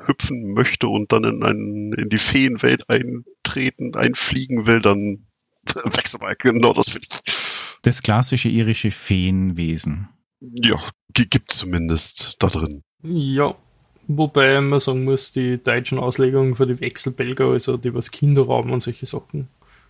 hüpfen 0.06 0.54
möchte 0.54 0.88
und 0.88 1.12
dann 1.12 1.24
in, 1.24 1.44
ein, 1.44 1.94
in 1.94 2.10
die 2.10 2.18
Feenwelt 2.18 2.90
eintreten, 2.90 3.96
einfliegen 3.96 4.68
will, 4.68 4.80
dann 4.82 5.26
wechsel 5.84 6.20
mal, 6.20 6.36
genau 6.38 6.74
das 6.74 6.90
finde 6.90 7.08
ich. 7.12 7.76
Das 7.82 8.02
klassische 8.04 8.50
irische 8.50 8.92
Feenwesen. 8.92 10.10
Ja, 10.40 10.82
gi- 11.14 11.26
gibt 11.28 11.52
zumindest 11.52 12.36
da 12.40 12.48
drin. 12.48 12.84
Ja, 13.04 13.56
wobei 14.08 14.60
man 14.62 14.80
sagen 14.80 15.04
muss, 15.04 15.32
die 15.32 15.62
deutschen 15.62 16.00
Auslegungen 16.00 16.56
für 16.56 16.68
die 16.68 16.80
Wechselbelger, 16.80 17.46
also 17.46 17.78
die 17.78 17.94
was 17.94 18.12
Kinder 18.12 18.44
rauben 18.44 18.72
und 18.72 18.82
solche 18.82 19.06
Sachen. 19.06 19.48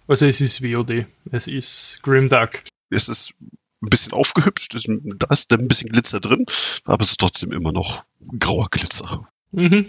Also 0.07 0.25
es 0.25 0.41
ist 0.41 0.61
WOD, 0.61 1.05
es 1.31 1.47
ist 1.47 1.99
Grimdark. 2.03 2.63
Es 2.89 3.09
ist 3.09 3.33
ein 3.81 3.89
bisschen 3.89 4.13
aufgehübscht, 4.13 4.75
ist, 4.75 4.87
da 4.89 5.27
ist 5.27 5.51
ein 5.51 5.67
bisschen 5.67 5.89
Glitzer 5.89 6.19
drin, 6.19 6.45
aber 6.85 7.03
es 7.03 7.11
ist 7.11 7.19
trotzdem 7.19 7.51
immer 7.51 7.71
noch 7.71 8.03
grauer 8.39 8.69
Glitzer. 8.69 9.27
Mhm. 9.51 9.87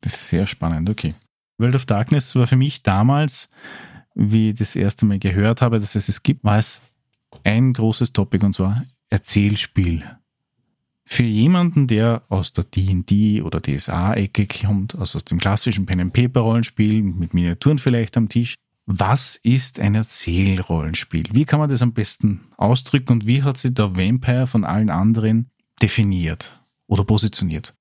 Das 0.00 0.14
ist 0.14 0.28
sehr 0.28 0.46
spannend, 0.46 0.88
okay. 0.88 1.14
World 1.58 1.74
of 1.74 1.86
Darkness 1.86 2.34
war 2.34 2.46
für 2.46 2.56
mich 2.56 2.82
damals, 2.82 3.48
wie 4.14 4.50
ich 4.50 4.54
das 4.54 4.76
erste 4.76 5.06
Mal 5.06 5.18
gehört 5.18 5.60
habe, 5.60 5.80
dass 5.80 5.94
es 5.94 6.08
es 6.08 6.22
gibt, 6.22 6.44
war 6.44 6.58
es 6.58 6.80
ein 7.44 7.72
großes 7.72 8.12
Topic 8.12 8.44
und 8.44 8.52
zwar 8.52 8.84
Erzählspiel. 9.10 10.04
Für 11.10 11.22
jemanden, 11.22 11.86
der 11.86 12.22
aus 12.28 12.52
der 12.52 12.64
D&D 12.64 13.40
oder 13.40 13.62
DSA-Ecke 13.62 14.46
kommt, 14.46 14.94
also 14.94 15.16
aus 15.16 15.24
dem 15.24 15.38
klassischen 15.38 15.86
Pen-and-Paper-Rollenspiel 15.86 17.02
mit 17.02 17.32
Miniaturen 17.32 17.78
vielleicht 17.78 18.18
am 18.18 18.28
Tisch, 18.28 18.56
was 18.84 19.40
ist 19.42 19.80
ein 19.80 19.94
Erzählrollenspiel? 19.94 21.24
Wie 21.32 21.46
kann 21.46 21.60
man 21.60 21.70
das 21.70 21.80
am 21.80 21.94
besten 21.94 22.52
ausdrücken 22.58 23.12
und 23.12 23.26
wie 23.26 23.42
hat 23.42 23.56
sich 23.56 23.72
der 23.72 23.96
Vampire 23.96 24.46
von 24.46 24.64
allen 24.64 24.90
anderen 24.90 25.50
definiert 25.80 26.62
oder 26.86 27.04
positioniert? 27.04 27.74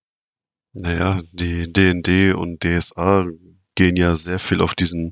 Naja, 0.71 1.21
die 1.33 1.71
D&D 1.71 2.31
und 2.31 2.63
DSA 2.63 3.25
gehen 3.75 3.97
ja 3.97 4.15
sehr 4.15 4.39
viel 4.39 4.61
auf 4.61 4.73
diesen, 4.73 5.11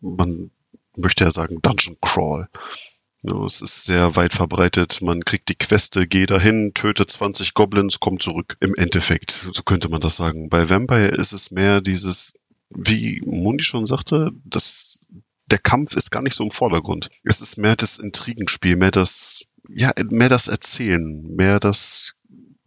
man 0.00 0.52
möchte 0.96 1.24
ja 1.24 1.32
sagen, 1.32 1.58
Dungeon 1.60 1.96
Crawl. 2.00 2.48
Es 3.22 3.60
ist 3.60 3.84
sehr 3.84 4.16
weit 4.16 4.32
verbreitet. 4.32 5.02
Man 5.02 5.24
kriegt 5.24 5.48
die 5.48 5.54
Queste, 5.54 6.06
geh 6.06 6.26
dahin, 6.26 6.72
töte 6.74 7.06
20 7.06 7.54
Goblins, 7.54 7.98
komm 8.00 8.20
zurück. 8.20 8.56
Im 8.60 8.74
Endeffekt, 8.74 9.48
so 9.52 9.62
könnte 9.62 9.88
man 9.88 10.00
das 10.00 10.16
sagen. 10.16 10.48
Bei 10.48 10.68
Vampire 10.68 11.08
ist 11.08 11.32
es 11.32 11.50
mehr 11.50 11.80
dieses, 11.80 12.34
wie 12.70 13.20
Mundi 13.24 13.64
schon 13.64 13.86
sagte, 13.86 14.30
das, 14.44 15.06
der 15.46 15.58
Kampf 15.58 15.96
ist 15.96 16.10
gar 16.10 16.22
nicht 16.22 16.34
so 16.34 16.44
im 16.44 16.50
Vordergrund. 16.50 17.08
Es 17.24 17.40
ist 17.40 17.56
mehr 17.56 17.76
das 17.76 17.98
Intrigenspiel, 17.98 18.76
mehr 18.76 18.90
das, 18.90 19.44
ja, 19.68 19.92
mehr 20.10 20.28
das 20.28 20.48
Erzählen, 20.48 21.22
mehr 21.34 21.58
das 21.60 22.18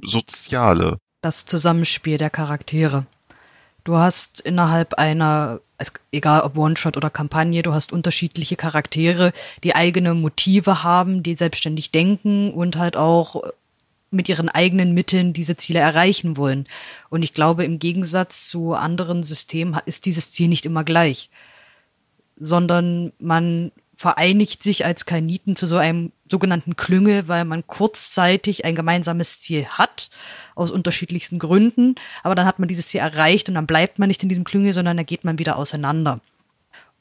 Soziale. 0.01 0.99
Das 1.21 1.45
Zusammenspiel 1.45 2.17
der 2.17 2.29
Charaktere. 2.29 3.05
Du 3.83 3.97
hast 3.97 4.41
innerhalb 4.41 4.93
einer, 4.95 5.61
egal 6.11 6.41
ob 6.41 6.57
One-Shot 6.57 6.97
oder 6.97 7.09
Kampagne, 7.09 7.61
du 7.63 7.73
hast 7.73 7.93
unterschiedliche 7.93 8.55
Charaktere, 8.55 9.31
die 9.63 9.75
eigene 9.75 10.13
Motive 10.13 10.83
haben, 10.83 11.23
die 11.23 11.35
selbstständig 11.35 11.91
denken 11.91 12.51
und 12.51 12.75
halt 12.75 12.97
auch 12.97 13.43
mit 14.11 14.27
ihren 14.27 14.49
eigenen 14.49 14.93
Mitteln 14.93 15.33
diese 15.33 15.55
Ziele 15.55 15.79
erreichen 15.79 16.37
wollen. 16.37 16.67
Und 17.09 17.23
ich 17.23 17.33
glaube, 17.33 17.63
im 17.63 17.79
Gegensatz 17.79 18.47
zu 18.47 18.73
anderen 18.73 19.23
Systemen 19.23 19.79
ist 19.85 20.05
dieses 20.05 20.31
Ziel 20.31 20.47
nicht 20.47 20.65
immer 20.65 20.83
gleich, 20.83 21.29
sondern 22.37 23.11
man 23.19 23.71
vereinigt 23.99 24.63
sich 24.63 24.85
als 24.85 25.05
Kainiten 25.05 25.57
zu 25.57 25.65
so 25.67 25.75
einem 25.75 26.13
sogenannten 26.31 26.77
Klüngel, 26.77 27.27
weil 27.27 27.43
man 27.43 27.67
kurzzeitig 27.67 28.63
ein 28.63 28.73
gemeinsames 28.73 29.41
Ziel 29.41 29.65
hat, 29.65 30.09
aus 30.55 30.71
unterschiedlichsten 30.71 31.37
Gründen, 31.37 31.95
aber 32.23 32.33
dann 32.33 32.45
hat 32.45 32.59
man 32.59 32.69
dieses 32.69 32.87
Ziel 32.87 33.01
erreicht 33.01 33.49
und 33.49 33.55
dann 33.55 33.67
bleibt 33.67 33.99
man 33.99 34.07
nicht 34.07 34.23
in 34.23 34.29
diesem 34.29 34.45
Klüngel, 34.45 34.71
sondern 34.71 34.95
da 34.95 35.03
geht 35.03 35.25
man 35.25 35.37
wieder 35.37 35.57
auseinander. 35.57 36.21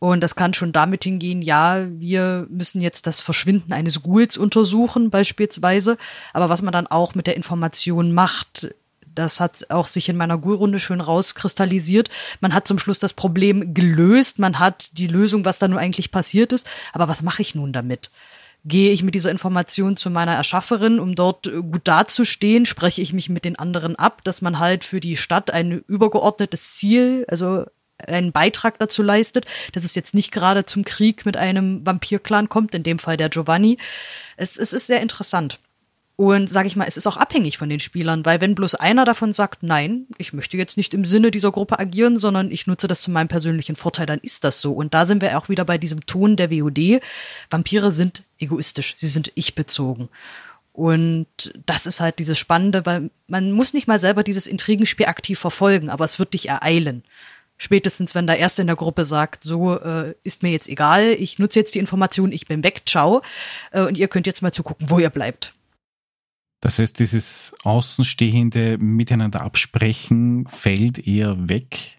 Und 0.01 0.23
das 0.23 0.35
kann 0.35 0.55
schon 0.55 0.73
damit 0.73 1.05
hingehen, 1.05 1.41
ja, 1.41 1.87
wir 1.89 2.49
müssen 2.51 2.81
jetzt 2.81 3.07
das 3.07 3.21
Verschwinden 3.21 3.73
eines 3.73 4.03
Ghouls 4.03 4.37
untersuchen, 4.37 5.11
beispielsweise. 5.11 5.99
Aber 6.33 6.49
was 6.49 6.63
man 6.63 6.73
dann 6.73 6.89
auch 6.89 7.15
mit 7.15 7.29
der 7.29 7.37
Information 7.37 8.13
macht, 8.13 8.75
das 9.15 9.41
hat 9.41 9.71
auch 9.71 9.87
sich 9.87 10.09
in 10.09 10.17
meiner 10.17 10.39
Ghoul-Runde 10.39 10.81
schön 10.81 11.01
rauskristallisiert. 11.01 12.11
Man 12.41 12.55
hat 12.55 12.67
zum 12.67 12.79
Schluss 12.79 12.99
das 12.99 13.15
Problem 13.15 13.75
gelöst. 13.75 14.39
Man 14.39 14.59
hat 14.59 14.97
die 14.99 15.07
Lösung, 15.07 15.45
was 15.45 15.59
da 15.59 15.69
nun 15.69 15.79
eigentlich 15.79 16.11
passiert 16.11 16.53
ist. 16.53 16.67
Aber 16.93 17.09
was 17.09 17.23
mache 17.23 17.43
ich 17.43 17.55
nun 17.55 17.73
damit? 17.73 18.11
Gehe 18.65 18.93
ich 18.93 19.03
mit 19.03 19.15
dieser 19.15 19.31
Information 19.31 19.97
zu 19.97 20.11
meiner 20.11 20.35
Erschafferin, 20.35 20.99
um 20.99 21.15
dort 21.15 21.45
gut 21.45 21.83
dazustehen? 21.85 22.67
Spreche 22.67 23.03
ich 23.03 23.13
mich 23.13 23.29
mit 23.29 23.45
den 23.45 23.59
anderen 23.59 23.97
ab, 23.97 24.23
dass 24.25 24.43
man 24.43 24.59
halt 24.59 24.85
für 24.85 25.01
die 25.01 25.17
Stadt 25.17 25.51
ein 25.51 25.85
übergeordnetes 25.87 26.75
Ziel, 26.77 27.25
also 27.29 27.65
einen 28.07 28.33
Beitrag 28.33 28.79
dazu 28.79 29.03
leistet, 29.03 29.47
dass 29.73 29.85
es 29.85 29.95
jetzt 29.95 30.15
nicht 30.15 30.31
gerade 30.33 30.65
zum 30.65 30.85
Krieg 30.85 31.27
mit 31.27 31.37
einem 31.37 31.85
Vampir-Clan 31.85 32.49
kommt, 32.49 32.75
in 32.75 32.83
dem 32.83 32.99
Fall 32.99 33.17
der 33.17 33.29
Giovanni. 33.29 33.79
Es, 34.37 34.57
es 34.57 34.73
ist 34.73 34.87
sehr 34.87 35.01
interessant. 35.01 35.59
Und 36.21 36.51
sage 36.51 36.67
ich 36.67 36.75
mal, 36.75 36.89
es 36.89 36.97
ist 36.97 37.07
auch 37.07 37.17
abhängig 37.17 37.59
von 37.59 37.69
den 37.69 37.79
Spielern, 37.79 38.25
weil 38.25 38.41
wenn 38.41 38.57
bloß 38.57 38.75
einer 38.75 39.05
davon 39.05 39.33
sagt, 39.33 39.63
nein, 39.63 40.09
ich 40.19 40.33
möchte 40.33 40.57
jetzt 40.57 40.77
nicht 40.77 40.93
im 40.93 41.05
Sinne 41.05 41.31
dieser 41.31 41.53
Gruppe 41.53 41.79
agieren, 41.79 42.19
sondern 42.19 42.51
ich 42.51 42.67
nutze 42.67 42.89
das 42.89 43.01
zu 43.01 43.13
meinem 43.13 43.29
persönlichen 43.29 43.77
Vorteil, 43.77 44.07
dann 44.07 44.19
ist 44.19 44.43
das 44.43 44.61
so. 44.61 44.73
Und 44.73 44.95
da 44.95 45.07
sind 45.07 45.23
wir 45.23 45.39
auch 45.39 45.49
wieder 45.49 45.65
bei 45.65 45.79
diesem 45.79 46.07
Ton 46.07 46.35
der 46.35 46.51
WOD. 46.51 47.01
Vampire 47.51 47.93
sind 47.93 48.25
egoistisch, 48.41 48.97
sie 48.97 49.07
sind 49.07 49.31
ich-bezogen. 49.37 50.09
Und 50.73 51.29
das 51.67 51.87
ist 51.87 52.01
halt 52.01 52.19
dieses 52.19 52.37
Spannende, 52.37 52.85
weil 52.85 53.11
man 53.29 53.53
muss 53.53 53.73
nicht 53.73 53.87
mal 53.87 54.01
selber 54.01 54.25
dieses 54.25 54.49
Intrigenspiel 54.49 55.07
aktiv 55.07 55.39
verfolgen, 55.39 55.89
aber 55.89 56.05
es 56.05 56.19
wird 56.19 56.35
dich 56.35 56.49
ereilen. 56.49 57.05
Spätestens, 57.59 58.17
wenn 58.17 58.27
der 58.27 58.39
Erste 58.39 58.63
in 58.63 58.67
der 58.67 58.75
Gruppe 58.75 59.05
sagt, 59.05 59.45
so 59.45 59.79
äh, 59.79 60.15
ist 60.25 60.43
mir 60.43 60.51
jetzt 60.51 60.69
egal, 60.69 61.11
ich 61.11 61.39
nutze 61.39 61.61
jetzt 61.61 61.77
die 61.77 61.79
Information, 61.79 62.33
ich 62.33 62.47
bin 62.47 62.65
weg, 62.65 62.83
ciao. 62.87 63.23
Äh, 63.71 63.83
und 63.83 63.97
ihr 63.97 64.09
könnt 64.09 64.27
jetzt 64.27 64.43
mal 64.43 64.53
zugucken, 64.53 64.91
wo 64.91 64.99
ihr 64.99 65.11
bleibt. 65.11 65.55
Das 66.61 66.79
heißt, 66.79 66.99
dieses 66.99 67.53
außenstehende 67.63 68.79
Miteinander 68.79 69.43
absprechen 69.43 70.47
fällt 70.49 71.07
eher 71.07 71.49
weg 71.49 71.99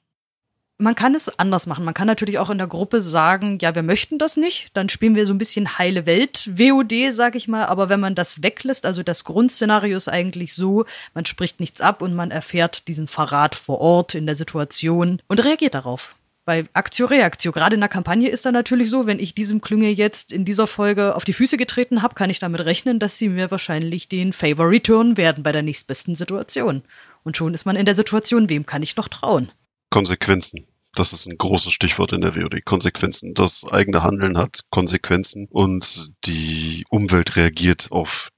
man 0.80 0.96
kann 0.96 1.14
es 1.14 1.38
anders 1.38 1.68
machen. 1.68 1.84
Man 1.84 1.94
kann 1.94 2.08
natürlich 2.08 2.40
auch 2.40 2.50
in 2.50 2.58
der 2.58 2.68
Gruppe 2.68 3.02
sagen, 3.02 3.58
ja, 3.62 3.76
wir 3.76 3.84
möchten 3.84 4.18
das 4.18 4.38
nicht. 4.38 4.70
Dann 4.74 4.88
spielen 4.88 5.14
wir 5.14 5.28
so 5.28 5.34
ein 5.34 5.38
bisschen 5.38 5.78
heile 5.78 6.06
Welt 6.06 6.50
WOD, 6.58 7.14
sag 7.14 7.36
ich 7.36 7.50
mal. 7.50 7.66
Aber 7.66 7.90
wenn 7.90 8.00
man 8.00 8.16
das 8.16 8.42
weglässt, 8.42 8.86
also 8.86 9.04
das 9.04 9.26
Grundszenario 9.26 9.98
ist 9.98 10.08
eigentlich 10.08 10.54
so, 10.54 10.86
man 11.14 11.26
spricht 11.26 11.60
nichts 11.60 11.82
ab 11.82 12.02
und 12.02 12.16
man 12.16 12.32
erfährt 12.32 12.88
diesen 12.88 13.08
Verrat 13.08 13.56
vor 13.56 13.82
Ort 13.82 14.16
in 14.16 14.26
der 14.26 14.36
Situation 14.36 15.22
und 15.28 15.44
reagiert 15.44 15.76
darauf. 15.76 16.16
Bei 16.50 16.66
Aktio-Reaktio, 16.74 17.52
gerade 17.52 17.76
in 17.76 17.80
der 17.80 17.90
Kampagne 17.90 18.28
ist 18.28 18.44
da 18.44 18.52
natürlich 18.52 18.90
so, 18.90 19.06
wenn 19.06 19.20
ich 19.20 19.36
diesem 19.36 19.62
Klünge 19.62 19.90
jetzt 19.90 20.34
in 20.34 20.46
dieser 20.46 20.66
Folge 20.66 21.16
auf 21.16 21.24
die 21.24 21.34
Füße 21.34 21.58
getreten 21.58 22.02
habe, 22.02 22.16
kann 22.16 22.32
ich 22.32 22.40
damit 22.40 22.62
rechnen, 22.62 22.98
dass 22.98 23.20
sie 23.20 23.30
mir 23.30 23.52
wahrscheinlich 23.52 24.10
den 24.10 24.34
Favor 24.34 24.68
return 24.68 25.16
werden 25.16 25.44
bei 25.44 25.52
der 25.52 25.62
nächstbesten 25.62 26.16
Situation. 26.16 26.82
Und 27.24 27.38
schon 27.38 27.54
ist 27.54 27.66
man 27.66 27.76
in 27.76 27.86
der 27.86 27.96
Situation, 27.96 28.50
wem 28.50 28.66
kann 28.66 28.82
ich 28.82 28.96
noch 28.96 29.10
trauen? 29.10 29.52
Konsequenzen. 29.92 30.66
Das 30.96 31.14
ist 31.14 31.28
ein 31.28 31.38
großes 31.38 31.72
Stichwort 31.72 32.14
in 32.14 32.22
der 32.22 32.36
WOD. 32.36 32.66
Konsequenzen. 32.66 33.36
Das 33.36 33.64
eigene 33.72 34.02
Handeln 34.02 34.36
hat 34.36 34.62
Konsequenzen 34.72 35.48
und 35.52 36.10
die 36.26 36.84
Umwelt 36.90 37.36
reagiert 37.36 37.92
auf 37.92 38.32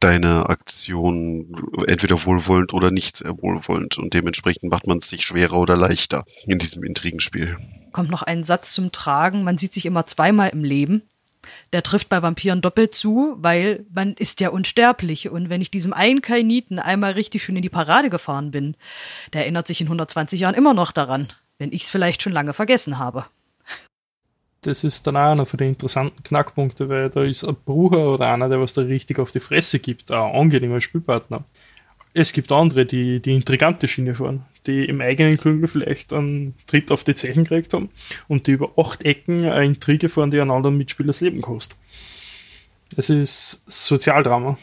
deine 0.00 0.48
Aktion 0.48 1.54
entweder 1.86 2.24
wohlwollend 2.24 2.72
oder 2.74 2.90
nicht 2.90 3.18
sehr 3.18 3.36
wohlwollend 3.40 3.98
und 3.98 4.14
dementsprechend 4.14 4.70
macht 4.70 4.86
man 4.86 4.98
es 4.98 5.08
sich 5.08 5.22
schwerer 5.22 5.58
oder 5.58 5.76
leichter 5.76 6.24
in 6.44 6.58
diesem 6.58 6.84
Intrigenspiel. 6.84 7.56
Kommt 7.92 8.10
noch 8.10 8.22
ein 8.22 8.42
Satz 8.42 8.72
zum 8.72 8.92
Tragen, 8.92 9.44
man 9.44 9.58
sieht 9.58 9.72
sich 9.72 9.86
immer 9.86 10.06
zweimal 10.06 10.50
im 10.50 10.64
Leben. 10.64 11.02
Der 11.72 11.84
trifft 11.84 12.08
bei 12.08 12.22
Vampiren 12.22 12.60
doppelt 12.60 12.92
zu, 12.92 13.36
weil 13.38 13.86
man 13.94 14.14
ist 14.14 14.40
ja 14.40 14.48
unsterblich. 14.48 15.28
Und 15.28 15.48
wenn 15.48 15.60
ich 15.60 15.70
diesem 15.70 15.92
einen 15.92 16.20
Kainiten 16.20 16.80
einmal 16.80 17.12
richtig 17.12 17.44
schön 17.44 17.54
in 17.54 17.62
die 17.62 17.68
Parade 17.68 18.10
gefahren 18.10 18.50
bin, 18.50 18.76
der 19.32 19.42
erinnert 19.42 19.68
sich 19.68 19.80
in 19.80 19.86
120 19.86 20.40
Jahren 20.40 20.56
immer 20.56 20.74
noch 20.74 20.90
daran 20.90 21.32
wenn 21.58 21.72
ich 21.72 21.82
es 21.82 21.90
vielleicht 21.90 22.22
schon 22.22 22.32
lange 22.32 22.52
vergessen 22.52 22.98
habe. 22.98 23.26
Das 24.66 24.82
ist 24.82 25.06
dann 25.06 25.16
auch 25.16 25.30
einer 25.30 25.46
von 25.46 25.58
den 25.58 25.68
interessanten 25.70 26.22
Knackpunkten, 26.24 26.88
weil 26.88 27.08
da 27.08 27.22
ist 27.22 27.44
ein 27.44 27.56
Bruder 27.64 28.14
oder 28.14 28.32
einer, 28.32 28.48
der 28.48 28.60
was 28.60 28.74
da 28.74 28.82
richtig 28.82 29.18
auf 29.18 29.30
die 29.30 29.40
Fresse 29.40 29.78
gibt, 29.78 30.10
ein 30.10 30.18
angenehmer 30.18 30.80
Spielpartner. 30.80 31.44
Es 32.14 32.32
gibt 32.32 32.50
andere, 32.50 32.84
die 32.84 33.20
die 33.20 33.34
intrigante 33.34 33.86
Schiene 33.86 34.14
fahren, 34.14 34.44
die 34.66 34.86
im 34.86 35.00
eigenen 35.00 35.36
Klüngel 35.36 35.68
vielleicht 35.68 36.12
einen 36.12 36.54
Tritt 36.66 36.90
auf 36.90 37.04
die 37.04 37.14
Zeichen 37.14 37.44
gekriegt 37.44 37.74
haben 37.74 37.90
und 38.26 38.46
die 38.46 38.52
über 38.52 38.72
acht 38.76 39.04
Ecken 39.04 39.44
eine 39.44 39.66
Intrige 39.66 40.08
fahren, 40.08 40.30
die 40.30 40.40
einen 40.40 40.50
anderen 40.50 40.78
Mitspieler 40.78 41.08
das 41.08 41.20
Leben 41.20 41.42
kostet. 41.42 41.78
Es 42.96 43.10
ist 43.10 43.62
Sozialdrama. 43.66 44.58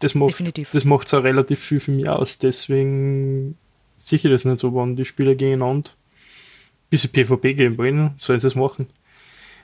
Das 0.00 0.14
macht, 0.14 0.30
Definitiv. 0.30 0.70
das 0.70 0.84
macht 0.84 1.08
so 1.08 1.18
relativ 1.18 1.60
viel 1.60 1.80
für 1.80 1.90
mich 1.90 2.08
aus. 2.08 2.38
Deswegen 2.38 3.58
sicher 3.98 4.30
das 4.30 4.46
nicht 4.46 4.60
so, 4.60 4.74
wenn 4.74 4.96
die 4.96 5.04
Spieler 5.04 5.34
gegeneinander 5.34 5.90
bisschen 6.90 7.12
PvP 7.12 7.54
gehen 7.54 7.78
wollen, 7.78 8.14
sollen 8.18 8.40
sie 8.40 8.48
es 8.48 8.56
machen. 8.56 8.88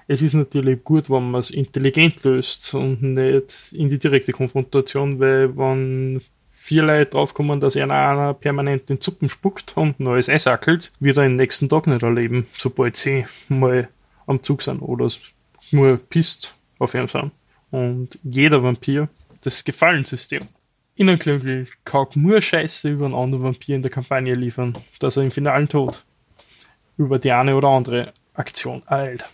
Es 0.09 0.23
ist 0.23 0.35
natürlich 0.35 0.85
gut, 0.85 1.11
wenn 1.11 1.31
man 1.31 1.41
es 1.41 1.51
intelligent 1.51 2.23
löst 2.23 2.75
und 2.75 3.03
nicht 3.03 3.73
in 3.73 3.89
die 3.89 3.99
direkte 3.99 4.33
Konfrontation, 4.33 5.19
weil 5.19 5.57
wenn 5.57 6.21
vier 6.49 6.83
Leute 6.83 7.11
draufkommen, 7.11 7.61
dass 7.61 7.77
einer, 7.77 7.95
einer 7.95 8.35
permanent 8.35 8.89
den 8.89 9.01
Zuppen 9.01 9.29
spuckt 9.29 9.77
und 9.77 9.99
neues 10.01 10.29
Eis 10.29 10.47
ackelt, 10.47 10.93
wird 11.01 11.17
er 11.17 11.25
den 11.25 11.37
nächsten 11.37 11.69
Tag 11.69 11.87
nicht 11.87 12.03
erleben, 12.03 12.47
sobald 12.57 12.97
sie 12.97 13.25
mal 13.49 13.89
am 14.27 14.43
Zug 14.43 14.63
sind 14.63 14.81
oder 14.81 15.09
nur 15.71 15.97
pisst 15.97 16.55
auf 16.79 16.95
ihm 16.95 17.09
sind. 17.09 17.33
Und 17.71 18.19
jeder 18.23 18.63
Vampir, 18.63 19.09
das 19.43 19.65
Gefallenssystem. 19.65 20.43
Innenklüngel 20.97 21.69
kann 21.85 22.07
nur 22.15 22.41
Scheiße 22.41 22.91
über 22.91 23.05
einen 23.07 23.15
anderen 23.15 23.45
Vampir 23.45 23.77
in 23.77 23.83
der 23.83 23.91
Kampagne 23.91 24.35
liefern, 24.35 24.77
dass 24.99 25.17
er 25.17 25.25
im 25.25 25.31
finalen 25.31 25.69
Tod 25.69 26.05
über 26.97 27.19
die 27.19 27.33
eine 27.33 27.55
oder 27.55 27.69
andere 27.69 28.13
Aktion 28.35 28.83
eilt. 28.87 29.25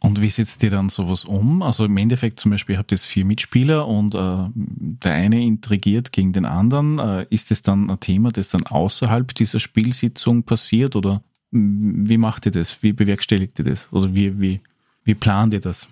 Und 0.00 0.20
wie 0.20 0.30
setzt 0.30 0.62
ihr 0.62 0.70
dann 0.70 0.88
sowas 0.88 1.24
um? 1.24 1.62
Also 1.62 1.86
im 1.86 1.96
Endeffekt 1.96 2.38
zum 2.38 2.50
Beispiel, 2.50 2.74
ihr 2.74 2.78
habt 2.78 2.92
jetzt 2.92 3.06
vier 3.06 3.24
Mitspieler 3.24 3.88
und 3.88 4.14
äh, 4.14 4.50
der 4.54 5.12
eine 5.12 5.42
intrigiert 5.42 6.12
gegen 6.12 6.32
den 6.32 6.44
anderen. 6.44 6.98
Äh, 6.98 7.26
ist 7.30 7.50
es 7.50 7.62
dann 7.62 7.90
ein 7.90 8.00
Thema, 8.00 8.30
das 8.30 8.48
dann 8.48 8.66
außerhalb 8.66 9.34
dieser 9.34 9.58
Spielsitzung 9.58 10.42
passiert 10.42 10.96
oder 10.96 11.22
wie 11.50 12.18
macht 12.18 12.46
ihr 12.46 12.52
das? 12.52 12.82
Wie 12.82 12.92
bewerkstelligt 12.92 13.58
ihr 13.58 13.64
das? 13.64 13.88
Also 13.92 14.14
wie, 14.14 14.40
wie, 14.40 14.60
wie 15.04 15.14
plant 15.14 15.54
ihr 15.54 15.60
das? 15.60 15.88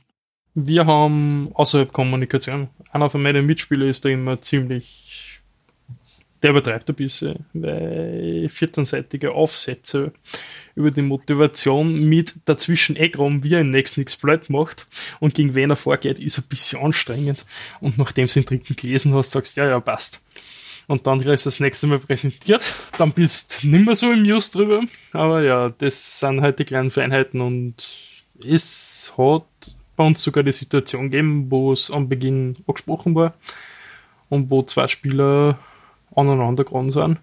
Wir 0.55 0.87
haben 0.87 1.51
außerhalb 1.55 1.93
Kommunikation. 1.93 2.69
Einer 2.93 3.11
von 3.11 3.23
meinen 3.23 3.47
Mitspielern 3.47 3.89
ist 3.89 4.05
da 4.05 4.09
immer 4.09 4.39
ziemlich, 4.39 5.04
der 6.45 6.51
übertreibt 6.51 6.91
ein 6.91 6.95
bisschen, 6.95 7.47
weil 7.55 8.49
14-seitige 8.51 9.29
Aufsätze 9.29 10.13
über 10.75 10.91
die 10.91 11.01
Motivation 11.01 12.01
mit 12.01 12.35
dazwischen 12.45 12.97
Eckraum, 12.97 13.43
wie 13.43 13.55
er 13.55 13.63
im 13.63 13.71
nächsten 13.71 14.03
Exploit 14.03 14.51
macht 14.51 14.87
und 15.21 15.35
gegen 15.35 15.55
wen 15.55 15.71
er 15.71 15.77
vorgeht, 15.77 16.19
ist 16.19 16.37
ein 16.37 16.45
bisschen 16.45 16.81
anstrengend. 16.81 17.47
Und 17.81 17.97
nachdem 17.97 18.27
du 18.27 18.33
den 18.35 18.45
dritten 18.45 18.77
gelesen 18.77 19.15
hast, 19.15 19.31
sagst 19.31 19.57
du, 19.57 19.63
ja, 19.63 19.69
ja, 19.69 19.81
passt. 19.81 20.23
Und 20.87 21.07
dann 21.07 21.23
kriegst 21.23 21.47
du 21.47 21.49
das 21.49 21.61
nächste 21.61 21.87
Mal 21.87 21.99
präsentiert. 21.99 22.75
Dann 22.99 23.13
bist 23.13 23.63
du 23.63 23.69
nicht 23.69 23.87
mehr 23.87 23.95
so 23.95 24.13
im 24.13 24.27
Just 24.27 24.55
drüber. 24.55 24.83
Aber 25.13 25.43
ja, 25.43 25.71
das 25.71 26.21
sind 26.21 26.43
halt 26.43 26.59
die 26.59 26.67
kleinen 26.67 26.91
Feinheiten 26.91 27.41
und 27.41 27.89
es 28.47 29.15
hat 29.17 29.47
bei 29.97 30.05
uns 30.05 30.23
sogar 30.23 30.45
die 30.45 30.53
Situation 30.53 31.11
gegeben, 31.11 31.47
wo 31.51 31.73
es 31.73 31.91
am 31.91 32.11
Beginn 32.11 32.57
angesprochen 32.67 33.15
war 33.15 33.33
und 34.29 34.51
wo 34.51 34.63
zwei 34.63 34.89
Spieler 34.89 35.59
aneinander 36.17 36.65
geraten 36.65 36.91
sind, 36.91 37.19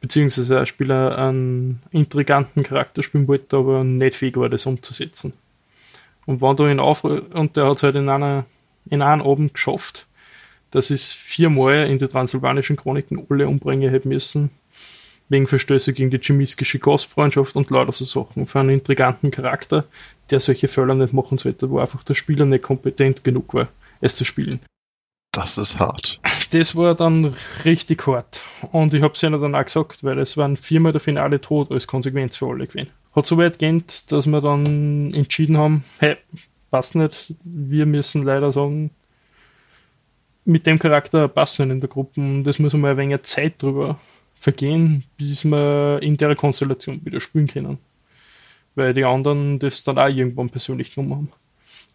beziehungsweise 0.00 0.60
ein 0.60 0.66
Spieler 0.66 1.18
einen 1.18 1.82
intriganten 1.90 2.62
Charakter 2.62 3.02
spielen 3.02 3.28
wollte, 3.28 3.56
aber 3.56 3.84
nicht 3.84 4.16
fähig 4.16 4.36
war, 4.36 4.48
das 4.48 4.66
umzusetzen. 4.66 5.32
Und 6.26 6.40
wenn 6.40 6.56
du 6.56 6.66
ihn 6.66 6.80
auf 6.80 7.04
und 7.04 7.56
der 7.56 7.66
hat 7.66 7.76
es 7.76 7.82
halt 7.82 7.96
in 7.96 8.08
einer 8.08 8.46
in 8.90 9.02
einem 9.02 9.22
Abend 9.22 9.54
geschafft, 9.54 10.06
dass 10.70 10.90
es 10.90 11.12
viermal 11.12 11.86
in 11.86 11.98
die 11.98 12.08
transsilvanischen 12.08 12.76
Chroniken 12.76 13.24
alle 13.30 13.48
umbringen 13.48 13.90
hätte 13.90 14.08
müssen, 14.08 14.50
wegen 15.28 15.46
Verstöße 15.46 15.92
gegen 15.92 16.10
die 16.10 16.18
chemiskische 16.18 16.78
Gastfreundschaft 16.78 17.56
und 17.56 17.70
lauter 17.70 17.92
so 17.92 18.04
Sachen. 18.04 18.46
Für 18.46 18.60
einen 18.60 18.70
intriganten 18.70 19.30
Charakter, 19.30 19.84
der 20.30 20.40
solche 20.40 20.68
Fehler 20.68 20.94
nicht 20.94 21.12
machen 21.12 21.38
sollte, 21.38 21.70
wo 21.70 21.78
einfach 21.78 22.02
der 22.02 22.14
Spieler 22.14 22.44
nicht 22.44 22.62
kompetent 22.62 23.24
genug 23.24 23.54
war, 23.54 23.68
es 24.00 24.16
zu 24.16 24.24
spielen. 24.24 24.60
Das 25.32 25.58
ist 25.58 25.78
hart. 25.78 26.20
Das 26.54 26.76
war 26.76 26.94
dann 26.94 27.34
richtig 27.64 28.06
hart. 28.06 28.40
Und 28.70 28.94
ich 28.94 29.02
habe 29.02 29.14
es 29.14 29.22
ihnen 29.24 29.40
dann 29.40 29.56
auch 29.56 29.64
gesagt, 29.64 30.04
weil 30.04 30.20
es 30.20 30.36
waren 30.36 30.56
viermal 30.56 30.92
der 30.92 31.00
Finale 31.00 31.40
tot 31.40 31.72
als 31.72 31.88
Konsequenz 31.88 32.36
für 32.36 32.46
alle 32.46 32.68
gewesen. 32.68 32.90
Hat 33.12 33.26
so 33.26 33.36
weit 33.38 33.58
gehend, 33.58 34.12
dass 34.12 34.28
wir 34.28 34.40
dann 34.40 35.12
entschieden 35.12 35.58
haben, 35.58 35.82
hey, 35.98 36.16
passt 36.70 36.94
nicht, 36.94 37.34
wir 37.42 37.86
müssen 37.86 38.22
leider 38.22 38.52
sagen, 38.52 38.92
mit 40.44 40.64
dem 40.66 40.78
Charakter 40.78 41.26
passen 41.26 41.72
in 41.72 41.80
der 41.80 41.88
Gruppe. 41.88 42.42
Das 42.44 42.60
muss 42.60 42.72
mal 42.74 42.92
ein 42.92 42.98
wenig 42.98 43.22
Zeit 43.22 43.60
drüber 43.60 43.98
vergehen, 44.36 45.02
bis 45.16 45.44
wir 45.44 45.98
in 46.02 46.16
der 46.16 46.36
Konstellation 46.36 47.04
wieder 47.04 47.18
spielen 47.18 47.48
können. 47.48 47.78
Weil 48.76 48.94
die 48.94 49.04
anderen 49.04 49.58
das 49.58 49.82
dann 49.82 49.98
auch 49.98 50.06
irgendwann 50.06 50.50
persönlich 50.50 50.94
genommen 50.94 51.14
haben. 51.14 51.32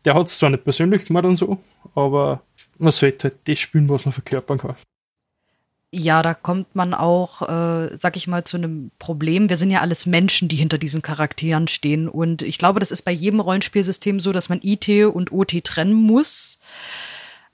Der 0.03 0.15
hat 0.15 0.27
es 0.27 0.37
zwar 0.37 0.49
nicht 0.49 0.65
persönlich 0.65 1.05
gemacht 1.05 1.23
und 1.23 1.37
so, 1.37 1.59
aber 1.95 2.41
man 2.79 2.91
sollte 2.91 3.29
halt 3.29 3.37
das 3.47 3.59
spielen, 3.59 3.89
was 3.89 4.05
man 4.05 4.13
verkörpern 4.13 4.57
kann. 4.57 4.75
Ja, 5.91 6.21
da 6.21 6.35
kommt 6.35 6.75
man 6.75 6.93
auch, 6.93 7.41
äh, 7.41 7.97
sag 7.97 8.15
ich 8.15 8.27
mal, 8.27 8.43
zu 8.43 8.57
einem 8.57 8.91
Problem. 8.99 9.49
Wir 9.49 9.57
sind 9.57 9.71
ja 9.71 9.81
alles 9.81 10.05
Menschen, 10.05 10.47
die 10.47 10.55
hinter 10.55 10.77
diesen 10.77 11.01
Charakteren 11.01 11.67
stehen. 11.67 12.07
Und 12.07 12.43
ich 12.43 12.59
glaube, 12.59 12.79
das 12.79 12.91
ist 12.91 13.01
bei 13.01 13.11
jedem 13.11 13.39
Rollenspielsystem 13.39 14.19
so, 14.19 14.31
dass 14.31 14.49
man 14.49 14.59
IT 14.61 14.87
und 14.87 15.31
OT 15.31 15.63
trennen 15.63 15.95
muss. 15.95 16.59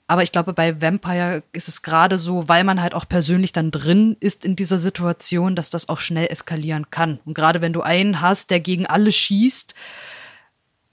Aber 0.06 0.22
ich 0.22 0.32
glaube, 0.32 0.52
bei 0.52 0.80
Vampire 0.82 1.42
ist 1.52 1.68
es 1.68 1.80
gerade 1.80 2.18
so, 2.18 2.46
weil 2.46 2.62
man 2.62 2.82
halt 2.82 2.94
auch 2.94 3.08
persönlich 3.08 3.52
dann 3.52 3.70
drin 3.70 4.16
ist 4.20 4.44
in 4.44 4.54
dieser 4.54 4.78
Situation, 4.78 5.56
dass 5.56 5.70
das 5.70 5.88
auch 5.88 5.98
schnell 5.98 6.28
eskalieren 6.30 6.90
kann. 6.90 7.18
Und 7.24 7.34
gerade 7.34 7.62
wenn 7.62 7.72
du 7.72 7.80
einen 7.80 8.20
hast, 8.20 8.50
der 8.50 8.60
gegen 8.60 8.86
alle 8.86 9.12
schießt, 9.12 9.74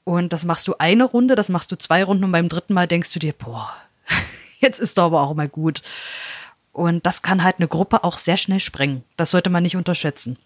und 0.06 0.34
das 0.34 0.46
machst 0.46 0.68
du 0.68 0.76
eine 0.80 1.04
Runde, 1.06 1.36
das 1.36 1.50
machst 1.50 1.72
du 1.72 1.78
zwei 1.78 2.04
Runden 2.04 2.26
und 2.26 2.32
beim 2.32 2.50
dritten 2.50 2.74
Mal 2.74 2.88
denkst 2.88 3.14
du 3.14 3.20
dir, 3.20 3.34
boah, 3.34 3.74
jetzt 4.60 4.80
ist 4.80 4.98
doch 4.98 5.06
aber 5.06 5.22
auch 5.22 5.34
mal 5.34 5.49
gut. 5.49 5.81
Und 6.72 7.06
das 7.06 7.22
kann 7.22 7.44
halt 7.44 7.57
eine 7.60 7.68
Gruppe 7.68 8.03
auch 8.03 8.18
sehr 8.18 8.38
schnell 8.38 8.60
sprengen. 8.60 9.03
Das 9.15 9.31
sollte 9.31 9.49
man 9.49 9.64
nicht 9.64 9.76
unterschätzen. 9.76 10.38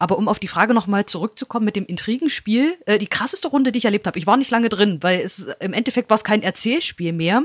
Aber 0.00 0.16
um 0.16 0.28
auf 0.28 0.38
die 0.38 0.48
Frage 0.48 0.72
nochmal 0.72 1.04
zurückzukommen 1.04 1.66
mit 1.66 1.76
dem 1.76 1.84
Intrigenspiel, 1.84 2.78
äh, 2.86 2.96
die 2.96 3.06
krasseste 3.06 3.48
Runde, 3.48 3.70
die 3.70 3.78
ich 3.78 3.84
erlebt 3.84 4.06
habe, 4.06 4.18
ich 4.18 4.26
war 4.26 4.38
nicht 4.38 4.50
lange 4.50 4.70
drin, 4.70 4.96
weil 5.02 5.20
es 5.20 5.40
im 5.60 5.74
Endeffekt 5.74 6.08
war 6.08 6.14
es 6.14 6.24
kein 6.24 6.42
Erzählspiel 6.42 7.12
mehr. 7.12 7.44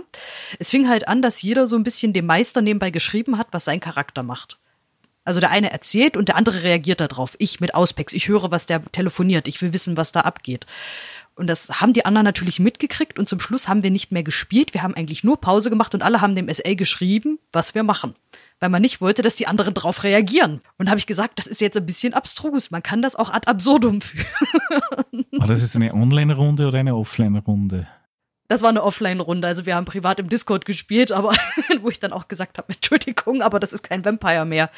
Es 0.57 0.69
fing 0.69 0.88
halt 0.88 1.10
an, 1.10 1.22
dass 1.22 1.41
jeder 1.41 1.68
so 1.68 1.76
ein 1.76 1.84
bisschen 1.84 2.14
dem 2.14 2.26
Meister 2.26 2.61
nebenbei 2.61 2.91
geschrieben 2.91 3.38
hat, 3.38 3.47
was 3.52 3.65
sein 3.65 3.81
Charakter 3.81 4.23
macht. 4.23 4.57
Also 5.26 5.41
der 5.41 5.52
eine 5.52 5.72
erzählt 5.72 6.15
und 6.15 6.30
der 6.30 6.38
andere 6.38 6.64
reagiert 6.64 7.02
darauf. 7.02 7.35
Ich 7.39 7.60
mit 7.60 7.76
Auspex, 7.76 8.14
ich 8.14 8.30
höre, 8.30 8.52
was 8.52 8.68
der 8.68 8.85
telefoniert, 8.85 9.49
ich 9.49 9.61
will 9.61 9.73
wissen, 9.73 9.97
was 9.97 10.14
da 10.14 10.22
abgeht. 10.22 10.65
Und 11.36 11.48
das 11.48 11.82
haben 11.82 11.94
die 11.94 12.06
anderen 12.06 12.24
natürlich 12.24 12.60
mitgekriegt 12.60 13.20
und 13.20 13.28
zum 13.28 13.40
Schluss 13.40 13.68
haben 13.68 13.84
wir 13.84 13.91
nicht 13.91 14.12
mehr 14.12 14.24
gespielt. 14.24 14.74
Wir 14.74 14.84
haben 14.84 14.95
eigentlich 14.95 15.24
nur 15.24 15.40
Pause 15.40 15.70
gemacht 15.70 15.94
und 15.94 16.02
alle 16.02 16.22
haben 16.22 16.36
dem 16.36 16.48
SL 16.48 16.76
geschrieben, 16.76 17.40
was 17.52 17.76
wir 17.76 17.84
machen 17.84 18.16
weil 18.60 18.70
man 18.70 18.82
nicht 18.82 19.02
wollte, 19.02 19.22
dass 19.22 19.36
die 19.36 19.48
anderen 19.48 19.74
darauf 19.74 20.03
reagieren. 20.03 20.62
Und 20.78 20.90
habe 20.90 20.98
ich 20.98 21.07
gesagt, 21.07 21.40
das 21.40 21.48
ist 21.48 21.62
jetzt 21.62 21.78
ein 21.78 21.86
bisschen 21.86 22.14
abstrus. 22.14 22.72
Man 22.72 22.82
kann 22.82 23.02
das 23.02 23.16
auch 23.16 23.30
ad 23.30 23.49
absurdum 23.49 24.02
führen. 24.02 24.26
Aber 25.38 25.48
das 25.48 25.62
ist 25.62 25.76
eine 25.76 25.94
Online-Runde 25.94 26.68
oder 26.68 26.80
eine 26.80 26.95
Offline-Runde? 26.95 27.88
Das 28.48 28.62
war 28.62 28.70
eine 28.70 28.84
Offline-Runde. 28.84 29.48
Also 29.48 29.66
wir 29.66 29.76
haben 29.76 29.86
privat 29.86 30.20
im 30.20 30.30
Discord 30.30 30.66
gespielt, 30.66 31.12
aber 31.12 31.34
wo 31.82 31.90
ich 31.90 32.00
dann 32.00 32.14
auch 32.14 32.28
gesagt 32.28 32.58
habe, 32.58 32.74
Entschuldigung, 32.74 33.42
aber 33.42 33.60
das 33.60 33.74
ist 33.74 33.84
kein 33.84 34.06
Vampire 34.06 34.46
mehr. 34.46 34.70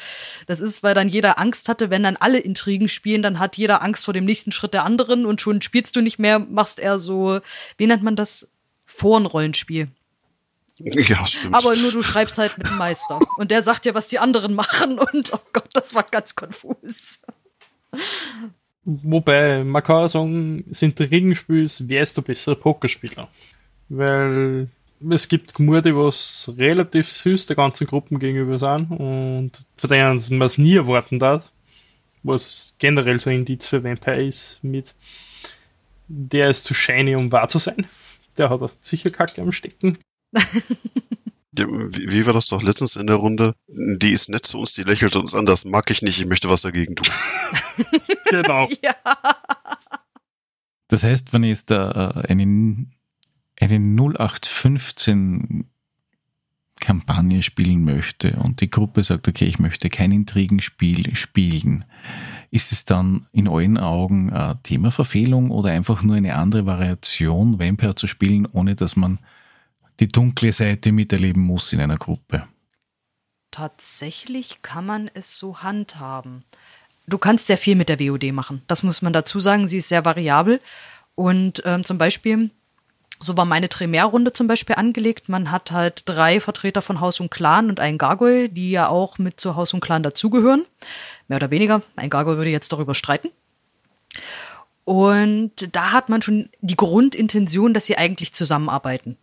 Das 0.46 0.60
ist, 0.60 0.82
weil 0.82 0.94
dann 0.94 1.08
jeder 1.08 1.38
Angst 1.38 1.68
hatte, 1.68 1.90
wenn 1.90 2.02
dann 2.02 2.16
alle 2.16 2.38
Intrigen 2.38 2.88
spielen, 2.88 3.22
dann 3.22 3.38
hat 3.38 3.56
jeder 3.56 3.82
Angst 3.82 4.06
vor 4.06 4.14
dem 4.14 4.24
nächsten 4.24 4.52
Schritt 4.52 4.72
der 4.72 4.84
anderen 4.84 5.26
und 5.26 5.40
schon 5.40 5.60
spielst 5.60 5.96
du 5.96 6.00
nicht 6.00 6.18
mehr, 6.18 6.38
machst 6.38 6.78
eher 6.78 6.98
so, 6.98 7.40
wie 7.76 7.86
nennt 7.86 8.02
man 8.02 8.16
das? 8.16 8.48
Forenrollenspiel. 8.86 9.88
Ja, 10.78 11.26
stimmt. 11.26 11.54
Aber 11.54 11.76
nur 11.76 11.92
du 11.92 12.02
schreibst 12.02 12.38
halt 12.38 12.56
mit 12.56 12.68
dem 12.68 12.78
Meister. 12.78 13.20
Und 13.36 13.50
der 13.50 13.62
sagt 13.62 13.84
dir, 13.84 13.94
was 13.94 14.08
die 14.08 14.18
anderen 14.18 14.54
machen. 14.54 14.98
Und 14.98 15.32
oh 15.32 15.40
Gott, 15.52 15.68
das 15.74 15.94
war 15.94 16.04
ganz 16.04 16.34
konfus. 16.34 17.20
Wobei, 18.84 19.64
auch 19.64 20.08
sagen, 20.08 20.64
sind 20.70 21.00
Regenspiels, 21.00 21.84
wer 21.88 22.02
ist 22.02 22.16
der 22.16 22.22
bessere 22.22 22.56
Pokerspieler? 22.56 23.28
Weil 23.88 24.68
es 25.10 25.28
gibt 25.28 25.54
Gmur, 25.54 25.82
die 25.82 25.94
was 25.94 26.54
relativ 26.58 27.10
süß 27.10 27.46
der 27.46 27.56
ganzen 27.56 27.86
Gruppen 27.86 28.18
gegenüber 28.18 28.58
sind 28.58 28.90
und 28.90 29.52
von 29.76 29.90
denen 29.90 30.20
man 30.30 30.46
es 30.46 30.58
nie 30.58 30.76
erwarten 30.76 31.18
darf, 31.18 31.52
was 32.22 32.74
generell 32.78 33.20
so 33.20 33.30
ein 33.30 33.36
Indiz 33.36 33.66
für 33.66 33.84
Vampire 33.84 34.22
ist, 34.22 34.62
mit 34.62 34.94
der 36.08 36.48
ist 36.48 36.64
zu 36.64 36.74
shiny, 36.74 37.14
um 37.16 37.30
wahr 37.32 37.48
zu 37.48 37.58
sein. 37.58 37.86
Der 38.36 38.50
hat 38.50 38.72
sicher 38.80 39.10
Kacke 39.10 39.42
am 39.42 39.52
Stecken. 39.52 39.98
Ja, 41.58 41.66
wie, 41.66 42.12
wie 42.12 42.26
war 42.26 42.34
das 42.34 42.46
doch 42.46 42.62
letztens 42.62 42.94
in 42.94 43.08
der 43.08 43.16
Runde? 43.16 43.54
Die 43.66 44.12
ist 44.12 44.28
nett 44.28 44.46
zu 44.46 44.60
uns, 44.60 44.74
die 44.74 44.84
lächelt 44.84 45.16
uns 45.16 45.34
an, 45.34 45.44
das 45.44 45.64
mag 45.64 45.90
ich 45.90 46.02
nicht, 46.02 46.20
ich 46.20 46.26
möchte 46.26 46.48
was 46.48 46.62
dagegen 46.62 46.94
tun. 46.94 47.12
genau. 48.30 48.68
Ja. 48.82 48.94
Das 50.86 51.02
heißt, 51.02 51.32
wenn 51.32 51.42
ich 51.42 51.50
jetzt 51.50 51.70
da 51.70 52.14
äh, 52.14 52.28
eine, 52.28 52.86
eine 53.60 53.78
0815 53.78 55.64
Kampagne 56.80 57.42
spielen 57.42 57.84
möchte 57.84 58.36
und 58.36 58.60
die 58.60 58.70
Gruppe 58.70 59.02
sagt, 59.02 59.28
okay, 59.28 59.46
ich 59.46 59.58
möchte 59.58 59.88
kein 59.88 60.12
Intrigenspiel 60.12 61.14
spielen, 61.16 61.84
ist 62.50 62.72
es 62.72 62.84
dann 62.84 63.26
in 63.32 63.48
euren 63.48 63.78
Augen 63.78 64.30
äh, 64.30 64.54
Themaverfehlung 64.62 65.50
oder 65.50 65.70
einfach 65.70 66.02
nur 66.02 66.16
eine 66.16 66.36
andere 66.36 66.66
Variation, 66.66 67.58
Vampire 67.58 67.94
zu 67.94 68.06
spielen, 68.06 68.46
ohne 68.46 68.74
dass 68.74 68.96
man 68.96 69.18
die 70.00 70.08
dunkle 70.08 70.52
Seite 70.52 70.92
miterleben 70.92 71.42
muss 71.42 71.72
in 71.72 71.80
einer 71.80 71.96
Gruppe. 71.96 72.44
Tatsächlich 73.50 74.62
kann 74.62 74.86
man 74.86 75.10
es 75.14 75.38
so 75.38 75.62
handhaben. 75.62 76.44
Du 77.06 77.18
kannst 77.18 77.46
sehr 77.46 77.58
viel 77.58 77.74
mit 77.74 77.88
der 77.88 77.98
WOD 77.98 78.32
machen. 78.32 78.62
Das 78.68 78.82
muss 78.82 79.02
man 79.02 79.12
dazu 79.12 79.40
sagen. 79.40 79.66
Sie 79.66 79.78
ist 79.78 79.88
sehr 79.88 80.04
variabel. 80.04 80.60
Und 81.14 81.62
ähm, 81.64 81.82
zum 81.84 81.98
Beispiel, 81.98 82.50
so 83.20 83.36
war 83.36 83.44
meine 83.44 83.68
Tremere-Runde 83.68 84.32
zum 84.32 84.46
Beispiel 84.46 84.76
angelegt. 84.76 85.28
Man 85.28 85.50
hat 85.50 85.72
halt 85.72 86.02
drei 86.06 86.40
Vertreter 86.40 86.82
von 86.82 87.00
Haus 87.00 87.20
und 87.20 87.30
Clan 87.30 87.68
und 87.68 87.80
einen 87.80 87.98
Gargoyle, 87.98 88.48
die 88.48 88.70
ja 88.70 88.88
auch 88.88 89.18
mit 89.18 89.40
zu 89.40 89.56
Haus 89.56 89.74
und 89.74 89.80
Clan 89.80 90.02
dazugehören. 90.02 90.64
Mehr 91.26 91.36
oder 91.36 91.50
weniger. 91.50 91.82
Ein 91.96 92.10
Gargoyle 92.10 92.38
würde 92.38 92.50
jetzt 92.50 92.72
darüber 92.72 92.94
streiten. 92.94 93.30
Und 94.84 95.52
da 95.72 95.92
hat 95.92 96.08
man 96.08 96.22
schon 96.22 96.48
die 96.60 96.76
Grundintention, 96.76 97.74
dass 97.74 97.86
sie 97.86 97.98
eigentlich 97.98 98.32
zusammenarbeiten 98.32 99.16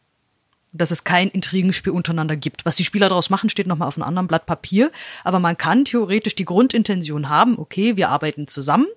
dass 0.78 0.92
es 0.92 1.04
kein 1.04 1.30
Intrigenspiel 1.30 1.94
untereinander 1.94 2.36
gibt. 2.36 2.66
Was 2.66 2.76
die 2.76 2.84
Spieler 2.84 3.10
daraus 3.10 3.30
machen, 3.30 3.50
steht 3.50 3.68
nochmal 3.68 3.88
auf 3.88 3.98
einem 3.98 4.08
anderen 4.08 4.28
Blatt 4.28 4.46
Papier. 4.46 4.92
Aber 5.24 5.40
man 5.40 5.58
kann 5.58 5.86
theoretisch 5.86 6.36
die 6.36 6.46
Grundintention 6.46 7.30
haben, 7.30 7.58
okay, 7.58 7.96
wir 7.96 8.10
arbeiten 8.10 8.48
zusammen. 8.48 8.88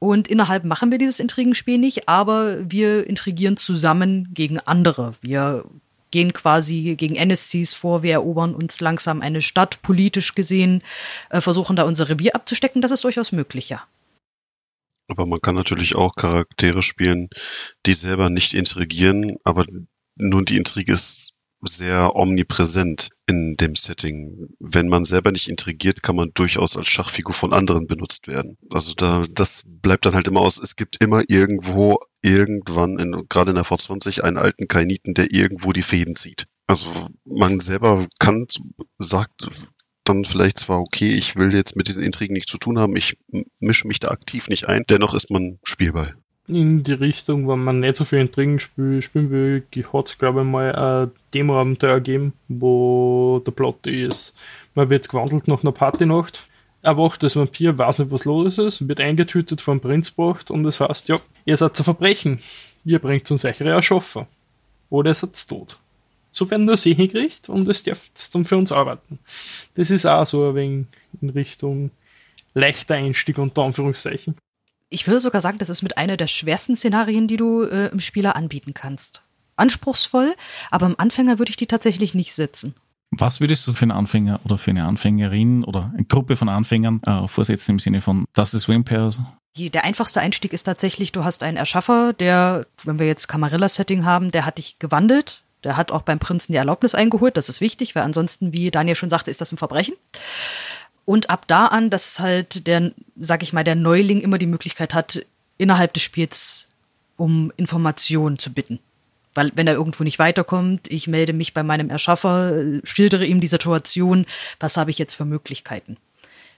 Und 0.00 0.28
innerhalb 0.28 0.64
machen 0.64 0.90
wir 0.90 0.98
dieses 0.98 1.20
Intrigenspiel 1.20 1.78
nicht, 1.78 2.08
aber 2.08 2.58
wir 2.68 3.06
intrigieren 3.06 3.58
zusammen 3.58 4.32
gegen 4.32 4.58
andere. 4.58 5.14
Wir 5.20 5.64
gehen 6.10 6.32
quasi 6.32 6.96
gegen 6.96 7.16
NSCs 7.16 7.74
vor, 7.74 8.02
wir 8.02 8.12
erobern 8.12 8.54
uns 8.54 8.80
langsam 8.80 9.20
eine 9.20 9.42
Stadt, 9.42 9.82
politisch 9.82 10.34
gesehen, 10.34 10.82
äh, 11.28 11.42
versuchen 11.42 11.76
da 11.76 11.84
unser 11.84 12.08
Revier 12.08 12.34
abzustecken. 12.34 12.80
Das 12.80 12.90
ist 12.90 13.04
durchaus 13.04 13.30
möglich, 13.30 13.68
ja. 13.68 13.84
Aber 15.06 15.26
man 15.26 15.40
kann 15.40 15.54
natürlich 15.54 15.96
auch 15.96 16.14
Charaktere 16.14 16.82
spielen, 16.82 17.28
die 17.84 17.94
selber 17.94 18.30
nicht 18.30 18.54
intrigieren, 18.54 19.36
aber 19.44 19.66
nun 20.16 20.46
die 20.46 20.56
Intrige 20.56 20.92
ist 20.92 21.34
sehr 21.62 22.16
omnipräsent 22.16 23.10
in 23.26 23.56
dem 23.56 23.74
Setting. 23.74 24.48
Wenn 24.58 24.88
man 24.88 25.04
selber 25.04 25.32
nicht 25.32 25.48
intrigiert, 25.48 26.02
kann 26.02 26.16
man 26.16 26.32
durchaus 26.34 26.76
als 26.76 26.86
Schachfigur 26.86 27.34
von 27.34 27.52
anderen 27.52 27.86
benutzt 27.86 28.28
werden. 28.28 28.56
Also 28.72 28.94
da, 28.94 29.22
das 29.30 29.62
bleibt 29.66 30.06
dann 30.06 30.14
halt 30.14 30.28
immer 30.28 30.40
aus. 30.40 30.58
Es 30.58 30.76
gibt 30.76 31.02
immer 31.02 31.22
irgendwo, 31.28 32.00
irgendwann, 32.22 32.98
in, 32.98 33.26
gerade 33.28 33.50
in 33.50 33.56
der 33.56 33.66
V20, 33.66 34.22
einen 34.22 34.38
alten 34.38 34.68
Kainiten, 34.68 35.14
der 35.14 35.32
irgendwo 35.32 35.72
die 35.72 35.82
Fäden 35.82 36.16
zieht. 36.16 36.46
Also 36.66 36.90
man 37.24 37.60
selber 37.60 38.08
kann, 38.18 38.46
sagt 38.98 39.48
dann 40.04 40.24
vielleicht 40.24 40.58
zwar, 40.58 40.80
okay, 40.80 41.10
ich 41.10 41.36
will 41.36 41.54
jetzt 41.54 41.76
mit 41.76 41.88
diesen 41.88 42.02
Intrigen 42.02 42.32
nichts 42.32 42.50
zu 42.50 42.58
tun 42.58 42.78
haben, 42.78 42.96
ich 42.96 43.18
mische 43.58 43.86
mich 43.86 44.00
da 44.00 44.08
aktiv 44.08 44.48
nicht 44.48 44.66
ein, 44.66 44.84
dennoch 44.88 45.14
ist 45.14 45.30
man 45.30 45.58
spielbar 45.62 46.14
in 46.50 46.82
die 46.82 46.92
Richtung, 46.92 47.48
wenn 47.48 47.64
man 47.64 47.80
nicht 47.80 47.96
so 47.96 48.04
viel 48.04 48.20
Intrigen 48.20 48.60
spiel, 48.60 49.02
spielen 49.02 49.30
will, 49.30 49.64
hat 49.92 50.06
es, 50.06 50.18
glaube 50.18 50.40
ich, 50.40 50.46
mal 50.46 50.74
ein 50.74 51.10
Demo-Abenteuer 51.34 51.96
gegeben, 51.96 52.32
wo 52.48 53.42
der 53.44 53.52
Plot 53.52 53.86
ist, 53.86 54.34
man 54.74 54.90
wird 54.90 55.08
gewandelt 55.08 55.48
nach 55.48 55.62
einer 55.62 55.72
Partynacht, 55.72 56.46
erwacht 56.82 57.22
das 57.22 57.36
Vampir, 57.36 57.76
weiß 57.76 58.00
nicht, 58.00 58.10
was 58.10 58.24
los 58.24 58.58
ist, 58.58 58.88
wird 58.88 59.00
eingetütet 59.00 59.60
vom 59.60 59.80
Prinz 59.80 60.14
gebracht 60.14 60.50
und 60.50 60.62
das 60.64 60.80
heißt, 60.80 61.08
ja, 61.08 61.18
ihr 61.44 61.56
seid 61.56 61.76
zu 61.76 61.84
Verbrechen, 61.84 62.40
ihr 62.84 62.98
bringt 62.98 63.30
uns 63.30 63.44
eure 63.44 63.70
erschaffen. 63.70 64.26
Oder 64.88 65.10
ihr 65.10 65.14
seid 65.14 65.48
tot. 65.48 65.78
So 66.32 66.50
werden 66.50 66.64
nur 66.64 66.76
sie 66.76 66.94
hinkriegt 66.94 67.48
und 67.48 67.68
es 67.68 67.82
dürft 67.82 68.34
dann 68.34 68.44
für 68.44 68.56
uns 68.56 68.72
arbeiten. 68.72 69.18
Das 69.74 69.90
ist 69.90 70.06
auch 70.06 70.26
so 70.26 70.50
ein 70.50 70.54
wenig 70.54 70.86
in 71.20 71.30
Richtung 71.30 71.90
leichter 72.54 72.94
Einstieg 72.94 73.38
unter 73.38 73.62
Anführungszeichen 73.62 74.34
ich 74.90 75.06
würde 75.06 75.20
sogar 75.20 75.40
sagen, 75.40 75.58
das 75.58 75.70
ist 75.70 75.82
mit 75.82 75.96
einer 75.96 76.16
der 76.16 76.26
schwersten 76.26 76.76
Szenarien, 76.76 77.28
die 77.28 77.36
du 77.36 77.62
äh, 77.62 77.86
im 77.86 78.00
Spieler 78.00 78.36
anbieten 78.36 78.74
kannst. 78.74 79.22
Anspruchsvoll, 79.56 80.34
aber 80.70 80.86
im 80.86 80.98
Anfänger 80.98 81.38
würde 81.38 81.50
ich 81.50 81.56
die 81.56 81.66
tatsächlich 81.66 82.14
nicht 82.14 82.34
setzen. 82.34 82.74
Was 83.12 83.40
würdest 83.40 83.66
du 83.66 83.72
für 83.72 83.82
einen 83.82 83.90
Anfänger 83.92 84.40
oder 84.44 84.58
für 84.58 84.70
eine 84.70 84.84
Anfängerin 84.84 85.64
oder 85.64 85.90
eine 85.94 86.04
Gruppe 86.04 86.36
von 86.36 86.48
Anfängern 86.48 87.00
äh, 87.04 87.26
vorsetzen 87.26 87.72
im 87.72 87.78
Sinne 87.78 88.00
von, 88.00 88.24
das 88.34 88.54
ist 88.54 88.68
Vampire? 88.68 89.12
Der 89.56 89.84
einfachste 89.84 90.20
Einstieg 90.20 90.52
ist 90.52 90.62
tatsächlich, 90.64 91.10
du 91.10 91.24
hast 91.24 91.42
einen 91.42 91.56
Erschaffer, 91.56 92.12
der, 92.12 92.66
wenn 92.84 93.00
wir 93.00 93.06
jetzt 93.06 93.26
Camarilla-Setting 93.26 94.04
haben, 94.04 94.30
der 94.30 94.46
hat 94.46 94.58
dich 94.58 94.78
gewandelt. 94.78 95.42
Der 95.64 95.76
hat 95.76 95.90
auch 95.92 96.02
beim 96.02 96.18
Prinzen 96.18 96.52
die 96.52 96.58
Erlaubnis 96.58 96.94
eingeholt. 96.94 97.36
Das 97.36 97.48
ist 97.48 97.60
wichtig, 97.60 97.94
weil 97.94 98.04
ansonsten, 98.04 98.52
wie 98.52 98.70
Daniel 98.70 98.94
schon 98.94 99.10
sagte, 99.10 99.30
ist 99.30 99.40
das 99.40 99.52
ein 99.52 99.58
Verbrechen. 99.58 99.94
Und 101.10 101.28
ab 101.28 101.48
da 101.48 101.66
an, 101.66 101.90
dass 101.90 102.20
halt 102.20 102.68
der, 102.68 102.92
sag 103.18 103.42
ich 103.42 103.52
mal, 103.52 103.64
der 103.64 103.74
Neuling 103.74 104.20
immer 104.20 104.38
die 104.38 104.46
Möglichkeit 104.46 104.94
hat, 104.94 105.26
innerhalb 105.58 105.92
des 105.92 106.04
Spiels 106.04 106.68
um 107.16 107.52
Informationen 107.56 108.38
zu 108.38 108.52
bitten. 108.52 108.78
Weil 109.34 109.50
wenn 109.56 109.66
er 109.66 109.74
irgendwo 109.74 110.04
nicht 110.04 110.20
weiterkommt, 110.20 110.86
ich 110.88 111.08
melde 111.08 111.32
mich 111.32 111.52
bei 111.52 111.64
meinem 111.64 111.90
Erschaffer, 111.90 112.62
schildere 112.84 113.26
ihm 113.26 113.40
die 113.40 113.48
Situation, 113.48 114.24
was 114.60 114.76
habe 114.76 114.92
ich 114.92 114.98
jetzt 114.98 115.14
für 115.14 115.24
Möglichkeiten. 115.24 115.96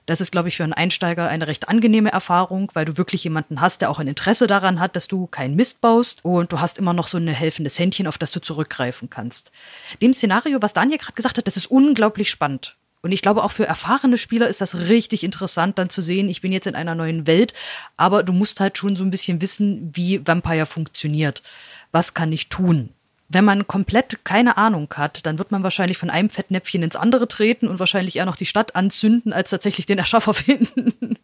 Das 0.05 0.21
ist, 0.21 0.33
glaube 0.33 0.49
ich, 0.49 0.59
für 0.59 0.65
einen 0.65 0.75
Einsteiger 0.75 1.31
eine 1.31 1.47
recht 1.47 1.71
angenehme 1.71 2.13
Erfahrung, 2.13 2.71
weil 2.75 2.85
du 2.85 2.99
wirklich 2.99 3.25
jemanden 3.25 3.63
hast, 3.63 3.81
der 3.81 3.89
auch 3.89 4.01
ein 4.01 4.07
Interesse 4.07 4.47
daran 4.47 4.81
hat, 4.81 4.97
dass 4.97 5.09
du 5.09 5.29
keinen 5.29 5.57
Mist 5.57 5.81
baust 5.81 6.23
und 6.27 6.53
du 6.53 6.61
hast 6.61 6.77
immer 6.77 6.93
noch 6.93 7.07
so 7.07 7.17
ein 7.17 7.27
helfendes 7.27 7.79
Händchen, 7.79 8.07
auf 8.07 8.19
das 8.19 8.31
du 8.31 8.41
zurückgreifen 8.43 9.09
kannst. 9.09 9.51
Dem 10.03 10.13
Szenario, 10.13 10.61
was 10.61 10.75
Daniel 10.75 10.99
gerade 10.99 11.15
gesagt 11.15 11.39
hat, 11.39 11.47
das 11.47 11.57
ist 11.57 11.71
unglaublich 11.71 12.29
spannend. 12.29 12.77
Und 13.03 13.11
ich 13.11 13.21
glaube, 13.21 13.43
auch 13.43 13.51
für 13.51 13.67
erfahrene 13.67 14.17
Spieler 14.17 14.49
ist 14.49 14.61
das 14.61 14.79
richtig 14.89 15.25
interessant, 15.25 15.77
dann 15.77 15.91
zu 15.91 16.03
sehen, 16.03 16.29
ich 16.29 16.41
bin 16.41 16.53
jetzt 16.53 16.69
in 16.69 16.77
einer 16.77 16.95
neuen 16.95 17.27
Welt, 17.27 17.53
aber 17.97 18.23
du 18.23 18.33
musst 18.33 18.61
halt 18.61 18.79
schon 18.79 18.95
so 18.95 19.03
ein 19.03 19.11
bisschen 19.11 19.43
wissen, 19.43 19.91
wie 19.93 20.25
Vampire 20.25 20.67
funktioniert. 20.67 21.43
Was 21.91 22.15
kann 22.15 22.33
ich 22.33 22.49
tun? 22.49 22.91
Wenn 23.29 23.45
man 23.45 23.67
komplett 23.67 24.25
keine 24.25 24.57
Ahnung 24.57 24.89
hat, 24.97 25.27
dann 25.27 25.39
wird 25.39 25.51
man 25.51 25.65
wahrscheinlich 25.65 25.99
von 25.99 26.11
einem 26.11 26.31
Fettnäpfchen 26.31 26.85
ins 26.85 26.95
andere 26.95 27.27
treten 27.27 27.67
und 27.67 27.81
wahrscheinlich 27.81 28.17
eher 28.17 28.27
noch 28.27 28.37
die 28.37 28.47
Stadt 28.47 28.77
anzünden, 28.77 29.33
als 29.33 29.51
tatsächlich 29.51 29.87
den 29.87 29.99
Erschaffer 29.99 30.35
finden. 30.35 31.19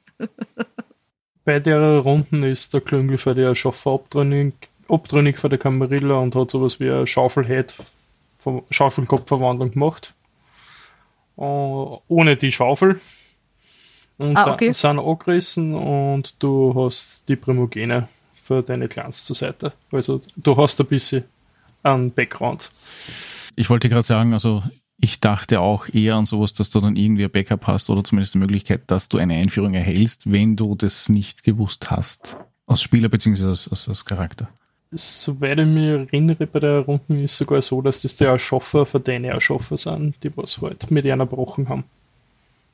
Bei 1.44 1.60
der 1.60 1.98
Runden 1.98 2.42
ist 2.42 2.74
der 2.74 2.80
Klüngel 2.80 3.18
für 3.18 3.36
die 3.36 3.42
Erschaffer 3.42 3.92
abtrünnig, 3.92 4.54
abtrünnig 4.88 5.38
für 5.38 5.48
die 5.48 5.58
Camarilla 5.58 6.16
und 6.16 6.34
hat 6.34 6.50
sowas 6.50 6.80
wie 6.80 6.90
eine 6.90 7.06
Schaufelhead, 7.06 7.74
Schaufelkopfverwandlung 8.70 9.70
gemacht 9.70 10.14
ohne 11.38 12.36
die 12.36 12.52
Schaufel. 12.52 13.00
Und 14.18 14.36
ah, 14.36 14.52
okay. 14.52 14.72
sind 14.72 14.98
angerissen 14.98 15.74
und 15.74 16.42
du 16.42 16.74
hast 16.74 17.28
die 17.28 17.36
Primogene 17.36 18.08
für 18.42 18.62
deine 18.62 18.88
Clans 18.88 19.24
zur 19.24 19.36
Seite. 19.36 19.72
Also 19.92 20.20
du 20.36 20.56
hast 20.56 20.80
ein 20.80 20.86
bisschen 20.86 21.24
einen 21.82 22.10
Background. 22.10 22.70
Ich 23.54 23.70
wollte 23.70 23.88
gerade 23.88 24.02
sagen, 24.02 24.32
also 24.32 24.62
ich 25.00 25.20
dachte 25.20 25.60
auch 25.60 25.88
eher 25.88 26.16
an 26.16 26.26
sowas, 26.26 26.52
dass 26.52 26.70
du 26.70 26.80
dann 26.80 26.96
irgendwie 26.96 27.24
ein 27.24 27.30
Backup 27.30 27.68
hast 27.68 27.88
oder 27.90 28.02
zumindest 28.02 28.34
die 28.34 28.38
Möglichkeit, 28.38 28.82
dass 28.88 29.08
du 29.08 29.18
eine 29.18 29.34
Einführung 29.34 29.74
erhältst, 29.74 30.30
wenn 30.30 30.56
du 30.56 30.74
das 30.74 31.08
nicht 31.08 31.44
gewusst 31.44 31.90
hast. 31.90 32.36
Als 32.66 32.82
Spieler 32.82 33.08
bzw. 33.08 33.46
Als, 33.46 33.68
als, 33.68 33.88
als 33.88 34.04
Charakter. 34.04 34.48
Soweit 34.90 35.58
ich 35.58 35.66
mich 35.66 35.88
erinnere, 35.88 36.46
bei 36.46 36.60
der 36.60 36.80
Runden 36.80 37.22
ist 37.22 37.36
sogar 37.36 37.60
so, 37.60 37.82
dass 37.82 38.02
das 38.02 38.16
die 38.16 38.24
Erschaffer 38.24 38.86
für 38.86 39.00
deine 39.00 39.28
Erschaffer 39.28 39.76
sind, 39.76 40.14
die 40.22 40.34
was 40.34 40.60
halt 40.62 40.90
mit 40.90 41.04
einer 41.04 41.26
gebrochen 41.26 41.68
haben. 41.68 41.84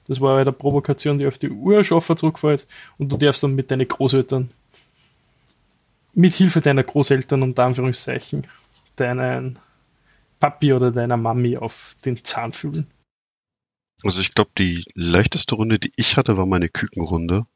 Das 0.06 0.20
war 0.20 0.36
halt 0.36 0.46
eine 0.46 0.52
Provokation, 0.52 1.18
die 1.18 1.26
auf 1.26 1.38
die 1.38 1.50
Urerschaffer 1.50 2.14
zurückfällt 2.14 2.66
und 2.98 3.10
du 3.10 3.16
darfst 3.16 3.42
dann 3.42 3.54
mit 3.54 3.70
deinen 3.70 3.88
Großeltern, 3.88 4.50
mit 6.12 6.34
Hilfe 6.34 6.60
deiner 6.60 6.84
Großeltern 6.84 7.42
unter 7.42 7.64
Anführungszeichen, 7.64 8.46
deinen 8.96 9.58
Papi 10.38 10.72
oder 10.72 10.92
deiner 10.92 11.16
Mami 11.16 11.56
auf 11.56 11.96
den 12.04 12.22
Zahn 12.22 12.52
fühlen. 12.52 12.86
Also 14.04 14.20
ich 14.20 14.34
glaube, 14.34 14.50
die 14.58 14.84
leichteste 14.94 15.54
Runde, 15.54 15.78
die 15.78 15.92
ich 15.96 16.16
hatte, 16.16 16.36
war 16.36 16.46
meine 16.46 16.68
Kükenrunde 16.68 17.46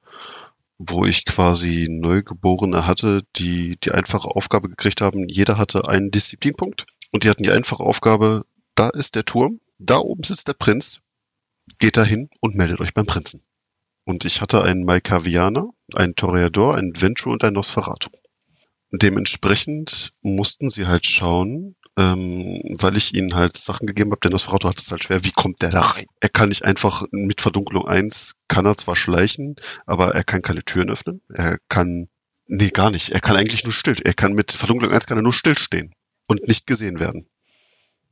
wo 0.78 1.04
ich 1.04 1.24
quasi 1.24 1.88
Neugeborene 1.90 2.86
hatte, 2.86 3.22
die 3.36 3.76
die 3.82 3.90
einfache 3.90 4.28
Aufgabe 4.28 4.68
gekriegt 4.68 5.00
haben. 5.00 5.28
Jeder 5.28 5.58
hatte 5.58 5.88
einen 5.88 6.10
Disziplinpunkt 6.10 6.86
und 7.10 7.24
die 7.24 7.30
hatten 7.30 7.42
die 7.42 7.50
einfache 7.50 7.82
Aufgabe, 7.82 8.46
da 8.76 8.88
ist 8.88 9.16
der 9.16 9.24
Turm, 9.24 9.60
da 9.78 9.98
oben 9.98 10.22
sitzt 10.22 10.46
der 10.46 10.54
Prinz, 10.54 11.00
geht 11.78 11.96
da 11.96 12.04
hin 12.04 12.30
und 12.40 12.54
meldet 12.54 12.80
euch 12.80 12.94
beim 12.94 13.06
Prinzen. 13.06 13.42
Und 14.04 14.24
ich 14.24 14.40
hatte 14.40 14.62
einen 14.62 14.84
Malkavianer, 14.84 15.68
einen 15.94 16.14
Toreador, 16.14 16.76
einen 16.76 16.98
Venture 17.00 17.32
und 17.32 17.44
einen 17.44 17.54
Nosferatu. 17.54 18.08
Dementsprechend 18.90 20.14
mussten 20.22 20.70
sie 20.70 20.86
halt 20.86 21.04
schauen, 21.04 21.76
ähm, 21.98 22.60
weil 22.78 22.96
ich 22.96 23.12
ihnen 23.12 23.34
halt 23.34 23.56
Sachen 23.56 23.88
gegeben 23.88 24.12
habe. 24.12 24.20
Denn 24.20 24.30
das 24.30 24.42
Nosferatu 24.42 24.68
hat 24.68 24.78
es 24.78 24.90
halt 24.92 25.02
schwer. 25.02 25.24
Wie 25.24 25.32
kommt 25.32 25.62
der 25.62 25.70
da 25.70 25.80
rein? 25.80 26.06
Er 26.20 26.28
kann 26.28 26.48
nicht 26.48 26.64
einfach 26.64 27.02
mit 27.10 27.40
Verdunklung 27.40 27.88
1, 27.88 28.36
kann 28.46 28.66
er 28.66 28.76
zwar 28.76 28.94
schleichen, 28.94 29.56
aber 29.84 30.14
er 30.14 30.22
kann 30.22 30.40
keine 30.40 30.64
Türen 30.64 30.90
öffnen. 30.90 31.20
Er 31.28 31.58
kann, 31.68 32.08
nee, 32.46 32.70
gar 32.70 32.92
nicht. 32.92 33.10
Er 33.10 33.20
kann 33.20 33.36
eigentlich 33.36 33.64
nur 33.64 33.72
still. 33.72 33.96
Er 34.04 34.14
kann 34.14 34.32
mit 34.32 34.52
Verdunklung 34.52 34.92
1 34.92 35.06
kann 35.06 35.18
er 35.18 35.22
nur 35.22 35.32
stillstehen 35.32 35.92
und 36.28 36.46
nicht 36.46 36.68
gesehen 36.68 37.00
werden. 37.00 37.28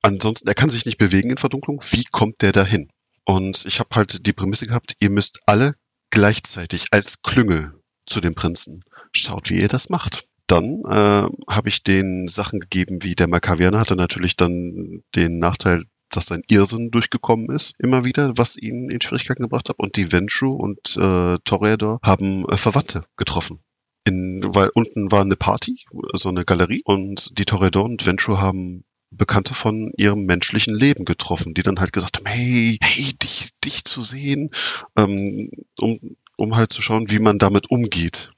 Ansonsten, 0.02 0.48
er 0.48 0.54
kann 0.54 0.68
sich 0.68 0.84
nicht 0.84 0.98
bewegen 0.98 1.30
in 1.30 1.38
Verdunklung. 1.38 1.80
Wie 1.90 2.04
kommt 2.04 2.42
der 2.42 2.50
da 2.50 2.64
hin? 2.64 2.90
Und 3.24 3.64
ich 3.66 3.78
habe 3.78 3.94
halt 3.94 4.26
die 4.26 4.32
Prämisse 4.32 4.66
gehabt, 4.66 4.94
ihr 4.98 5.10
müsst 5.10 5.40
alle 5.46 5.76
gleichzeitig 6.10 6.86
als 6.90 7.22
Klüngel 7.22 7.80
zu 8.04 8.20
dem 8.20 8.34
Prinzen. 8.34 8.84
Schaut, 9.12 9.50
wie 9.50 9.60
ihr 9.60 9.68
das 9.68 9.90
macht 9.90 10.26
dann 10.46 10.82
äh, 10.84 11.28
habe 11.48 11.68
ich 11.68 11.82
den 11.82 12.28
Sachen 12.28 12.60
gegeben, 12.60 13.02
wie 13.02 13.14
der 13.14 13.28
Makavianer 13.28 13.80
hatte 13.80 13.96
natürlich 13.96 14.36
dann 14.36 15.02
den 15.14 15.38
Nachteil, 15.38 15.84
dass 16.10 16.26
sein 16.26 16.42
Irrsinn 16.48 16.90
durchgekommen 16.90 17.50
ist, 17.50 17.74
immer 17.78 18.04
wieder, 18.04 18.32
was 18.36 18.56
ihn 18.56 18.88
in 18.90 19.00
Schwierigkeiten 19.00 19.42
gebracht 19.42 19.68
hat. 19.68 19.78
Und 19.78 19.96
die 19.96 20.12
Ventru 20.12 20.52
und 20.52 20.96
äh, 20.96 21.38
Toreador 21.44 21.98
haben 22.02 22.48
äh, 22.48 22.56
Verwandte 22.56 23.02
getroffen. 23.16 23.60
In, 24.04 24.40
weil 24.54 24.70
unten 24.72 25.10
war 25.10 25.22
eine 25.22 25.34
Party, 25.34 25.84
so 26.14 26.28
eine 26.28 26.44
Galerie, 26.44 26.82
und 26.84 27.36
die 27.36 27.44
Toreador 27.44 27.84
und 27.84 28.06
Ventru 28.06 28.38
haben 28.38 28.84
Bekannte 29.10 29.54
von 29.54 29.92
ihrem 29.96 30.26
menschlichen 30.26 30.76
Leben 30.76 31.04
getroffen, 31.04 31.54
die 31.54 31.62
dann 31.62 31.80
halt 31.80 31.92
gesagt 31.92 32.18
haben, 32.18 32.26
hey, 32.26 32.78
hey, 32.80 33.14
dich, 33.14 33.58
dich 33.64 33.84
zu 33.84 34.02
sehen, 34.02 34.50
ähm, 34.96 35.50
um, 35.78 36.16
um 36.36 36.56
halt 36.56 36.72
zu 36.72 36.82
schauen, 36.82 37.10
wie 37.10 37.18
man 37.18 37.38
damit 37.38 37.70
umgeht 37.70 38.32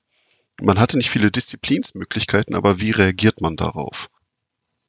man 0.60 0.78
hatte 0.78 0.96
nicht 0.96 1.10
viele 1.10 1.30
Disziplinsmöglichkeiten, 1.30 2.54
aber 2.54 2.80
wie 2.80 2.90
reagiert 2.90 3.40
man 3.40 3.56
darauf? 3.56 4.10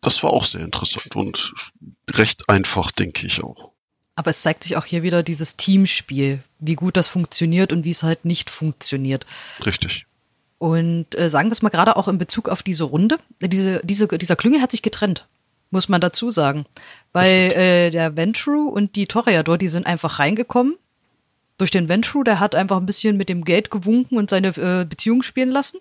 Das 0.02 0.24
war 0.24 0.32
auch 0.32 0.46
sehr 0.46 0.62
interessant 0.62 1.16
und 1.16 1.54
recht 2.12 2.50
einfach, 2.50 2.92
denke 2.92 3.28
ich 3.28 3.44
auch. 3.44 3.72
Aber 4.16 4.32
es 4.32 4.42
zeigt 4.42 4.64
sich 4.64 4.76
auch 4.76 4.86
hier 4.86 5.04
wieder 5.04 5.24
dieses 5.24 5.56
Teamspiel, 5.56 6.44
wie 6.60 6.76
gut 6.76 6.98
das 6.98 7.08
funktioniert 7.08 7.72
und 7.72 7.86
wie 7.86 7.92
es 7.92 8.04
halt 8.04 8.26
nicht 8.26 8.50
funktioniert. 8.50 9.26
Richtig. 9.66 10.06
Und 10.58 11.18
äh, 11.18 11.30
sagen 11.30 11.48
wir 11.48 11.54
es 11.54 11.62
mal 11.62 11.70
gerade 11.70 11.96
auch 11.96 12.10
in 12.10 12.18
Bezug 12.18 12.50
auf 12.50 12.62
diese 12.62 12.84
Runde, 12.84 13.18
diese, 13.42 13.80
diese, 13.84 14.08
dieser 14.10 14.36
Klünge 14.36 14.62
hat 14.62 14.72
sich 14.72 14.82
getrennt, 14.82 15.26
muss 15.72 15.88
man 15.88 16.02
dazu 16.02 16.32
sagen. 16.32 16.66
Weil 17.14 17.54
äh, 17.54 17.92
der 17.92 18.18
Ventru 18.18 18.68
und 18.68 18.98
die 18.98 19.08
Toreador, 19.08 19.58
die 19.58 19.70
sind 19.70 19.86
einfach 19.86 20.20
reingekommen. 20.20 20.76
Durch 21.60 21.72
den 21.72 21.90
Ventru, 21.90 22.24
der 22.24 22.40
hat 22.40 22.56
einfach 22.56 22.78
ein 22.78 22.86
bisschen 22.86 23.18
mit 23.18 23.28
dem 23.28 23.44
Geld 23.44 23.70
gewunken 23.70 24.18
und 24.18 24.30
seine 24.30 24.48
äh, 24.48 24.86
Beziehung 24.86 25.24
spielen 25.24 25.50
lassen. 25.50 25.80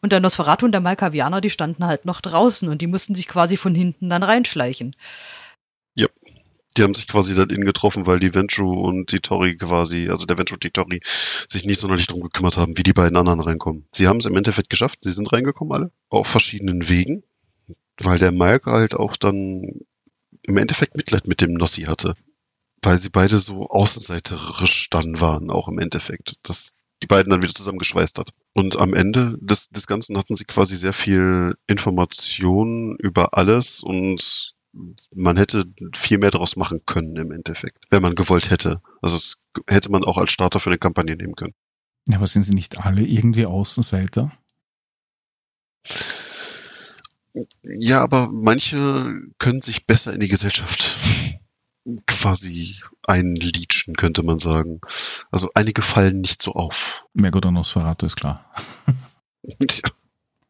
Und 0.00 0.10
der 0.10 0.18
Nosferatu 0.18 0.66
und 0.66 0.72
der 0.72 0.80
Malkavianer, 0.80 1.40
die 1.40 1.48
standen 1.48 1.86
halt 1.86 2.04
noch 2.04 2.20
draußen 2.20 2.68
und 2.68 2.82
die 2.82 2.88
mussten 2.88 3.14
sich 3.14 3.28
quasi 3.28 3.56
von 3.56 3.72
hinten 3.72 4.10
dann 4.10 4.24
reinschleichen. 4.24 4.96
Ja. 5.94 6.08
Die 6.76 6.82
haben 6.82 6.94
sich 6.94 7.06
quasi 7.06 7.36
dann 7.36 7.50
innen 7.50 7.66
getroffen, 7.66 8.06
weil 8.06 8.18
die 8.18 8.34
Ventru 8.34 8.72
und 8.80 9.12
die 9.12 9.20
Tori 9.20 9.56
quasi, 9.56 10.08
also 10.08 10.26
der 10.26 10.38
Ventru 10.38 10.54
und 10.54 10.64
die 10.64 10.70
Tori, 10.70 11.00
sich 11.46 11.66
nicht 11.66 11.78
sonderlich 11.78 12.06
drum 12.08 12.22
gekümmert 12.22 12.56
haben, 12.56 12.76
wie 12.76 12.82
die 12.82 12.94
beiden 12.94 13.16
anderen 13.16 13.40
reinkommen. 13.40 13.86
Sie 13.92 14.08
haben 14.08 14.16
es 14.16 14.24
im 14.24 14.36
Endeffekt 14.36 14.70
geschafft, 14.70 15.00
sie 15.02 15.12
sind 15.12 15.30
reingekommen 15.32 15.72
alle, 15.72 15.92
auf 16.08 16.26
verschiedenen 16.26 16.88
Wegen, 16.88 17.22
weil 17.98 18.18
der 18.18 18.32
Malk 18.32 18.66
halt 18.66 18.94
auch 18.94 19.16
dann 19.16 19.82
im 20.42 20.56
Endeffekt 20.56 20.96
Mitleid 20.96 21.28
mit 21.28 21.42
dem 21.42 21.52
Nossi 21.52 21.82
hatte. 21.82 22.14
Weil 22.82 22.98
sie 22.98 23.10
beide 23.10 23.38
so 23.38 23.68
außenseiterisch 23.68 24.90
dann 24.90 25.20
waren, 25.20 25.50
auch 25.50 25.68
im 25.68 25.78
Endeffekt. 25.78 26.34
Das 26.42 26.72
die 27.02 27.06
beiden 27.06 27.30
dann 27.30 27.42
wieder 27.42 27.52
zusammengeschweißt 27.52 28.18
hat. 28.18 28.30
Und 28.52 28.76
am 28.76 28.94
Ende 28.94 29.36
des, 29.40 29.70
des 29.70 29.86
Ganzen 29.86 30.16
hatten 30.16 30.34
sie 30.34 30.44
quasi 30.44 30.76
sehr 30.76 30.92
viel 30.92 31.54
Information 31.66 32.96
über 32.96 33.36
alles 33.36 33.82
und 33.82 34.54
man 35.14 35.36
hätte 35.36 35.64
viel 35.94 36.18
mehr 36.18 36.30
daraus 36.30 36.56
machen 36.56 36.80
können 36.86 37.16
im 37.16 37.32
Endeffekt, 37.32 37.84
wenn 37.90 38.02
man 38.02 38.14
gewollt 38.14 38.50
hätte. 38.50 38.80
Also 39.02 39.16
es 39.16 39.38
hätte 39.66 39.90
man 39.90 40.04
auch 40.04 40.16
als 40.16 40.30
Starter 40.30 40.60
für 40.60 40.70
eine 40.70 40.78
Kampagne 40.78 41.16
nehmen 41.16 41.34
können. 41.34 41.54
Ja, 42.08 42.16
aber 42.16 42.26
sind 42.26 42.42
sie 42.42 42.54
nicht 42.54 42.78
alle 42.78 43.02
irgendwie 43.02 43.46
Außenseiter? 43.46 44.32
Ja, 47.62 48.02
aber 48.02 48.30
manche 48.30 49.14
können 49.38 49.60
sich 49.60 49.86
besser 49.86 50.12
in 50.12 50.20
die 50.20 50.28
Gesellschaft 50.28 50.98
quasi 52.06 52.76
einliedschen, 53.06 53.96
könnte 53.96 54.22
man 54.22 54.38
sagen. 54.38 54.80
Also 55.30 55.50
einige 55.54 55.82
fallen 55.82 56.20
nicht 56.20 56.42
so 56.42 56.52
auf. 56.52 57.04
Ja 57.14 57.30
gut, 57.30 57.44
an 57.46 57.54
Nosferatu 57.54 58.06
ist 58.06 58.16
klar. 58.16 58.44
ja. 59.42 59.66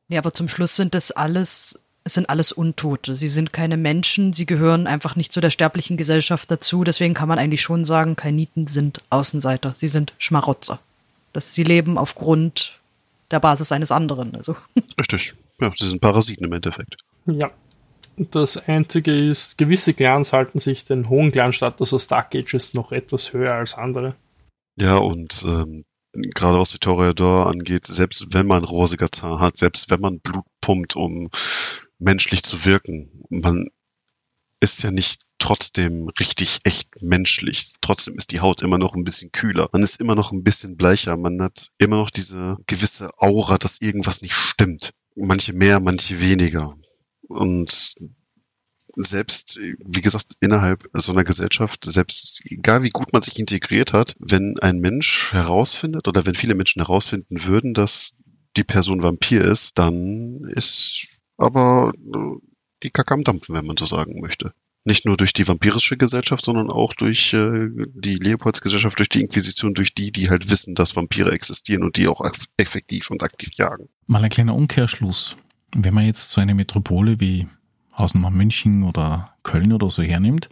ja, 0.08 0.18
aber 0.18 0.34
zum 0.34 0.48
Schluss 0.48 0.76
sind 0.76 0.94
das 0.94 1.10
alles, 1.10 1.80
es 2.04 2.14
sind 2.14 2.28
alles 2.28 2.52
Untote. 2.52 3.16
Sie 3.16 3.28
sind 3.28 3.52
keine 3.52 3.76
Menschen, 3.76 4.32
sie 4.32 4.46
gehören 4.46 4.86
einfach 4.86 5.16
nicht 5.16 5.32
zu 5.32 5.40
der 5.40 5.50
sterblichen 5.50 5.96
Gesellschaft 5.96 6.50
dazu. 6.50 6.84
Deswegen 6.84 7.14
kann 7.14 7.28
man 7.28 7.38
eigentlich 7.38 7.62
schon 7.62 7.84
sagen, 7.84 8.16
Kainiten 8.16 8.66
sind 8.66 9.00
Außenseiter. 9.10 9.74
Sie 9.74 9.88
sind 9.88 10.12
Schmarotzer. 10.18 10.80
Das, 11.32 11.54
sie 11.54 11.64
leben 11.64 11.96
aufgrund 11.96 12.78
der 13.30 13.40
Basis 13.40 13.72
eines 13.72 13.90
anderen. 13.90 14.36
Also. 14.36 14.56
Richtig. 14.98 15.34
Ja, 15.60 15.72
sie 15.74 15.88
sind 15.88 16.00
Parasiten 16.00 16.44
im 16.44 16.52
Endeffekt. 16.52 16.96
Ja, 17.24 17.50
das 18.16 18.56
Einzige 18.56 19.12
ist, 19.12 19.58
gewisse 19.58 19.94
Clans 19.94 20.32
halten 20.32 20.58
sich 20.58 20.84
den 20.84 21.08
hohen 21.08 21.32
Clan-Status 21.32 21.92
aus 21.92 22.08
Dark 22.08 22.34
Ages 22.34 22.74
noch 22.74 22.92
etwas 22.92 23.32
höher 23.32 23.54
als 23.54 23.74
andere. 23.74 24.14
Ja, 24.76 24.96
und 24.96 25.44
ähm, 25.46 25.84
gerade 26.12 26.58
was 26.58 26.70
die 26.70 26.78
Toreador 26.78 27.46
angeht, 27.46 27.86
selbst 27.86 28.26
wenn 28.32 28.46
man 28.46 28.64
rosiger 28.64 29.10
Zahn 29.10 29.40
hat, 29.40 29.56
selbst 29.56 29.90
wenn 29.90 30.00
man 30.00 30.20
Blut 30.20 30.44
pumpt, 30.60 30.96
um 30.96 31.30
menschlich 31.98 32.42
zu 32.42 32.64
wirken, 32.64 33.24
man 33.28 33.68
ist 34.60 34.82
ja 34.84 34.92
nicht 34.92 35.22
trotzdem 35.38 36.08
richtig 36.20 36.60
echt 36.62 37.02
menschlich. 37.02 37.72
Trotzdem 37.80 38.16
ist 38.16 38.30
die 38.30 38.40
Haut 38.40 38.62
immer 38.62 38.78
noch 38.78 38.94
ein 38.94 39.02
bisschen 39.02 39.32
kühler. 39.32 39.68
Man 39.72 39.82
ist 39.82 40.00
immer 40.00 40.14
noch 40.14 40.30
ein 40.30 40.44
bisschen 40.44 40.76
bleicher. 40.76 41.16
Man 41.16 41.42
hat 41.42 41.70
immer 41.78 41.96
noch 41.96 42.10
diese 42.10 42.56
gewisse 42.66 43.10
Aura, 43.18 43.58
dass 43.58 43.80
irgendwas 43.80 44.22
nicht 44.22 44.34
stimmt. 44.34 44.92
Manche 45.16 45.52
mehr, 45.52 45.80
manche 45.80 46.20
weniger. 46.20 46.76
Und 47.32 47.96
selbst, 48.94 49.58
wie 49.58 50.00
gesagt, 50.00 50.36
innerhalb 50.40 50.88
so 50.94 51.12
einer 51.12 51.24
Gesellschaft, 51.24 51.84
selbst 51.84 52.42
egal 52.44 52.82
wie 52.82 52.90
gut 52.90 53.12
man 53.12 53.22
sich 53.22 53.38
integriert 53.38 53.92
hat, 53.92 54.16
wenn 54.18 54.58
ein 54.58 54.78
Mensch 54.78 55.32
herausfindet 55.32 56.08
oder 56.08 56.26
wenn 56.26 56.34
viele 56.34 56.54
Menschen 56.54 56.80
herausfinden 56.82 57.44
würden, 57.44 57.74
dass 57.74 58.14
die 58.56 58.64
Person 58.64 59.02
Vampir 59.02 59.44
ist, 59.44 59.78
dann 59.78 60.44
ist 60.54 61.06
aber 61.38 61.92
die 62.82 62.90
Kacke 62.90 63.14
am 63.14 63.24
Dampfen, 63.24 63.54
wenn 63.54 63.66
man 63.66 63.76
so 63.76 63.86
sagen 63.86 64.20
möchte. 64.20 64.52
Nicht 64.84 65.06
nur 65.06 65.16
durch 65.16 65.32
die 65.32 65.46
vampirische 65.46 65.96
Gesellschaft, 65.96 66.44
sondern 66.44 66.68
auch 66.68 66.92
durch 66.92 67.32
äh, 67.32 67.68
die 67.94 68.16
Leopoldsgesellschaft, 68.16 68.98
durch 68.98 69.08
die 69.08 69.20
Inquisition, 69.20 69.74
durch 69.74 69.94
die, 69.94 70.10
die 70.10 70.28
halt 70.28 70.50
wissen, 70.50 70.74
dass 70.74 70.96
Vampire 70.96 71.30
existieren 71.30 71.84
und 71.84 71.96
die 71.96 72.08
auch 72.08 72.20
effektiv 72.56 73.10
und 73.10 73.22
aktiv 73.22 73.50
jagen. 73.54 73.88
Mal 74.08 74.24
ein 74.24 74.30
kleiner 74.30 74.56
Umkehrschluss. 74.56 75.36
Wenn 75.74 75.94
man 75.94 76.04
jetzt 76.04 76.30
so 76.30 76.40
eine 76.40 76.54
Metropole 76.54 77.18
wie 77.20 77.48
Hausnummer 77.96 78.30
München 78.30 78.84
oder 78.84 79.34
Köln 79.42 79.72
oder 79.72 79.90
so 79.90 80.02
hernimmt, 80.02 80.48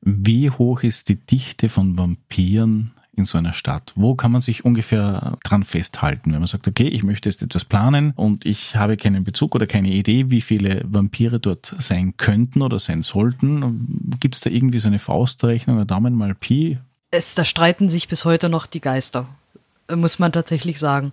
wie 0.00 0.50
hoch 0.50 0.82
ist 0.82 1.08
die 1.08 1.16
Dichte 1.16 1.68
von 1.68 1.96
Vampiren 1.96 2.92
in 3.14 3.24
so 3.24 3.36
einer 3.36 3.52
Stadt? 3.52 3.92
Wo 3.96 4.14
kann 4.14 4.30
man 4.30 4.40
sich 4.40 4.64
ungefähr 4.64 5.36
dran 5.44 5.64
festhalten, 5.64 6.32
wenn 6.32 6.38
man 6.38 6.46
sagt, 6.46 6.68
okay, 6.68 6.88
ich 6.88 7.02
möchte 7.02 7.28
jetzt 7.28 7.42
etwas 7.42 7.64
planen 7.64 8.12
und 8.12 8.46
ich 8.46 8.76
habe 8.76 8.96
keinen 8.96 9.24
Bezug 9.24 9.54
oder 9.54 9.66
keine 9.66 9.90
Idee, 9.90 10.30
wie 10.30 10.40
viele 10.40 10.82
Vampire 10.84 11.40
dort 11.40 11.74
sein 11.78 12.16
könnten 12.16 12.62
oder 12.62 12.78
sein 12.78 13.02
sollten? 13.02 14.16
Gibt 14.20 14.36
es 14.36 14.40
da 14.40 14.50
irgendwie 14.50 14.78
so 14.78 14.88
eine 14.88 15.00
Faustrechnung 15.00 15.76
oder 15.76 15.84
Daumen 15.84 16.14
mal 16.14 16.34
Pi? 16.34 16.78
Es, 17.10 17.34
da 17.34 17.44
streiten 17.44 17.88
sich 17.88 18.08
bis 18.08 18.24
heute 18.24 18.48
noch 18.48 18.66
die 18.66 18.80
Geister, 18.80 19.28
muss 19.92 20.18
man 20.18 20.32
tatsächlich 20.32 20.78
sagen. 20.78 21.12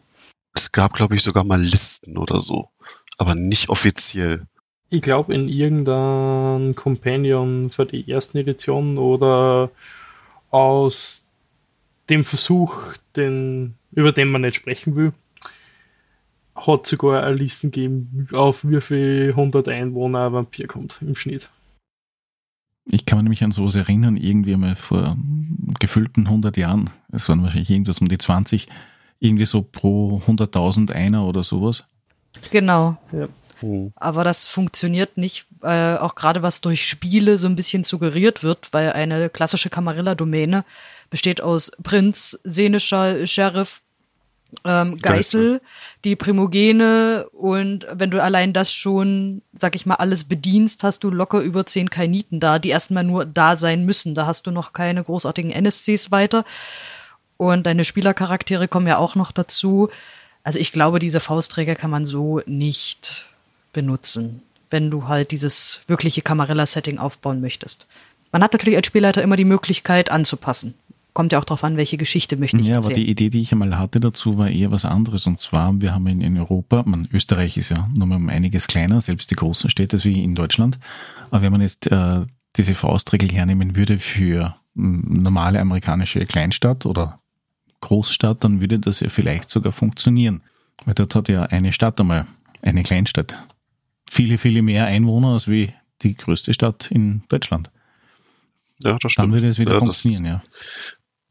Es 0.54 0.72
gab, 0.72 0.94
glaube 0.94 1.16
ich, 1.16 1.24
sogar 1.24 1.44
mal 1.44 1.62
Listen 1.62 2.18
oder 2.18 2.40
so 2.40 2.70
aber 3.18 3.36
nicht 3.36 3.70
offiziell. 3.70 4.46
Ich 4.90 5.02
glaube 5.02 5.34
in 5.34 5.50
irgendeinem 5.50 6.76
Companion 6.76 7.70
für 7.70 7.86
die 7.86 8.10
ersten 8.10 8.38
Edition 8.38 8.98
oder 8.98 9.72
aus 10.52 11.28
dem 12.10 12.24
Versuch, 12.24 12.94
den, 13.16 13.76
über 13.92 14.12
den 14.12 14.30
man 14.30 14.42
nicht 14.42 14.56
sprechen 14.56 14.96
will, 14.96 15.14
hat 16.56 16.88
sogar 16.88 17.24
eine 17.24 17.36
Listen 17.36 17.72
gegeben, 17.72 18.28
auf 18.32 18.64
wie 18.64 18.80
viel 18.80 19.30
100 19.32 19.68
Einwohner 19.68 20.28
ein 20.28 20.34
Vampir 20.34 20.68
kommt 20.68 21.00
im 21.02 21.16
Schnitt. 21.16 21.50
Ich 22.86 23.06
kann 23.06 23.18
mich 23.18 23.24
nämlich 23.24 23.44
an 23.44 23.52
sowas 23.52 23.76
erinnern, 23.76 24.16
irgendwie 24.16 24.56
mal 24.56 24.76
vor 24.76 25.18
gefühlten 25.80 26.28
100 26.28 26.56
Jahren, 26.56 26.92
es 27.12 27.28
waren 27.28 27.42
wahrscheinlich 27.42 27.72
irgendwas 27.72 28.00
um 28.00 28.08
die 28.08 28.20
20, 28.20 28.68
irgendwie 29.20 29.46
so 29.46 29.64
pro 29.64 30.22
100.000 30.28 30.92
einer 30.92 31.26
oder 31.26 31.44
sowas. 31.44 31.86
Genau. 32.52 32.98
Ja. 33.12 33.28
Mhm. 33.62 33.94
Aber 33.96 34.24
das 34.24 34.46
funktioniert 34.46 35.18
nicht, 35.18 35.46
äh, 35.64 35.96
auch 35.96 36.16
gerade 36.16 36.42
was 36.42 36.62
durch 36.62 36.88
Spiele 36.88 37.38
so 37.38 37.48
ein 37.48 37.56
bisschen 37.56 37.84
suggeriert 37.84 38.44
wird, 38.44 38.74
weil 38.74 38.94
eine 38.94 39.30
klassische 39.30 39.70
Camarilla-Domäne 39.70 40.66
besteht 41.10 41.42
aus 41.42 41.72
Prinz, 41.84 42.40
Seneschall, 42.44 43.28
Sheriff, 43.28 43.82
ähm, 44.64 44.98
Geißel, 45.00 45.62
die 46.04 46.16
Primogene 46.16 47.28
und 47.32 47.88
wenn 47.92 48.12
du 48.12 48.22
allein 48.22 48.54
das 48.54 48.72
schon, 48.72 49.42
sag 49.60 49.76
ich 49.76 49.86
mal, 49.86 49.96
alles 49.96 50.24
bedienst, 50.24 50.84
hast 50.84 51.04
du 51.04 51.10
locker 51.10 51.40
über 51.42 51.66
zehn 51.66 51.90
Kainiten 51.90 52.40
da, 52.40 52.60
die 52.60 52.70
erstmal 52.70 53.04
nur 53.04 53.26
da 53.26 53.58
sein 53.58 53.84
müssen. 53.84 54.16
Da 54.16 54.26
hast 54.26 54.48
du 54.48 54.52
noch 54.52 54.74
keine 54.74 55.04
großartigen 55.04 55.52
NSCs 55.52 56.12
weiter. 56.12 56.46
Und 57.38 57.66
deine 57.66 57.84
Spielercharaktere 57.84 58.68
kommen 58.68 58.88
ja 58.88 58.98
auch 58.98 59.16
noch 59.16 59.34
dazu. 59.34 59.90
Also 60.46 60.60
ich 60.60 60.72
glaube, 60.72 61.00
diese 61.00 61.20
Faustträger 61.20 61.74
kann 61.76 61.90
man 61.90 62.06
so 62.06 62.40
nicht 62.46 63.26
benutzen, 63.74 64.44
wenn 64.70 64.92
du 64.92 65.08
halt 65.08 65.32
dieses 65.32 65.82
wirkliche 65.88 66.22
Camarilla-Setting 66.22 67.00
aufbauen 67.00 67.42
möchtest. 67.42 67.88
Man 68.32 68.44
hat 68.44 68.54
natürlich 68.54 68.78
als 68.78 68.86
Spielleiter 68.86 69.24
immer 69.24 69.38
die 69.38 69.44
Möglichkeit 69.44 70.12
anzupassen. 70.12 70.76
Kommt 71.14 71.32
ja 71.32 71.40
auch 71.40 71.46
darauf 71.46 71.64
an, 71.64 71.78
welche 71.78 71.98
Geschichte 71.98 72.38
möchte 72.38 72.58
ich 72.58 72.68
Ja, 72.68 72.76
erzählen. 72.76 72.94
aber 72.94 73.02
die 73.02 73.10
Idee, 73.10 73.30
die 73.30 73.42
ich 73.42 73.52
einmal 73.54 73.80
hatte 73.80 74.00
dazu, 74.00 74.38
war 74.38 74.50
eher 74.50 74.70
was 74.70 74.86
anderes. 74.86 75.26
Und 75.26 75.40
zwar, 75.40 75.82
wir 75.82 75.96
haben 75.96 76.06
in, 76.06 76.22
in 76.22 76.38
Europa, 76.38 76.84
man, 76.86 77.08
Österreich 77.12 77.58
ist 77.58 77.70
ja 77.70 77.90
nur 77.96 78.06
mal 78.06 78.18
um 78.18 78.30
einiges 78.30 78.68
kleiner, 78.68 79.02
selbst 79.02 79.32
die 79.32 79.36
großen 79.36 79.72
Städte 79.72 80.04
wie 80.04 80.24
in 80.24 80.36
Deutschland. 80.36 80.78
Aber 81.32 81.42
wenn 81.42 81.54
man 81.54 81.62
jetzt 81.62 81.88
äh, 81.88 82.22
diese 82.56 82.76
Faustregel 82.76 83.32
hernehmen 83.32 83.76
würde 83.76 83.98
für 83.98 84.56
normale 84.76 85.60
amerikanische 85.60 86.24
Kleinstadt 86.26 86.86
oder 86.86 87.20
Großstadt, 87.86 88.44
dann 88.44 88.62
würde 88.62 88.80
das 88.80 89.00
ja 89.00 89.10
vielleicht 89.10 89.50
sogar 89.50 89.72
funktionieren. 89.72 90.42
Weil 90.86 90.96
dort 90.96 91.16
hat 91.16 91.30
ja 91.30 91.44
eine 91.44 91.72
Stadt 91.72 92.00
einmal, 92.00 92.26
eine 92.62 92.84
Kleinstadt, 92.84 93.38
viele, 94.10 94.38
viele 94.38 94.62
mehr 94.62 94.86
Einwohner 94.88 95.34
als 95.34 95.48
wie 95.48 95.72
die 96.02 96.16
größte 96.16 96.54
Stadt 96.54 96.90
in 96.90 97.22
Deutschland. 97.30 97.70
Ja, 98.84 98.98
das 99.00 99.12
stimmt. 99.12 99.28
Dann 99.28 99.34
würde 99.34 99.48
es 99.48 99.60
wieder 99.60 99.74
ja, 99.74 99.80
funktionieren, 99.80 100.26
ja. 100.26 100.44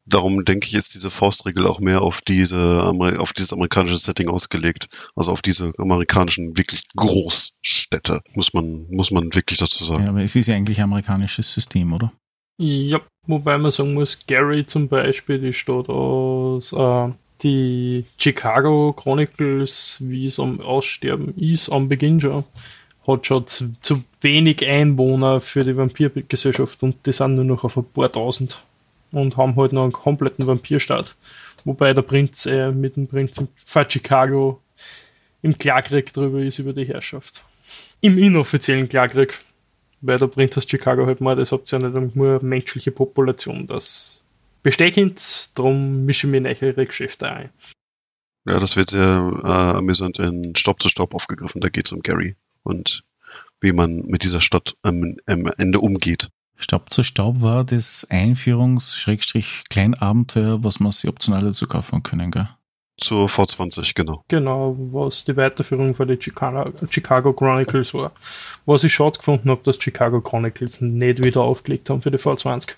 Darum 0.07 0.45
denke 0.45 0.67
ich, 0.69 0.75
ist 0.75 0.95
diese 0.95 1.11
Faustregel 1.11 1.67
auch 1.67 1.81
mehr 1.81 2.03
auf 2.03 2.21
diese 2.21 2.85
auf 2.85 3.33
dieses 3.33 3.55
amerikanische 3.55 3.97
Setting 3.97 4.29
ausgelegt, 4.29 4.89
also 5.17 5.33
auf 5.33 5.41
diese 5.41 5.73
amerikanischen 5.79 6.59
wirklich 6.59 6.83
Großstädte, 6.95 8.23
muss 8.35 8.53
man 8.53 8.87
muss 8.91 9.11
man 9.11 9.35
wirklich 9.35 9.59
dazu 9.59 9.83
sagen. 9.83 10.05
Ja, 10.05 10.11
aber 10.11 10.23
es 10.23 10.37
ist 10.37 10.47
ja 10.47 10.55
eigentlich 10.55 10.79
ein 10.79 10.85
amerikanisches 10.85 11.53
System, 11.53 11.93
oder? 11.95 12.13
Ja, 12.57 13.01
wobei 13.27 13.59
man 13.59 13.71
sagen 13.71 13.95
muss, 13.95 14.27
Gary 14.27 14.65
zum 14.65 14.89
Beispiel, 14.89 15.41
die 15.41 15.53
Stadt 15.53 15.89
aus 15.89 16.73
äh, 16.73 17.13
die 17.43 18.05
Chicago 18.17 18.93
Chronicles, 18.93 19.99
wie 20.01 20.25
es 20.25 20.39
am 20.39 20.61
Aussterben 20.61 21.35
ist, 21.37 21.69
am 21.69 21.89
Beginn 21.89 22.21
schon, 22.21 22.45
hat 23.07 23.27
schon 23.27 23.47
zu, 23.47 23.73
zu 23.81 24.05
wenig 24.21 24.67
Einwohner 24.67 25.41
für 25.41 25.65
die 25.65 25.77
Vampirgesellschaft 25.77 26.83
und 26.83 27.07
die 27.07 27.13
sind 27.13 27.35
nur 27.35 27.45
noch 27.45 27.65
auf 27.65 27.77
ein 27.77 27.85
paar 27.85 28.11
tausend 28.11 28.63
und 29.11 29.37
haben 29.37 29.57
halt 29.57 29.73
noch 29.73 29.83
einen 29.83 29.93
kompletten 29.93 30.47
Vampirstaat. 30.47 31.15
Wobei 31.65 31.93
der 31.93 32.03
Prinz 32.03 32.47
äh, 32.47 32.71
mit 32.71 32.97
dem 32.97 33.09
Prinz 33.09 33.43
von 33.65 33.91
Chicago 33.91 34.61
im 35.43 35.59
Klarkrieg 35.59 36.13
drüber 36.13 36.41
ist 36.41 36.59
über 36.59 36.73
die 36.73 36.87
Herrschaft. 36.87 37.45
Im 38.01 38.19
inoffiziellen 38.19 38.89
Klarkrieg. 38.89 39.39
Weil 40.07 40.19
der 40.19 40.27
Prinz 40.27 40.59
aus 40.59 40.69
Chicago 40.69 41.07
halt 41.07 41.23
mal, 41.23 41.35
das 41.35 41.51
habt 41.51 41.73
ihr 41.73 41.81
ja 41.81 41.89
nicht 41.89 42.15
nur 42.15 42.39
eine 42.39 42.47
menschliche 42.47 42.91
Population, 42.91 43.67
das 43.67 44.23
bestechend, 44.63 45.49
darum 45.55 46.05
mischen 46.05 46.31
wir 46.31 46.37
in 46.39 46.45
ihre 46.45 46.87
Geschäfte 46.87 47.33
ein. 47.33 47.49
Ja, 48.47 48.61
das 48.61 48.77
wird 48.77 48.91
sehr 48.91 49.33
äh, 49.43 49.49
amüsant 49.49 50.19
in 50.19 50.55
Stopp 50.57 50.83
zu 50.83 50.91
Stopp 50.91 51.15
aufgegriffen. 51.15 51.63
Da 51.63 51.71
geht 51.71 51.87
es 51.87 51.93
um 51.93 52.03
Gary 52.03 52.37
und 52.63 53.03
wie 53.63 53.73
man 53.73 54.03
mit 54.03 54.25
dieser 54.25 54.43
Stadt 54.43 54.77
am, 54.83 55.17
am 55.25 55.47
Ende 55.57 55.81
umgeht. 55.81 56.29
Staub 56.57 56.93
zu 56.93 57.03
Staub 57.03 57.41
war 57.41 57.65
das 57.65 58.07
Einführungs-Kleinabenteuer, 58.11 60.63
was 60.63 60.81
man 60.81 60.93
sich 60.93 61.09
optional 61.09 61.41
dazu 61.41 61.67
kaufen 61.67 62.03
können, 62.03 62.31
gell? 62.31 62.51
Zur 62.97 63.27
V20, 63.27 63.95
genau. 63.95 64.25
Genau, 64.29 64.77
was 64.79 65.25
die 65.25 65.37
Weiterführung 65.37 65.97
von 65.97 66.07
den 66.07 66.21
Chicago, 66.21 66.73
Chicago 66.89 67.33
Chronicles 67.33 67.93
war. 67.93 68.13
Was 68.67 68.85
ich 68.85 68.95
schade 68.95 69.19
gefunden 69.19 69.51
habe, 69.51 69.63
dass 69.65 69.83
Chicago 69.83 70.21
Chronicles 70.21 70.81
nicht 70.81 71.23
wieder 71.25 71.43
aufgelegt 71.43 71.91
haben 71.91 72.03
für 72.03 72.13
die 72.13 72.19
V20. 72.19 72.75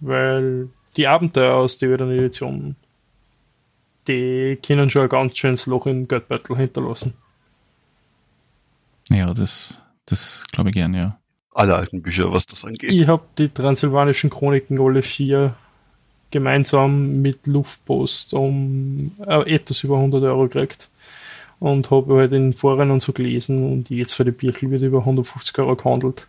Weil 0.00 0.68
die 0.96 1.06
Abenteuer 1.06 1.54
aus 1.54 1.78
der 1.78 1.92
Edition, 1.92 2.74
die 4.08 4.58
können 4.64 4.90
schon 4.90 5.02
ein 5.02 5.08
ganz 5.08 5.36
schönes 5.36 5.66
Loch 5.66 5.86
in 5.86 6.08
Geldbeutel 6.08 6.56
hinterlassen. 6.56 7.14
Ja, 9.10 9.32
das, 9.32 9.80
das 10.06 10.42
glaube 10.50 10.70
ich 10.70 10.74
gern, 10.74 10.92
ja. 10.94 11.18
Alle 11.52 11.76
alten 11.76 12.02
Bücher, 12.02 12.32
was 12.32 12.46
das 12.46 12.64
angeht. 12.64 12.90
Ich 12.90 13.06
habe 13.08 13.22
die 13.38 13.48
Transsilvanischen 13.48 14.28
Chroniken 14.28 14.80
alle 14.80 15.02
vier 15.02 15.54
gemeinsam 16.30 17.22
mit 17.22 17.46
Luftpost 17.46 18.34
um 18.34 19.12
äh, 19.26 19.54
etwas 19.54 19.84
über 19.84 19.96
100 19.96 20.22
Euro 20.24 20.44
gekriegt 20.44 20.88
und 21.60 21.90
habe 21.90 22.16
halt 22.16 22.32
in 22.32 22.52
Foren 22.54 22.90
und 22.90 23.02
so 23.02 23.12
gelesen 23.12 23.64
und 23.64 23.90
jetzt 23.90 24.14
für 24.14 24.24
die 24.24 24.32
Birchel 24.32 24.70
wird 24.70 24.82
über 24.82 24.98
150 25.00 25.58
Euro 25.58 25.76
gehandelt. 25.76 26.26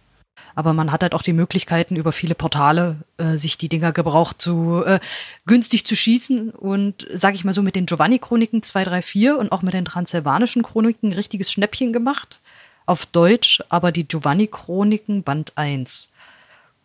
Aber 0.55 0.73
man 0.73 0.91
hat 0.91 1.01
halt 1.01 1.13
auch 1.13 1.21
die 1.21 1.33
Möglichkeiten, 1.33 1.95
über 1.95 2.11
viele 2.11 2.35
Portale 2.35 2.97
äh, 3.17 3.37
sich 3.37 3.57
die 3.57 3.69
Dinger 3.69 3.91
gebraucht 3.91 4.41
zu 4.41 4.83
äh, 4.85 4.99
günstig 5.45 5.85
zu 5.85 5.95
schießen 5.95 6.51
und 6.51 7.07
sage 7.13 7.35
ich 7.35 7.43
mal 7.43 7.53
so 7.53 7.61
mit 7.61 7.75
den 7.75 7.85
Giovanni-Chroniken 7.85 8.63
234 8.63 9.39
und 9.39 9.51
auch 9.51 9.61
mit 9.61 9.73
den 9.73 9.85
Transsilvanischen 9.85 10.63
Chroniken 10.63 11.13
richtiges 11.13 11.51
Schnäppchen 11.51 11.93
gemacht. 11.93 12.39
Auf 12.85 13.05
Deutsch, 13.05 13.61
aber 13.69 13.91
die 13.91 14.07
Giovanni-Chroniken 14.07 15.23
Band 15.23 15.53
1 15.55 16.09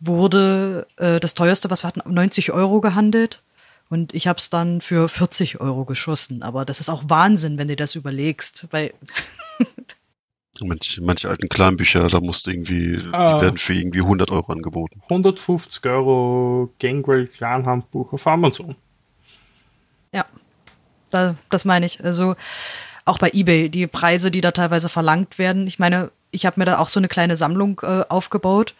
wurde 0.05 0.87
äh, 0.97 1.19
das 1.19 1.33
teuerste, 1.33 1.69
was 1.69 1.83
wir 1.83 1.87
hatten, 1.87 2.01
90 2.11 2.51
Euro 2.51 2.81
gehandelt. 2.81 3.41
Und 3.89 4.13
ich 4.13 4.27
habe 4.27 4.39
es 4.39 4.49
dann 4.49 4.81
für 4.81 5.07
40 5.07 5.61
Euro 5.61 5.85
geschossen. 5.85 6.41
Aber 6.41 6.65
das 6.65 6.79
ist 6.79 6.89
auch 6.89 7.03
Wahnsinn, 7.07 7.57
wenn 7.57 7.67
du 7.67 7.75
das 7.75 7.95
überlegst. 7.95 8.67
Weil 8.71 8.93
Manche, 10.61 11.01
manche 11.01 11.29
alten 11.29 11.49
Clan-Bücher, 11.49 12.07
da 12.07 12.19
musst 12.19 12.45
du 12.45 12.51
irgendwie, 12.51 12.97
Ah. 13.11 13.35
die 13.37 13.41
werden 13.41 13.57
für 13.57 13.73
irgendwie 13.73 14.01
100 14.01 14.29
Euro 14.31 14.51
angeboten. 14.51 15.01
150 15.09 15.83
Euro 15.87 16.71
Gangrel 16.79 17.27
Clan 17.27 17.65
Handbuch 17.65 18.13
auf 18.13 18.25
Amazon. 18.27 18.75
Ja, 20.13 20.25
da, 21.09 21.35
das 21.49 21.65
meine 21.65 21.85
ich. 21.87 22.03
Also 22.03 22.35
auch 23.05 23.17
bei 23.17 23.31
eBay, 23.33 23.69
die 23.69 23.87
Preise, 23.87 24.29
die 24.31 24.41
da 24.41 24.51
teilweise 24.51 24.89
verlangt 24.89 25.39
werden. 25.39 25.65
Ich 25.67 25.79
meine, 25.79 26.11
ich 26.29 26.45
habe 26.45 26.59
mir 26.59 26.65
da 26.65 26.77
auch 26.77 26.87
so 26.87 26.99
eine 26.99 27.07
kleine 27.09 27.35
Sammlung 27.35 27.81
äh, 27.83 28.03
aufgebaut. 28.07 28.75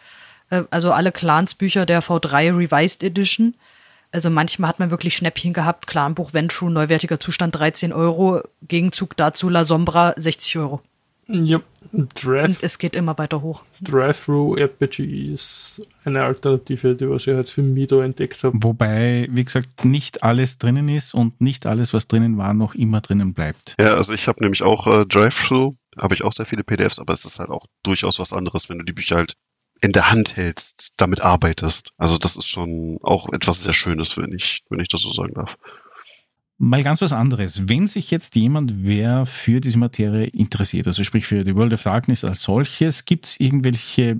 Äh, 0.54 0.64
also 0.70 0.92
alle 0.92 1.12
Clans-Bücher 1.12 1.86
der 1.86 2.02
V3 2.02 2.56
Revised 2.56 3.02
Edition. 3.02 3.54
Also 4.12 4.30
manchmal 4.30 4.68
hat 4.68 4.78
man 4.78 4.90
wirklich 4.90 5.16
Schnäppchen 5.16 5.52
gehabt. 5.52 5.86
Clanbuch 5.86 6.32
Ventrue, 6.32 6.70
neuwertiger 6.70 7.18
Zustand 7.18 7.56
13 7.56 7.92
Euro. 7.92 8.42
Gegenzug 8.62 9.16
dazu 9.16 9.48
La 9.48 9.64
Sombra 9.64 10.14
60 10.16 10.58
Euro. 10.58 10.80
Ja, 11.26 11.60
Und 11.92 12.12
Drive, 12.22 12.62
es 12.62 12.78
geht 12.78 12.94
immer 12.94 13.16
weiter 13.16 13.40
hoch. 13.40 13.64
Drive-Thru 13.80 14.56
RPG 14.56 15.32
ist 15.32 15.88
eine 16.04 16.22
Alternative, 16.22 16.94
die 16.94 17.08
was 17.08 17.22
ich 17.22 17.28
jetzt 17.28 17.50
für 17.50 17.62
mich 17.62 17.86
da 17.86 18.04
entdeckt 18.04 18.42
habe. 18.44 18.58
Wobei, 18.60 19.26
wie 19.30 19.44
gesagt, 19.44 19.84
nicht 19.84 20.22
alles 20.22 20.58
drinnen 20.58 20.88
ist 20.88 21.14
und 21.14 21.40
nicht 21.40 21.66
alles, 21.66 21.94
was 21.94 22.08
drinnen 22.08 22.36
war, 22.36 22.52
noch 22.52 22.74
immer 22.74 23.00
drinnen 23.00 23.32
bleibt. 23.32 23.74
Ja, 23.80 23.94
also 23.94 24.12
ich 24.12 24.28
habe 24.28 24.42
nämlich 24.42 24.62
auch 24.62 24.86
äh, 24.86 25.06
Drive-Thru, 25.06 25.72
habe 26.00 26.14
ich 26.14 26.22
auch 26.22 26.32
sehr 26.32 26.46
viele 26.46 26.62
PDFs, 26.62 26.98
aber 26.98 27.14
es 27.14 27.24
ist 27.24 27.38
halt 27.38 27.50
auch 27.50 27.66
durchaus 27.82 28.18
was 28.18 28.32
anderes, 28.32 28.68
wenn 28.68 28.78
du 28.78 28.84
die 28.84 28.92
Bücher 28.92 29.16
halt 29.16 29.34
in 29.80 29.92
der 29.92 30.10
Hand 30.10 30.36
hältst, 30.36 30.94
damit 30.96 31.20
arbeitest. 31.20 31.92
Also 31.98 32.18
das 32.18 32.36
ist 32.36 32.48
schon 32.48 32.98
auch 33.02 33.32
etwas 33.32 33.62
sehr 33.62 33.74
Schönes, 33.74 34.16
wenn 34.16 34.32
ich, 34.32 34.62
wenn 34.70 34.80
ich 34.80 34.88
das 34.88 35.02
so 35.02 35.10
sagen 35.10 35.34
darf. 35.34 35.58
Mal 36.56 36.84
ganz 36.84 37.02
was 37.02 37.12
anderes. 37.12 37.68
Wenn 37.68 37.86
sich 37.86 38.10
jetzt 38.10 38.36
jemand, 38.36 38.74
wer 38.84 39.26
für 39.26 39.60
diese 39.60 39.76
Materie 39.76 40.26
interessiert, 40.26 40.86
also 40.86 41.02
sprich 41.02 41.26
für 41.26 41.42
die 41.42 41.56
World 41.56 41.72
of 41.72 41.82
Darkness 41.82 42.24
als 42.24 42.42
solches, 42.42 43.04
gibt 43.04 43.26
es 43.26 43.40
irgendwelche 43.40 44.16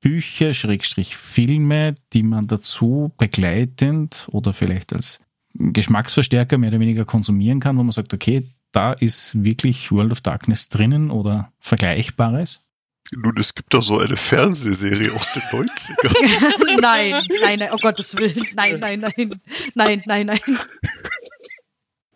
Bücher, 0.00 0.52
Schrägstrich 0.52 1.16
Filme, 1.16 1.94
die 2.12 2.22
man 2.22 2.46
dazu 2.46 3.12
begleitend 3.16 4.28
oder 4.30 4.52
vielleicht 4.52 4.92
als 4.92 5.20
Geschmacksverstärker 5.54 6.58
mehr 6.58 6.68
oder 6.68 6.80
weniger 6.80 7.06
konsumieren 7.06 7.60
kann, 7.60 7.78
wo 7.78 7.82
man 7.82 7.92
sagt, 7.92 8.12
okay, 8.12 8.46
da 8.72 8.92
ist 8.92 9.42
wirklich 9.42 9.90
World 9.90 10.12
of 10.12 10.20
Darkness 10.20 10.68
drinnen 10.68 11.10
oder 11.10 11.52
Vergleichbares? 11.58 12.63
Nun, 13.12 13.36
es 13.38 13.54
gibt 13.54 13.74
doch 13.74 13.82
so 13.82 13.98
eine 13.98 14.16
Fernsehserie 14.16 15.12
aus 15.12 15.32
den 15.32 15.42
90ern. 15.42 16.80
nein, 16.80 17.10
nein, 17.42 17.58
nein, 17.58 17.70
oh 17.72 17.76
Gottes 17.76 18.16
Willen. 18.16 18.46
Nein, 18.56 18.80
nein, 18.80 18.98
nein. 19.00 19.40
Nein, 19.74 20.02
nein, 20.06 20.26
nein. 20.26 20.40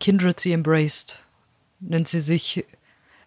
Kindred 0.00 0.40
sie 0.40 0.52
embraced. 0.52 1.22
Nennt 1.80 2.08
sie 2.08 2.20
sich 2.20 2.64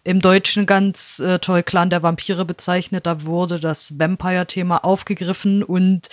im 0.04 0.20
Deutschen 0.20 0.66
ganz 0.66 1.20
äh, 1.20 1.38
toll 1.38 1.62
Clan 1.62 1.90
der 1.90 2.02
Vampire 2.02 2.44
bezeichnet. 2.44 3.06
Da 3.06 3.22
wurde 3.22 3.60
das 3.60 3.98
Vampire-Thema 3.98 4.84
aufgegriffen 4.84 5.62
und 5.62 6.08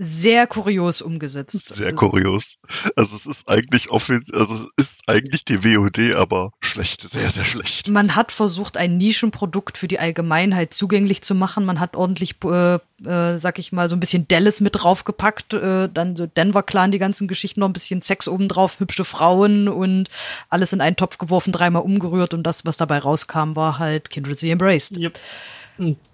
sehr 0.00 0.46
kurios 0.46 1.02
umgesetzt. 1.02 1.74
Sehr 1.74 1.92
kurios. 1.92 2.58
Also 2.94 3.16
es 3.16 3.26
ist 3.26 3.48
eigentlich 3.48 3.90
offen, 3.90 4.22
also 4.32 4.54
es 4.76 4.86
ist 4.86 5.08
eigentlich 5.08 5.44
die 5.44 5.64
WOD, 5.64 6.14
aber 6.14 6.52
schlecht, 6.60 7.08
sehr, 7.08 7.28
sehr 7.30 7.44
schlecht. 7.44 7.88
Man 7.88 8.14
hat 8.14 8.30
versucht, 8.30 8.76
ein 8.76 8.96
Nischenprodukt 8.96 9.76
für 9.76 9.88
die 9.88 9.98
Allgemeinheit 9.98 10.72
zugänglich 10.72 11.22
zu 11.22 11.34
machen. 11.34 11.64
Man 11.64 11.80
hat 11.80 11.96
ordentlich, 11.96 12.36
äh, 12.44 12.74
äh, 12.74 13.38
sag 13.38 13.58
ich 13.58 13.72
mal, 13.72 13.88
so 13.88 13.96
ein 13.96 14.00
bisschen 14.00 14.28
Dallas 14.28 14.60
mit 14.60 14.76
draufgepackt, 14.76 15.54
äh, 15.54 15.88
dann 15.92 16.14
so 16.14 16.26
Denver 16.26 16.62
Clan, 16.62 16.92
die 16.92 16.98
ganzen 16.98 17.26
Geschichten, 17.26 17.58
noch 17.58 17.68
ein 17.68 17.72
bisschen 17.72 18.00
Sex 18.00 18.28
obendrauf, 18.28 18.78
hübsche 18.78 19.04
Frauen 19.04 19.66
und 19.66 20.08
alles 20.48 20.72
in 20.72 20.80
einen 20.80 20.96
Topf 20.96 21.18
geworfen, 21.18 21.52
dreimal 21.52 21.82
umgerührt 21.82 22.34
und 22.34 22.44
das, 22.44 22.64
was 22.64 22.76
dabei 22.76 22.98
rauskam, 22.98 23.56
war 23.56 23.80
halt 23.80 24.10
Kindred 24.10 24.38
the 24.38 24.50
Embraced. 24.50 24.96
Yep. 24.96 25.18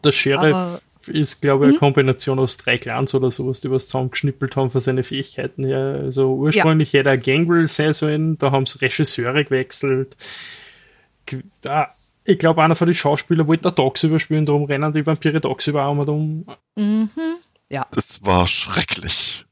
Der 0.03 0.13
Sheriff 0.13 0.81
ist, 1.09 1.43
glaube 1.43 1.65
ich, 1.65 1.71
eine 1.71 1.79
Kombination 1.79 2.39
aus 2.39 2.57
drei 2.57 2.77
Clans 2.77 3.15
oder 3.15 3.31
sowas, 3.31 3.61
die 3.61 3.71
was 3.71 3.87
zusammengeschnippelt 3.87 4.57
haben 4.57 4.71
für 4.71 4.81
seine 4.81 5.03
Fähigkeiten. 5.03 5.67
Ja, 5.69 5.93
also 5.93 6.35
ursprünglich 6.35 6.93
hätte 6.93 7.11
er 7.11 7.19
Gangrel 7.19 7.67
sein 7.69 7.93
sollen, 7.93 8.39
da 8.39 8.51
haben 8.51 8.67
sie 8.67 8.81
Regisseure 8.81 9.45
gewechselt. 9.45 10.17
Da, 11.61 11.89
ich 12.25 12.39
glaube, 12.39 12.63
einer 12.63 12.75
von 12.75 12.87
den 12.87 12.95
Schauspielern 12.95 13.47
wollte 13.47 13.63
der 13.63 13.73
Dogs 13.73 14.03
überspielen, 14.03 14.47
darum 14.47 14.65
rennen 14.65 14.93
die 14.93 15.07
Vampire 15.07 15.41
Dogs 15.41 15.67
über 15.67 15.89
um. 15.89 16.47
Mhm. 16.77 17.11
Ja. 17.69 17.87
Das 17.93 18.25
war 18.25 18.47
schrecklich. 18.47 19.47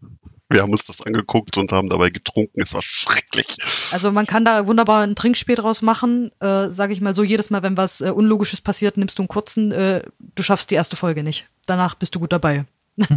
Wir 0.53 0.63
haben 0.63 0.73
uns 0.73 0.87
das 0.87 1.01
angeguckt 1.05 1.57
und 1.59 1.73
haben 1.73 1.89
dabei 1.89 2.11
getrunken. 2.11 2.61
Es 2.61 2.75
war 2.75 2.83
schrecklich. 2.83 3.57
Also 3.91 4.13
man 4.13 4.27
kann 4.27 4.45
da 4.45 4.67
wunderbar 4.67 5.03
ein 5.03 5.15
Trinkspiel 5.15 5.57
draus 5.57 5.83
machen. 5.83 6.31
Äh, 6.41 6.71
sage 6.71 6.93
ich 6.93 7.01
mal 7.01 7.15
so, 7.15 7.23
jedes 7.23 7.51
Mal, 7.51 7.63
wenn 7.63 7.77
was 7.77 8.01
äh, 8.01 8.11
Unlogisches 8.11 8.61
passiert, 8.61 8.97
nimmst 8.97 9.19
du 9.19 9.23
einen 9.23 9.29
kurzen, 9.29 9.73
äh, 9.73 10.03
du 10.19 10.43
schaffst 10.43 10.71
die 10.71 10.75
erste 10.75 10.97
Folge 10.97 11.23
nicht. 11.23 11.49
Danach 11.67 11.95
bist 11.95 12.15
du 12.15 12.21
gut 12.21 12.33
dabei. 12.33 12.65
genau, 12.97 13.09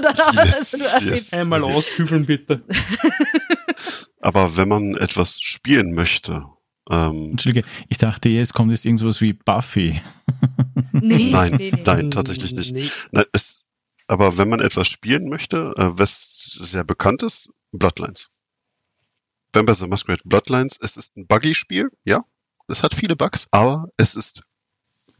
danach 0.00 0.44
Yes, 0.44 0.70
du 1.00 1.08
yes. 1.08 1.32
Einmal 1.32 1.62
auskübeln, 1.62 2.24
bitte. 2.26 2.62
Aber 4.20 4.56
wenn 4.56 4.68
man 4.68 4.96
etwas 4.96 5.38
spielen 5.40 5.92
möchte, 5.92 6.44
ähm, 6.90 7.30
Entschuldige, 7.32 7.66
ich 7.88 7.98
dachte, 7.98 8.30
es 8.38 8.52
kommt 8.52 8.70
jetzt 8.70 8.86
irgendwas 8.86 9.20
wie 9.20 9.32
Buffy. 9.32 10.00
Nee, 10.92 11.30
Nein, 11.30 11.54
nee, 11.56 11.72
nee. 11.74 11.82
nein. 11.84 12.10
tatsächlich 12.10 12.54
nicht. 12.54 12.72
Nee. 12.72 12.90
na, 13.10 13.24
es, 13.32 13.65
aber 14.06 14.38
wenn 14.38 14.48
man 14.48 14.60
etwas 14.60 14.88
spielen 14.88 15.28
möchte, 15.28 15.72
äh, 15.76 15.90
was 15.92 16.52
sehr 16.52 16.84
bekannt 16.84 17.22
ist, 17.22 17.52
Bloodlines. 17.72 18.30
Vampire 19.52 19.74
the 19.74 19.86
Masquerade 19.86 20.22
Bloodlines, 20.24 20.78
es 20.80 20.96
ist 20.96 21.16
ein 21.16 21.26
Buggy-Spiel, 21.26 21.90
ja. 22.04 22.24
Es 22.68 22.82
hat 22.82 22.94
viele 22.94 23.16
Bugs, 23.16 23.46
aber 23.52 23.88
es 23.96 24.16
ist 24.16 24.42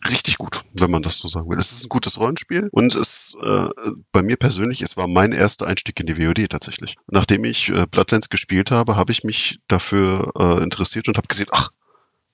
richtig 0.09 0.39
gut, 0.39 0.65
wenn 0.73 0.91
man 0.91 1.03
das 1.03 1.19
so 1.19 1.29
sagen 1.29 1.49
will. 1.49 1.59
Es 1.59 1.73
ist 1.73 1.85
ein 1.85 1.89
gutes 1.89 2.19
Rollenspiel 2.19 2.69
und 2.71 2.95
es 2.95 3.37
äh, 3.41 3.69
bei 4.13 4.23
mir 4.23 4.37
persönlich, 4.37 4.83
es 4.83 4.97
war 4.97 5.07
mein 5.07 5.33
erster 5.33 5.67
Einstieg 5.67 5.99
in 6.01 6.07
die 6.07 6.19
WOD 6.19 6.49
tatsächlich. 6.49 6.97
Nachdem 7.07 7.45
ich 7.45 7.69
äh, 7.71 7.87
Bloodlands 7.87 8.29
gespielt 8.29 8.71
habe, 8.71 8.97
habe 8.97 9.13
ich 9.13 9.25
mich 9.25 9.61
dafür 9.69 10.33
äh, 10.39 10.63
interessiert 10.63 11.09
und 11.09 11.17
habe 11.17 11.29
gesehen, 11.29 11.49
ach, 11.51 11.71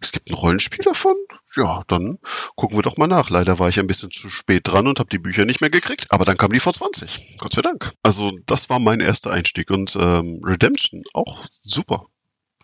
es 0.04 0.12
gibt 0.12 0.30
ein 0.30 0.34
Rollenspiel 0.34 0.80
davon? 0.84 1.16
Ja, 1.56 1.82
dann 1.88 2.18
gucken 2.56 2.78
wir 2.78 2.82
doch 2.82 2.96
mal 2.96 3.06
nach. 3.06 3.30
Leider 3.30 3.58
war 3.58 3.68
ich 3.68 3.78
ein 3.78 3.86
bisschen 3.86 4.10
zu 4.10 4.30
spät 4.30 4.68
dran 4.68 4.86
und 4.86 4.98
habe 4.98 5.10
die 5.10 5.18
Bücher 5.18 5.44
nicht 5.44 5.60
mehr 5.60 5.70
gekriegt. 5.70 6.06
Aber 6.10 6.24
dann 6.24 6.36
kam 6.36 6.52
die 6.52 6.60
V20. 6.60 7.38
Gott 7.38 7.52
sei 7.52 7.62
Dank. 7.62 7.92
Also 8.02 8.32
das 8.46 8.70
war 8.70 8.78
mein 8.78 9.00
erster 9.00 9.30
Einstieg. 9.30 9.70
Und 9.70 9.96
ähm, 9.96 10.40
Redemption 10.44 11.02
auch 11.12 11.46
super. 11.60 12.06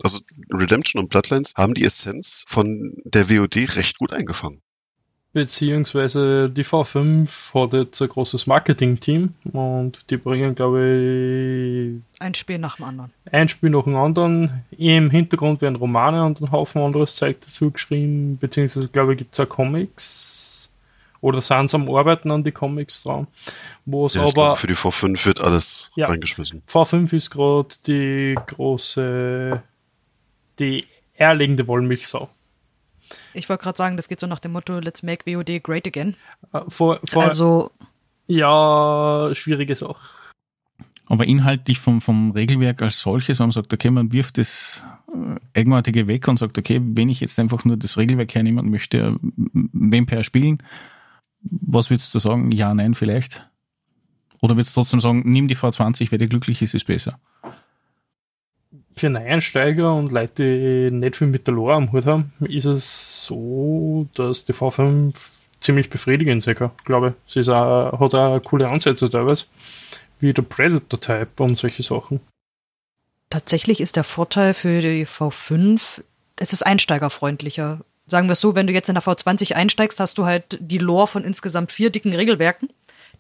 Also 0.03 0.21
Redemption 0.53 1.03
und 1.03 1.09
Bloodlines 1.09 1.55
haben 1.57 1.75
die 1.75 1.85
Essenz 1.85 2.45
von 2.49 2.95
der 3.05 3.29
WOD 3.29 3.77
recht 3.77 3.99
gut 3.99 4.13
eingefangen. 4.13 4.63
Beziehungsweise 5.35 6.49
die 6.51 6.65
V5 6.65 7.55
hat 7.55 7.73
jetzt 7.75 8.01
ein 8.01 8.09
großes 8.09 8.47
Marketing-Team 8.47 9.35
und 9.53 10.11
die 10.11 10.17
bringen, 10.17 10.55
glaube 10.55 12.01
ich, 12.01 12.21
Ein 12.21 12.35
Spiel 12.35 12.59
nach 12.59 12.77
dem 12.77 12.87
anderen. 12.87 13.13
ein 13.31 13.49
Spiel 13.49 13.71
nach 13.71 13.85
dem 13.85 13.97
anderen. 13.97 14.65
Im 14.77 15.11
Hintergrund 15.11 15.61
werden 15.61 15.77
Romane 15.77 16.25
und 16.25 16.41
ein 16.41 16.51
Haufen 16.51 16.83
anderes 16.83 17.15
Zeug 17.17 17.37
dazu 17.43 17.71
geschrieben, 17.71 18.39
beziehungsweise, 18.39 18.89
glaube 18.89 19.13
ich, 19.13 19.19
gibt 19.19 19.35
es 19.35 19.41
auch 19.41 19.49
Comics. 19.49 20.71
Oder 21.21 21.41
sind 21.43 21.69
sie 21.69 21.77
am 21.77 21.91
Arbeiten 21.95 22.31
an 22.31 22.45
die 22.45 22.53
Comics 22.53 23.03
dran. 23.03 23.27
Wo 23.85 24.07
es 24.07 24.15
Ja, 24.15 24.23
ich 24.23 24.27
aber 24.29 24.33
glaube, 24.55 24.57
für 24.61 24.67
die 24.69 24.77
V5 24.77 25.27
wird 25.27 25.41
alles 25.43 25.91
Ja. 25.97 26.07
reingeschmissen. 26.09 26.63
V5 26.67 27.13
ist 27.13 27.31
gerade 27.31 27.69
die 27.87 28.35
große, 28.47 29.63
die 30.59 30.87
ehrlegende 31.15 31.67
Wollmilchsau. 31.67 32.29
Ich 33.35 33.49
wollte 33.49 33.63
gerade 33.63 33.77
sagen, 33.77 33.97
das 33.97 34.09
geht 34.09 34.21
so 34.21 34.27
nach 34.27 34.41
dem 34.41 34.53
Motto, 34.53 34.79
let's 34.79 35.03
make 35.03 35.25
WOD 35.27 35.63
great 35.63 35.87
again. 35.87 36.17
Äh, 36.53 36.61
Vor, 36.69 37.01
vor, 37.05 37.25
Also, 37.25 37.71
ja, 38.27 39.31
schwierige 39.35 39.75
Sache. 39.75 39.97
Aber 41.07 41.27
inhaltlich 41.27 41.79
vom, 41.79 42.03
vom 42.03 42.33
Regelwerk 42.33 42.83
als 42.83 42.99
solches, 42.99 43.39
wenn 43.39 43.47
man 43.47 43.53
sagt, 43.53 43.73
okay, 43.73 43.91
man 43.91 44.13
wirft 44.13 44.37
das 44.37 44.85
äh, 45.09 45.59
Eigenartige 45.59 46.07
weg 46.07 46.29
und 46.29 46.39
sagt, 46.39 46.59
okay, 46.59 46.81
wenn 46.83 47.09
ich 47.09 47.21
jetzt 47.21 47.39
einfach 47.39 47.65
nur 47.65 47.79
das 47.79 47.97
Regelwerk 47.97 48.35
hernehme 48.35 48.61
und 48.61 48.71
möchte 48.71 48.99
äh, 48.99 49.15
Vampire 49.53 50.25
spielen, 50.25 50.63
was 51.41 51.89
würdest 51.89 52.15
du 52.15 52.19
sagen? 52.19 52.53
Ja, 52.53 52.75
nein, 52.75 52.95
vielleicht? 52.95 53.49
Oder 54.43 54.57
würdest 54.57 54.77
du 54.77 54.81
trotzdem 54.81 55.01
sagen, 55.01 55.23
nimm 55.25 55.49
die 55.49 55.57
V20, 55.57 56.09
wer 56.11 56.19
dir 56.19 56.29
glücklich 56.29 56.63
ist, 56.63 56.75
ist 56.75 56.85
besser? 56.85 57.19
Für 58.99 59.11
Neueinsteiger 59.11 59.95
und 59.95 60.11
Leute, 60.11 60.43
die 60.43 60.91
nicht 60.91 61.15
viel 61.15 61.29
mit 61.29 61.47
der 61.47 61.55
Lore 61.55 61.75
am 61.75 61.93
Hut 61.93 62.05
haben, 62.05 62.33
ist 62.41 62.65
es 62.65 63.25
so, 63.25 64.09
dass 64.15 64.45
die 64.45 64.53
V5 64.53 65.15
ziemlich 65.61 65.89
befriedigend 65.89 66.45
ist, 66.45 66.61
glaube 66.85 67.09
ich. 67.09 67.33
Sie 67.33 67.41
ist 67.41 67.49
auch, 67.49 68.01
hat 68.01 68.15
auch 68.15 68.41
coole 68.43 68.69
Ansätze 68.69 69.09
teilweise, 69.09 69.45
wie 70.19 70.33
der 70.33 70.43
Predator-Type 70.43 71.43
und 71.43 71.57
solche 71.57 71.83
Sachen. 71.83 72.21
tatsächlich 73.31 73.81
ist 73.81 73.97
der 73.97 74.05
Vorteil 74.05 74.55
für 74.55 74.81
die 74.81 75.07
V5, 75.07 76.03
es 76.37 76.53
ist 76.53 76.63
einsteigerfreundlicher. 76.63 77.81
Sagen 78.07 78.29
wir 78.29 78.33
es 78.33 78.41
so, 78.41 78.55
wenn 78.55 78.67
du 78.67 78.73
jetzt 78.73 78.89
in 78.89 78.95
der 78.95 79.03
V20 79.03 79.55
einsteigst, 79.55 80.01
hast 80.01 80.17
du 80.19 80.25
halt 80.25 80.59
die 80.61 80.79
Lore 80.79 81.07
von 81.07 81.25
insgesamt 81.25 81.73
vier 81.73 81.91
dicken 81.91 82.15
Regelwerken, 82.15 82.71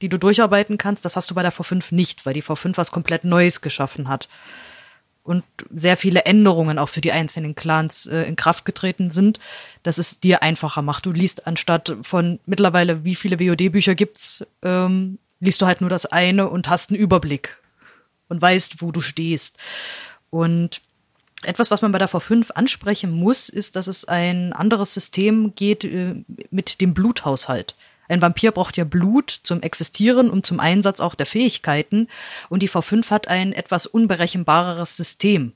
die 0.00 0.08
du 0.08 0.18
durcharbeiten 0.18 0.78
kannst. 0.78 1.04
Das 1.04 1.16
hast 1.16 1.30
du 1.30 1.34
bei 1.34 1.42
der 1.42 1.52
V5 1.52 1.94
nicht, 1.94 2.24
weil 2.24 2.34
die 2.34 2.42
V5 2.42 2.76
was 2.76 2.90
komplett 2.90 3.24
Neues 3.24 3.60
geschaffen 3.60 4.08
hat. 4.08 4.28
Und 5.28 5.44
sehr 5.70 5.98
viele 5.98 6.24
Änderungen 6.24 6.78
auch 6.78 6.88
für 6.88 7.02
die 7.02 7.12
einzelnen 7.12 7.54
Clans 7.54 8.06
äh, 8.06 8.22
in 8.22 8.34
Kraft 8.34 8.64
getreten 8.64 9.10
sind, 9.10 9.38
dass 9.82 9.98
es 9.98 10.20
dir 10.20 10.42
einfacher 10.42 10.80
macht. 10.80 11.04
Du 11.04 11.12
liest 11.12 11.46
anstatt 11.46 11.94
von 12.00 12.40
mittlerweile, 12.46 13.04
wie 13.04 13.14
viele 13.14 13.38
WOD-Bücher 13.38 13.94
gibt's, 13.94 14.46
ähm, 14.62 15.18
liest 15.38 15.60
du 15.60 15.66
halt 15.66 15.82
nur 15.82 15.90
das 15.90 16.06
eine 16.06 16.48
und 16.48 16.70
hast 16.70 16.88
einen 16.88 16.98
Überblick 16.98 17.58
und 18.30 18.40
weißt, 18.40 18.80
wo 18.80 18.90
du 18.90 19.02
stehst. 19.02 19.58
Und 20.30 20.80
etwas, 21.42 21.70
was 21.70 21.82
man 21.82 21.92
bei 21.92 21.98
der 21.98 22.08
V5 22.08 22.52
ansprechen 22.52 23.10
muss, 23.10 23.50
ist, 23.50 23.76
dass 23.76 23.86
es 23.86 24.06
ein 24.06 24.54
anderes 24.54 24.94
System 24.94 25.54
geht 25.54 25.84
äh, 25.84 26.14
mit 26.50 26.80
dem 26.80 26.94
Bluthaushalt. 26.94 27.74
Ein 28.08 28.22
Vampir 28.22 28.52
braucht 28.52 28.76
ja 28.76 28.84
Blut 28.84 29.30
zum 29.30 29.60
Existieren 29.62 30.30
und 30.30 30.46
zum 30.46 30.60
Einsatz 30.60 31.00
auch 31.00 31.14
der 31.14 31.26
Fähigkeiten. 31.26 32.08
Und 32.48 32.62
die 32.62 32.68
V5 32.68 33.10
hat 33.10 33.28
ein 33.28 33.52
etwas 33.52 33.86
unberechenbareres 33.86 34.96
System, 34.96 35.52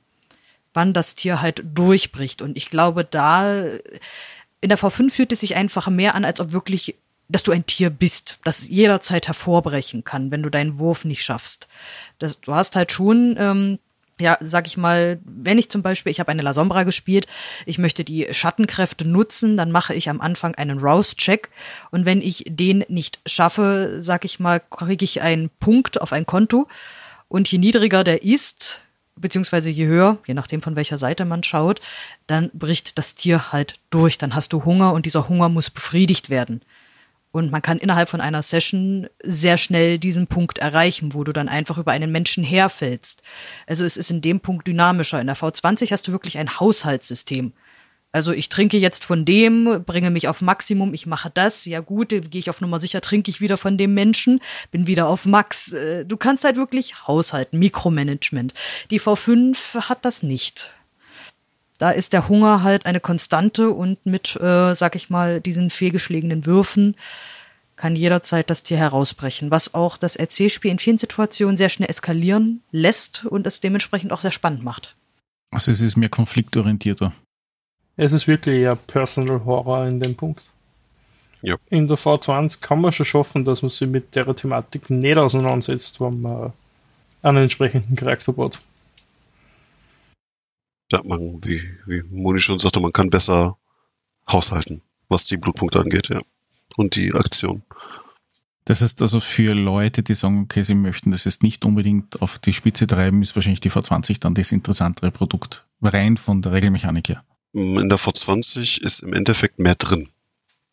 wann 0.75 0.93
das 0.93 1.15
Tier 1.15 1.41
halt 1.41 1.63
durchbricht. 1.65 2.43
Und 2.43 2.57
ich 2.57 2.71
glaube, 2.71 3.05
da 3.05 3.65
in 4.61 4.69
der 4.69 4.79
V5 4.79 5.11
fühlt 5.11 5.33
es 5.33 5.41
sich 5.41 5.57
einfach 5.57 5.89
mehr 5.89 6.15
an, 6.15 6.25
als 6.25 6.41
ob 6.41 6.53
wirklich, 6.53 6.97
dass 7.29 7.43
du 7.43 7.53
ein 7.53 7.67
Tier 7.67 7.91
bist, 7.91 8.39
das 8.45 8.69
jederzeit 8.69 9.27
hervorbrechen 9.27 10.05
kann, 10.05 10.31
wenn 10.31 10.43
du 10.43 10.51
deinen 10.51 10.79
Wurf 10.79 11.05
nicht 11.05 11.25
schaffst. 11.25 11.69
Das, 12.19 12.41
du 12.41 12.55
hast 12.55 12.77
halt 12.77 12.93
schon, 12.93 13.37
ähm, 13.39 13.79
ja, 14.23 14.39
sag 14.41 14.67
ich 14.67 14.77
mal, 14.77 15.21
wenn 15.25 15.59
ich 15.59 15.69
zum 15.69 15.83
Beispiel, 15.83 16.11
ich 16.11 16.21
habe 16.21 16.31
eine 16.31 16.43
La 16.43 16.55
Sombra 16.55 16.85
gespielt, 16.85 17.27
ich 17.67 17.79
möchte 17.79 18.05
die 18.05 18.29
Schattenkräfte 18.31 19.07
nutzen, 19.07 19.57
dann 19.57 19.71
mache 19.71 19.95
ich 19.95 20.09
am 20.09 20.21
Anfang 20.21 20.55
einen 20.55 20.79
Rouse-Check. 20.79 21.51
Und 21.91 22.07
wenn 22.07 22.23
ich 22.23 22.45
den 22.49 22.85
nicht 22.89 23.21
schaffe, 23.27 23.97
sag 23.99 24.25
ich 24.25 24.41
mal, 24.41 24.61
kriege 24.61 25.05
ich 25.05 25.21
einen 25.21 25.51
Punkt 25.61 26.01
auf 26.01 26.13
ein 26.13 26.25
Konto. 26.25 26.69
Und 27.29 27.51
je 27.51 27.59
niedriger 27.59 28.05
der 28.05 28.23
ist, 28.23 28.81
beziehungsweise 29.17 29.71
je 29.71 29.87
höher, 29.87 30.19
je 30.27 30.35
nachdem 30.35 30.63
von 30.63 30.77
welcher 30.77 30.99
Seite 30.99 31.25
man 31.25 31.43
schaut, 31.43 31.81
dann 32.27 32.51
bricht 32.53 32.99
das 32.99 33.15
Tier 33.15 33.53
halt 33.53 33.79
durch, 33.91 34.19
dann 34.19 34.35
hast 34.35 34.53
du 34.53 34.65
Hunger 34.65 34.93
und 34.93 35.07
dieser 35.07 35.29
Hunger 35.29 35.49
muss 35.49 35.71
befriedigt 35.71 36.31
werden. 36.31 36.63
Und 37.33 37.51
man 37.51 37.63
kann 37.63 37.79
innerhalb 37.79 38.11
von 38.11 38.21
einer 38.21 38.43
Session 38.43 39.09
sehr 39.23 39.57
schnell 39.57 39.99
diesen 39.99 40.27
Punkt 40.27 40.59
erreichen, 40.59 41.15
wo 41.15 41.25
du 41.25 41.33
dann 41.33 41.49
einfach 41.49 41.79
über 41.79 41.91
einen 41.91 42.13
Menschen 42.13 42.45
herfällst. 42.45 43.23
Also 43.67 43.85
es 43.87 43.97
ist 43.97 44.11
in 44.11 44.21
dem 44.21 44.41
Punkt 44.41 44.69
dynamischer. 44.69 45.21
In 45.21 45.27
der 45.27 45.37
V20 45.37 45.91
hast 45.91 46.07
du 46.07 46.13
wirklich 46.13 46.37
ein 46.37 46.61
Haushaltssystem. 46.61 47.55
Also 48.15 48.33
ich 48.33 48.51
trinke 48.51 48.77
jetzt 48.77 49.07
von 49.07 49.25
dem, 49.25 49.85
bringe 49.87 50.11
mich 50.11 50.29
auf 50.29 50.43
Maximum, 50.43 50.93
ich 50.93 51.07
mache 51.07 51.31
das, 51.33 51.65
ja 51.65 51.81
gut, 51.81 52.11
gehe 52.11 52.29
ich 52.33 52.51
auf 52.51 52.61
Nummer 52.61 52.79
sicher, 52.79 53.01
trinke 53.01 53.31
ich 53.31 53.41
wieder 53.41 53.57
von 53.57 53.79
dem 53.79 53.95
Menschen, 53.95 54.41
bin 54.71 54.87
wieder 54.87 55.09
auf 55.09 55.25
Max. 55.25 55.73
Äh, 55.73 56.05
Du 56.05 56.19
kannst 56.19 56.45
halt 56.45 56.57
wirklich 56.57 57.07
haushalten, 57.07 57.59
Mikromanagement. 57.59 58.53
Die 58.91 59.01
V5 59.01 59.89
hat 59.89 60.05
das 60.05 60.23
nicht. 60.23 60.75
Da 61.79 61.91
ist 61.91 62.13
der 62.13 62.29
Hunger 62.29 62.63
halt 62.63 62.87
eine 62.87 63.01
Konstante 63.01 63.71
und 63.71 64.05
mit, 64.07 64.37
äh, 64.37 64.75
sag 64.75 64.95
ich 64.95 65.11
mal, 65.11 65.41
diesen 65.41 65.71
fehlgeschlägenen 65.71 66.47
Würfen 66.47 66.95
kann 67.77 67.97
jederzeit 67.97 68.49
das 68.51 68.63
Tier 68.63 68.77
herausbrechen, 68.77 69.51
was 69.51 69.75
auch 69.75 69.97
das 69.97 70.17
RC-Spiel 70.17 70.71
in 70.71 70.79
vielen 70.79 70.99
Situationen 70.99 71.57
sehr 71.57 71.69
schnell 71.69 71.91
eskalieren 71.91 72.63
lässt 72.71 73.25
und 73.25 73.47
es 73.47 73.61
dementsprechend 73.61 74.13
auch 74.13 74.21
sehr 74.21 74.31
spannend 74.31 74.63
macht. 74.63 74.95
Also 75.51 75.73
es 75.73 75.81
ist 75.81 75.97
mehr 75.97 76.09
konfliktorientierter. 76.09 77.13
Es 77.97 78.13
ist 78.13 78.29
wirklich 78.29 78.61
eher 78.61 78.77
Personal 78.77 79.45
Horror 79.45 79.87
in 79.87 80.01
dem 80.01 80.15
Punkt. 80.15 80.51
Ja. 81.43 81.57
In 81.71 81.89
der 81.89 81.99
V20 81.99 82.61
kann 82.61 82.81
man 82.81 82.93
schon 82.93 83.05
schaffen, 83.05 83.45
dass 83.45 83.63
man 83.63 83.69
sich 83.69 83.89
mit 83.89 84.15
der 84.15 84.35
Thematik 84.35 84.89
nicht 84.89 85.19
auseinandersetzt, 85.19 86.01
wenn 86.01 86.23
man 86.23 86.53
einen 87.23 87.39
entsprechenden 87.39 87.97
Charakter 87.97 88.33
baut. 88.33 88.61
Ja, 90.93 91.01
man, 91.05 91.41
wie, 91.43 91.63
wie 91.87 92.03
Moni 92.03 92.39
schon 92.39 92.59
sagte, 92.59 92.81
man 92.81 92.93
kann 92.93 93.09
besser 93.09 93.57
haushalten, 94.31 94.83
was 95.09 95.25
die 95.25 95.39
Blutpunkte 95.39 95.81
angeht, 95.81 96.11
ja. 96.11 96.21
Und 96.77 96.97
die 96.97 97.15
Aktion. 97.15 97.63
Das 98.65 98.81
heißt 98.81 99.03
also 99.03 99.19
für 99.19 99.55
Leute, 99.55 100.03
die 100.03 100.15
sagen, 100.15 100.43
okay, 100.43 100.63
sie 100.63 100.75
möchten 100.75 101.11
das 101.11 101.25
jetzt 101.25 101.43
nicht 101.43 101.65
unbedingt 101.65 102.23
auf 102.23 102.39
die 102.39 102.53
Spitze 102.53 102.87
treiben, 102.87 103.23
ist 103.23 103.35
wahrscheinlich 103.35 103.61
die 103.61 103.71
V20 103.71 104.21
dann 104.21 104.35
das 104.35 104.53
interessantere 104.53 105.11
Produkt. 105.11 105.65
Rein 105.81 106.17
von 106.17 106.43
der 106.43 106.53
Regelmechanik 106.53 107.09
her. 107.09 107.25
In 107.55 107.89
der 107.89 107.99
V20 107.99 108.81
ist 108.83 109.01
im 109.01 109.13
Endeffekt 109.15 109.59
mehr 109.59 109.75
drin. 109.75 110.09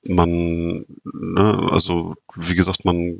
Man, 0.03 0.85
ne, 1.03 1.69
also 1.71 2.15
wie 2.35 2.55
gesagt, 2.55 2.85
man, 2.85 3.19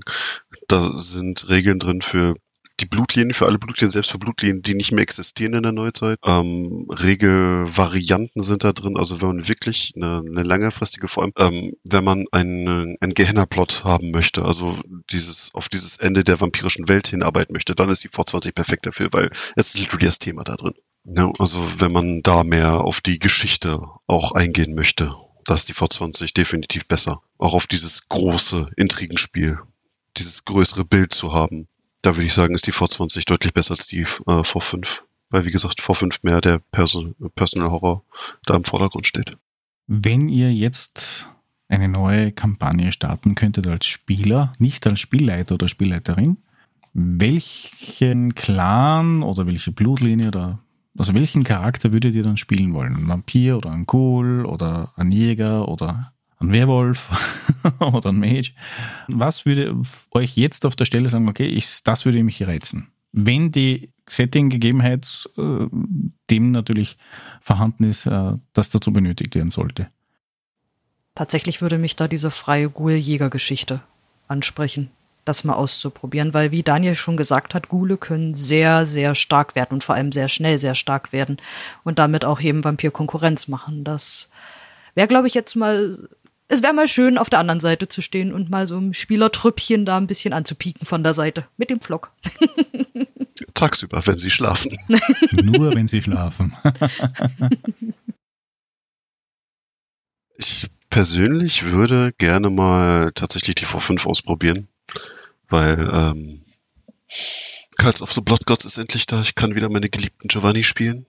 da 0.68 0.94
sind 0.94 1.50
Regeln 1.50 1.80
drin 1.80 2.02
für 2.02 2.36
die 2.80 2.86
Blutlinien, 2.86 3.34
für 3.34 3.46
alle 3.46 3.60
Blutlinien, 3.60 3.92
selbst 3.92 4.12
für 4.12 4.20
Blutlinien, 4.20 4.62
die 4.62 4.76
nicht 4.76 4.92
mehr 4.92 5.04
existieren 5.04 5.54
in 5.54 5.64
der 5.64 5.72
Neuzeit. 5.72 6.20
Ähm, 6.24 6.88
Regelvarianten 6.90 8.42
sind 8.42 8.64
da 8.64 8.74
drin, 8.74 8.98
also 8.98 9.22
wenn 9.22 9.28
man 9.30 9.48
wirklich 9.48 9.94
eine, 9.96 10.24
eine 10.26 10.44
längerfristige, 10.44 11.08
vor 11.08 11.24
allem, 11.24 11.34
ähm, 11.38 11.74
wenn 11.84 12.04
man 12.04 12.26
einen, 12.32 12.98
einen 13.00 13.14
Gehenna-Plot 13.14 13.84
haben 13.84 14.12
möchte, 14.12 14.46
also 14.46 14.80
dieses, 15.12 15.54
auf 15.54 15.70
dieses 15.70 15.98
Ende 15.98 16.24
der 16.24 16.42
vampirischen 16.42 16.88
Welt 16.88 17.08
hinarbeiten 17.08 17.54
möchte, 17.54 17.76
dann 17.76 17.90
ist 17.90 18.04
die 18.04 18.10
V20 18.10 18.54
perfekt 18.54 18.86
dafür, 18.86 19.10
weil 19.12 19.32
es 19.56 19.74
ist 19.74 19.80
literally 19.80 20.06
das 20.06 20.20
Thema 20.20 20.44
da 20.44 20.56
drin. 20.56 20.74
Ja, 21.06 21.32
also 21.40 21.60
wenn 21.80 21.92
man 21.92 22.22
da 22.22 22.44
mehr 22.44 22.82
auf 22.82 23.02
die 23.02 23.20
Geschichte 23.20 23.82
auch 24.08 24.32
eingehen 24.34 24.76
möchte, 24.76 25.16
da 25.46 25.56
ist 25.56 25.70
die 25.70 25.74
V20 25.74 26.34
definitiv 26.34 26.88
besser. 26.88 27.22
Auch 27.38 27.54
auf 27.54 27.66
dieses 27.66 28.08
große 28.10 28.70
Intrigenspiel, 28.76 29.60
dieses 30.18 30.46
größere 30.46 30.86
Bild 30.86 31.14
zu 31.14 31.34
haben. 31.34 31.68
Da 32.02 32.16
würde 32.16 32.26
ich 32.26 32.34
sagen, 32.34 32.54
ist 32.54 32.68
die 32.68 32.74
V20 32.74 33.26
deutlich 33.28 33.54
besser 33.54 33.72
als 33.72 33.88
die 33.88 34.02
äh, 34.02 34.06
V5. 34.06 35.02
Weil, 35.30 35.46
wie 35.46 35.52
gesagt, 35.52 35.82
V5 35.82 36.20
mehr 36.24 36.42
der 36.42 36.60
Perso 36.72 37.14
Personal 37.36 37.72
Horror 37.72 38.04
da 38.46 38.56
im 38.56 38.64
Vordergrund 38.64 39.06
steht. 39.06 39.38
Wenn 39.88 40.30
ihr 40.30 40.54
jetzt 40.54 41.30
eine 41.68 41.88
neue 41.88 42.32
Kampagne 42.32 42.92
starten 42.92 43.36
könntet 43.36 43.68
als 43.68 43.86
Spieler, 43.86 44.52
nicht 44.58 44.88
als 44.88 45.00
Spielleiter 45.00 45.56
oder 45.56 45.68
Spielleiterin, 45.68 46.38
welchen 46.94 48.34
Clan 48.34 49.22
oder 49.22 49.46
welche 49.46 49.72
Blutlinie 49.72 50.30
oder 50.30 50.60
also 50.98 51.14
welchen 51.14 51.44
Charakter 51.44 51.94
würdet 51.94 52.16
ihr 52.16 52.24
dann 52.24 52.38
spielen 52.38 52.74
wollen? 52.74 52.96
Ein 52.96 53.08
Vampir 53.08 53.58
oder 53.58 53.72
ein 53.72 53.86
Ghoul 53.86 54.46
oder 54.46 54.92
ein 54.98 55.12
Jäger 55.12 55.68
oder 55.70 56.12
ein 56.40 56.52
Werwolf 56.54 57.10
oder 57.80 58.10
ein 58.10 58.20
Mage? 58.20 58.52
Was 59.08 59.46
würde 59.46 59.76
euch 60.12 60.36
jetzt 60.36 60.66
auf 60.66 60.76
der 60.76 60.86
Stelle 60.86 61.10
sagen, 61.10 61.30
okay, 61.30 61.48
ich, 61.48 61.84
das 61.84 62.06
würde 62.06 62.24
mich 62.24 62.46
reizen? 62.46 62.88
Wenn 63.12 63.52
die 63.52 63.92
Setting-Gegebenheit 64.08 65.30
äh, 65.38 65.68
dem 66.30 66.52
natürlich 66.52 66.98
vorhanden 67.42 67.84
ist, 67.84 68.06
äh, 68.06 68.34
das 68.54 68.70
dazu 68.70 68.92
benötigt 68.92 69.36
werden 69.36 69.52
sollte. 69.52 69.88
Tatsächlich 71.16 71.62
würde 71.62 71.78
mich 71.78 71.96
da 71.96 72.08
diese 72.08 72.32
freie 72.32 72.70
Ghoul-Jäger-Geschichte 72.70 73.82
ansprechen, 74.28 74.90
das 75.26 75.44
mal 75.44 75.54
auszuprobieren, 75.54 76.34
weil 76.34 76.52
wie 76.52 76.64
Daniel 76.64 76.96
schon 76.96 77.18
gesagt 77.18 77.54
hat, 77.54 77.68
Ghule 77.70 77.98
können 77.98 78.34
sehr, 78.34 78.86
sehr 78.86 79.16
stark 79.16 79.56
werden 79.56 79.74
und 79.74 79.84
vor 79.84 79.96
allem 79.96 80.12
sehr 80.12 80.30
schnell 80.30 80.60
sehr 80.60 80.76
stark 80.76 81.12
werden 81.12 81.38
und 81.84 82.00
damit 82.00 82.26
auch 82.26 82.40
jedem 82.40 82.64
Vampir 82.64 82.92
Konkurrenz 82.92 83.48
machen. 83.48 83.84
Das 83.84 84.30
wäre, 84.96 85.08
glaube 85.08 85.28
ich, 85.28 85.34
jetzt 85.34 85.56
mal 85.56 86.10
es 86.52 86.64
wäre 86.64 86.74
mal 86.74 86.88
schön, 86.88 87.20
auf 87.20 87.30
der 87.30 87.40
anderen 87.40 87.60
Seite 87.60 87.88
zu 87.88 88.02
stehen 88.02 88.34
und 88.34 88.50
mal 88.50 88.68
so 88.68 88.78
ein 88.78 88.96
Spielertrüppchen 88.96 89.86
da 89.86 89.98
ein 89.98 90.08
bisschen 90.08 90.34
anzupieken 90.34 90.86
von 90.86 91.04
der 91.04 91.14
Seite 91.14 91.48
mit 91.58 91.70
dem 91.70 91.80
Flock. 91.80 92.12
Tagsüber, 93.54 94.06
wenn 94.08 94.18
sie 94.18 94.32
schlafen. 94.32 94.76
Nur 95.32 95.76
wenn 95.76 95.88
sie 95.88 96.02
schlafen. 96.02 96.54
ich 100.38 100.68
persönlich 100.90 101.64
würde 101.66 102.14
gerne 102.18 102.50
mal 102.50 103.12
tatsächlich 103.14 103.56
die 103.56 103.68
V5 103.68 104.08
ausprobieren, 104.08 104.68
weil 105.50 105.88
ähm, 105.94 106.42
Cards 107.78 108.02
of 108.02 108.12
the 108.12 108.22
Blood 108.22 108.48
Gods 108.48 108.66
ist 108.66 108.80
endlich 108.80 109.06
da. 109.06 109.22
Ich 109.22 109.36
kann 109.36 109.54
wieder 109.54 109.70
meine 109.70 109.90
geliebten 109.90 110.28
Giovanni 110.28 110.64
spielen 110.64 111.06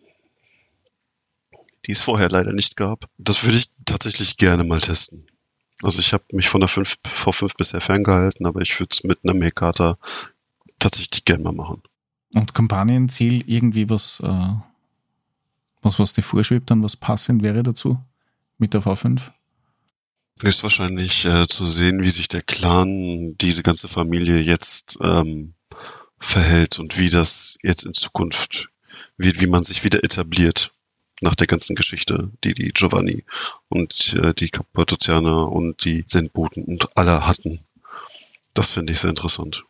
die 1.86 1.92
es 1.92 2.02
vorher 2.02 2.28
leider 2.28 2.52
nicht 2.52 2.76
gab. 2.76 3.08
Das 3.18 3.44
würde 3.44 3.58
ich 3.58 3.70
tatsächlich 3.84 4.36
gerne 4.36 4.64
mal 4.64 4.80
testen. 4.80 5.26
Also 5.82 6.00
ich 6.00 6.12
habe 6.12 6.24
mich 6.32 6.48
von 6.48 6.60
der 6.60 6.68
5, 6.68 6.96
V5 7.04 7.56
bisher 7.56 7.80
ferngehalten, 7.80 8.46
aber 8.46 8.60
ich 8.60 8.78
würde 8.78 8.90
es 8.92 9.02
mit 9.02 9.20
einer 9.24 9.34
Make-Karte 9.34 9.96
tatsächlich 10.78 11.24
gerne 11.24 11.44
mal 11.44 11.52
machen. 11.52 11.82
Und 12.34 12.54
Kampagnenziel 12.54 13.42
irgendwie 13.46 13.88
was, 13.88 14.20
äh, 14.20 14.54
was, 15.82 15.98
was 15.98 16.12
dir 16.12 16.22
vorschwebt, 16.22 16.70
dann 16.70 16.82
was 16.82 16.96
passend 16.96 17.42
wäre 17.42 17.62
dazu 17.62 17.98
mit 18.58 18.74
der 18.74 18.82
V5? 18.82 19.20
Ist 20.42 20.62
wahrscheinlich 20.62 21.24
äh, 21.24 21.46
zu 21.48 21.66
sehen, 21.66 22.02
wie 22.02 22.10
sich 22.10 22.28
der 22.28 22.42
Clan, 22.42 23.36
diese 23.38 23.62
ganze 23.62 23.88
Familie 23.88 24.40
jetzt 24.40 24.98
ähm, 25.02 25.54
verhält 26.18 26.78
und 26.78 26.98
wie 26.98 27.10
das 27.10 27.58
jetzt 27.62 27.84
in 27.84 27.94
Zukunft 27.94 28.68
wird, 29.16 29.40
wie 29.40 29.46
man 29.46 29.64
sich 29.64 29.84
wieder 29.84 30.04
etabliert 30.04 30.72
nach 31.22 31.34
der 31.34 31.46
ganzen 31.46 31.76
Geschichte, 31.76 32.30
die 32.44 32.54
die 32.54 32.70
Giovanni 32.72 33.24
und 33.68 34.14
äh, 34.14 34.34
die 34.34 34.48
Cappadozianer 34.48 35.50
und 35.50 35.84
die 35.84 36.04
Sendboten 36.06 36.64
und 36.64 36.96
alle 36.96 37.26
hatten. 37.26 37.60
Das 38.54 38.70
finde 38.70 38.92
ich 38.92 39.00
sehr 39.00 39.10
interessant. 39.10 39.64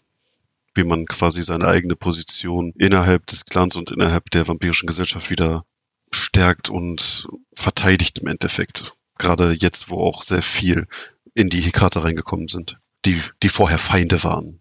Wie 0.74 0.85
man 0.85 1.06
quasi 1.06 1.43
seine 1.43 1.66
eigene 1.66 1.97
Position 1.97 2.72
innerhalb 2.78 3.27
des 3.27 3.44
Clans 3.44 3.77
und 3.77 3.90
innerhalb 3.90 4.31
der 4.31 4.47
vampirischen 4.47 4.86
Gesellschaft 4.86 5.31
wieder 5.31 5.64
stärkt 6.12 6.68
und 6.68 7.28
verteidigt 7.55 8.18
im 8.20 8.28
Endeffekt. 8.28 8.94
Gerade 9.18 9.52
jetzt, 9.52 9.90
wo 9.90 10.02
auch 10.02 10.22
sehr 10.22 10.43
viel 10.43 10.86
in 11.35 11.51
die 11.51 11.60
Hekate 11.60 12.02
reingekommen 12.02 12.48
sind, 12.48 12.78
die, 13.05 13.20
die 13.43 13.48
vorher 13.48 13.78
Feinde 13.78 14.22
waren. 14.22 14.60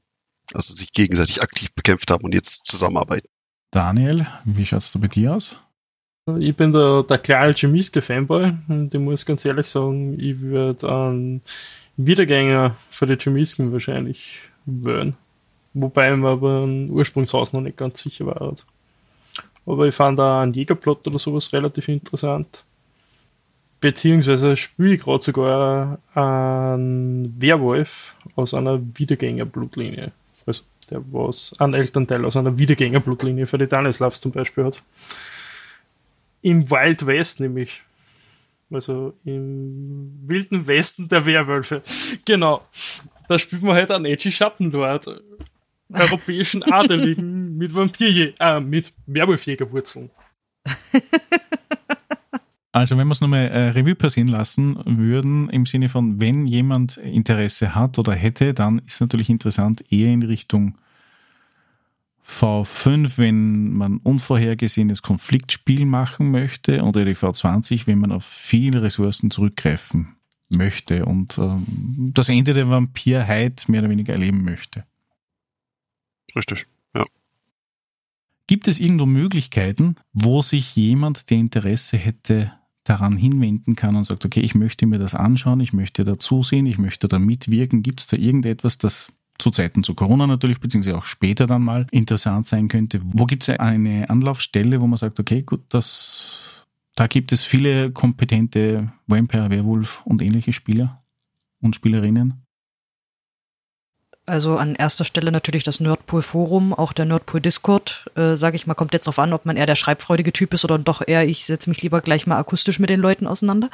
Also 0.53 0.73
sich 0.73 0.91
gegenseitig 0.91 1.41
aktiv 1.41 1.71
bekämpft 1.73 2.09
haben 2.11 2.23
und 2.23 2.33
jetzt 2.33 2.63
zusammenarbeiten. 2.69 3.29
Daniel, 3.71 4.27
wie 4.45 4.65
schaut's 4.65 4.91
da 4.91 4.99
bei 4.99 5.07
dir 5.07 5.35
aus? 5.35 5.57
Ich 6.39 6.56
bin 6.56 6.72
der, 6.72 7.03
der 7.03 7.18
kleine 7.18 7.53
Chemiske-Fanboy 7.53 8.53
und 8.68 8.93
ich 8.93 8.99
muss 8.99 9.26
ganz 9.26 9.45
ehrlich 9.45 9.68
sagen, 9.68 10.19
ich 10.19 10.39
würde 10.39 10.89
einen 10.89 11.41
Wiedergänger 11.97 12.76
für 12.89 13.07
die 13.07 13.18
Chemisken 13.18 13.72
wahrscheinlich 13.72 14.49
wählen. 14.65 15.15
Wobei 15.73 16.15
mir 16.15 16.30
aber 16.30 16.61
ein 16.64 16.89
Ursprungshaus 16.91 17.53
noch 17.53 17.61
nicht 17.61 17.77
ganz 17.77 17.99
sicher 17.99 18.26
war. 18.26 18.53
Aber 19.65 19.88
ich 19.88 19.95
fand 19.95 20.18
da 20.19 20.41
einen 20.41 20.53
Jägerplot 20.53 21.07
oder 21.07 21.19
sowas 21.19 21.53
relativ 21.53 21.88
interessant. 21.88 22.64
Beziehungsweise 23.81 24.57
spiele 24.57 24.95
ich 24.95 25.01
gerade 25.01 25.23
sogar 25.23 25.99
einen 26.14 27.39
Werwolf 27.41 28.15
aus 28.35 28.53
einer 28.53 28.80
Wiedergänger-Blutlinie. 28.80 30.11
Also 30.45 30.64
der 30.89 31.01
was 31.11 31.53
einen 31.60 31.76
Elternteil 31.76 32.26
aus 32.26 32.35
einer 32.35 32.57
Wiedergänger-Blutlinie 32.57 33.45
für 33.45 33.57
die 33.57 33.68
Danislavs 33.68 34.22
zum 34.22 34.31
Beispiel 34.31 34.65
hat 34.65 34.81
im 36.41 36.69
Wild 36.69 37.05
West 37.05 37.39
nämlich. 37.39 37.81
Also 38.71 39.13
im 39.25 40.19
wilden 40.27 40.67
Westen 40.67 41.07
der 41.07 41.25
Werwölfe. 41.25 41.81
Genau. 42.25 42.65
Da 43.27 43.37
spielt 43.37 43.61
man 43.61 43.75
halt 43.75 43.91
einen 43.91 44.05
edgy 44.05 44.31
Schattenlord. 44.31 45.21
Europäischen 45.91 46.63
Adeligen 46.63 47.57
mit 47.57 47.73
Vampirje 47.73 48.33
äh, 48.39 48.59
mit 48.59 48.93
Werwolfjägerwurzeln. 49.07 50.11
Also 52.71 52.97
wenn 52.97 53.07
wir 53.07 53.13
es 53.13 53.21
nochmal 53.21 53.47
äh, 53.47 53.69
Revue 53.69 53.95
passieren 53.95 54.27
lassen 54.27 54.79
würden, 54.85 55.49
im 55.49 55.65
Sinne 55.65 55.89
von, 55.89 56.21
wenn 56.21 56.45
jemand 56.45 56.97
Interesse 56.97 57.73
hat 57.73 57.97
oder 57.97 58.13
hätte, 58.13 58.53
dann 58.53 58.79
ist 58.85 59.01
natürlich 59.01 59.29
interessant 59.29 59.81
eher 59.91 60.09
in 60.09 60.21
Richtung 60.21 60.77
V5, 62.30 63.14
wenn 63.18 63.73
man 63.73 63.97
unvorhergesehenes 63.97 65.01
Konfliktspiel 65.01 65.85
machen 65.85 66.31
möchte 66.31 66.84
oder 66.84 67.03
die 67.03 67.15
V20, 67.15 67.88
wenn 67.88 67.99
man 67.99 68.11
auf 68.11 68.23
viele 68.23 68.84
Ressourcen 68.84 69.31
zurückgreifen 69.31 70.15
möchte 70.49 71.06
und 71.06 71.38
ähm, 71.38 72.11
das 72.14 72.30
Ende 72.30 72.53
der 72.53 72.69
Vampirheit 72.69 73.65
mehr 73.68 73.81
oder 73.81 73.89
weniger 73.89 74.14
erleben 74.14 74.43
möchte. 74.43 74.85
Richtig, 76.35 76.68
ja. 76.93 77.03
Gibt 78.47 78.68
es 78.68 78.80
irgendwo 78.80 79.06
Möglichkeiten, 79.06 79.95
wo 80.14 80.41
sich 80.41 80.76
jemand, 80.76 81.30
der 81.30 81.38
Interesse 81.38 81.97
hätte, 81.97 82.53
daran 82.84 83.15
hinwenden 83.15 83.76
kann 83.76 83.95
und 83.95 84.06
sagt, 84.06 84.26
okay, 84.26 84.39
ich 84.39 84.56
möchte 84.56 84.88
mir 84.88 84.97
das 84.97 85.14
anschauen, 85.14 85.60
ich 85.60 85.73
möchte 85.73 86.03
da 86.03 86.18
zusehen, 86.18 86.65
ich 86.65 86.80
möchte 86.80 87.07
da 87.07 87.19
mitwirken. 87.19 87.84
Gibt 87.84 87.99
es 87.99 88.07
da 88.07 88.18
irgendetwas, 88.18 88.77
das 88.80 89.11
zu 89.39 89.49
Zeiten 89.51 89.83
zu 89.83 89.95
Corona 89.95 90.27
natürlich, 90.27 90.59
beziehungsweise 90.59 90.97
auch 90.97 91.05
später 91.05 91.47
dann 91.47 91.63
mal 91.63 91.87
interessant 91.91 92.45
sein 92.45 92.67
könnte. 92.67 92.99
Wo 93.03 93.25
gibt 93.25 93.47
es 93.47 93.57
eine 93.57 94.09
Anlaufstelle, 94.09 94.81
wo 94.81 94.87
man 94.87 94.97
sagt, 94.97 95.19
okay, 95.19 95.41
gut, 95.41 95.61
das, 95.69 96.67
da 96.95 97.07
gibt 97.07 97.31
es 97.31 97.43
viele 97.43 97.91
kompetente 97.91 98.91
Vampire, 99.07 99.49
Werwolf 99.49 100.01
und 100.05 100.21
ähnliche 100.21 100.53
Spieler 100.53 101.01
und 101.61 101.75
Spielerinnen? 101.75 102.45
Also 104.25 104.57
an 104.57 104.75
erster 104.75 105.05
Stelle 105.05 105.31
natürlich 105.31 105.63
das 105.63 105.79
Nerdpool 105.79 106.21
Forum, 106.21 106.71
auch 106.71 106.93
der 106.93 107.05
Nerdpool 107.05 107.41
Discord. 107.41 108.05
Äh, 108.15 108.35
Sage 108.35 108.57
ich 108.57 108.67
mal, 108.67 108.75
kommt 108.75 108.93
jetzt 108.93 109.07
darauf 109.07 109.17
an, 109.17 109.33
ob 109.33 109.45
man 109.45 109.57
eher 109.57 109.65
der 109.65 109.75
schreibfreudige 109.75 110.31
Typ 110.31 110.53
ist 110.53 110.63
oder 110.63 110.77
doch 110.77 111.01
eher, 111.05 111.27
ich 111.27 111.45
setze 111.45 111.67
mich 111.67 111.81
lieber 111.81 111.99
gleich 112.01 112.27
mal 112.27 112.37
akustisch 112.37 112.77
mit 112.77 112.91
den 112.91 112.99
Leuten 112.99 113.25
auseinander. 113.25 113.71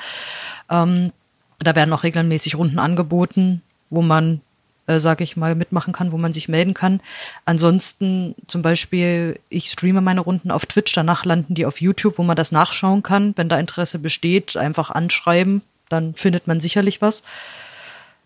Ähm, 0.69 1.11
da 1.59 1.75
werden 1.75 1.93
auch 1.93 2.03
regelmäßig 2.03 2.55
Runden 2.55 2.79
angeboten, 2.79 3.63
wo 3.89 4.01
man 4.01 4.39
äh, 4.87 4.99
sage 4.99 5.23
ich 5.23 5.37
mal, 5.37 5.55
mitmachen 5.55 5.93
kann, 5.93 6.11
wo 6.11 6.17
man 6.17 6.33
sich 6.33 6.47
melden 6.47 6.73
kann. 6.73 7.01
Ansonsten 7.45 8.35
zum 8.45 8.61
Beispiel, 8.61 9.39
ich 9.49 9.71
streame 9.71 10.01
meine 10.01 10.21
Runden 10.21 10.51
auf 10.51 10.65
Twitch, 10.65 10.93
danach 10.93 11.25
landen 11.25 11.55
die 11.55 11.65
auf 11.65 11.81
YouTube, 11.81 12.17
wo 12.17 12.23
man 12.23 12.35
das 12.35 12.51
nachschauen 12.51 13.03
kann. 13.03 13.33
Wenn 13.35 13.49
da 13.49 13.59
Interesse 13.59 13.99
besteht, 13.99 14.57
einfach 14.57 14.91
anschreiben, 14.91 15.61
dann 15.89 16.15
findet 16.15 16.47
man 16.47 16.59
sicherlich 16.59 17.01
was. 17.01 17.23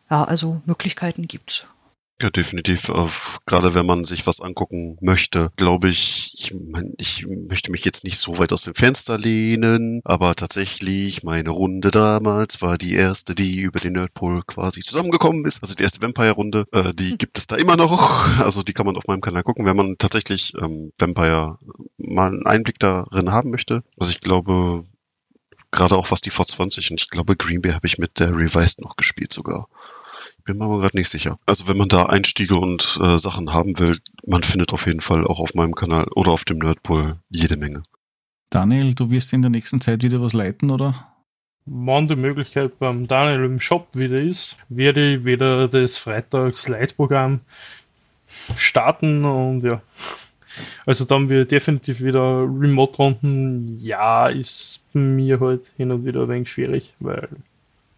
Ja, 0.10 0.24
also 0.24 0.62
Möglichkeiten 0.66 1.28
gibt's. 1.28 1.66
Ja, 2.22 2.30
definitiv. 2.30 2.90
Auf, 2.90 3.40
gerade 3.46 3.74
wenn 3.76 3.86
man 3.86 4.04
sich 4.04 4.28
was 4.28 4.42
angucken 4.42 4.98
möchte, 5.00 5.52
glaube 5.56 5.88
ich, 5.88 6.32
ich, 6.34 6.54
mein, 6.54 6.94
ich 6.98 7.26
möchte 7.26 7.72
mich 7.72 7.86
jetzt 7.86 8.04
nicht 8.04 8.20
so 8.20 8.38
weit 8.38 8.52
aus 8.52 8.64
dem 8.64 8.76
Fenster 8.76 9.18
lehnen, 9.18 10.02
aber 10.04 10.36
tatsächlich, 10.36 11.24
meine 11.24 11.52
Runde 11.52 11.92
damals 11.92 12.62
war 12.62 12.78
die 12.78 12.94
erste, 12.94 13.36
die 13.36 13.62
über 13.62 13.80
den 13.80 13.94
Nerdpool 13.94 14.44
quasi 14.46 14.82
zusammengekommen 14.82 15.46
ist. 15.46 15.62
Also 15.64 15.76
die 15.76 15.84
erste 15.84 16.02
Vampire-Runde, 16.02 16.66
äh, 16.74 16.94
die 16.94 17.18
gibt 17.18 17.38
es 17.38 17.48
da 17.48 17.56
immer 17.56 17.78
noch. 17.78 18.28
Also 18.50 18.64
die 18.64 18.74
kann 18.74 18.86
man 18.86 18.96
auf 18.98 19.06
meinem 19.08 19.22
Kanal 19.22 19.44
gucken, 19.44 19.66
wenn 19.66 19.76
man 19.76 19.98
tatsächlich 19.98 20.54
ähm, 20.60 20.92
Vampire 20.98 21.58
mal 21.98 22.30
einen 22.30 22.46
Einblick 22.46 22.80
darin 22.80 23.32
haben 23.32 23.52
möchte. 23.52 23.84
Also 24.00 24.12
ich 24.12 24.22
glaube, 24.22 24.86
gerade 25.72 25.96
auch 25.96 26.10
was 26.12 26.22
die 26.22 26.32
V20 26.32 26.92
und 26.92 27.02
ich 27.02 27.10
glaube 27.10 27.36
Green 27.36 27.62
Bay 27.62 27.74
habe 27.74 27.86
ich 27.86 27.98
mit 27.98 28.20
der 28.20 28.36
Revised 28.36 28.82
noch 28.82 28.96
gespielt 28.96 29.34
sogar. 29.34 29.68
Bin 30.46 30.58
mir 30.58 30.66
aber 30.66 30.80
gerade 30.80 30.98
nicht 30.98 31.10
sicher. 31.10 31.40
Also 31.46 31.68
wenn 31.68 31.78
man 31.78 31.90
da 31.90 32.06
Einstiege 32.06 32.56
und 32.56 33.00
äh, 33.02 33.18
Sachen 33.18 33.54
haben 33.54 33.78
will, 33.80 34.00
man 34.26 34.44
findet 34.44 34.74
auf 34.74 34.86
jeden 34.86 35.02
Fall 35.02 35.26
auch 35.26 35.40
auf 35.40 35.54
meinem 35.54 35.76
Kanal 35.76 36.08
oder 36.16 36.32
auf 36.32 36.46
dem 36.46 36.60
Nerdpool 36.60 37.18
jede 37.30 37.58
Menge. 37.58 37.84
Daniel, 38.50 38.96
du 38.96 39.12
wirst 39.12 39.32
in 39.34 39.42
der 39.42 39.52
nächsten 39.52 39.80
Zeit 39.80 40.02
wieder 40.02 40.22
was 40.22 40.34
leiten, 40.34 40.72
oder? 40.72 41.08
Wann 41.66 42.08
die 42.08 42.16
Möglichkeit 42.16 42.80
beim 42.80 43.08
Daniel 43.08 43.46
im 43.46 43.60
Shop 43.60 43.90
wieder 43.94 44.20
ist, 44.20 44.58
werde 44.70 45.16
ich 45.16 45.26
wieder 45.26 45.68
das 45.68 45.98
Freitags-Leitprogramm 45.98 47.42
starten 48.58 49.26
und 49.26 49.62
ja. 49.62 49.82
Also 50.86 51.06
dann 51.06 51.30
wird 51.30 51.52
definitiv 51.52 52.02
wieder 52.02 52.42
Remote-Runden. 52.42 53.78
Ja, 53.78 54.28
ist 54.28 54.82
mir 54.94 55.40
halt 55.40 55.70
hin 55.78 55.92
und 55.92 56.06
wieder 56.06 56.24
ein 56.24 56.30
wenig 56.30 56.50
schwierig, 56.50 56.94
weil 57.00 57.30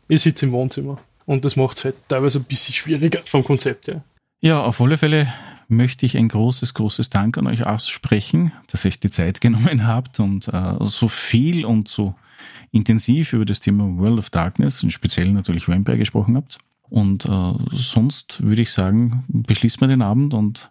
ich 0.09 0.21
sitze 0.21 0.45
im 0.45 0.51
Wohnzimmer 0.51 0.99
und 1.25 1.45
das 1.45 1.55
macht 1.55 1.77
es 1.77 1.85
halt 1.85 1.95
teilweise 2.07 2.39
ein 2.39 2.43
bisschen 2.43 2.73
schwieriger 2.73 3.19
vom 3.25 3.43
Konzept 3.43 3.87
her. 3.87 4.03
Ja, 4.41 4.63
auf 4.63 4.81
alle 4.81 4.97
Fälle 4.97 5.31
möchte 5.67 6.05
ich 6.05 6.17
ein 6.17 6.27
großes, 6.27 6.73
großes 6.73 7.09
Dank 7.09 7.37
an 7.37 7.47
euch 7.47 7.65
aussprechen, 7.65 8.51
dass 8.67 8.85
ihr 8.85 8.89
euch 8.89 8.99
die 8.99 9.11
Zeit 9.11 9.41
genommen 9.41 9.87
habt 9.87 10.19
und 10.19 10.47
äh, 10.47 10.75
so 10.81 11.07
viel 11.07 11.65
und 11.65 11.87
so 11.87 12.15
intensiv 12.71 13.33
über 13.33 13.45
das 13.45 13.59
Thema 13.59 13.85
World 13.97 14.19
of 14.19 14.29
Darkness 14.29 14.83
und 14.83 14.91
speziell 14.91 15.31
natürlich 15.31 15.67
Vampire 15.67 15.97
gesprochen 15.97 16.35
habt. 16.35 16.57
Und 16.89 17.25
äh, 17.25 17.53
sonst 17.71 18.43
würde 18.43 18.61
ich 18.61 18.71
sagen, 18.71 19.23
beschließen 19.27 19.79
wir 19.81 19.87
den 19.87 20.01
Abend 20.01 20.33
und 20.33 20.69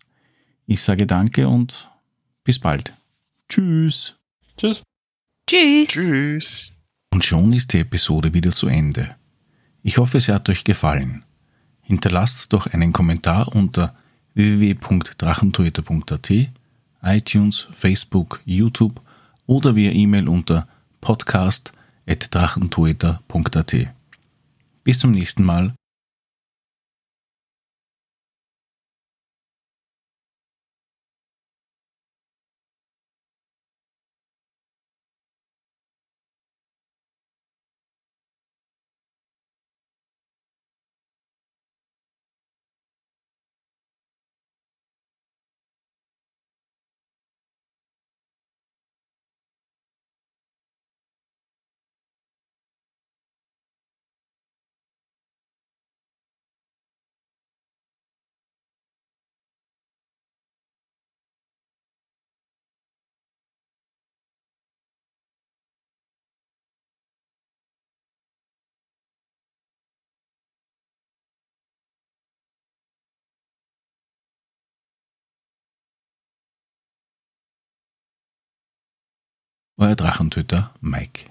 ich 0.66 0.82
sage 0.82 1.06
danke 1.06 1.48
und 1.48 1.88
bis 2.44 2.58
bald. 2.58 2.92
Tschüss. 3.48 4.16
Tschüss. 4.56 4.82
Tschüss. 5.46 5.88
Tschüss. 5.88 6.72
Und 7.12 7.24
schon 7.24 7.52
ist 7.52 7.72
die 7.72 7.78
Episode 7.78 8.34
wieder 8.34 8.52
zu 8.52 8.68
Ende. 8.68 9.16
Ich 9.82 9.98
hoffe, 9.98 10.20
sie 10.20 10.32
hat 10.32 10.48
euch 10.48 10.62
gefallen. 10.64 11.24
Hinterlasst 11.82 12.50
doch 12.52 12.66
einen 12.66 12.92
Kommentar 12.92 13.54
unter 13.54 13.94
www.drachentöter.at, 14.34 16.30
iTunes, 17.02 17.68
Facebook, 17.72 18.40
YouTube 18.44 19.00
oder 19.46 19.74
via 19.74 19.90
E-Mail 19.90 20.28
unter 20.28 20.68
podcast.drachentöter.at. 21.00 23.76
Bis 24.84 24.98
zum 24.98 25.12
nächsten 25.12 25.44
Mal. 25.44 25.72
Euer 79.80 79.96
Drachentöter 79.96 80.74
Mike. 80.82 81.24